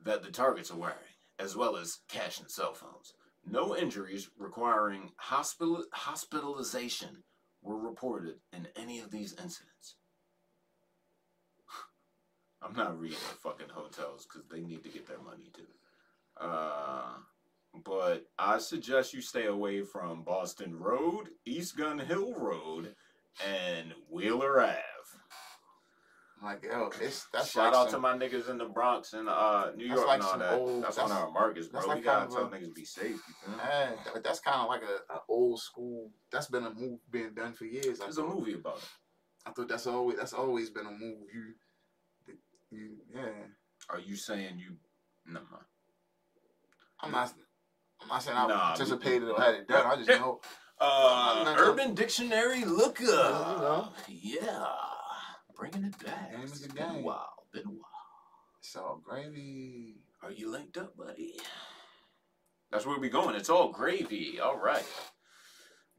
that 0.05 0.23
the 0.23 0.31
targets 0.31 0.71
are 0.71 0.79
wearing, 0.79 0.97
as 1.39 1.57
well 1.57 1.77
as 1.77 2.01
cash 2.09 2.41
and 2.41 2.51
cell 2.51 2.75
phones. 2.75 3.13
No 3.49 3.77
injuries 3.77 4.29
requiring 4.37 5.13
hospital 5.19 5.85
hospitalization 5.93 7.23
were 7.63 7.79
reported 7.79 8.37
in 8.53 8.67
any 8.77 8.99
of 9.01 9.11
these 9.11 9.33
incidents. 9.33 9.97
I'm 12.63 12.75
not 12.75 12.99
reading 12.99 13.19
fucking 13.43 13.69
hotels 13.73 14.27
because 14.27 14.49
they 14.49 14.61
need 14.61 14.83
to 14.83 14.89
get 14.89 15.07
their 15.07 15.21
money 15.21 15.51
too. 15.55 15.63
Uh, 16.41 17.19
but 17.85 18.27
I 18.39 18.59
suggest 18.59 19.15
you 19.15 19.21
stay 19.21 19.47
away 19.47 19.83
from 19.83 20.23
Boston 20.23 20.79
Road, 20.79 21.29
East 21.45 21.77
Gun 21.77 21.99
Hill 21.99 22.35
Road, 22.35 22.95
and 23.47 23.95
Wheeler 24.11 24.61
Ave. 24.61 24.96
Like 26.43 26.65
yo, 26.65 26.91
it's 27.01 27.27
that's 27.33 27.51
Shout 27.51 27.73
like 27.73 27.75
out 27.87 27.91
to 27.91 27.99
my 27.99 28.17
niggas 28.17 28.51
in 28.51 28.59
the 28.59 28.67
Bronx 28.67 29.15
and 29.15 29.27
uh, 29.29 29.71
New 29.75 29.89
That's 29.89 29.97
York 29.99 30.07
like 30.09 30.15
and 30.17 30.23
all 30.25 30.31
some 30.33 30.39
that. 30.41 30.53
old- 30.53 30.85
that's, 30.85 30.97
that's- 30.97 31.11
on 31.11 31.17
our 31.17 31.31
markets, 31.31 31.69
bro. 31.69 31.81
that's 31.81 31.95
we 31.95 32.01
gotta 32.03 32.29
tell 32.31 32.49
niggas 32.49 32.75
be 32.75 32.85
safe. 32.85 33.05
You 33.27 33.35
feel 33.43 33.51
me? 33.53 33.57
man, 33.57 33.95
that- 34.13 34.23
that's 34.23 34.41
kind 34.41 34.61
of 34.61 34.69
like 34.69 34.83
a, 34.83 35.13
a 35.15 35.21
old 35.31 35.61
school. 35.61 36.11
That's 36.31 36.47
been 36.49 36.65
a 36.67 36.75
move 36.75 36.99
being 37.11 37.33
done 37.35 37.55
for 37.55 37.65
years. 37.65 37.99
There's 38.01 38.19
a 38.19 38.23
movie 38.23 38.53
about 38.55 38.77
it. 38.79 38.85
I 39.47 39.51
thought 39.53 39.69
that's 39.69 39.87
always 39.87 40.19
that's 40.19 40.35
always 40.35 40.69
been 40.71 40.87
a 40.87 40.91
move. 40.91 41.21
You, 41.35 41.55
you 42.71 42.97
yeah. 43.15 43.23
Are 43.89 44.01
you 44.01 44.15
saying 44.17 44.59
you? 44.59 44.77
No. 45.27 45.41
I'm 47.01 47.13
not. 47.13 47.33
I'm 48.03 48.09
not 48.09 48.23
saying 48.23 48.37
I 48.37 48.47
Nah, 48.47 48.59
participated 48.75 49.29
or 49.29 49.41
had 49.41 49.55
it 49.55 49.69
done. 49.69 49.87
I 49.87 49.97
just 49.97 50.09
know. 50.21 50.41
Uh. 50.79 51.55
Urban 51.59 51.95
Dictionary 51.95 52.65
look 52.67 52.99
Yeah, 53.01 53.09
up. 53.09 53.59
know. 53.61 53.89
Yeah, 54.09 54.67
bringing 55.57 55.85
it 55.85 55.99
back. 56.05 56.33
Game 56.33 56.43
is 56.45 56.53
It's 56.53 56.67
a 56.67 56.75
been 56.75 56.85
a 56.85 57.01
while. 57.01 57.47
Been 57.53 57.67
a 57.67 57.71
while. 57.71 57.81
It's 58.61 58.77
all 58.77 59.01
gravy. 59.03 59.97
Are 60.23 60.31
you 60.31 60.51
linked 60.51 60.77
up, 60.77 60.97
buddy? 60.97 61.37
That's 62.71 62.85
where 62.85 62.99
we're 62.99 63.11
going. 63.11 63.37
It's 63.37 63.51
all 63.51 63.71
gravy. 63.71 64.41
All 64.41 64.59
right. 64.59 64.85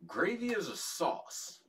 Gravy 0.05 0.49
is 0.49 0.67
a 0.67 0.75
sauce 0.75 1.59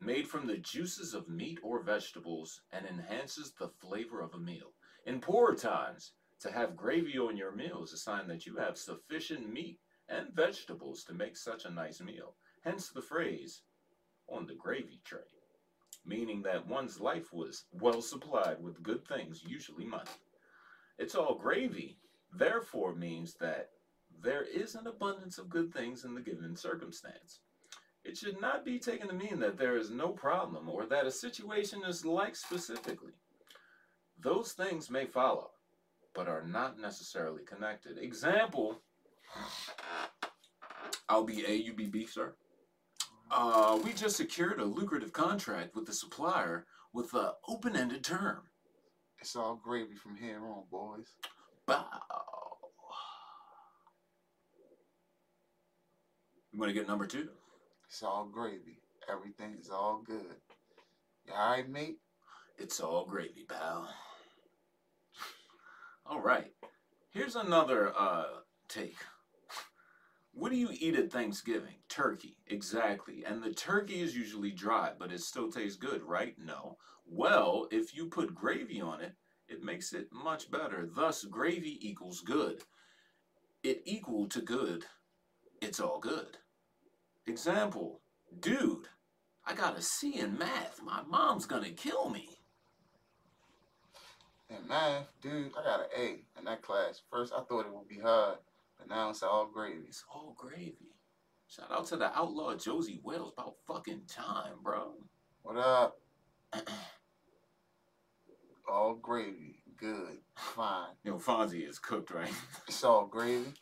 made 0.00 0.28
from 0.28 0.46
the 0.46 0.58
juices 0.58 1.14
of 1.14 1.28
meat 1.28 1.58
or 1.62 1.82
vegetables 1.82 2.62
and 2.72 2.86
enhances 2.86 3.52
the 3.52 3.68
flavor 3.80 4.20
of 4.20 4.34
a 4.34 4.38
meal. 4.38 4.72
In 5.06 5.20
poorer 5.20 5.54
times, 5.54 6.12
to 6.40 6.50
have 6.52 6.76
gravy 6.76 7.18
on 7.18 7.36
your 7.36 7.52
meal 7.52 7.82
is 7.82 7.92
a 7.92 7.96
sign 7.96 8.26
that 8.28 8.46
you 8.46 8.56
have 8.56 8.76
sufficient 8.76 9.50
meat 9.52 9.78
and 10.08 10.34
vegetables 10.34 11.04
to 11.04 11.14
make 11.14 11.36
such 11.36 11.64
a 11.64 11.70
nice 11.70 12.00
meal. 12.00 12.34
Hence 12.62 12.88
the 12.88 13.02
phrase, 13.02 13.62
on 14.28 14.46
the 14.46 14.54
gravy 14.54 15.00
tray, 15.04 15.20
meaning 16.06 16.42
that 16.42 16.66
one's 16.66 17.00
life 17.00 17.32
was 17.32 17.64
well 17.72 18.02
supplied 18.02 18.62
with 18.62 18.82
good 18.82 19.06
things, 19.06 19.42
usually 19.46 19.84
money. 19.84 20.10
It's 20.98 21.14
all 21.14 21.36
gravy, 21.36 21.98
therefore, 22.32 22.94
means 22.94 23.34
that 23.40 23.70
there 24.22 24.42
is 24.44 24.74
an 24.74 24.86
abundance 24.86 25.38
of 25.38 25.48
good 25.48 25.72
things 25.72 26.04
in 26.04 26.14
the 26.14 26.20
given 26.20 26.56
circumstance. 26.56 27.40
It 28.04 28.18
should 28.18 28.40
not 28.40 28.64
be 28.64 28.78
taken 28.78 29.08
to 29.08 29.14
mean 29.14 29.40
that 29.40 29.56
there 29.56 29.76
is 29.76 29.90
no 29.90 30.08
problem 30.08 30.68
or 30.68 30.86
that 30.86 31.06
a 31.06 31.10
situation 31.10 31.82
is 31.86 32.04
like 32.04 32.36
specifically. 32.36 33.12
Those 34.20 34.52
things 34.52 34.90
may 34.90 35.06
follow, 35.06 35.50
but 36.14 36.28
are 36.28 36.44
not 36.46 36.78
necessarily 36.78 37.42
connected. 37.44 37.98
Example 37.98 38.80
I'll 41.08 41.24
be 41.24 41.44
A, 41.46 41.54
you 41.54 41.74
be 41.74 41.86
B, 41.86 42.06
sir. 42.06 42.34
Uh, 43.36 43.80
we 43.82 43.92
just 43.92 44.16
secured 44.16 44.60
a 44.60 44.64
lucrative 44.64 45.12
contract 45.12 45.74
with 45.74 45.86
the 45.86 45.92
supplier 45.92 46.66
with 46.92 47.12
an 47.14 47.30
open 47.48 47.74
ended 47.74 48.04
term. 48.04 48.42
It's 49.20 49.34
all 49.34 49.56
gravy 49.56 49.96
from 49.96 50.14
here 50.14 50.38
on, 50.46 50.62
boys. 50.70 51.08
Bow. 51.66 51.84
You 56.52 56.60
want 56.60 56.70
to 56.70 56.74
get 56.74 56.86
number 56.86 57.08
two? 57.08 57.28
It's 57.88 58.04
all 58.04 58.26
gravy. 58.32 58.78
Everything 59.10 59.56
is 59.60 59.68
all 59.68 60.00
good. 60.06 60.36
You 61.26 61.32
all 61.36 61.50
right, 61.50 61.68
mate? 61.68 61.96
It's 62.56 62.78
all 62.78 63.04
gravy, 63.04 63.46
pal. 63.48 63.92
All 66.06 66.20
right. 66.20 66.52
Here's 67.10 67.34
another 67.34 67.92
uh, 67.98 68.26
take. 68.68 68.94
What 70.36 70.50
do 70.50 70.58
you 70.58 70.70
eat 70.72 70.96
at 70.96 71.12
Thanksgiving? 71.12 71.76
Turkey, 71.88 72.36
exactly. 72.48 73.24
And 73.24 73.42
the 73.42 73.52
turkey 73.52 74.00
is 74.00 74.16
usually 74.16 74.50
dry, 74.50 74.92
but 74.98 75.12
it 75.12 75.20
still 75.20 75.50
tastes 75.50 75.78
good, 75.78 76.02
right? 76.02 76.34
No. 76.38 76.76
Well, 77.06 77.68
if 77.70 77.94
you 77.94 78.06
put 78.06 78.34
gravy 78.34 78.80
on 78.80 79.00
it, 79.00 79.14
it 79.48 79.62
makes 79.62 79.92
it 79.92 80.08
much 80.12 80.50
better. 80.50 80.88
Thus, 80.92 81.24
gravy 81.24 81.78
equals 81.80 82.20
good. 82.20 82.62
It 83.62 83.82
equal 83.84 84.28
to 84.30 84.40
good. 84.40 84.84
It's 85.62 85.80
all 85.80 86.00
good. 86.00 86.38
Example, 87.26 88.00
dude, 88.40 88.88
I 89.46 89.54
got 89.54 89.78
a 89.78 89.82
C 89.82 90.18
in 90.18 90.36
math. 90.36 90.80
My 90.82 91.02
mom's 91.08 91.46
gonna 91.46 91.70
kill 91.70 92.10
me. 92.10 92.28
And 94.50 94.68
math, 94.68 95.08
dude, 95.22 95.52
I 95.58 95.62
got 95.62 95.80
an 95.80 95.86
A 95.96 96.38
in 96.38 96.44
that 96.44 96.62
class. 96.62 97.02
First, 97.10 97.32
I 97.32 97.42
thought 97.42 97.66
it 97.66 97.72
would 97.72 97.88
be 97.88 98.00
hard, 98.00 98.38
but 98.86 98.94
now 98.94 99.10
it's 99.10 99.22
all 99.22 99.46
gravy. 99.52 99.84
It's 99.88 100.04
all 100.12 100.34
gravy. 100.36 100.94
Shout 101.48 101.70
out 101.70 101.86
to 101.86 101.96
the 101.96 102.16
outlaw 102.16 102.54
Josey 102.54 103.00
Wales 103.02 103.32
about 103.36 103.54
fucking 103.66 104.02
time, 104.08 104.54
bro. 104.62 104.94
What 105.42 105.56
up? 105.56 105.98
All 108.66 108.94
gravy. 108.94 109.62
Good. 109.76 110.18
Fine. 110.36 110.88
Yo, 111.04 111.18
Fonzie 111.18 111.68
is 111.68 111.78
cooked, 111.78 112.10
right? 112.10 112.32
It's 112.68 112.82
all 112.82 113.06
gravy. 113.06 113.52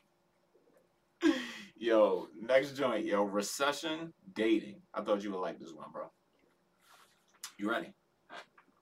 yo, 1.77 2.29
next 2.41 2.77
joint, 2.77 3.05
yo, 3.05 3.25
recession 3.25 4.13
dating. 4.35 4.81
I 4.95 5.03
thought 5.03 5.25
you 5.25 5.33
would 5.33 5.41
like 5.41 5.59
this 5.59 5.73
one, 5.75 5.91
bro. 5.93 6.05
You 7.59 7.69
ready? 7.69 7.93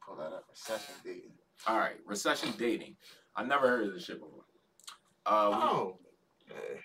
pull 0.06 0.16
that 0.16 0.24
up. 0.34 0.44
Recession 0.50 0.94
dating. 1.02 1.32
All 1.66 1.78
right, 1.78 1.96
recession 2.04 2.52
dating. 2.58 2.96
I 3.34 3.42
never 3.44 3.66
heard 3.66 3.86
of 3.86 3.94
this 3.94 4.04
shit 4.04 4.20
before. 4.20 4.44
Uh, 5.24 5.50
Oh. 5.54 5.98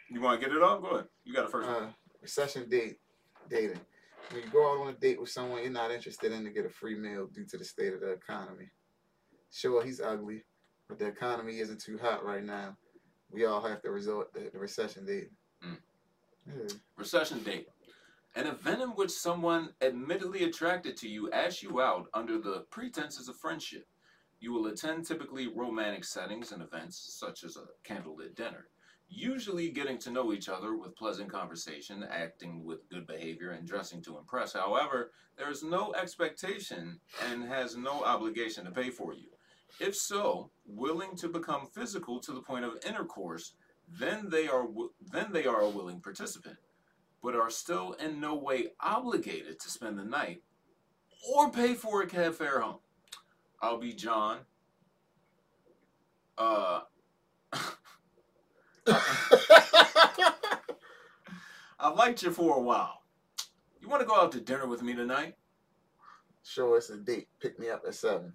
You 0.10 0.22
want 0.22 0.40
to 0.40 0.48
get 0.48 0.56
it 0.56 0.62
on? 0.62 0.82
Go 0.82 0.88
ahead. 0.88 1.06
You 1.24 1.34
got 1.34 1.46
the 1.46 1.52
first 1.52 1.70
one. 1.70 1.84
Uh, 1.84 1.88
recession 2.22 2.70
date 2.70 2.98
dating. 3.50 3.80
When 4.32 4.44
you 4.44 4.50
go 4.50 4.72
out 4.72 4.82
on 4.82 4.88
a 4.88 4.94
date 4.94 5.20
with 5.20 5.30
someone 5.30 5.62
you're 5.62 5.72
not 5.72 5.92
interested 5.92 6.32
in 6.32 6.44
to 6.44 6.50
get 6.50 6.66
a 6.66 6.70
free 6.70 6.96
meal 6.96 7.28
due 7.28 7.46
to 7.46 7.58
the 7.58 7.66
state 7.66 7.94
of 7.94 8.02
the 8.02 8.12
economy. 8.12 8.70
Sure, 9.52 9.84
he's 9.84 10.02
ugly, 10.02 10.44
but 10.90 10.98
the 10.98 11.06
economy 11.06 11.60
isn't 11.60 11.80
too 11.80 12.00
hot 12.02 12.26
right 12.26 12.44
now. 12.44 12.76
We 13.32 13.46
all 13.46 13.62
have 13.62 13.82
to 13.84 13.92
resort 13.92 14.34
to 14.34 14.50
the 14.52 14.60
recession 14.60 15.06
date. 15.06 15.30
Mm. 15.64 15.78
Yeah. 16.48 16.76
Recession 16.98 17.44
date. 17.44 17.68
An 18.36 18.48
event 18.48 18.82
in 18.82 18.90
which 18.90 19.12
someone 19.12 19.70
admittedly 19.82 20.44
attracted 20.44 20.98
to 20.98 21.08
you 21.08 21.32
asks 21.32 21.64
you 21.64 21.80
out 21.82 22.08
under 22.14 22.38
the 22.38 22.66
pretenses 22.70 23.30
of 23.30 23.38
friendship. 23.38 23.88
You 24.42 24.52
will 24.52 24.68
attend 24.68 25.06
typically 25.06 25.48
romantic 25.48 26.04
settings 26.04 26.52
and 26.52 26.62
events, 26.62 27.18
such 27.18 27.44
as 27.44 27.56
a 27.58 27.68
candlelit 27.90 28.36
dinner, 28.36 28.68
usually 29.10 29.70
getting 29.70 29.98
to 30.00 30.12
know 30.12 30.34
each 30.34 30.50
other 30.50 30.76
with 30.76 30.96
pleasant 30.96 31.30
conversation, 31.32 32.06
acting 32.10 32.64
with 32.64 32.90
good 32.90 33.08
behavior, 33.08 33.52
and 33.52 33.68
dressing 33.68 34.02
to 34.04 34.18
impress. 34.18 34.54
However, 34.54 35.12
there 35.38 35.50
is 35.50 35.64
no 35.64 35.94
expectation 35.94 37.00
and 37.30 37.44
has 37.44 37.76
no 37.76 38.04
obligation 38.04 38.66
to 38.66 38.72
pay 38.72 38.90
for 38.90 39.14
you. 39.14 39.30
If 39.80 39.96
so, 39.96 40.52
willing 40.66 41.16
to 41.18 41.28
become 41.28 41.68
physical 41.68 42.20
to 42.22 42.32
the 42.32 42.42
point 42.42 42.66
of 42.66 42.78
intercourse, 42.88 43.54
then 43.88 44.30
they 44.30 44.48
are 44.48 44.68
then 45.12 45.32
they 45.32 45.46
are 45.46 45.62
a 45.62 45.70
willing 45.70 46.00
participant, 46.00 46.58
but 47.22 47.36
are 47.36 47.50
still 47.50 47.94
in 47.94 48.20
no 48.20 48.36
way 48.36 48.70
obligated 48.80 49.60
to 49.60 49.70
spend 49.70 50.00
the 50.00 50.06
night 50.06 50.42
or 51.34 51.52
pay 51.52 51.74
for 51.74 52.02
a 52.02 52.08
cab 52.08 52.36
fare 52.36 52.62
home. 52.62 52.80
I'll 53.62 53.80
be 53.80 53.94
John. 53.94 54.40
Uh, 56.38 56.82
I 58.88 60.34
liked 61.96 62.24
you 62.24 62.32
for 62.32 62.58
a 62.58 62.62
while. 62.62 63.02
You 63.82 63.90
want 63.90 64.02
to 64.02 64.08
go 64.08 64.16
out 64.16 64.32
to 64.34 64.42
dinner 64.42 64.68
with 64.68 64.82
me 64.82 64.94
tonight? 64.96 65.36
sure, 66.44 66.78
it's 66.78 66.90
a 66.90 66.98
date. 66.98 67.28
Pick 67.40 67.60
me 67.60 67.70
up 67.70 67.84
at 67.88 67.96
seven. 67.96 68.34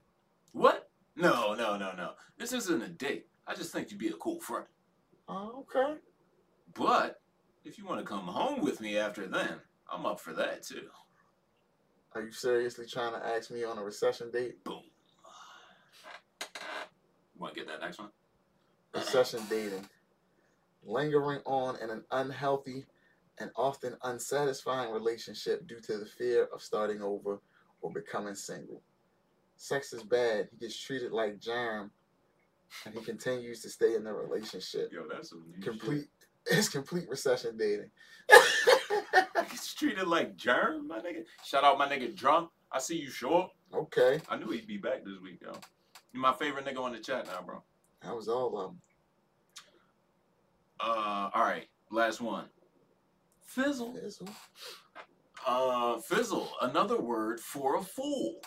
What? 0.53 0.91
No, 1.17 1.55
no, 1.55 1.77
no, 1.77 1.93
no. 1.97 2.13
This 2.39 2.53
isn't 2.53 2.83
a 2.83 2.89
date. 2.89 3.27
I 3.47 3.55
just 3.55 3.73
think 3.73 3.91
you'd 3.91 4.01
be 4.01 4.09
a 4.09 4.15
cool 4.15 4.41
friend. 4.41 4.67
Oh, 5.29 5.65
okay. 5.77 5.99
But 6.75 7.21
if 7.65 7.79
you 7.79 7.85
want 7.85 8.01
to 8.01 8.07
come 8.07 8.27
home 8.27 8.61
with 8.61 8.81
me 8.81 8.99
after 8.99 9.27
then, 9.27 9.61
I'm 9.91 10.07
up 10.07 10.21
for 10.21 10.33
that 10.35 10.63
too. 10.63 10.89
Are 12.15 12.23
you 12.23 12.33
seriously 12.33 12.87
trying 12.87 13.13
to 13.13 13.25
ask 13.25 13.51
me 13.51 13.63
on 13.65 13.79
a 13.79 13.83
recession 13.83 14.31
date? 14.31 14.63
Boom. 14.65 14.83
Want 17.39 17.55
to 17.55 17.61
get 17.61 17.69
that 17.69 17.81
next 17.81 17.99
one? 17.99 18.11
Recession 18.95 19.41
dating. 19.49 19.87
Lingering 20.83 21.41
on 21.45 21.77
in 21.83 21.91
an 21.91 22.05
unhealthy 22.11 22.87
and 23.39 23.51
often 23.57 23.97
unsatisfying 24.03 24.93
relationship 24.93 25.67
due 25.67 25.81
to 25.81 25.99
the 25.99 26.07
fear 26.07 26.49
of 26.53 26.63
starting 26.63 27.03
over 27.03 27.41
or 27.83 27.93
becoming 27.93 28.35
single. 28.35 28.83
Sex 29.57 29.93
is 29.93 30.03
bad. 30.03 30.49
He 30.51 30.57
gets 30.57 30.79
treated 30.79 31.13
like 31.13 31.39
germ 31.39 31.91
and 32.85 32.95
he 32.95 33.01
continues 33.03 33.61
to 33.63 33.69
stay 33.69 33.95
in 33.95 34.05
the 34.05 34.13
relationship. 34.13 34.93
Yo, 34.93 35.05
that's 35.11 35.31
some 35.31 35.45
Complete 35.61 36.07
it's 36.47 36.69
complete 36.69 37.09
recession 37.09 37.57
dating. 37.57 37.91
He's 39.51 39.75
treated 39.75 40.07
like 40.07 40.37
germ, 40.37 40.87
my 40.89 40.99
nigga. 40.99 41.25
Shout 41.45 41.65
out 41.65 41.79
my 41.79 41.89
nigga 41.89 42.15
drunk. 42.15 42.51
I 42.73 42.79
see 42.79 42.97
you 42.97 43.11
short. 43.11 43.51
okay. 43.75 44.21
I 44.29 44.37
knew 44.37 44.51
he'd 44.51 44.67
be 44.67 44.77
back 44.77 45.05
this 45.05 45.21
week, 45.23 45.41
yo. 45.43 45.53
You're 46.13 46.23
my 46.23 46.33
favorite 46.33 46.65
nigga 46.65 46.79
on 46.81 46.93
the 46.93 46.99
chat 47.01 47.27
now, 47.27 47.43
bro. 47.45 47.63
That 48.03 48.15
was 48.15 48.29
all 48.29 48.57
of 48.59 48.71
them. 48.71 48.81
Uh, 50.83 51.31
all 51.35 51.43
right, 51.43 51.67
last 51.91 52.21
one. 52.21 52.47
Fizzle. 53.43 53.95
Fizzle. 53.95 54.29
Uh, 55.47 55.99
fizzle. 55.99 56.51
Another 56.63 57.01
word 57.01 57.41
for 57.41 57.77
a 57.77 57.83
fool. 57.83 58.41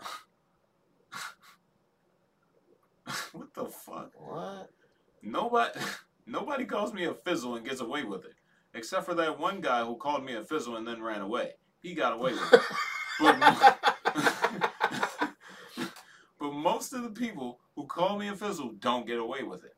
what 3.32 3.52
the 3.54 3.66
fuck? 3.66 4.10
What? 4.16 4.70
Nobody, 5.22 5.78
nobody 6.26 6.64
calls 6.64 6.92
me 6.92 7.04
a 7.04 7.14
fizzle 7.14 7.56
and 7.56 7.66
gets 7.66 7.80
away 7.80 8.04
with 8.04 8.24
it, 8.24 8.34
except 8.74 9.06
for 9.06 9.14
that 9.14 9.38
one 9.38 9.60
guy 9.60 9.84
who 9.84 9.96
called 9.96 10.24
me 10.24 10.34
a 10.34 10.44
fizzle 10.44 10.76
and 10.76 10.86
then 10.86 11.02
ran 11.02 11.22
away. 11.22 11.52
He 11.82 11.94
got 11.94 12.12
away 12.12 12.32
with 12.32 12.52
it. 12.52 12.60
But, 13.20 13.38
but 16.40 16.52
most 16.52 16.92
of 16.92 17.02
the 17.02 17.10
people 17.10 17.60
who 17.74 17.86
call 17.86 18.18
me 18.18 18.28
a 18.28 18.36
fizzle 18.36 18.72
don't 18.78 19.06
get 19.06 19.18
away 19.18 19.42
with 19.42 19.64
it. 19.64 19.74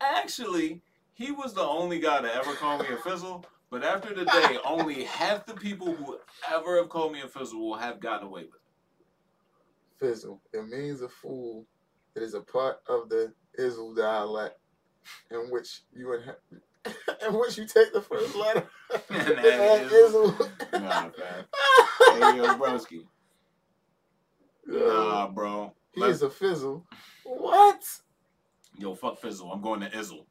Actually, 0.00 0.82
he 1.14 1.30
was 1.32 1.54
the 1.54 1.62
only 1.62 1.98
guy 2.00 2.20
to 2.20 2.34
ever 2.34 2.54
call 2.54 2.78
me 2.78 2.86
a 2.92 2.96
fizzle. 2.98 3.44
But 3.70 3.82
after 3.82 4.14
the 4.14 4.24
day, 4.24 4.58
only 4.64 5.04
half 5.04 5.46
the 5.46 5.54
people 5.54 5.94
who 5.94 6.18
ever 6.52 6.76
have 6.76 6.88
called 6.88 7.12
me 7.12 7.22
a 7.22 7.28
fizzle 7.28 7.58
will 7.60 7.78
have 7.78 7.98
gotten 8.00 8.26
away 8.26 8.42
with 8.42 8.54
it. 8.54 9.98
Fizzle. 9.98 10.40
It 10.52 10.68
means 10.68 11.00
a 11.02 11.08
fool. 11.08 11.66
It 12.14 12.22
is 12.22 12.34
a 12.34 12.40
part 12.40 12.80
of 12.88 13.08
the 13.08 13.32
Izzle 13.58 13.96
dialect 13.96 14.58
in 15.30 15.50
which 15.50 15.82
you 15.94 16.06
inha- 16.06 16.86
in 17.26 17.34
which 17.34 17.56
you 17.58 17.66
take 17.66 17.92
the 17.92 18.00
first 18.00 18.34
letter. 18.36 18.66
And 19.10 19.28
and 19.28 19.38
that 19.38 19.82
add 19.82 19.90
Izzle. 19.90 20.50
Nah, 20.72 21.10
fam. 21.10 21.44
Hey, 22.12 22.36
yo, 22.36 22.54
broski. 22.58 23.04
Nah, 24.66 25.28
bro. 25.28 25.72
He 25.92 26.00
Let's- 26.00 26.16
is 26.16 26.22
a 26.22 26.30
fizzle. 26.30 26.84
What? 27.24 27.82
Yo, 28.78 28.94
fuck 28.94 29.18
fizzle. 29.20 29.52
I'm 29.52 29.60
going 29.62 29.80
to 29.80 29.90
izzle. 29.90 30.26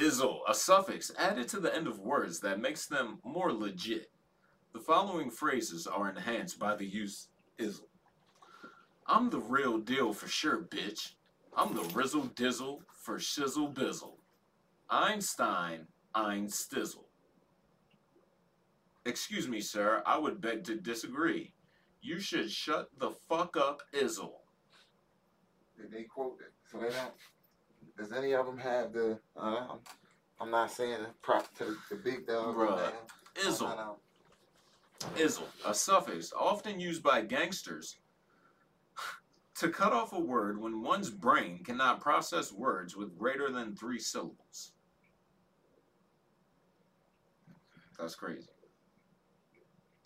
Izzle, 0.00 0.40
a 0.48 0.54
suffix 0.54 1.12
added 1.18 1.46
to 1.48 1.60
the 1.60 1.74
end 1.74 1.86
of 1.86 1.98
words 1.98 2.40
that 2.40 2.60
makes 2.60 2.86
them 2.86 3.18
more 3.22 3.52
legit. 3.52 4.10
The 4.72 4.80
following 4.80 5.30
phrases 5.30 5.86
are 5.86 6.08
enhanced 6.08 6.58
by 6.58 6.74
the 6.74 6.86
use 6.86 7.28
izzle. 7.58 7.88
I'm 9.06 9.28
the 9.28 9.40
real 9.40 9.76
deal 9.76 10.14
for 10.14 10.26
sure, 10.26 10.62
bitch. 10.62 11.12
I'm 11.54 11.74
the 11.74 11.82
rizzle 11.92 12.34
dizzle 12.34 12.78
for 12.88 13.18
shizzle 13.18 13.74
bizzle. 13.74 14.14
Einstein, 14.88 15.86
Ein 16.14 16.46
stizzle. 16.46 17.04
Excuse 19.04 19.48
me, 19.48 19.60
sir, 19.60 20.02
I 20.06 20.18
would 20.18 20.40
beg 20.40 20.64
to 20.64 20.76
disagree. 20.76 21.52
You 22.00 22.20
should 22.20 22.50
shut 22.50 22.88
the 22.98 23.10
fuck 23.28 23.56
up, 23.56 23.82
Izzle. 23.92 24.40
Did 25.76 25.90
they 25.92 26.04
quote 26.04 26.38
it? 26.40 26.52
So 26.70 26.78
they 26.78 26.88
don't. 26.88 27.12
Does 28.00 28.12
any 28.12 28.32
of 28.32 28.46
them 28.46 28.56
have 28.56 28.94
the? 28.94 29.18
Uh, 29.36 29.66
I'm, 29.72 29.78
I'm 30.40 30.50
not 30.50 30.72
saying 30.72 30.94
a 31.02 31.12
prop 31.20 31.54
to 31.58 31.64
the, 31.64 31.76
the 31.90 31.96
big 31.96 32.26
dog. 32.26 32.56
Bruh. 32.56 32.76
man. 32.76 32.92
Izzle. 33.46 33.68
No, 33.68 33.68
no, 33.68 33.98
no. 35.02 35.22
Izzle, 35.22 35.44
a 35.66 35.74
suffix 35.74 36.32
often 36.38 36.80
used 36.80 37.02
by 37.02 37.20
gangsters 37.20 37.96
to 39.56 39.68
cut 39.68 39.92
off 39.92 40.14
a 40.14 40.18
word 40.18 40.58
when 40.58 40.82
one's 40.82 41.10
brain 41.10 41.62
cannot 41.62 42.00
process 42.00 42.52
words 42.52 42.96
with 42.96 43.18
greater 43.18 43.50
than 43.50 43.76
three 43.76 43.98
syllables. 43.98 44.72
That's 47.98 48.14
crazy. 48.14 48.48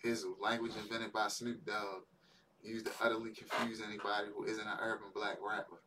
Izzle, 0.03 0.35
language 0.41 0.73
invented 0.83 1.13
by 1.13 1.29
Snoop 1.29 1.65
Dogg, 1.65 2.01
used 2.61 2.87
to 2.87 2.91
utterly 3.01 3.31
confuse 3.31 3.81
anybody 3.81 4.27
who 4.35 4.43
isn't 4.43 4.67
an 4.67 4.77
urban 4.81 5.07
black 5.13 5.37
rapper. 5.41 5.79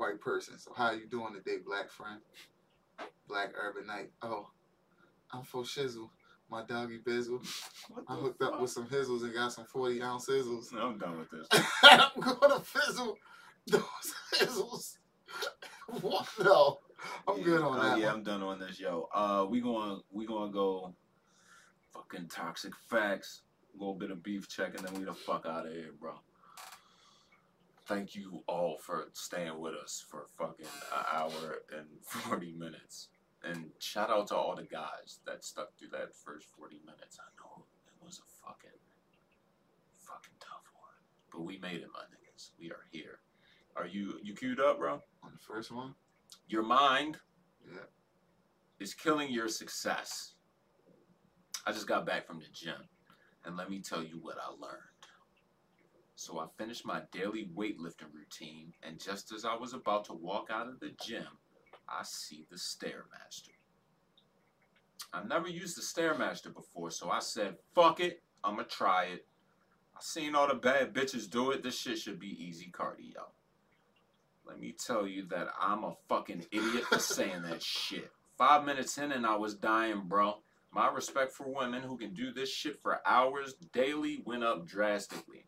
White 0.00 0.18
person. 0.18 0.58
So 0.58 0.72
how 0.74 0.92
you 0.92 1.06
doing 1.06 1.34
today, 1.34 1.58
black 1.62 1.90
friend? 1.90 2.20
Black 3.28 3.50
urbanite. 3.54 4.08
Oh, 4.22 4.48
I'm 5.30 5.42
for 5.42 5.62
shizzle. 5.62 6.08
My 6.50 6.64
doggy 6.64 7.00
bizzle. 7.06 7.46
I 8.08 8.14
the 8.14 8.20
hooked 8.22 8.42
up 8.42 8.58
with 8.62 8.70
some 8.70 8.86
hizzles 8.86 9.24
and 9.24 9.34
got 9.34 9.52
some 9.52 9.66
40 9.66 10.00
ounce 10.02 10.26
hizzles. 10.26 10.72
I'm 10.74 10.96
done 10.96 11.18
with 11.18 11.28
this. 11.30 11.46
I'm 11.82 12.18
gonna 12.18 12.60
fizzle 12.60 13.18
those 13.66 13.82
hizzles. 14.36 14.96
what? 16.00 16.26
No, 16.42 16.78
I'm 17.28 17.42
good 17.42 17.60
on 17.60 17.78
Uh, 17.78 17.82
that. 17.90 17.98
yeah, 17.98 18.06
one. 18.06 18.14
I'm 18.14 18.22
done 18.22 18.42
on 18.42 18.58
this, 18.58 18.80
yo. 18.80 19.06
Uh, 19.14 19.44
we 19.50 19.60
going 19.60 20.00
we 20.10 20.24
gonna 20.24 20.50
go 20.50 20.94
fucking 21.92 22.28
toxic 22.28 22.72
facts, 22.88 23.42
a 23.74 23.78
little 23.78 23.94
bit 23.94 24.10
of 24.10 24.22
beef 24.22 24.48
check, 24.48 24.74
and 24.78 24.88
then 24.88 24.94
we 24.94 25.04
the 25.04 25.12
fuck 25.12 25.44
out 25.44 25.66
of 25.66 25.72
here, 25.74 25.90
bro. 26.00 26.14
Thank 27.90 28.14
you 28.14 28.44
all 28.46 28.78
for 28.78 29.08
staying 29.14 29.58
with 29.58 29.74
us 29.74 30.04
for 30.08 30.26
fucking 30.38 30.64
an 30.96 31.04
hour 31.12 31.62
and 31.76 31.88
forty 32.04 32.52
minutes, 32.52 33.08
and 33.42 33.64
shout 33.80 34.10
out 34.10 34.28
to 34.28 34.36
all 34.36 34.54
the 34.54 34.62
guys 34.62 35.18
that 35.26 35.42
stuck 35.44 35.76
through 35.76 35.88
that 35.88 36.14
first 36.14 36.46
forty 36.56 36.80
minutes. 36.86 37.18
I 37.18 37.26
know 37.42 37.64
it 37.88 38.06
was 38.06 38.20
a 38.20 38.46
fucking 38.46 38.78
fucking 39.98 40.34
tough 40.38 40.70
one, 40.72 40.94
but 41.32 41.40
we 41.44 41.58
made 41.58 41.82
it, 41.82 41.88
my 41.92 42.02
niggas. 42.02 42.50
We 42.60 42.70
are 42.70 42.86
here. 42.92 43.18
Are 43.74 43.88
you 43.88 44.20
you 44.22 44.36
queued 44.36 44.60
up, 44.60 44.78
bro? 44.78 45.02
On 45.24 45.32
the 45.32 45.44
first 45.44 45.72
one, 45.72 45.96
Your 46.46 46.62
mind 46.62 47.16
yeah. 47.68 47.80
is 48.78 48.94
killing 48.94 49.32
your 49.32 49.48
success. 49.48 50.34
I 51.66 51.72
just 51.72 51.88
got 51.88 52.06
back 52.06 52.24
from 52.24 52.38
the 52.38 52.46
gym, 52.52 52.86
and 53.44 53.56
let 53.56 53.68
me 53.68 53.80
tell 53.80 54.04
you 54.04 54.20
what 54.22 54.36
I 54.36 54.48
learned. 54.50 54.99
So 56.20 56.38
I 56.38 56.44
finished 56.58 56.84
my 56.84 57.00
daily 57.12 57.48
weightlifting 57.56 58.12
routine, 58.12 58.74
and 58.82 59.00
just 59.00 59.32
as 59.32 59.46
I 59.46 59.54
was 59.54 59.72
about 59.72 60.04
to 60.04 60.12
walk 60.12 60.48
out 60.52 60.68
of 60.68 60.78
the 60.78 60.90
gym, 61.02 61.24
I 61.88 62.02
see 62.02 62.44
the 62.50 62.56
Stairmaster. 62.56 63.56
I 65.14 65.24
never 65.24 65.48
used 65.48 65.78
the 65.78 65.80
Stairmaster 65.80 66.54
before, 66.54 66.90
so 66.90 67.08
I 67.10 67.20
said, 67.20 67.56
fuck 67.74 68.00
it, 68.00 68.22
I'ma 68.44 68.64
try 68.68 69.04
it. 69.04 69.26
I 69.96 70.00
seen 70.02 70.34
all 70.34 70.46
the 70.46 70.56
bad 70.56 70.92
bitches 70.92 71.28
do 71.28 71.52
it, 71.52 71.62
this 71.62 71.78
shit 71.78 71.96
should 71.96 72.20
be 72.20 72.44
easy 72.44 72.70
cardio. 72.70 73.30
Let 74.44 74.60
me 74.60 74.72
tell 74.72 75.06
you 75.06 75.24
that 75.30 75.48
I'm 75.58 75.84
a 75.84 75.96
fucking 76.10 76.44
idiot 76.52 76.84
for 76.84 76.98
saying 76.98 77.44
that 77.44 77.62
shit. 77.62 78.12
Five 78.36 78.66
minutes 78.66 78.98
in 78.98 79.12
and 79.12 79.24
I 79.24 79.36
was 79.36 79.54
dying, 79.54 80.02
bro. 80.06 80.42
My 80.70 80.92
respect 80.92 81.32
for 81.32 81.48
women 81.48 81.82
who 81.82 81.96
can 81.96 82.12
do 82.12 82.30
this 82.30 82.52
shit 82.52 82.78
for 82.82 83.00
hours 83.06 83.54
daily 83.72 84.20
went 84.26 84.44
up 84.44 84.66
drastically. 84.66 85.46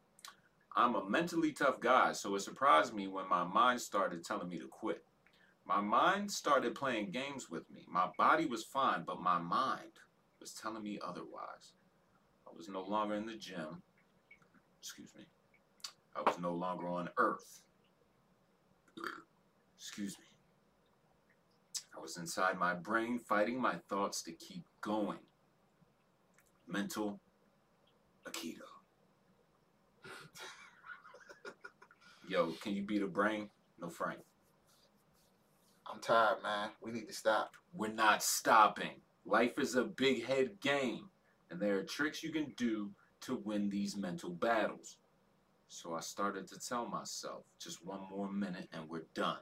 I'm 0.75 0.95
a 0.95 1.09
mentally 1.09 1.53
tough 1.53 1.81
guy, 1.81 2.13
so 2.13 2.35
it 2.35 2.41
surprised 2.41 2.95
me 2.95 3.07
when 3.07 3.29
my 3.29 3.45
mind 3.45 3.81
started 3.81 4.25
telling 4.25 4.49
me 4.49 4.59
to 4.59 4.67
quit. 4.67 5.05
My 5.67 5.81
mind 5.81 6.31
started 6.31 6.75
playing 6.75 7.11
games 7.11 7.51
with 7.51 7.71
me. 7.71 7.87
My 7.89 8.09
body 8.17 8.47
was 8.47 8.65
fine, 8.65 9.05
but 9.07 9.21
my 9.21 9.39
mind 9.39 10.01
was 10.41 10.55
telling 10.55 10.83
me 10.83 10.99
otherwise. 11.07 11.75
I 12.47 12.57
was 12.57 12.69
no 12.69 12.83
longer 12.83 13.15
in 13.15 13.27
the 13.27 13.37
gym. 13.37 13.83
Excuse 14.81 15.15
me. 15.15 15.25
I 16.17 16.23
was 16.23 16.39
no 16.41 16.53
longer 16.53 16.89
on 16.89 17.09
earth. 17.19 17.63
Excuse 19.77 20.19
me. 20.19 20.27
I 21.97 22.01
was 22.01 22.17
inside 22.17 22.59
my 22.59 22.75
brain 22.75 23.19
fighting 23.19 23.61
my 23.61 23.77
thoughts 23.89 24.23
to 24.23 24.33
keep 24.33 24.65
going. 24.81 25.19
Mental 26.67 27.21
Aikido. 28.27 28.72
Yo, 32.29 32.53
can 32.61 32.75
you 32.75 32.83
beat 32.83 33.03
a 33.03 33.07
brain? 33.07 33.49
No 33.81 33.89
Frank. 33.89 34.21
I'm 35.87 36.01
tired, 36.01 36.43
man. 36.43 36.71
We 36.81 36.93
need 36.93 37.09
to 37.09 37.15
stop. 37.15 37.57
We're 37.75 37.93
not 37.93 38.23
stopping. 38.23 39.01
Life 39.25 39.59
is 39.59 39.75
a 39.75 39.85
big 39.85 40.25
head 40.25 40.61
game, 40.61 41.11
and 41.51 41.61
there 41.61 41.79
are 41.79 41.85
tricks 41.85 42.23
you 42.23 42.33
can 42.33 42.53
do 42.57 42.91
to 43.23 43.43
win 43.45 43.69
these 43.69 43.97
mental 43.97 44.31
battles. 44.31 44.99
So 45.69 45.95
I 45.95 46.01
started 46.01 46.47
to 46.49 46.61
tell 46.61 46.87
myself, 46.87 47.45
just 47.59 47.85
one 47.85 48.01
more 48.11 48.31
minute 48.31 48.69
and 48.73 48.89
we're 48.89 49.07
done. 49.15 49.39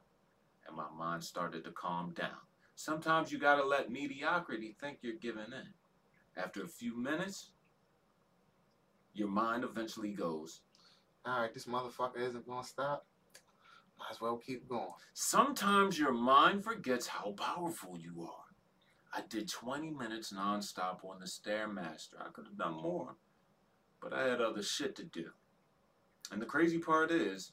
And 0.67 0.77
my 0.77 0.89
mind 0.97 1.25
started 1.25 1.65
to 1.65 1.73
calm 1.73 2.13
down. 2.15 2.39
Sometimes 2.77 3.33
you 3.33 3.39
gotta 3.39 3.65
let 3.65 3.91
mediocrity 3.91 4.77
think 4.81 4.99
you're 5.03 5.15
giving 5.15 5.47
in. 5.47 6.41
After 6.41 6.63
a 6.63 6.69
few 6.69 6.97
minutes, 6.97 7.51
your 9.13 9.29
mind 9.29 9.65
eventually 9.65 10.13
goes, 10.13 10.61
Alright, 11.27 11.53
this 11.53 11.67
motherfucker 11.67 12.21
isn't 12.21 12.47
gonna 12.47 12.65
stop. 12.65 13.07
Might 13.99 14.13
as 14.13 14.21
well 14.21 14.39
keep 14.39 14.67
going. 14.69 14.93
Sometimes 15.13 15.99
your 15.99 16.13
mind 16.13 16.65
forgets 16.65 17.07
how 17.07 17.33
powerful 17.33 17.99
you 17.99 18.23
are. 18.23 18.45
I 19.13 19.23
did 19.29 19.51
20 19.51 19.91
minutes 19.91 20.33
nonstop 20.33 21.05
on 21.05 21.21
the 21.21 21.27
Stairmaster. 21.27 22.15
I 22.21 22.31
could 22.33 22.47
have 22.47 22.57
done 22.57 22.81
more, 22.81 23.17
but 24.01 24.15
I 24.15 24.27
had 24.29 24.41
other 24.41 24.63
shit 24.63 24.97
to 24.97 25.05
do. 25.05 25.27
And 26.33 26.41
the 26.41 26.47
crazy 26.47 26.79
part 26.79 27.11
is, 27.11 27.53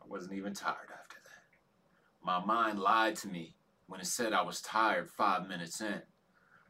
I 0.00 0.06
wasn't 0.06 0.34
even 0.34 0.54
tired 0.54 0.92
after 0.92 1.16
that. 1.24 2.24
My 2.24 2.44
mind 2.44 2.78
lied 2.78 3.16
to 3.16 3.28
me 3.28 3.56
when 3.88 4.00
it 4.00 4.06
said 4.06 4.32
I 4.32 4.42
was 4.42 4.60
tired 4.60 5.10
five 5.10 5.48
minutes 5.48 5.80
in. 5.80 6.02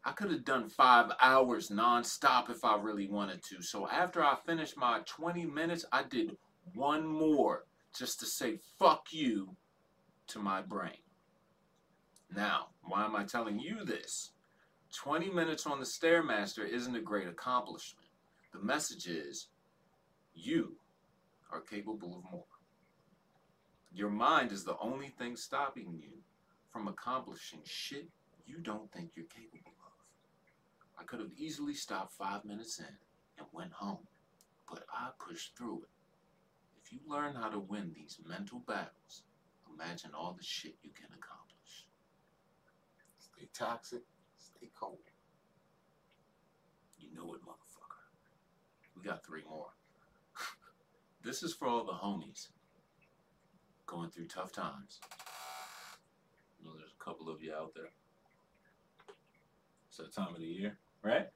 I 0.05 0.13
could 0.13 0.31
have 0.31 0.45
done 0.45 0.69
five 0.69 1.11
hours 1.21 1.69
nonstop 1.69 2.51
if 2.51 2.65
I 2.65 2.77
really 2.77 3.09
wanted 3.09 3.43
to. 3.45 3.63
So 3.63 3.89
after 3.89 4.23
I 4.23 4.37
finished 4.47 4.77
my 4.77 5.01
20 5.07 5.47
minutes, 5.47 5.85
I 5.93 6.05
did 6.05 6.37
one 6.75 7.07
more 7.07 7.65
just 7.97 8.21
to 8.21 8.27
say 8.27 8.59
fuck 8.79 9.07
you 9.11 9.57
to 10.29 10.39
my 10.39 10.63
brain. 10.63 11.03
Now, 12.35 12.69
why 12.83 13.05
am 13.05 13.17
I 13.17 13.25
telling 13.25 13.59
you 13.59 13.85
this? 13.85 14.33
20 14.95 15.31
minutes 15.31 15.67
on 15.67 15.81
the 15.81 15.87
Stairmaster 15.87 16.67
isn't 16.67 16.97
a 16.97 17.01
great 17.01 17.29
accomplishment. 17.29 18.09
The 18.53 18.61
message 18.61 19.07
is 19.07 19.49
you 20.35 20.77
are 21.53 21.61
capable 21.61 22.17
of 22.17 22.31
more. 22.31 22.45
Your 23.93 24.11
mind 24.11 24.53
is 24.53 24.65
the 24.65 24.79
only 24.79 25.09
thing 25.09 25.37
stopping 25.37 25.99
you 26.01 26.19
from 26.73 26.89
accomplishing 26.89 27.61
shit 27.65 28.09
you 28.47 28.59
don't 28.59 28.91
think 28.93 29.11
you're 29.15 29.27
capable 29.27 29.73
of. 29.73 29.78
I 30.99 31.05
could 31.05 31.21
have 31.21 31.33
easily 31.37 31.75
stopped 31.75 32.13
five 32.13 32.45
minutes 32.45 32.79
in 32.79 32.97
and 33.39 33.47
went 33.53 33.73
home, 33.73 34.07
but 34.69 34.85
I 34.93 35.11
pushed 35.19 35.57
through 35.57 35.83
it. 35.83 35.89
If 36.83 36.93
you 36.93 36.99
learn 37.07 37.35
how 37.35 37.49
to 37.49 37.59
win 37.59 37.93
these 37.95 38.19
mental 38.27 38.61
battles, 38.67 39.23
imagine 39.73 40.11
all 40.15 40.35
the 40.37 40.45
shit 40.45 40.77
you 40.83 40.91
can 40.91 41.07
accomplish. 41.07 41.87
Stay 43.19 43.49
toxic, 43.55 44.03
stay 44.39 44.71
cold. 44.79 44.99
You 46.99 47.15
know 47.15 47.35
it, 47.35 47.43
motherfucker. 47.43 48.09
We 48.97 49.03
got 49.03 49.25
three 49.25 49.43
more. 49.49 49.69
this 51.23 51.43
is 51.43 51.55
for 51.55 51.69
all 51.69 51.85
the 51.85 51.93
homies 51.93 52.49
going 53.87 54.11
through 54.11 54.27
tough 54.27 54.53
times. 54.53 55.01
You 56.59 56.67
know, 56.67 56.77
there's 56.77 56.95
a 56.99 57.05
couple 57.05 57.29
of 57.29 57.43
you 57.43 57.55
out 57.55 57.73
there. 57.75 57.91
It's 59.89 59.99
that 59.99 60.13
time 60.13 60.35
of 60.35 60.41
the 60.41 60.47
year, 60.47 60.79
right? 61.03 61.27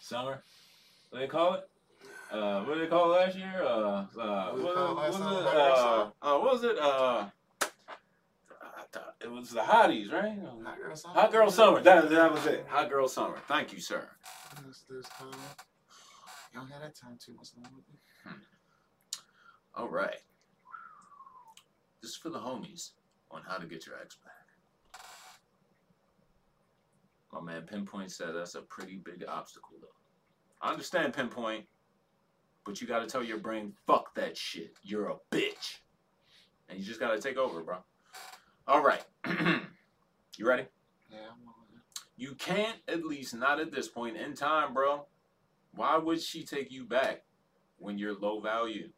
Summer. 0.00 0.42
What 1.10 1.18
do 1.18 1.26
they 1.26 1.28
call 1.28 1.54
it? 1.54 1.68
Uh, 2.30 2.62
what 2.64 2.74
did 2.74 2.84
they 2.84 2.90
call 2.90 3.12
it 3.12 3.16
last 3.16 3.36
year? 3.36 3.62
Uh, 3.62 3.66
uh, 3.68 4.06
What 4.06 4.18
what, 4.18 4.56
they 4.56 4.74
call 4.74 4.90
it 4.90 4.94
what 4.94 4.96
last 4.96 5.20
was 5.20 5.24
it? 6.04 6.12
What 6.20 6.42
was 6.42 6.64
it? 6.64 6.78
Uh, 6.78 7.26
it 9.22 9.30
was 9.30 9.50
the 9.50 9.60
hotties, 9.60 10.12
right? 10.12 10.38
Hot 10.64 10.78
girl 10.78 10.96
summer. 10.96 11.14
Hot 11.14 11.32
girl 11.32 11.50
summer. 11.50 11.80
That, 11.82 12.10
that 12.10 12.32
was 12.32 12.46
it. 12.46 12.66
Hot 12.68 12.90
girl 12.90 13.08
summer. 13.08 13.36
Thank 13.46 13.72
you, 13.72 13.80
sir. 13.80 14.08
There's, 14.62 14.84
there's 14.88 15.06
time. 15.06 15.28
You 16.52 16.60
don't 16.60 16.70
have 16.70 16.82
that 16.82 16.94
time 16.94 17.18
too 17.24 17.34
much 17.34 17.48
longer. 17.56 17.82
All 19.74 19.88
right. 19.88 20.16
This 22.02 22.10
is 22.10 22.16
for 22.16 22.30
the 22.30 22.38
homies 22.38 22.90
on 23.30 23.42
how 23.46 23.56
to 23.56 23.66
get 23.66 23.86
your 23.86 23.94
ex 24.02 24.16
back. 24.16 24.41
My 27.32 27.40
man 27.40 27.62
Pinpoint 27.62 28.12
said 28.12 28.34
that's 28.34 28.54
a 28.54 28.62
pretty 28.62 28.98
big 28.98 29.24
obstacle, 29.26 29.76
though. 29.80 29.88
I 30.60 30.70
understand 30.70 31.14
Pinpoint, 31.14 31.64
but 32.64 32.80
you 32.80 32.86
got 32.86 33.00
to 33.00 33.06
tell 33.06 33.24
your 33.24 33.38
brain, 33.38 33.72
fuck 33.86 34.14
that 34.14 34.36
shit. 34.36 34.74
You're 34.82 35.08
a 35.08 35.16
bitch. 35.30 35.78
And 36.68 36.78
you 36.78 36.84
just 36.84 37.00
got 37.00 37.12
to 37.12 37.20
take 37.20 37.38
over, 37.38 37.62
bro. 37.62 37.78
All 38.68 38.82
right. 38.82 39.02
you 39.26 40.46
ready? 40.46 40.66
Yeah, 41.10 41.18
I'm 41.18 41.48
on 41.48 41.64
it. 41.74 42.00
You 42.16 42.34
can't, 42.34 42.76
at 42.86 43.04
least 43.04 43.34
not 43.34 43.60
at 43.60 43.72
this 43.72 43.88
point 43.88 44.16
in 44.16 44.34
time, 44.34 44.74
bro. 44.74 45.06
Why 45.74 45.96
would 45.96 46.20
she 46.20 46.44
take 46.44 46.70
you 46.70 46.84
back 46.84 47.24
when 47.78 47.98
you're 47.98 48.14
low 48.14 48.40
value? 48.40 48.90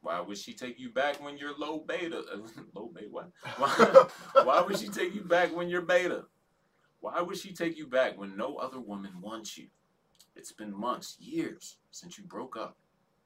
Why 0.00 0.20
would 0.20 0.38
she 0.38 0.54
take 0.54 0.78
you 0.78 0.90
back 0.90 1.22
when 1.22 1.36
you're 1.36 1.56
low 1.56 1.80
beta? 1.80 2.22
low 2.74 2.90
beta, 2.94 3.08
what? 3.10 3.30
Why, 3.56 4.06
why 4.42 4.60
would 4.62 4.78
she 4.78 4.88
take 4.88 5.14
you 5.14 5.22
back 5.22 5.54
when 5.54 5.68
you're 5.68 5.82
beta? 5.82 6.24
Why 7.00 7.20
would 7.20 7.36
she 7.36 7.52
take 7.52 7.76
you 7.76 7.86
back 7.86 8.18
when 8.18 8.36
no 8.36 8.56
other 8.56 8.80
woman 8.80 9.20
wants 9.20 9.56
you? 9.56 9.68
It's 10.34 10.52
been 10.52 10.74
months, 10.74 11.16
years 11.20 11.76
since 11.90 12.18
you 12.18 12.24
broke 12.24 12.56
up, 12.56 12.76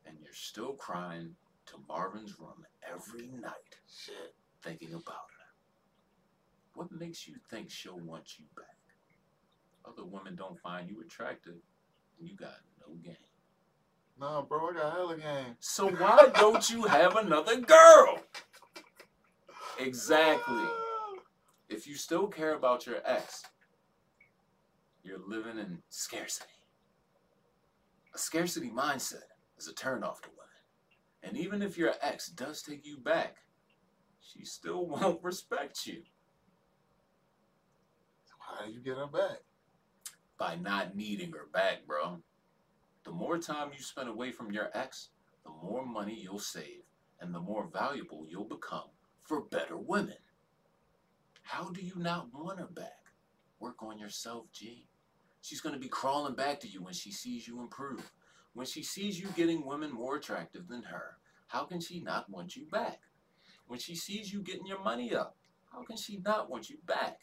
and 0.07 0.17
you're 0.23 0.33
still 0.35 0.73
crying 0.75 1.35
to 1.67 1.75
Marvin's 1.89 2.39
room 2.39 2.65
every 2.83 3.29
night 3.29 3.77
Shit. 3.89 4.35
thinking 4.63 4.91
about 4.95 5.07
her. 5.39 5.47
What 6.75 6.93
makes 6.93 7.29
you 7.29 7.35
think 7.51 7.71
she'll 7.71 7.99
want 8.01 8.39
you 8.39 8.45
back? 8.57 8.67
Other 9.85 10.05
women 10.05 10.37
don't 10.37 10.59
find 10.61 10.89
you 10.89 11.01
attractive, 11.01 11.57
and 12.19 12.29
you 12.29 12.37
got 12.37 12.61
no 12.87 12.95
game. 13.03 13.17
Nah, 14.19 14.43
bro, 14.43 14.71
I 14.71 14.73
got 14.75 14.93
hella 14.93 15.17
game. 15.17 15.57
So 15.61 15.89
why 15.89 16.31
don't 16.35 16.69
you 16.71 16.85
have 16.85 17.17
another 17.17 17.61
girl? 17.61 18.19
Exactly. 19.79 20.65
If 21.69 21.87
you 21.87 21.95
still 21.95 22.27
care 22.27 22.53
about 22.55 22.85
your 22.85 22.99
ex, 23.03 23.45
you're 25.03 25.19
living 25.27 25.59
in 25.59 25.79
scarcity. 25.89 26.49
A 28.15 28.19
scarcity 28.19 28.71
mindset 28.71 29.29
is 29.59 29.69
a 29.69 29.75
turnoff 29.75 30.21
to 30.23 30.31
women. 30.31 30.43
And 31.23 31.37
even 31.37 31.63
if 31.63 31.79
your 31.79 31.95
ex 32.03 32.29
does 32.29 32.63
take 32.63 32.87
you 32.87 32.99
back, 32.99 33.37
she 34.21 34.45
still 34.45 34.87
won't 34.89 35.23
respect 35.23 35.87
you 35.87 36.03
So 38.25 38.35
How 38.41 38.67
do 38.67 38.73
you 38.73 38.81
get 38.81 38.97
her 38.97 39.07
back? 39.07 39.39
by 40.39 40.57
not 40.57 40.97
needing 40.97 41.31
her 41.31 41.47
back, 41.53 41.87
bro. 41.87 42.19
The 43.05 43.13
more 43.13 43.39
time 43.39 43.71
you 43.73 43.81
spend 43.81 44.09
away 44.09 44.33
from 44.33 44.51
your 44.51 44.71
ex, 44.75 45.11
the 45.45 45.51
more 45.63 45.87
money 45.87 46.19
you'll 46.21 46.41
save 46.41 46.83
and 47.21 47.33
the 47.33 47.41
more 47.41 47.69
valuable 47.73 48.27
you'll 48.29 48.45
become 48.49 48.89
for 49.23 49.43
better 49.43 49.77
women. 49.77 50.17
How 51.43 51.71
do 51.71 51.81
you 51.81 51.95
not 51.97 52.29
want 52.35 52.59
her 52.59 52.67
back? 52.67 52.99
Work 53.61 53.83
on 53.85 54.01
yourself, 54.01 54.47
G. 54.53 54.89
She's 55.43 55.61
going 55.61 55.75
to 55.75 55.81
be 55.81 55.89
crawling 55.89 56.35
back 56.35 56.61
to 56.61 56.69
you 56.69 56.83
when 56.83 56.95
she 56.95 57.11
sees 57.11 57.47
you 57.49 57.61
improve. 57.61 58.13
When 58.55 58.65
she 58.67 58.83
sees 58.83 59.21
you 59.21 59.27
getting 59.37 59.67
women 59.67 59.93
more 59.93 60.17
attractive 60.17 60.69
than 60.69 60.85
her, 60.85 61.17
how 61.49 61.65
can 61.65 61.81
she 61.81 62.01
not 62.01 62.31
want 62.31 62.57
you 62.57 62.65
back? 62.71 63.01
When 63.67 63.79
she 63.79 63.97
sees 63.97 64.33
you 64.33 64.41
getting 64.41 64.67
your 64.67 64.83
money 64.83 65.15
up, 65.15 65.37
how 65.73 65.83
can 65.83 65.97
she 65.97 66.19
not 66.19 66.49
want 66.49 66.71
you 66.71 66.77
back? 66.87 67.19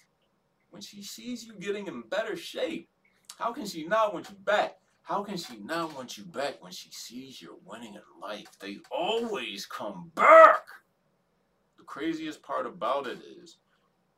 When 0.70 0.82
she 0.82 1.02
sees 1.02 1.46
you 1.46 1.54
getting 1.56 1.88
in 1.88 2.02
better 2.02 2.36
shape, 2.36 2.90
how 3.38 3.54
can 3.54 3.66
she 3.66 3.88
not 3.88 4.14
want 4.14 4.30
you 4.30 4.36
back? 4.44 4.78
How 5.04 5.24
can 5.24 5.38
she 5.38 5.58
not 5.58 5.96
want 5.96 6.18
you 6.18 6.26
back 6.26 6.62
when 6.62 6.72
she 6.72 6.90
sees 6.92 7.42
you're 7.42 7.58
winning 7.66 7.96
in 7.96 8.22
life? 8.22 8.48
They 8.60 8.80
always 8.92 9.66
come 9.66 10.12
back. 10.14 10.66
The 11.78 11.84
craziest 11.84 12.44
part 12.44 12.66
about 12.66 13.08
it 13.08 13.20
is 13.42 13.58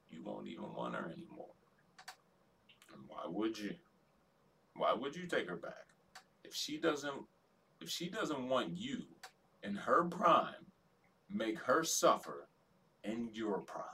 you 0.10 0.24
won't 0.24 0.48
even 0.48 0.74
want 0.74 0.96
her 0.96 1.06
anymore. 1.06 1.54
And 2.94 3.04
why 3.08 3.24
would 3.28 3.58
you? 3.60 3.76
Why 4.82 4.94
would 4.94 5.16
you 5.16 5.28
take 5.28 5.48
her 5.48 5.58
back? 5.58 5.94
If 6.44 6.56
she 6.56 6.80
doesn't 6.80 7.28
if 7.82 7.88
she 7.88 8.10
doesn't 8.10 8.50
want 8.50 8.76
you 8.76 9.04
in 9.62 9.76
her 9.76 10.04
prime, 10.06 10.72
make 11.30 11.60
her 11.60 11.84
suffer 11.84 12.48
in 13.04 13.30
your 13.32 13.60
prime. 13.60 13.86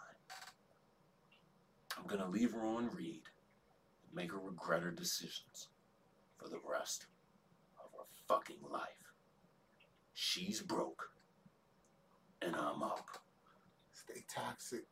I'm 1.98 2.08
gonna 2.08 2.30
leave 2.30 2.54
her 2.54 2.66
on 2.66 2.90
read 2.96 3.24
and 4.06 4.16
make 4.16 4.32
her 4.32 4.40
regret 4.40 4.82
her 4.82 4.92
decisions 4.92 5.68
for 6.38 6.48
the 6.48 6.62
rest 6.66 7.08
of 7.84 7.92
her 7.92 8.06
fucking 8.30 8.64
life. 8.72 9.12
She's 10.14 10.62
broke 10.62 11.10
and 12.42 12.56
I'm 12.56 12.82
up. 12.82 13.10
Stay 13.92 14.24
toxic. 14.34 14.86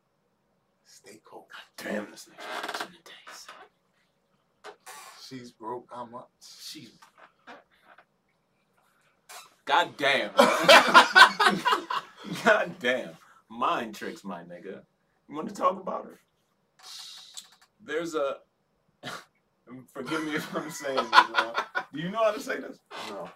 Stay 0.84 1.22
cold. 1.24 1.46
God 1.50 1.90
damn 1.90 2.10
this 2.10 2.28
nigga 2.28 2.66
watching 2.66 2.92
the 2.92 3.10
days. 3.10 3.46
She's 5.26 5.50
broke. 5.50 5.88
I'm 5.92 6.14
up. 6.14 6.30
She's 6.40 6.90
God 9.66 9.96
damn. 9.96 10.30
God 12.44 12.74
damn. 12.78 13.10
Mind 13.50 13.94
tricks, 13.96 14.22
my 14.22 14.42
nigga. 14.42 14.80
You 15.28 15.34
want 15.34 15.48
to 15.48 15.54
talk 15.54 15.80
about 15.80 16.04
her? 16.04 16.20
There's 17.84 18.14
a. 18.14 18.36
Forgive 19.92 20.24
me 20.24 20.36
if 20.36 20.56
I'm 20.56 20.70
saying 20.70 20.96
this 20.96 21.10
wrong. 21.10 21.54
Do 21.92 22.00
you 22.00 22.10
know 22.10 22.22
how 22.22 22.30
to 22.30 22.40
say 22.40 22.60
this? 22.60 22.78
No. 23.08 23.28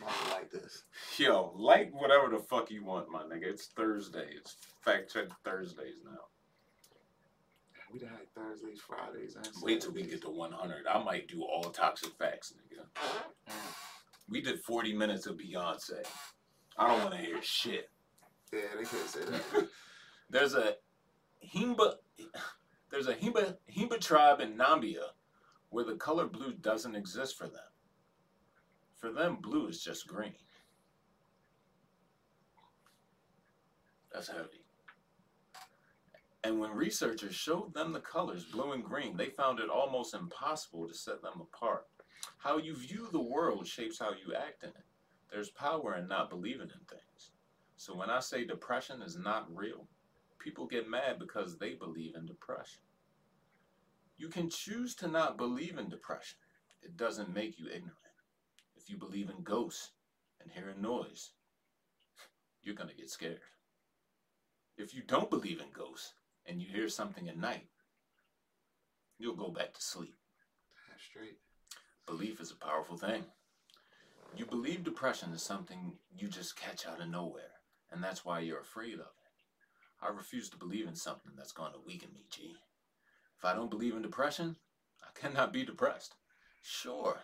Not 0.00 0.30
like 0.30 0.50
this. 0.50 0.84
Yo, 1.18 1.52
like 1.54 1.92
whatever 1.92 2.30
the 2.30 2.42
fuck 2.42 2.70
you 2.70 2.82
want, 2.82 3.10
my 3.10 3.22
nigga. 3.24 3.44
It's 3.44 3.66
Thursday. 3.66 4.28
It's 4.34 4.56
fact 4.82 5.12
check 5.12 5.26
Thursdays 5.44 5.96
now. 6.02 6.20
We 7.94 8.00
done 8.00 8.08
had 8.08 8.34
Thursdays, 8.34 8.80
Fridays, 8.80 9.36
and 9.36 9.48
Wait 9.62 9.80
till 9.80 9.92
we 9.92 10.02
get 10.02 10.20
to 10.22 10.28
100. 10.28 10.84
I 10.88 11.04
might 11.04 11.28
do 11.28 11.44
all 11.44 11.62
toxic 11.62 12.10
facts, 12.18 12.52
nigga. 12.52 12.82
Mm. 13.48 13.54
We 14.28 14.40
did 14.40 14.58
40 14.64 14.94
minutes 14.94 15.26
of 15.26 15.36
Beyonce. 15.36 16.04
I 16.76 16.88
don't 16.88 17.04
want 17.04 17.14
to 17.14 17.20
hear 17.20 17.40
shit. 17.40 17.90
Yeah, 18.52 18.62
they 18.76 18.82
could 18.82 19.08
say 19.08 19.20
that. 19.20 19.68
There's 20.30 20.54
a 20.54 20.74
Himba, 21.54 21.94
there's 22.90 23.06
a 23.06 23.14
Himba 23.14 23.56
Himba 23.70 24.00
tribe 24.00 24.40
in 24.40 24.56
Nambia 24.56 25.10
where 25.68 25.84
the 25.84 25.94
color 25.94 26.26
blue 26.26 26.54
doesn't 26.54 26.96
exist 26.96 27.36
for 27.36 27.46
them. 27.46 27.60
For 28.96 29.12
them, 29.12 29.36
blue 29.40 29.68
is 29.68 29.84
just 29.84 30.08
green. 30.08 30.32
That's 34.12 34.28
heavy. 34.28 34.63
And 36.44 36.60
when 36.60 36.72
researchers 36.72 37.34
showed 37.34 37.72
them 37.72 37.92
the 37.92 38.00
colors 38.00 38.44
blue 38.44 38.72
and 38.72 38.84
green, 38.84 39.16
they 39.16 39.30
found 39.30 39.60
it 39.60 39.70
almost 39.70 40.12
impossible 40.12 40.86
to 40.86 40.92
set 40.92 41.22
them 41.22 41.40
apart. 41.40 41.86
How 42.36 42.58
you 42.58 42.76
view 42.76 43.08
the 43.10 43.20
world 43.20 43.66
shapes 43.66 43.98
how 43.98 44.10
you 44.10 44.34
act 44.34 44.62
in 44.62 44.68
it. 44.68 44.84
There's 45.32 45.48
power 45.48 45.96
in 45.96 46.06
not 46.06 46.28
believing 46.28 46.68
in 46.68 46.86
things. 46.86 47.30
So 47.76 47.96
when 47.96 48.10
I 48.10 48.20
say 48.20 48.44
depression 48.44 49.00
is 49.00 49.16
not 49.16 49.46
real, 49.56 49.88
people 50.38 50.66
get 50.66 50.88
mad 50.88 51.18
because 51.18 51.56
they 51.56 51.74
believe 51.74 52.14
in 52.14 52.26
depression. 52.26 52.82
You 54.18 54.28
can 54.28 54.50
choose 54.50 54.94
to 54.96 55.08
not 55.08 55.38
believe 55.38 55.78
in 55.78 55.88
depression. 55.88 56.38
It 56.82 56.98
doesn't 56.98 57.32
make 57.32 57.58
you 57.58 57.68
ignorant. 57.68 57.96
If 58.76 58.90
you 58.90 58.98
believe 58.98 59.30
in 59.30 59.42
ghosts 59.42 59.92
and 60.42 60.52
hear 60.52 60.68
a 60.68 60.80
noise, 60.80 61.30
you're 62.62 62.74
going 62.74 62.90
to 62.90 62.96
get 62.96 63.08
scared. 63.08 63.40
If 64.76 64.94
you 64.94 65.02
don't 65.06 65.30
believe 65.30 65.60
in 65.60 65.68
ghosts 65.72 66.12
and 66.46 66.60
you 66.60 66.68
hear 66.68 66.88
something 66.88 67.28
at 67.28 67.38
night, 67.38 67.66
you'll 69.18 69.36
go 69.36 69.48
back 69.50 69.74
to 69.74 69.82
sleep. 69.82 70.14
Damn 70.88 70.98
straight. 70.98 71.38
Belief 72.06 72.40
is 72.40 72.50
a 72.50 72.56
powerful 72.56 72.96
thing. 72.96 73.24
You 74.36 74.44
believe 74.46 74.82
depression 74.82 75.32
is 75.32 75.42
something 75.42 75.92
you 76.16 76.28
just 76.28 76.56
catch 76.56 76.86
out 76.86 77.00
of 77.00 77.08
nowhere, 77.08 77.52
and 77.92 78.02
that's 78.02 78.24
why 78.24 78.40
you're 78.40 78.60
afraid 78.60 78.94
of 78.94 79.00
it. 79.00 79.06
I 80.02 80.08
refuse 80.08 80.50
to 80.50 80.56
believe 80.58 80.88
in 80.88 80.96
something 80.96 81.32
that's 81.36 81.52
going 81.52 81.72
to 81.72 81.78
weaken 81.86 82.10
me, 82.12 82.26
G. 82.30 82.56
If 83.38 83.44
I 83.44 83.54
don't 83.54 83.70
believe 83.70 83.94
in 83.94 84.02
depression, 84.02 84.56
I 85.02 85.18
cannot 85.18 85.52
be 85.52 85.64
depressed. 85.64 86.16
Sure, 86.60 87.20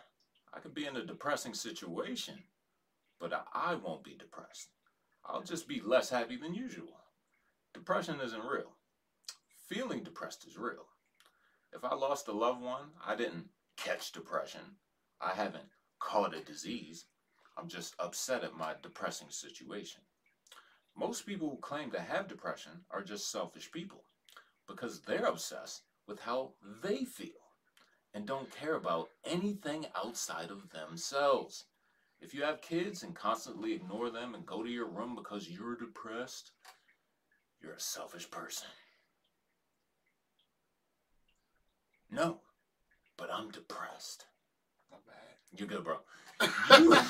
I 0.53 0.59
could 0.59 0.73
be 0.73 0.85
in 0.85 0.95
a 0.95 1.05
depressing 1.05 1.53
situation, 1.53 2.35
but 3.19 3.33
I 3.53 3.75
won't 3.75 4.03
be 4.03 4.15
depressed. 4.17 4.69
I'll 5.25 5.43
just 5.43 5.67
be 5.67 5.81
less 5.85 6.09
happy 6.09 6.37
than 6.37 6.53
usual. 6.53 7.01
Depression 7.73 8.19
isn't 8.21 8.45
real. 8.45 8.73
Feeling 9.71 10.03
depressed 10.03 10.45
is 10.45 10.57
real. 10.57 10.85
If 11.71 11.85
I 11.85 11.95
lost 11.95 12.27
a 12.27 12.33
loved 12.33 12.61
one, 12.61 12.89
I 13.07 13.15
didn't 13.15 13.47
catch 13.77 14.11
depression. 14.11 14.59
I 15.21 15.29
haven't 15.29 15.69
caught 15.97 16.35
a 16.35 16.41
disease. 16.41 17.05
I'm 17.57 17.69
just 17.69 17.95
upset 17.97 18.43
at 18.43 18.53
my 18.53 18.73
depressing 18.83 19.29
situation. 19.29 20.01
Most 20.93 21.25
people 21.25 21.49
who 21.49 21.57
claim 21.61 21.89
to 21.91 22.01
have 22.01 22.27
depression 22.27 22.81
are 22.91 23.01
just 23.01 23.31
selfish 23.31 23.71
people 23.71 24.03
because 24.67 24.99
they're 24.99 25.23
obsessed 25.23 25.83
with 26.05 26.19
how 26.19 26.51
they 26.83 27.05
feel 27.05 27.29
and 28.13 28.27
don't 28.27 28.53
care 28.53 28.75
about 28.75 29.07
anything 29.23 29.85
outside 29.95 30.51
of 30.51 30.69
themselves. 30.71 31.63
If 32.19 32.33
you 32.33 32.43
have 32.43 32.61
kids 32.61 33.03
and 33.03 33.15
constantly 33.15 33.71
ignore 33.71 34.09
them 34.09 34.35
and 34.35 34.45
go 34.45 34.63
to 34.63 34.69
your 34.69 34.89
room 34.89 35.15
because 35.15 35.49
you're 35.49 35.77
depressed, 35.77 36.51
you're 37.61 37.71
a 37.71 37.79
selfish 37.79 38.29
person. 38.29 38.67
No, 42.11 42.39
but 43.17 43.29
I'm 43.31 43.49
depressed. 43.51 44.25
Not 44.91 45.01
bad. 45.05 45.15
You're 45.57 45.67
good, 45.67 45.83
bro. 45.83 45.97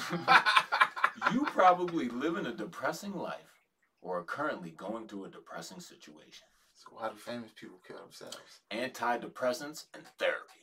You, 1.34 1.34
you 1.34 1.46
probably 1.46 2.08
live 2.10 2.38
in 2.38 2.46
a 2.46 2.54
depressing 2.54 3.14
life 3.14 3.60
or 4.02 4.20
are 4.20 4.24
currently 4.24 4.72
going 4.72 5.08
through 5.08 5.26
a 5.26 5.30
depressing 5.30 5.80
situation. 5.80 6.48
So 6.74 6.90
why 6.94 7.10
do 7.10 7.16
famous 7.16 7.52
people 7.56 7.80
kill 7.86 7.98
themselves? 7.98 8.62
Antidepressants 8.72 9.86
and 9.94 10.04
therapy. 10.18 10.62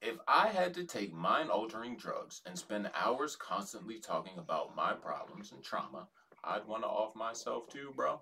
If 0.00 0.16
I 0.28 0.48
had 0.48 0.74
to 0.74 0.84
take 0.84 1.12
mind 1.12 1.50
altering 1.50 1.96
drugs 1.96 2.42
and 2.46 2.58
spend 2.58 2.90
hours 2.94 3.36
constantly 3.36 3.98
talking 3.98 4.38
about 4.38 4.76
my 4.76 4.92
problems 4.92 5.52
and 5.52 5.62
trauma, 5.62 6.08
I'd 6.44 6.66
want 6.66 6.82
to 6.84 6.88
off 6.88 7.14
myself 7.16 7.68
too, 7.68 7.92
bro. 7.96 8.20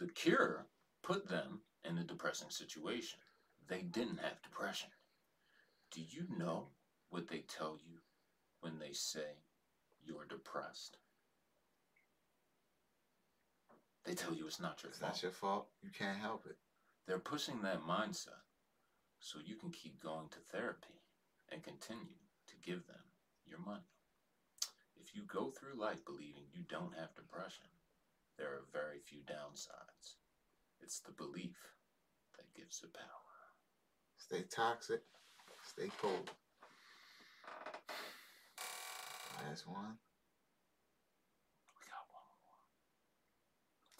The 0.00 0.08
cure 0.08 0.66
put 1.02 1.28
them 1.28 1.60
in 1.84 1.98
a 1.98 2.04
depressing 2.04 2.50
situation. 2.50 3.18
They 3.68 3.82
didn't 3.82 4.20
have 4.20 4.42
depression. 4.42 4.90
Do 5.90 6.00
you 6.00 6.26
know 6.36 6.68
what 7.10 7.28
they 7.28 7.44
tell 7.48 7.78
you 7.86 7.98
when 8.60 8.78
they 8.78 8.92
say 8.92 9.42
you're 10.04 10.26
depressed? 10.26 10.98
They 14.04 14.14
tell 14.14 14.34
you 14.34 14.46
it's 14.46 14.60
not 14.60 14.82
your 14.82 14.90
It's 14.90 14.98
fault. 14.98 15.12
It's 15.12 15.22
not 15.22 15.22
your 15.22 15.32
fault. 15.32 15.68
You 15.82 15.90
can't 15.90 16.18
help 16.18 16.44
it. 16.46 16.56
They're 17.06 17.18
pushing 17.18 17.62
that 17.62 17.82
mindset 17.82 18.44
so 19.18 19.38
you 19.44 19.56
can 19.56 19.70
keep 19.70 20.02
going 20.02 20.28
to 20.30 20.38
therapy 20.40 21.00
and 21.50 21.62
continue 21.62 22.20
to 22.48 22.54
give 22.62 22.86
them 22.86 23.04
your 23.46 23.58
money. 23.60 23.88
If 25.00 25.14
you 25.14 25.22
go 25.22 25.50
through 25.50 25.80
life 25.80 26.04
believing 26.04 26.44
you 26.52 26.62
don't 26.68 26.94
have 26.98 27.14
depression, 27.14 27.68
there 28.36 28.48
are 28.48 28.64
very 28.72 28.98
few 28.98 29.20
downsides. 29.20 30.16
It's 30.82 31.00
the 31.00 31.12
belief 31.12 31.56
that 32.36 32.54
gives 32.54 32.82
it 32.82 32.92
power. 32.92 33.23
Stay 34.24 34.42
toxic. 34.50 35.02
Stay 35.68 35.90
cold. 36.00 36.30
Last 39.46 39.68
one. 39.68 39.98
We 41.68 41.84
got 41.84 42.08
one 42.08 42.24
more. 42.40 42.64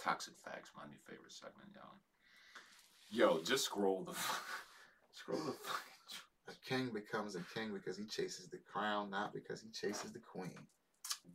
Toxic 0.03 0.33
facts, 0.43 0.71
my 0.75 0.85
new 0.87 0.97
favorite 1.07 1.31
segment, 1.31 1.69
y'all. 1.75 2.01
Yo, 3.11 3.43
just 3.43 3.67
scroll 3.67 4.03
the 4.03 4.15
scroll 5.13 5.45
the 5.45 5.55
A 6.51 6.57
king 6.67 6.89
becomes 6.89 7.37
a 7.37 7.45
king 7.55 7.75
because 7.75 7.99
he 7.99 8.05
chases 8.05 8.49
the 8.49 8.57
crown, 8.73 9.11
not 9.11 9.35
because 9.35 9.61
he 9.61 9.69
chases 9.69 10.11
the 10.13 10.21
queen. 10.21 10.57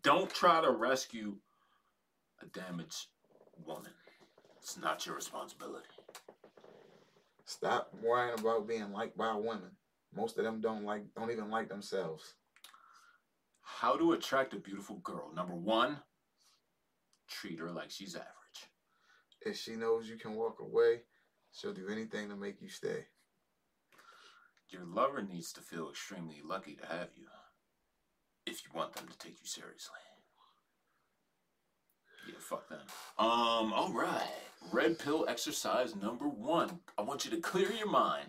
Don't 0.02 0.34
try 0.34 0.62
to 0.62 0.72
rescue 0.72 1.36
a 2.42 2.48
damaged 2.48 3.06
woman. 3.68 3.92
It's 4.58 4.80
not 4.80 5.06
your 5.06 5.14
responsibility. 5.14 5.86
Stop 7.50 7.92
worrying 8.04 8.40
about 8.40 8.68
being 8.68 8.92
liked 8.94 9.18
by 9.18 9.34
women. 9.34 9.72
Most 10.16 10.38
of 10.38 10.44
them 10.44 10.62
don't 10.62 10.86
like, 10.86 11.02
don't 11.16 11.32
even 11.32 11.50
like 11.50 11.68
themselves. 11.68 12.36
How 13.64 13.98
to 13.98 14.12
attract 14.12 14.54
a 14.54 14.60
beautiful 14.60 14.98
girl. 14.98 15.34
Number 15.34 15.56
one, 15.56 15.98
treat 17.28 17.58
her 17.58 17.72
like 17.72 17.90
she's 17.90 18.16
average. 18.16 18.30
If 19.42 19.58
she 19.58 19.76
knows 19.76 20.08
you 20.08 20.18
can 20.18 20.36
walk 20.36 20.60
away, 20.60 21.02
she'll 21.52 21.74
do 21.74 21.90
anything 21.90 22.30
to 22.30 22.36
make 22.36 22.62
you 22.62 22.70
stay. 22.70 23.08
Your 24.70 24.86
lover 24.86 25.24
needs 25.24 25.52
to 25.54 25.62
feel 25.62 25.90
extremely 25.90 26.42
lucky 26.46 26.76
to 26.76 26.86
have 26.86 27.10
you 27.16 27.26
if 28.46 28.64
you 28.64 28.70
want 28.76 28.94
them 28.94 29.08
to 29.08 29.18
take 29.18 29.40
you 29.42 29.48
seriously. 29.48 29.98
Yeah, 32.32 32.40
fuck 32.40 32.68
them. 32.70 32.80
Um, 33.18 33.74
all 33.74 33.92
right. 33.94 34.28
Red 34.72 35.00
pill 35.00 35.26
exercise 35.28 35.96
number 35.96 36.28
one. 36.28 36.80
I 36.98 37.02
want 37.02 37.26
you 37.26 37.32
to 37.32 37.38
clear 37.38 37.72
your 37.72 37.90
mind 37.90 38.28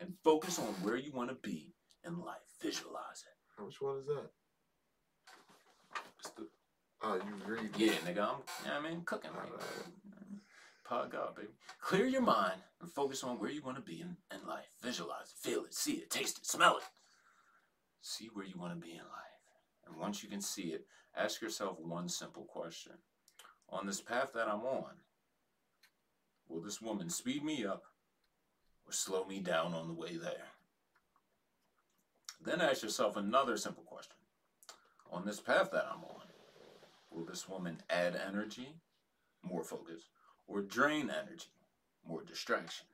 and 0.00 0.14
focus 0.24 0.58
on 0.58 0.66
where 0.82 0.96
you 0.96 1.12
want 1.12 1.28
to 1.30 1.36
be 1.36 1.74
in 2.04 2.18
life. 2.20 2.38
Visualize 2.60 3.24
it. 3.26 3.62
Which 3.64 3.80
one 3.80 3.98
is 3.98 4.06
that? 4.06 4.30
It's 6.20 6.30
the- 6.30 6.48
Oh, 7.04 7.16
you 7.16 7.34
read. 7.46 7.70
yeah, 7.76 7.92
nigga, 8.06 8.08
I'm, 8.08 8.14
you 8.14 8.18
know 8.20 8.36
what 8.64 8.72
I 8.74 8.80
mean, 8.80 9.02
cooking 9.04 9.32
right 9.32 9.50
now. 9.50 9.64
Pod 10.84 11.10
God, 11.10 11.34
baby. 11.34 11.48
Clear 11.80 12.06
your 12.06 12.22
mind 12.22 12.60
and 12.80 12.90
focus 12.92 13.24
on 13.24 13.38
where 13.40 13.50
you 13.50 13.62
want 13.62 13.76
to 13.76 13.82
be 13.82 14.00
in, 14.00 14.16
in 14.32 14.46
life. 14.46 14.66
Visualize 14.82 15.32
it, 15.32 15.48
feel 15.48 15.64
it, 15.64 15.74
see 15.74 15.94
it, 15.94 16.10
taste 16.10 16.38
it, 16.38 16.46
smell 16.46 16.76
it. 16.76 16.84
See 18.02 18.28
where 18.32 18.44
you 18.44 18.54
want 18.56 18.72
to 18.72 18.80
be 18.80 18.92
in 18.92 18.98
life. 18.98 19.40
And 19.86 19.96
once 19.96 20.22
you 20.22 20.28
can 20.28 20.40
see 20.40 20.72
it, 20.74 20.86
ask 21.16 21.40
yourself 21.40 21.78
one 21.80 22.08
simple 22.08 22.44
question. 22.44 22.92
On 23.70 23.86
this 23.86 24.00
path 24.00 24.32
that 24.34 24.48
I'm 24.48 24.62
on, 24.62 24.92
will 26.48 26.60
this 26.60 26.80
woman 26.82 27.08
speed 27.08 27.44
me 27.44 27.64
up 27.64 27.84
or 28.86 28.92
slow 28.92 29.24
me 29.24 29.40
down 29.40 29.74
on 29.74 29.88
the 29.88 29.94
way 29.94 30.16
there? 30.16 30.48
Then 32.44 32.60
ask 32.60 32.82
yourself 32.82 33.16
another 33.16 33.56
simple 33.56 33.84
question. 33.84 34.16
On 35.10 35.24
this 35.24 35.40
path 35.40 35.70
that 35.72 35.86
I'm 35.90 36.04
on, 36.04 36.26
will 37.10 37.24
this 37.24 37.48
woman 37.48 37.82
add 37.88 38.16
energy, 38.16 38.74
more 39.42 39.62
focus, 39.62 40.08
or 40.46 40.60
drain 40.60 41.10
energy, 41.10 41.52
more 42.06 42.24
distraction, 42.24 42.86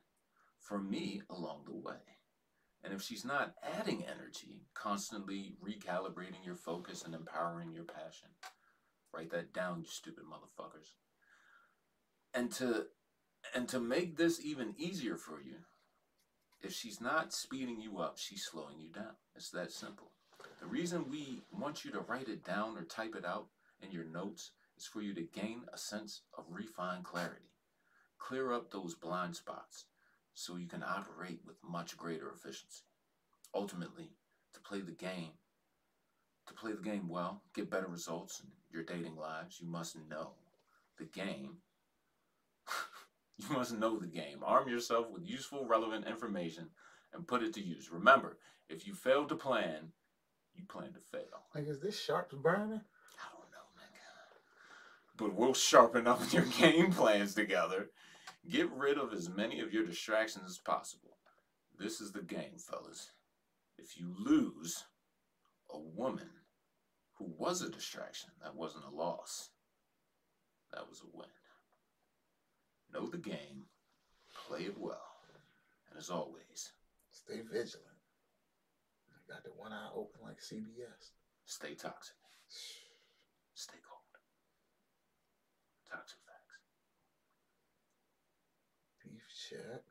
for 0.60 0.78
me 0.78 1.22
along 1.30 1.62
the 1.66 1.74
way? 1.74 1.96
And 2.84 2.92
if 2.92 3.02
she's 3.02 3.24
not 3.24 3.54
adding 3.62 4.04
energy, 4.04 4.62
constantly 4.74 5.56
recalibrating 5.64 6.44
your 6.44 6.54
focus 6.54 7.02
and 7.04 7.14
empowering 7.14 7.72
your 7.72 7.84
passion, 7.84 8.28
write 9.12 9.30
that 9.30 9.52
down, 9.52 9.80
you 9.80 9.86
stupid 9.86 10.24
motherfuckers. 10.24 10.94
And 12.34 12.50
to 12.52 12.86
and 13.54 13.68
to 13.68 13.80
make 13.80 14.16
this 14.16 14.40
even 14.44 14.74
easier 14.76 15.16
for 15.16 15.40
you, 15.40 15.56
if 16.60 16.72
she's 16.72 17.00
not 17.00 17.32
speeding 17.32 17.80
you 17.80 17.98
up, 17.98 18.18
she's 18.18 18.44
slowing 18.44 18.78
you 18.78 18.88
down. 18.88 19.16
It's 19.34 19.50
that 19.50 19.72
simple. 19.72 20.10
The 20.60 20.66
reason 20.66 21.10
we 21.10 21.42
want 21.52 21.84
you 21.84 21.90
to 21.92 22.00
write 22.00 22.28
it 22.28 22.44
down 22.44 22.76
or 22.76 22.82
type 22.82 23.14
it 23.16 23.24
out 23.24 23.46
in 23.80 23.92
your 23.92 24.04
notes 24.04 24.50
is 24.76 24.86
for 24.86 25.00
you 25.00 25.14
to 25.14 25.22
gain 25.22 25.62
a 25.72 25.78
sense 25.78 26.22
of 26.36 26.44
refined 26.50 27.04
clarity. 27.04 27.50
Clear 28.18 28.52
up 28.52 28.70
those 28.70 28.94
blind 28.94 29.36
spots 29.36 29.84
so 30.34 30.56
you 30.56 30.66
can 30.66 30.82
operate 30.82 31.40
with 31.46 31.56
much 31.68 31.96
greater 31.96 32.30
efficiency. 32.30 32.84
Ultimately, 33.54 34.10
to 34.54 34.60
play 34.60 34.80
the 34.80 34.92
game, 34.92 35.32
to 36.48 36.54
play 36.54 36.72
the 36.72 36.82
game 36.82 37.08
well, 37.08 37.42
get 37.54 37.70
better 37.70 37.86
results 37.86 38.40
in 38.40 38.50
your 38.72 38.82
dating 38.82 39.16
lives, 39.16 39.58
you 39.60 39.68
must 39.68 39.96
know 40.08 40.32
the 40.98 41.04
game. 41.04 41.58
you 43.38 43.54
must 43.54 43.78
know 43.78 43.98
the 43.98 44.06
game. 44.06 44.38
Arm 44.42 44.68
yourself 44.68 45.10
with 45.10 45.28
useful, 45.28 45.66
relevant 45.66 46.06
information 46.06 46.68
and 47.12 47.26
put 47.26 47.42
it 47.42 47.54
to 47.54 47.62
use. 47.62 47.90
Remember, 47.90 48.38
if 48.68 48.86
you 48.86 48.94
fail 48.94 49.26
to 49.26 49.34
plan, 49.34 49.92
you 50.54 50.64
plan 50.64 50.92
to 50.92 51.00
fail. 51.00 51.46
Like, 51.54 51.66
is 51.68 51.80
this 51.80 51.98
sharp 51.98 52.32
burning? 52.32 52.80
I 52.80 53.28
don't 53.32 53.50
know, 53.50 53.68
nigga. 53.78 55.16
But 55.16 55.34
we'll 55.34 55.54
sharpen 55.54 56.06
up 56.06 56.32
your 56.32 56.44
game 56.58 56.92
plans 56.92 57.34
together. 57.34 57.90
Get 58.48 58.70
rid 58.72 58.98
of 58.98 59.12
as 59.12 59.28
many 59.28 59.60
of 59.60 59.72
your 59.72 59.84
distractions 59.84 60.48
as 60.48 60.58
possible. 60.58 61.16
This 61.78 62.00
is 62.00 62.12
the 62.12 62.22
game, 62.22 62.58
fellas. 62.58 63.12
If 63.78 63.98
you 63.98 64.14
lose 64.18 64.84
a 65.70 65.78
woman 65.78 66.30
who 67.18 67.32
was 67.36 67.62
a 67.62 67.70
distraction, 67.70 68.30
that 68.42 68.54
wasn't 68.54 68.84
a 68.84 68.94
loss. 68.94 69.50
That 70.72 70.88
was 70.88 71.02
a 71.02 71.16
win. 71.16 71.28
Know 72.92 73.08
the 73.08 73.18
game, 73.18 73.64
play 74.46 74.60
it 74.62 74.78
well, 74.78 75.20
and 75.90 75.98
as 75.98 76.10
always, 76.10 76.72
Stay 77.28 77.42
vigilant. 77.42 78.00
I 79.12 79.32
got 79.32 79.44
the 79.44 79.50
one 79.50 79.72
eye 79.72 79.90
open 79.94 80.20
like 80.22 80.40
CBS. 80.40 81.12
stay 81.44 81.74
toxic. 81.74 82.16
Stay 83.54 83.78
cold. 83.84 84.00
Toxic 85.90 86.18
facts. 86.24 86.56
Beef 89.02 89.26
chat. 89.28 89.87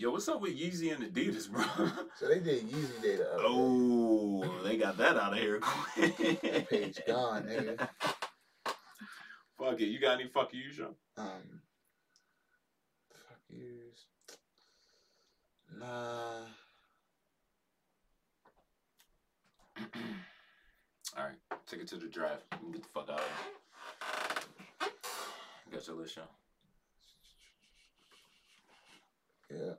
Yo, 0.00 0.10
what's 0.10 0.26
up 0.30 0.40
with 0.40 0.58
Yeezy 0.58 0.94
and 0.94 1.04
Adidas, 1.04 1.50
bro? 1.50 1.62
So 2.16 2.26
they 2.26 2.38
did 2.38 2.66
Yeezy 2.70 3.02
Day 3.02 3.16
the 3.16 3.34
other 3.34 3.42
day. 3.42 3.48
oh, 3.48 4.60
they 4.64 4.78
got 4.78 4.96
that 4.96 5.18
out 5.18 5.34
of 5.34 5.38
here 5.38 5.60
quick. 5.60 6.16
That 6.40 6.70
page 6.70 6.98
gone, 7.06 7.42
nigga. 7.42 7.86
Fuck 9.58 9.78
it. 9.78 9.88
You 9.88 10.00
got 10.00 10.18
any 10.18 10.30
fuck 10.30 10.54
you, 10.54 10.72
Sean? 10.72 10.94
Um, 11.18 11.60
fuck 13.12 13.40
yous. 13.50 14.06
Nah. 15.78 16.46
All 21.18 21.24
right, 21.24 21.36
take 21.66 21.80
it 21.80 21.88
to 21.88 21.96
the 21.96 22.06
draft. 22.06 22.44
Get 22.72 22.82
the 22.82 22.88
fuck 22.88 23.10
out 23.10 23.20
of 23.20 23.26
here. 24.80 24.92
Got 25.70 25.86
your 25.86 25.96
list, 25.96 26.14
Sean. 26.14 26.24
Yeah. 29.50 29.74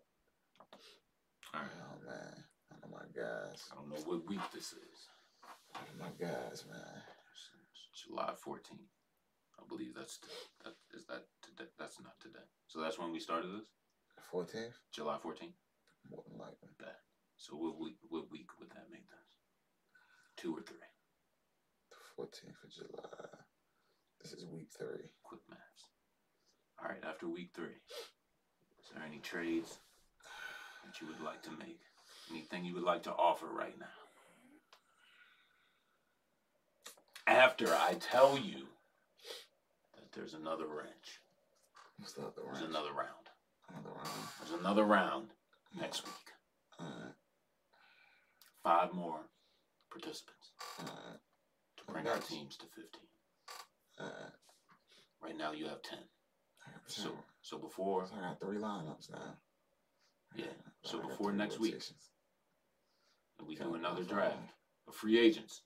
All 1.53 1.61
right. 1.61 1.69
Oh 1.81 1.99
man. 2.05 2.35
One 2.69 2.81
of 2.83 2.91
my 2.91 3.07
guys. 3.13 3.59
I 3.71 3.75
don't 3.75 3.89
know 3.89 4.01
what 4.05 4.27
week 4.27 4.39
this 4.53 4.73
is. 4.73 4.99
One 5.73 5.83
of 5.89 5.99
my 5.99 6.11
guys, 6.25 6.65
man. 6.69 6.79
It's- 6.79 7.51
it's 7.91 8.03
July 8.07 8.33
14th. 8.35 8.89
I 9.59 9.63
believe 9.67 9.93
that's 9.93 10.17
t- 10.17 10.27
that 10.63 10.75
is 10.91 11.05
that 11.07 11.27
today. 11.41 11.69
That's 11.77 11.99
not 11.99 12.19
today. 12.19 12.45
So 12.67 12.79
that's 12.81 12.97
when 12.97 13.11
we 13.11 13.19
started 13.19 13.51
this. 13.53 13.67
Fourteenth, 14.31 14.77
July 14.91 15.17
14th. 15.17 15.55
more 16.09 16.23
than 16.27 16.37
likely. 16.37 16.69
So 17.37 17.55
what 17.57 17.77
week? 17.79 17.97
What 18.09 18.29
week 18.31 18.49
would 18.59 18.69
that 18.71 18.89
make 18.91 19.07
this? 19.09 19.37
Two 20.37 20.55
or 20.57 20.61
three? 20.61 20.77
The 21.89 21.97
fourteenth 22.15 22.63
of 22.63 22.69
July. 22.71 23.39
This 24.21 24.33
is 24.33 24.45
week 24.45 24.69
three. 24.71 25.09
Quick 25.23 25.41
maths. 25.49 25.87
All 26.79 26.89
right. 26.89 27.03
After 27.03 27.27
week 27.27 27.51
three, 27.55 27.81
is 28.79 28.89
there 28.93 29.03
any 29.03 29.19
trades 29.19 29.79
that 30.85 31.01
you 31.01 31.07
would 31.07 31.21
like 31.21 31.41
to 31.43 31.51
make? 31.51 31.79
Anything 32.29 32.65
you 32.65 32.73
would 32.75 32.83
like 32.83 33.03
to 33.03 33.11
offer 33.11 33.45
right 33.47 33.77
now? 33.79 33.85
After 37.27 37.67
I 37.73 37.95
tell 37.99 38.37
you 38.37 38.67
that 39.95 40.11
there's 40.13 40.33
another 40.33 40.65
wrench, 40.67 41.21
What's 41.97 42.13
the 42.13 42.21
other 42.23 42.41
there's 42.45 42.61
another 42.63 42.93
round. 42.93 43.29
Another 43.69 43.89
round. 43.95 44.27
There's 44.39 44.59
another 44.59 44.83
round 44.85 45.27
next 45.79 46.05
week. 46.05 46.15
Five 48.63 48.93
more 48.93 49.19
participants 49.89 50.51
to 51.77 51.83
bring 51.91 52.07
our 52.07 52.17
teams 52.19 52.57
to 52.57 52.65
15. 52.65 53.01
Alright. 53.99 54.15
Right 55.21 55.37
now 55.37 55.51
you 55.51 55.65
have 55.67 55.81
10. 55.81 55.97
I 56.67 56.71
got 56.71 56.89
So 56.91 57.11
so 57.41 57.57
before 57.57 58.05
So 58.05 58.13
I 58.17 58.21
got 58.21 58.39
three 58.39 58.57
lineups 58.57 59.11
now. 59.11 59.37
Yeah, 60.35 60.45
so 60.83 60.99
I 60.99 61.07
before 61.07 61.31
next 61.31 61.59
week 61.59 61.81
we 63.45 63.55
do 63.55 63.73
another 63.75 64.03
draft 64.03 64.37
of 64.87 64.95
free 64.95 65.19
agents. 65.19 65.61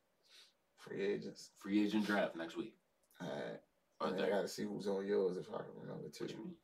Free 0.77 1.01
agents. 1.01 1.51
Free 1.59 1.83
agent 1.83 2.05
draft 2.05 2.35
next 2.35 2.57
week. 2.57 2.73
Alright. 3.21 3.59
Or 3.99 4.07
And 4.07 4.21
I 4.21 4.29
gotta 4.29 4.47
see 4.47 4.63
who's 4.63 4.87
on 4.87 5.05
yours 5.07 5.37
if 5.37 5.47
I 5.53 5.57
can 5.57 5.67
remember 5.81 6.09
too. 6.09 6.25
What 6.25 6.31
you 6.31 6.37
mean? 6.37 6.55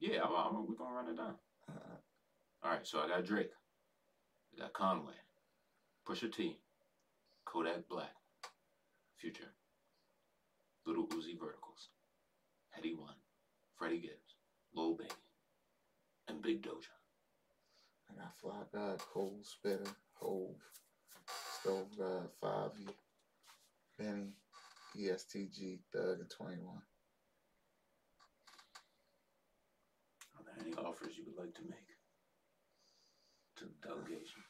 Yeah, 0.00 0.22
I'm, 0.22 0.32
I'm, 0.34 0.66
we're 0.66 0.74
gonna 0.74 0.94
run 0.94 1.08
it 1.08 1.16
down. 1.16 1.34
Uh, 1.68 1.96
All 2.62 2.70
right, 2.70 2.86
so 2.86 3.00
I 3.00 3.08
got 3.08 3.24
Drake, 3.24 3.50
I 4.54 4.62
got 4.62 4.72
Conway, 4.72 5.14
Pusha 6.08 6.32
T, 6.32 6.58
Kodak 7.44 7.88
Black, 7.88 8.14
Future, 9.18 9.52
Little 10.86 11.06
Uzi 11.08 11.38
Verticals, 11.38 11.90
Headie 12.70 12.96
One, 12.96 13.14
Freddie 13.76 13.98
Gibbs, 14.00 14.36
Lil 14.74 14.94
Baby, 14.94 15.10
and 16.28 16.40
Big 16.40 16.62
Doja. 16.62 16.99
I 18.10 18.20
got 18.22 18.32
Fly 18.40 18.62
God, 18.74 19.00
Cold 19.12 19.44
Spitter, 19.46 19.90
Hove, 20.20 20.56
Stove 21.60 21.88
God, 21.98 22.28
Favi, 22.42 22.88
Benny, 23.98 24.32
ESTG, 24.98 25.78
Thug, 25.92 26.20
and 26.20 26.30
21. 26.30 26.76
Are 30.36 30.44
there 30.44 30.54
any 30.64 30.74
offers 30.74 31.16
you 31.16 31.24
would 31.26 31.38
like 31.38 31.54
to 31.54 31.62
make 31.62 31.86
to 33.56 33.64
the 33.64 33.88
delegation? 33.88 34.42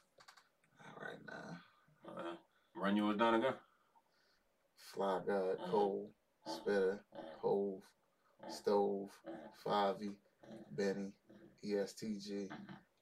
All 0.87 1.07
right 1.07 1.19
now. 1.31 1.59
Uh, 2.09 2.35
run 2.77 2.97
yours 2.97 3.17
down 3.17 3.35
again. 3.35 3.55
Fly 4.95 5.21
God. 5.27 5.59
Cole. 5.71 6.11
Spitta. 6.47 7.01
Hove. 7.43 7.83
Stove, 8.49 9.11
Mhm. 9.27 9.51
Favi, 9.65 10.17
Mhm. 10.45 10.77
Benny, 10.77 11.13
E 11.63 11.75
ESTG, 11.75 12.51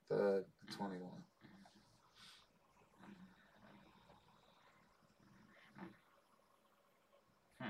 Thug, 0.09 0.45
21. 0.77 1.11
Hmm. 7.61 7.69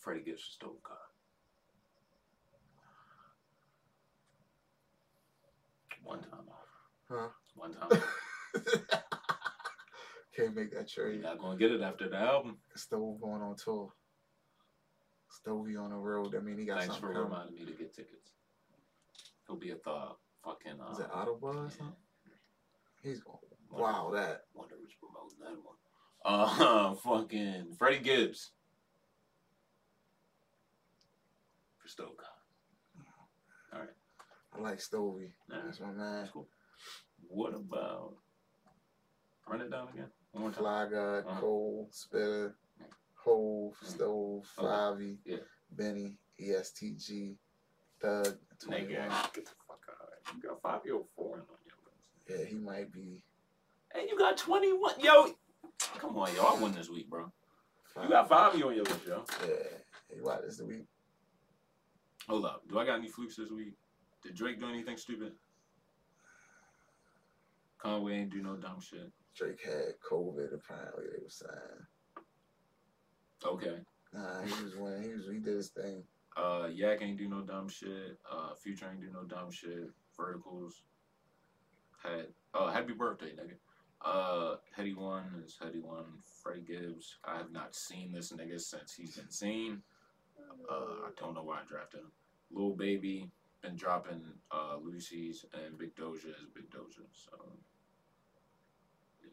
Freddie 0.00 0.22
Gibbs 0.24 0.42
stole 0.42 0.78
car. 0.82 0.96
One 6.04 6.20
time 6.20 6.48
off. 6.50 6.68
Huh? 7.08 7.28
One 7.54 7.72
time. 7.74 7.88
Can't 10.36 10.54
make 10.56 10.72
that 10.72 10.96
You're 10.96 11.10
trade. 11.10 11.22
not 11.22 11.38
gonna 11.38 11.58
get 11.58 11.70
it 11.70 11.82
after 11.82 12.08
the 12.08 12.16
album. 12.16 12.56
Stove 12.74 13.20
going 13.20 13.42
on 13.42 13.54
tour. 13.56 13.92
Stovey 15.30 15.78
on 15.80 15.90
the 15.90 15.96
road. 15.96 16.34
I 16.34 16.40
mean, 16.40 16.58
he 16.58 16.64
got 16.64 16.80
Thanks 16.80 16.96
for 16.96 17.12
coming. 17.12 17.22
reminding 17.24 17.54
me 17.54 17.64
to 17.66 17.72
get 17.72 17.94
tickets. 17.94 18.32
He'll 19.52 19.60
be 19.60 19.70
at 19.70 19.84
the 19.84 20.08
fucking. 20.42 20.80
Uh, 20.80 20.92
Is 20.92 21.00
it 21.00 21.06
Ottawa 21.12 21.48
or 21.50 21.68
something? 21.70 21.92
He's 23.02 23.20
going. 23.20 23.36
Wow, 23.70 24.10
that. 24.14 24.44
Wonder 24.54 24.76
who's 24.80 24.94
promoting 24.98 25.38
that 25.40 25.62
one. 25.62 25.76
Uh, 26.24 26.94
fucking 27.02 27.74
Freddie 27.78 27.98
Gibbs. 27.98 28.52
For 31.82 31.88
Stoke. 31.88 32.22
All 33.74 33.80
right. 33.80 33.88
I 34.56 34.60
like 34.62 34.78
Stovey. 34.78 35.32
Nah, 35.50 35.56
That's 35.66 35.80
my 35.80 35.88
man. 35.88 36.20
that's 36.20 36.30
cool. 36.30 36.48
What 37.28 37.54
about? 37.54 38.14
Run 39.46 39.60
it 39.60 39.70
down 39.70 39.88
again. 39.92 40.06
One 40.30 40.44
more 40.44 40.50
time. 40.50 40.60
Fly 40.60 40.88
God, 40.90 41.26
Uh-huh. 41.26 41.40
Cole, 41.40 41.88
Spitta, 41.92 42.54
Hov, 43.16 43.74
Mhm. 43.82 43.86
Stove, 43.86 44.50
Okay. 44.58 45.16
Yeah. 45.26 45.36
Benny, 45.70 46.18
ESTG, 46.40 47.36
Thug, 48.02 48.36
21. 48.58 48.90
Nigga, 48.90 49.32
get 49.32 49.44
the 49.44 49.50
fuck 49.68 49.80
out 49.88 50.08
of 50.08 50.26
here. 50.26 50.34
You 50.42 50.48
got 50.48 50.62
Fivio 50.62 51.04
Foreign 51.14 51.42
on 51.42 51.56
your 51.64 51.78
list. 51.86 52.28
Yeah, 52.28 52.44
he 52.44 52.56
might 52.56 52.92
be. 52.92 53.22
And 53.94 54.08
you 54.10 54.18
got 54.18 54.36
21. 54.36 54.94
Yo, 55.00 55.36
come 55.98 56.18
on, 56.18 56.34
yo. 56.34 56.42
I 56.42 56.60
won 56.60 56.72
this 56.72 56.90
week, 56.90 57.08
bro. 57.08 57.30
You 58.02 58.08
got 58.08 58.28
five 58.28 58.56
year 58.56 58.66
on 58.66 58.74
your 58.74 58.84
list, 58.84 59.06
yo. 59.06 59.24
Yeah. 59.46 59.54
Hey, 60.10 60.20
what 60.20 60.42
is 60.44 60.56
the 60.56 60.66
week? 60.66 60.84
Hold 62.28 62.44
up. 62.44 62.62
Do 62.68 62.78
I 62.78 62.86
got 62.86 62.98
any 62.98 63.08
flukes 63.08 63.36
this 63.36 63.50
week? 63.50 63.74
Did 64.22 64.34
Drake 64.34 64.58
do 64.58 64.68
anything 64.68 64.96
stupid? 64.96 65.32
Conway 67.78 68.14
ain't 68.14 68.30
do 68.30 68.42
no 68.42 68.56
dumb 68.56 68.80
shit. 68.80 69.12
Drake 69.36 69.60
had 69.64 69.94
COVID. 70.08 70.54
Apparently, 70.54 71.04
they 71.12 71.22
were 71.22 71.28
saying. 71.28 71.86
Okay. 73.44 73.76
Nah, 74.12 74.42
he 74.42 74.64
was 74.64 74.76
winning. 74.76 75.02
He 75.02 75.14
was. 75.14 75.26
He 75.30 75.38
did 75.38 75.56
his 75.56 75.68
thing. 75.68 76.04
Uh, 76.36 76.68
Yak 76.72 77.02
ain't 77.02 77.18
do 77.18 77.28
no 77.28 77.40
dumb 77.42 77.68
shit. 77.68 78.18
Uh, 78.30 78.54
Future 78.54 78.88
ain't 78.90 79.00
do 79.00 79.10
no 79.12 79.24
dumb 79.24 79.50
shit. 79.50 79.90
Verticals 80.16 80.82
had. 82.02 82.28
Oh, 82.54 82.68
happy 82.68 82.92
birthday, 82.92 83.32
nigga. 83.32 83.54
Uh, 84.04 84.56
Headie 84.76 84.96
One 84.96 85.42
is 85.44 85.56
Headie 85.62 85.82
One. 85.82 86.04
Freddie 86.42 86.62
Gibbs. 86.62 87.18
I 87.24 87.36
have 87.36 87.52
not 87.52 87.74
seen 87.74 88.12
this 88.12 88.32
nigga 88.32 88.60
since 88.60 88.94
he's 88.94 89.16
been 89.16 89.30
seen. 89.30 89.82
Uh, 90.70 91.06
I 91.06 91.10
don't 91.18 91.34
know 91.34 91.42
why 91.42 91.56
I 91.56 91.68
drafted 91.68 92.00
him. 92.00 92.12
Lil 92.50 92.70
Baby 92.70 93.30
been 93.62 93.76
dropping 93.76 94.22
uh 94.50 94.76
Lucy's 94.82 95.44
and 95.54 95.78
Big 95.78 95.94
Doja 95.94 96.30
is 96.30 96.50
Big 96.54 96.68
Doja. 96.70 97.06
So 97.12 97.30
yeah. 99.22 99.30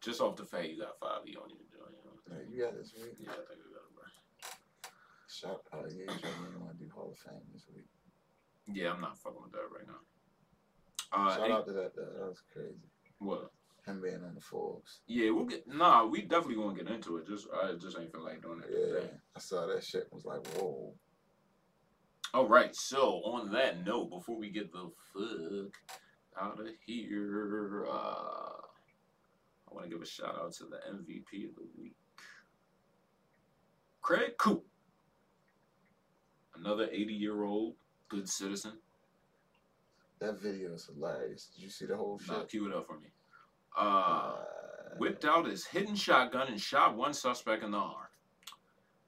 just 0.00 0.20
off 0.20 0.36
the 0.36 0.44
fact 0.44 0.68
you 0.68 0.78
got 0.78 0.98
five, 1.00 1.26
you 1.26 1.34
don't 1.34 1.48
need 1.48 1.58
to 1.58 1.76
do 1.76 1.82
it. 1.84 1.94
You 1.98 2.34
know? 2.34 2.40
Yeah, 2.40 2.56
you 2.56 2.62
got 2.62 2.78
this 2.78 2.94
week. 2.94 3.14
Yeah, 3.20 3.32
I 3.32 3.34
think 3.34 3.60
we 3.66 3.74
got 3.74 3.82
it, 3.82 3.94
bro. 3.94 4.04
Shout 5.40 5.62
out, 5.72 5.86
yeah, 5.94 6.10
you 6.12 6.60
want 6.60 6.76
to 6.76 6.84
do 6.84 6.90
Hall 6.92 7.10
of 7.12 7.18
Fame 7.18 7.38
this 7.52 7.64
week. 7.72 7.84
Yeah, 8.66 8.92
I'm 8.92 9.00
not 9.00 9.16
fucking 9.18 9.38
with 9.40 9.52
that 9.52 9.70
right 9.72 9.86
now. 9.86 10.00
Uh, 11.12 11.36
Shout 11.36 11.50
out 11.50 11.66
to 11.66 11.72
that. 11.74 11.94
Though. 11.94 12.02
That 12.18 12.28
was 12.28 12.42
crazy. 12.52 12.74
what? 13.18 13.50
Him 13.86 14.02
being 14.02 14.16
on 14.16 14.34
the 14.34 14.40
Forbes. 14.40 15.00
Yeah, 15.06 15.30
we'll 15.30 15.44
get. 15.46 15.66
Nah, 15.68 16.04
we 16.06 16.22
definitely 16.22 16.56
gonna 16.56 16.74
get 16.76 16.92
into 16.92 17.18
it. 17.18 17.26
Just 17.28 17.46
I 17.54 17.72
just 17.80 17.96
ain't 17.98 18.10
feel 18.12 18.24
like 18.24 18.42
doing 18.42 18.60
it 18.60 18.70
Yeah, 18.70 19.00
today. 19.00 19.10
I 19.36 19.38
saw 19.38 19.66
that 19.66 19.84
shit. 19.84 20.08
Was 20.10 20.24
like, 20.24 20.44
whoa. 20.56 20.92
All 22.34 22.48
right. 22.48 22.74
So 22.74 23.22
on 23.24 23.52
that 23.52 23.86
note, 23.86 24.10
before 24.10 24.36
we 24.36 24.50
get 24.50 24.72
the 24.72 24.90
fuck 25.14 25.72
out 26.38 26.60
of 26.60 26.66
here, 26.84 27.86
uh, 27.88 27.92
I 29.70 29.70
want 29.70 29.84
to 29.84 29.90
give 29.90 30.02
a 30.02 30.06
shout 30.06 30.36
out 30.38 30.52
to 30.54 30.64
the 30.64 30.78
MVP 30.92 31.48
of 31.48 31.54
the 31.54 31.66
week, 31.80 31.94
Craig 34.02 34.36
Coop. 34.36 34.64
Another 36.58 36.88
80 36.90 37.14
year 37.14 37.42
old 37.44 37.74
good 38.08 38.28
citizen. 38.28 38.72
That 40.20 40.40
video 40.40 40.72
is 40.74 40.86
hilarious. 40.86 41.48
Did 41.54 41.62
you 41.62 41.70
see 41.70 41.86
the 41.86 41.96
whole 41.96 42.20
Nah, 42.26 42.40
shit? 42.40 42.48
cue 42.48 42.66
it 42.68 42.74
up 42.74 42.86
for 42.86 42.98
me. 42.98 43.08
Uh, 43.76 44.36
whipped 44.98 45.24
out 45.24 45.46
his 45.46 45.66
hidden 45.66 45.94
shotgun 45.94 46.48
and 46.48 46.60
shot 46.60 46.96
one 46.96 47.12
suspect 47.14 47.62
in 47.62 47.70
the 47.70 47.78
arm. 47.78 48.06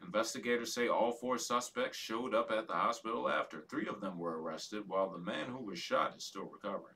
Investigators 0.02 0.72
say 0.72 0.88
all 0.88 1.12
four 1.12 1.36
suspects 1.38 1.98
showed 1.98 2.34
up 2.34 2.50
at 2.50 2.66
the 2.68 2.72
hospital 2.74 3.28
after. 3.28 3.60
Three 3.62 3.86
of 3.88 4.00
them 4.00 4.18
were 4.18 4.40
arrested, 4.40 4.84
while 4.88 5.10
the 5.10 5.18
man 5.18 5.46
who 5.48 5.64
was 5.64 5.78
shot 5.78 6.16
is 6.16 6.24
still 6.24 6.44
recovering. 6.44 6.94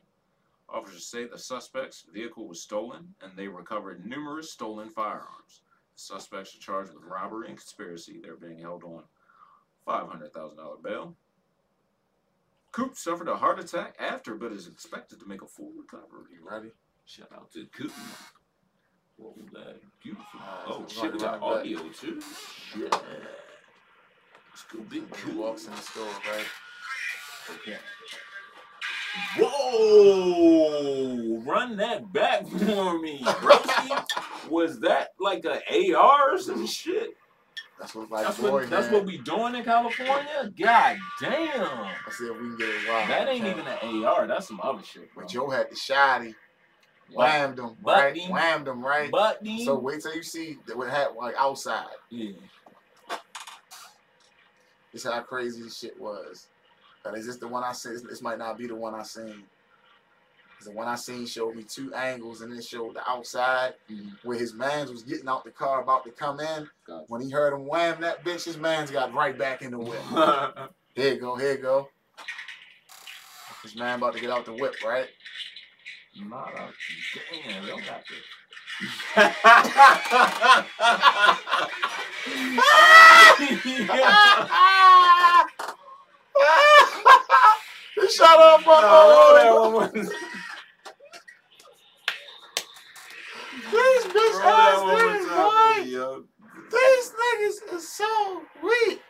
Officers 0.68 1.06
say 1.06 1.26
the 1.26 1.39
suspect's 1.39 2.06
vehicle 2.12 2.48
was 2.48 2.62
stolen, 2.62 3.14
and 3.20 3.32
they 3.36 3.48
recovered 3.48 4.06
numerous 4.06 4.51
stolen 4.52 4.89
firearms. 4.89 5.62
The 5.97 6.01
suspects 6.02 6.56
are 6.56 6.60
charged 6.60 6.94
with 6.94 7.02
robbery 7.05 7.48
and 7.48 7.59
conspiracy. 7.59 8.20
They're 8.22 8.36
being 8.36 8.59
held 8.60 8.85
on 8.85 9.02
$500,000 9.86 10.82
bail. 10.82 11.15
Coop 12.73 12.97
suffered 12.97 13.28
a 13.28 13.36
heart 13.36 13.61
attack 13.61 13.94
after, 14.01 14.35
but 14.35 14.52
is 14.52 14.66
expected 14.66 15.20
to 15.20 15.27
make 15.27 15.43
a 15.43 15.47
full 15.47 15.70
recovery. 15.78 16.24
You 16.32 16.48
ready? 16.48 16.73
Shout 17.06 17.28
out 17.35 17.52
to 17.52 17.66
Coop. 17.66 17.93
What 19.16 19.36
was 19.36 19.47
that? 19.52 19.77
Beautiful. 20.02 20.40
Alright, 20.40 20.65
oh, 20.69 20.85
so 20.89 21.02
shit, 21.02 21.12
we 21.12 21.19
we're 21.19 21.24
got 21.24 21.40
running 21.40 21.74
back. 21.74 21.82
audio 21.82 21.93
too. 21.93 22.20
Yeah. 22.77 22.89
Let's 24.51 24.65
go, 24.73 24.81
big 24.90 25.02
He 25.16 25.23
Coop. 25.23 25.35
walks 25.36 25.66
in 25.66 25.70
the 25.73 25.77
store, 25.78 26.05
right? 26.28 26.47
Okay. 27.61 27.78
Whoa! 29.39 31.40
Run 31.44 31.77
that 31.77 32.12
back 32.12 32.47
for 32.48 32.98
me, 32.98 33.20
broski. 33.23 34.05
was 34.51 34.81
that 34.81 35.11
like 35.20 35.44
a 35.44 35.61
AR 35.94 36.32
or 36.35 36.39
some 36.39 36.66
shit? 36.66 37.11
That's 37.85 37.94
what 37.94 38.11
like 38.11 38.24
That's 38.24 38.39
boy, 38.39 38.51
what 38.51 38.70
that's 38.70 38.86
man. 38.86 38.94
what 38.94 39.05
we 39.05 39.19
doing 39.19 39.55
in 39.56 39.62
California. 39.62 40.51
God 40.59 40.97
damn! 41.20 41.61
I 41.61 41.97
said 42.11 42.31
we 42.31 42.39
can 42.48 42.56
get 42.56 42.69
it 42.70 42.89
right. 42.89 43.06
That 43.09 43.28
ain't 43.28 43.44
even 43.44 43.66
an 43.66 44.06
AR. 44.06 44.27
That's 44.27 44.48
some 44.48 44.59
other 44.62 44.82
shit, 44.82 45.12
bro. 45.12 45.24
But 45.24 45.31
Joe 45.31 45.51
had 45.51 45.69
the 45.70 45.74
shotty, 45.74 46.35
Like, 47.15 47.31
whammed 47.31 47.59
him, 47.59 47.77
right? 47.85 48.15
me. 48.15 48.27
Whammed 48.28 48.69
him, 48.69 48.82
right? 48.82 49.11
But. 49.11 49.47
So 49.66 49.78
wait 49.78 50.01
till 50.01 50.15
you 50.15 50.23
see 50.23 50.56
what 50.74 50.89
happened 50.89 51.19
like 51.19 51.35
outside. 51.39 51.85
yeah. 52.09 52.31
This 54.94 55.05
how 55.05 55.20
crazy 55.20 55.62
this 55.62 55.77
shit 55.77 56.01
was. 56.01 56.47
And 57.05 57.19
is 57.19 57.27
this 57.27 57.36
the 57.36 57.48
one 57.48 57.65
I 57.65 57.73
seen? 57.73 57.98
This 58.09 58.23
might 58.23 58.39
not 58.39 58.56
be 58.56 58.66
the 58.66 58.77
one 58.77 58.94
I 58.94 59.02
seen. 59.02 59.43
The 60.64 60.72
one 60.72 60.88
I 60.88 60.94
seen 60.96 61.26
showed 61.26 61.54
me 61.56 61.62
two 61.62 61.92
angles, 61.94 62.40
and 62.40 62.52
then 62.52 62.60
showed 62.62 62.94
the 62.94 63.08
outside 63.08 63.74
Mhm. 63.90 64.16
where 64.22 64.38
his 64.38 64.54
man's 64.54 64.90
was 64.90 65.02
getting 65.02 65.28
out 65.28 65.44
the 65.44 65.50
car 65.50 65.82
about 65.82 66.04
to 66.04 66.10
come 66.10 66.40
in. 66.40 66.68
When 67.08 67.20
he 67.20 67.30
heard 67.30 67.52
him 67.54 67.66
wham 67.66 68.00
that 68.00 68.24
bitch, 68.24 68.44
his 68.44 68.56
man's 68.58 68.90
got 68.90 69.12
right 69.14 69.36
back 69.36 69.62
in 69.62 69.70
the 69.72 69.78
whip. 69.78 70.02
Here 70.94 71.14
you 71.14 71.20
go, 71.20 71.34
here 71.36 71.52
you 71.52 71.58
go. 71.58 71.88
His 73.62 73.74
man 73.76 73.98
about 73.98 74.14
to 74.14 74.20
get 74.20 74.30
out 74.30 74.44
the 74.44 74.52
whip, 74.52 74.74
right? 74.84 75.08
Not 76.28 76.52
a 76.54 76.72
damn, 77.48 77.66
y'all 77.66 77.80
got 77.80 78.04
this. 78.08 79.16
Shut 88.10 88.38
up, 88.38 88.66
that 94.12 94.12
one 94.12 94.18
more- 94.18 94.22
These 94.22 94.36
bitch 94.36 94.44
roll 94.44 94.52
ass 94.52 94.81
one 94.81 94.89
more 94.89 94.98
niggas, 94.98 95.28
time, 95.28 95.85
boy. 95.85 95.90
yo. 95.90 96.24
These 96.70 97.12
niggas 97.12 97.74
is 97.76 97.89
so 97.93 98.43
weak. 98.62 99.01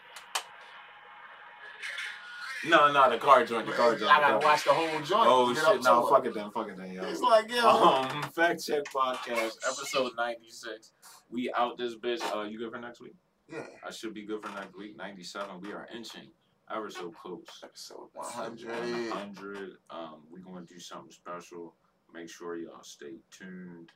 No, 2.67 2.91
no, 2.91 3.11
the 3.11 3.19
car 3.19 3.45
joint, 3.45 3.67
the 3.67 3.73
car 3.73 3.95
joint. 3.95 4.11
I 4.11 4.21
gotta 4.21 4.45
watch 4.45 4.65
the 4.65 4.73
whole 4.73 4.87
joint. 5.03 5.27
Oh 5.29 5.49
to 5.51 5.55
get 5.55 5.65
up 5.65 5.73
shit, 5.75 5.85
no, 5.85 6.07
it. 6.07 6.11
fuck 6.11 6.25
it 6.27 6.33
then, 6.35 6.51
fuck 6.51 6.69
it 6.69 6.77
then, 6.79 6.93
yo. 6.93 7.05
It's 7.05 7.21
like, 7.21 7.51
yo. 7.53 7.69
Um, 7.69 8.23
Fact 8.35 8.65
Check 8.65 8.85
Podcast, 8.85 9.57
episode 9.69 10.13
96. 10.17 10.93
We 11.29 11.53
out 11.55 11.77
this 11.77 11.95
bitch. 11.97 12.23
Uh, 12.35 12.45
you 12.45 12.59
good 12.59 12.73
for 12.73 12.79
next 12.79 13.01
week? 13.03 13.15
yeah. 13.53 13.67
I 13.87 13.91
should 13.91 14.15
be 14.15 14.25
good 14.25 14.43
for 14.43 14.51
next 14.55 14.75
week. 14.79 14.97
97. 14.97 15.61
We 15.61 15.73
are 15.73 15.87
inching 15.95 16.29
ever 16.75 16.89
so 16.89 17.11
close. 17.11 17.45
Episode 17.63 18.09
100. 18.15 19.11
100. 19.11 19.71
Um, 19.91 20.23
we're 20.31 20.39
going 20.39 20.67
to 20.67 20.73
do 20.75 20.81
something 20.81 21.11
special. 21.13 21.75
Make 22.15 22.31
sure 22.31 22.57
y'all 22.57 22.83
stay 22.83 23.17
tuned. 23.31 23.91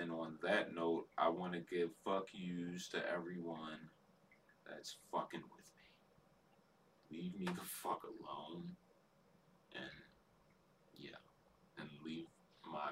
And 0.00 0.10
on 0.12 0.38
that 0.42 0.74
note, 0.74 1.06
I 1.16 1.28
want 1.28 1.54
to 1.54 1.60
give 1.60 1.90
fuck 2.04 2.28
yous 2.32 2.88
to 2.90 2.98
everyone 3.10 3.78
that's 4.68 4.96
fucking 5.10 5.42
with 5.56 5.64
me. 7.10 7.18
Leave 7.18 7.38
me 7.38 7.46
the 7.46 7.64
fuck 7.64 8.02
alone. 8.04 8.76
And 9.74 9.90
yeah, 10.98 11.16
and 11.78 11.88
leave 12.04 12.26
my 12.70 12.90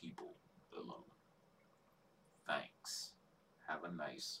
people 0.00 0.34
alone. 0.76 1.10
Thanks. 2.46 3.12
Have 3.66 3.84
a 3.84 3.92
nice 3.92 4.40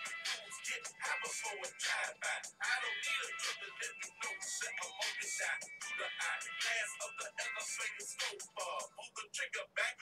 you 0.00 0.14
dudes 0.24 0.58
get 0.64 0.84
high 0.96 1.20
before 1.20 1.60
a 1.60 1.70
drive-by. 1.76 2.38
I 2.56 2.74
don't 2.80 2.98
need 3.04 3.20
a 3.20 3.30
dribble, 3.36 3.74
let 3.76 3.94
me 4.00 4.08
know 4.16 4.34
shit, 4.40 4.72
I'm 4.80 4.88
on 4.96 5.12
your 5.12 5.28
shot. 5.28 5.60
Through 5.60 5.98
the 6.00 6.08
eye, 6.08 6.40
glass 6.56 6.90
of 7.04 7.12
the 7.20 7.26
elevator 7.36 8.06
scope, 8.08 8.44
uh, 8.56 8.82
move 8.96 9.12
the 9.12 9.24
trigger 9.36 9.66
back, 9.76 9.96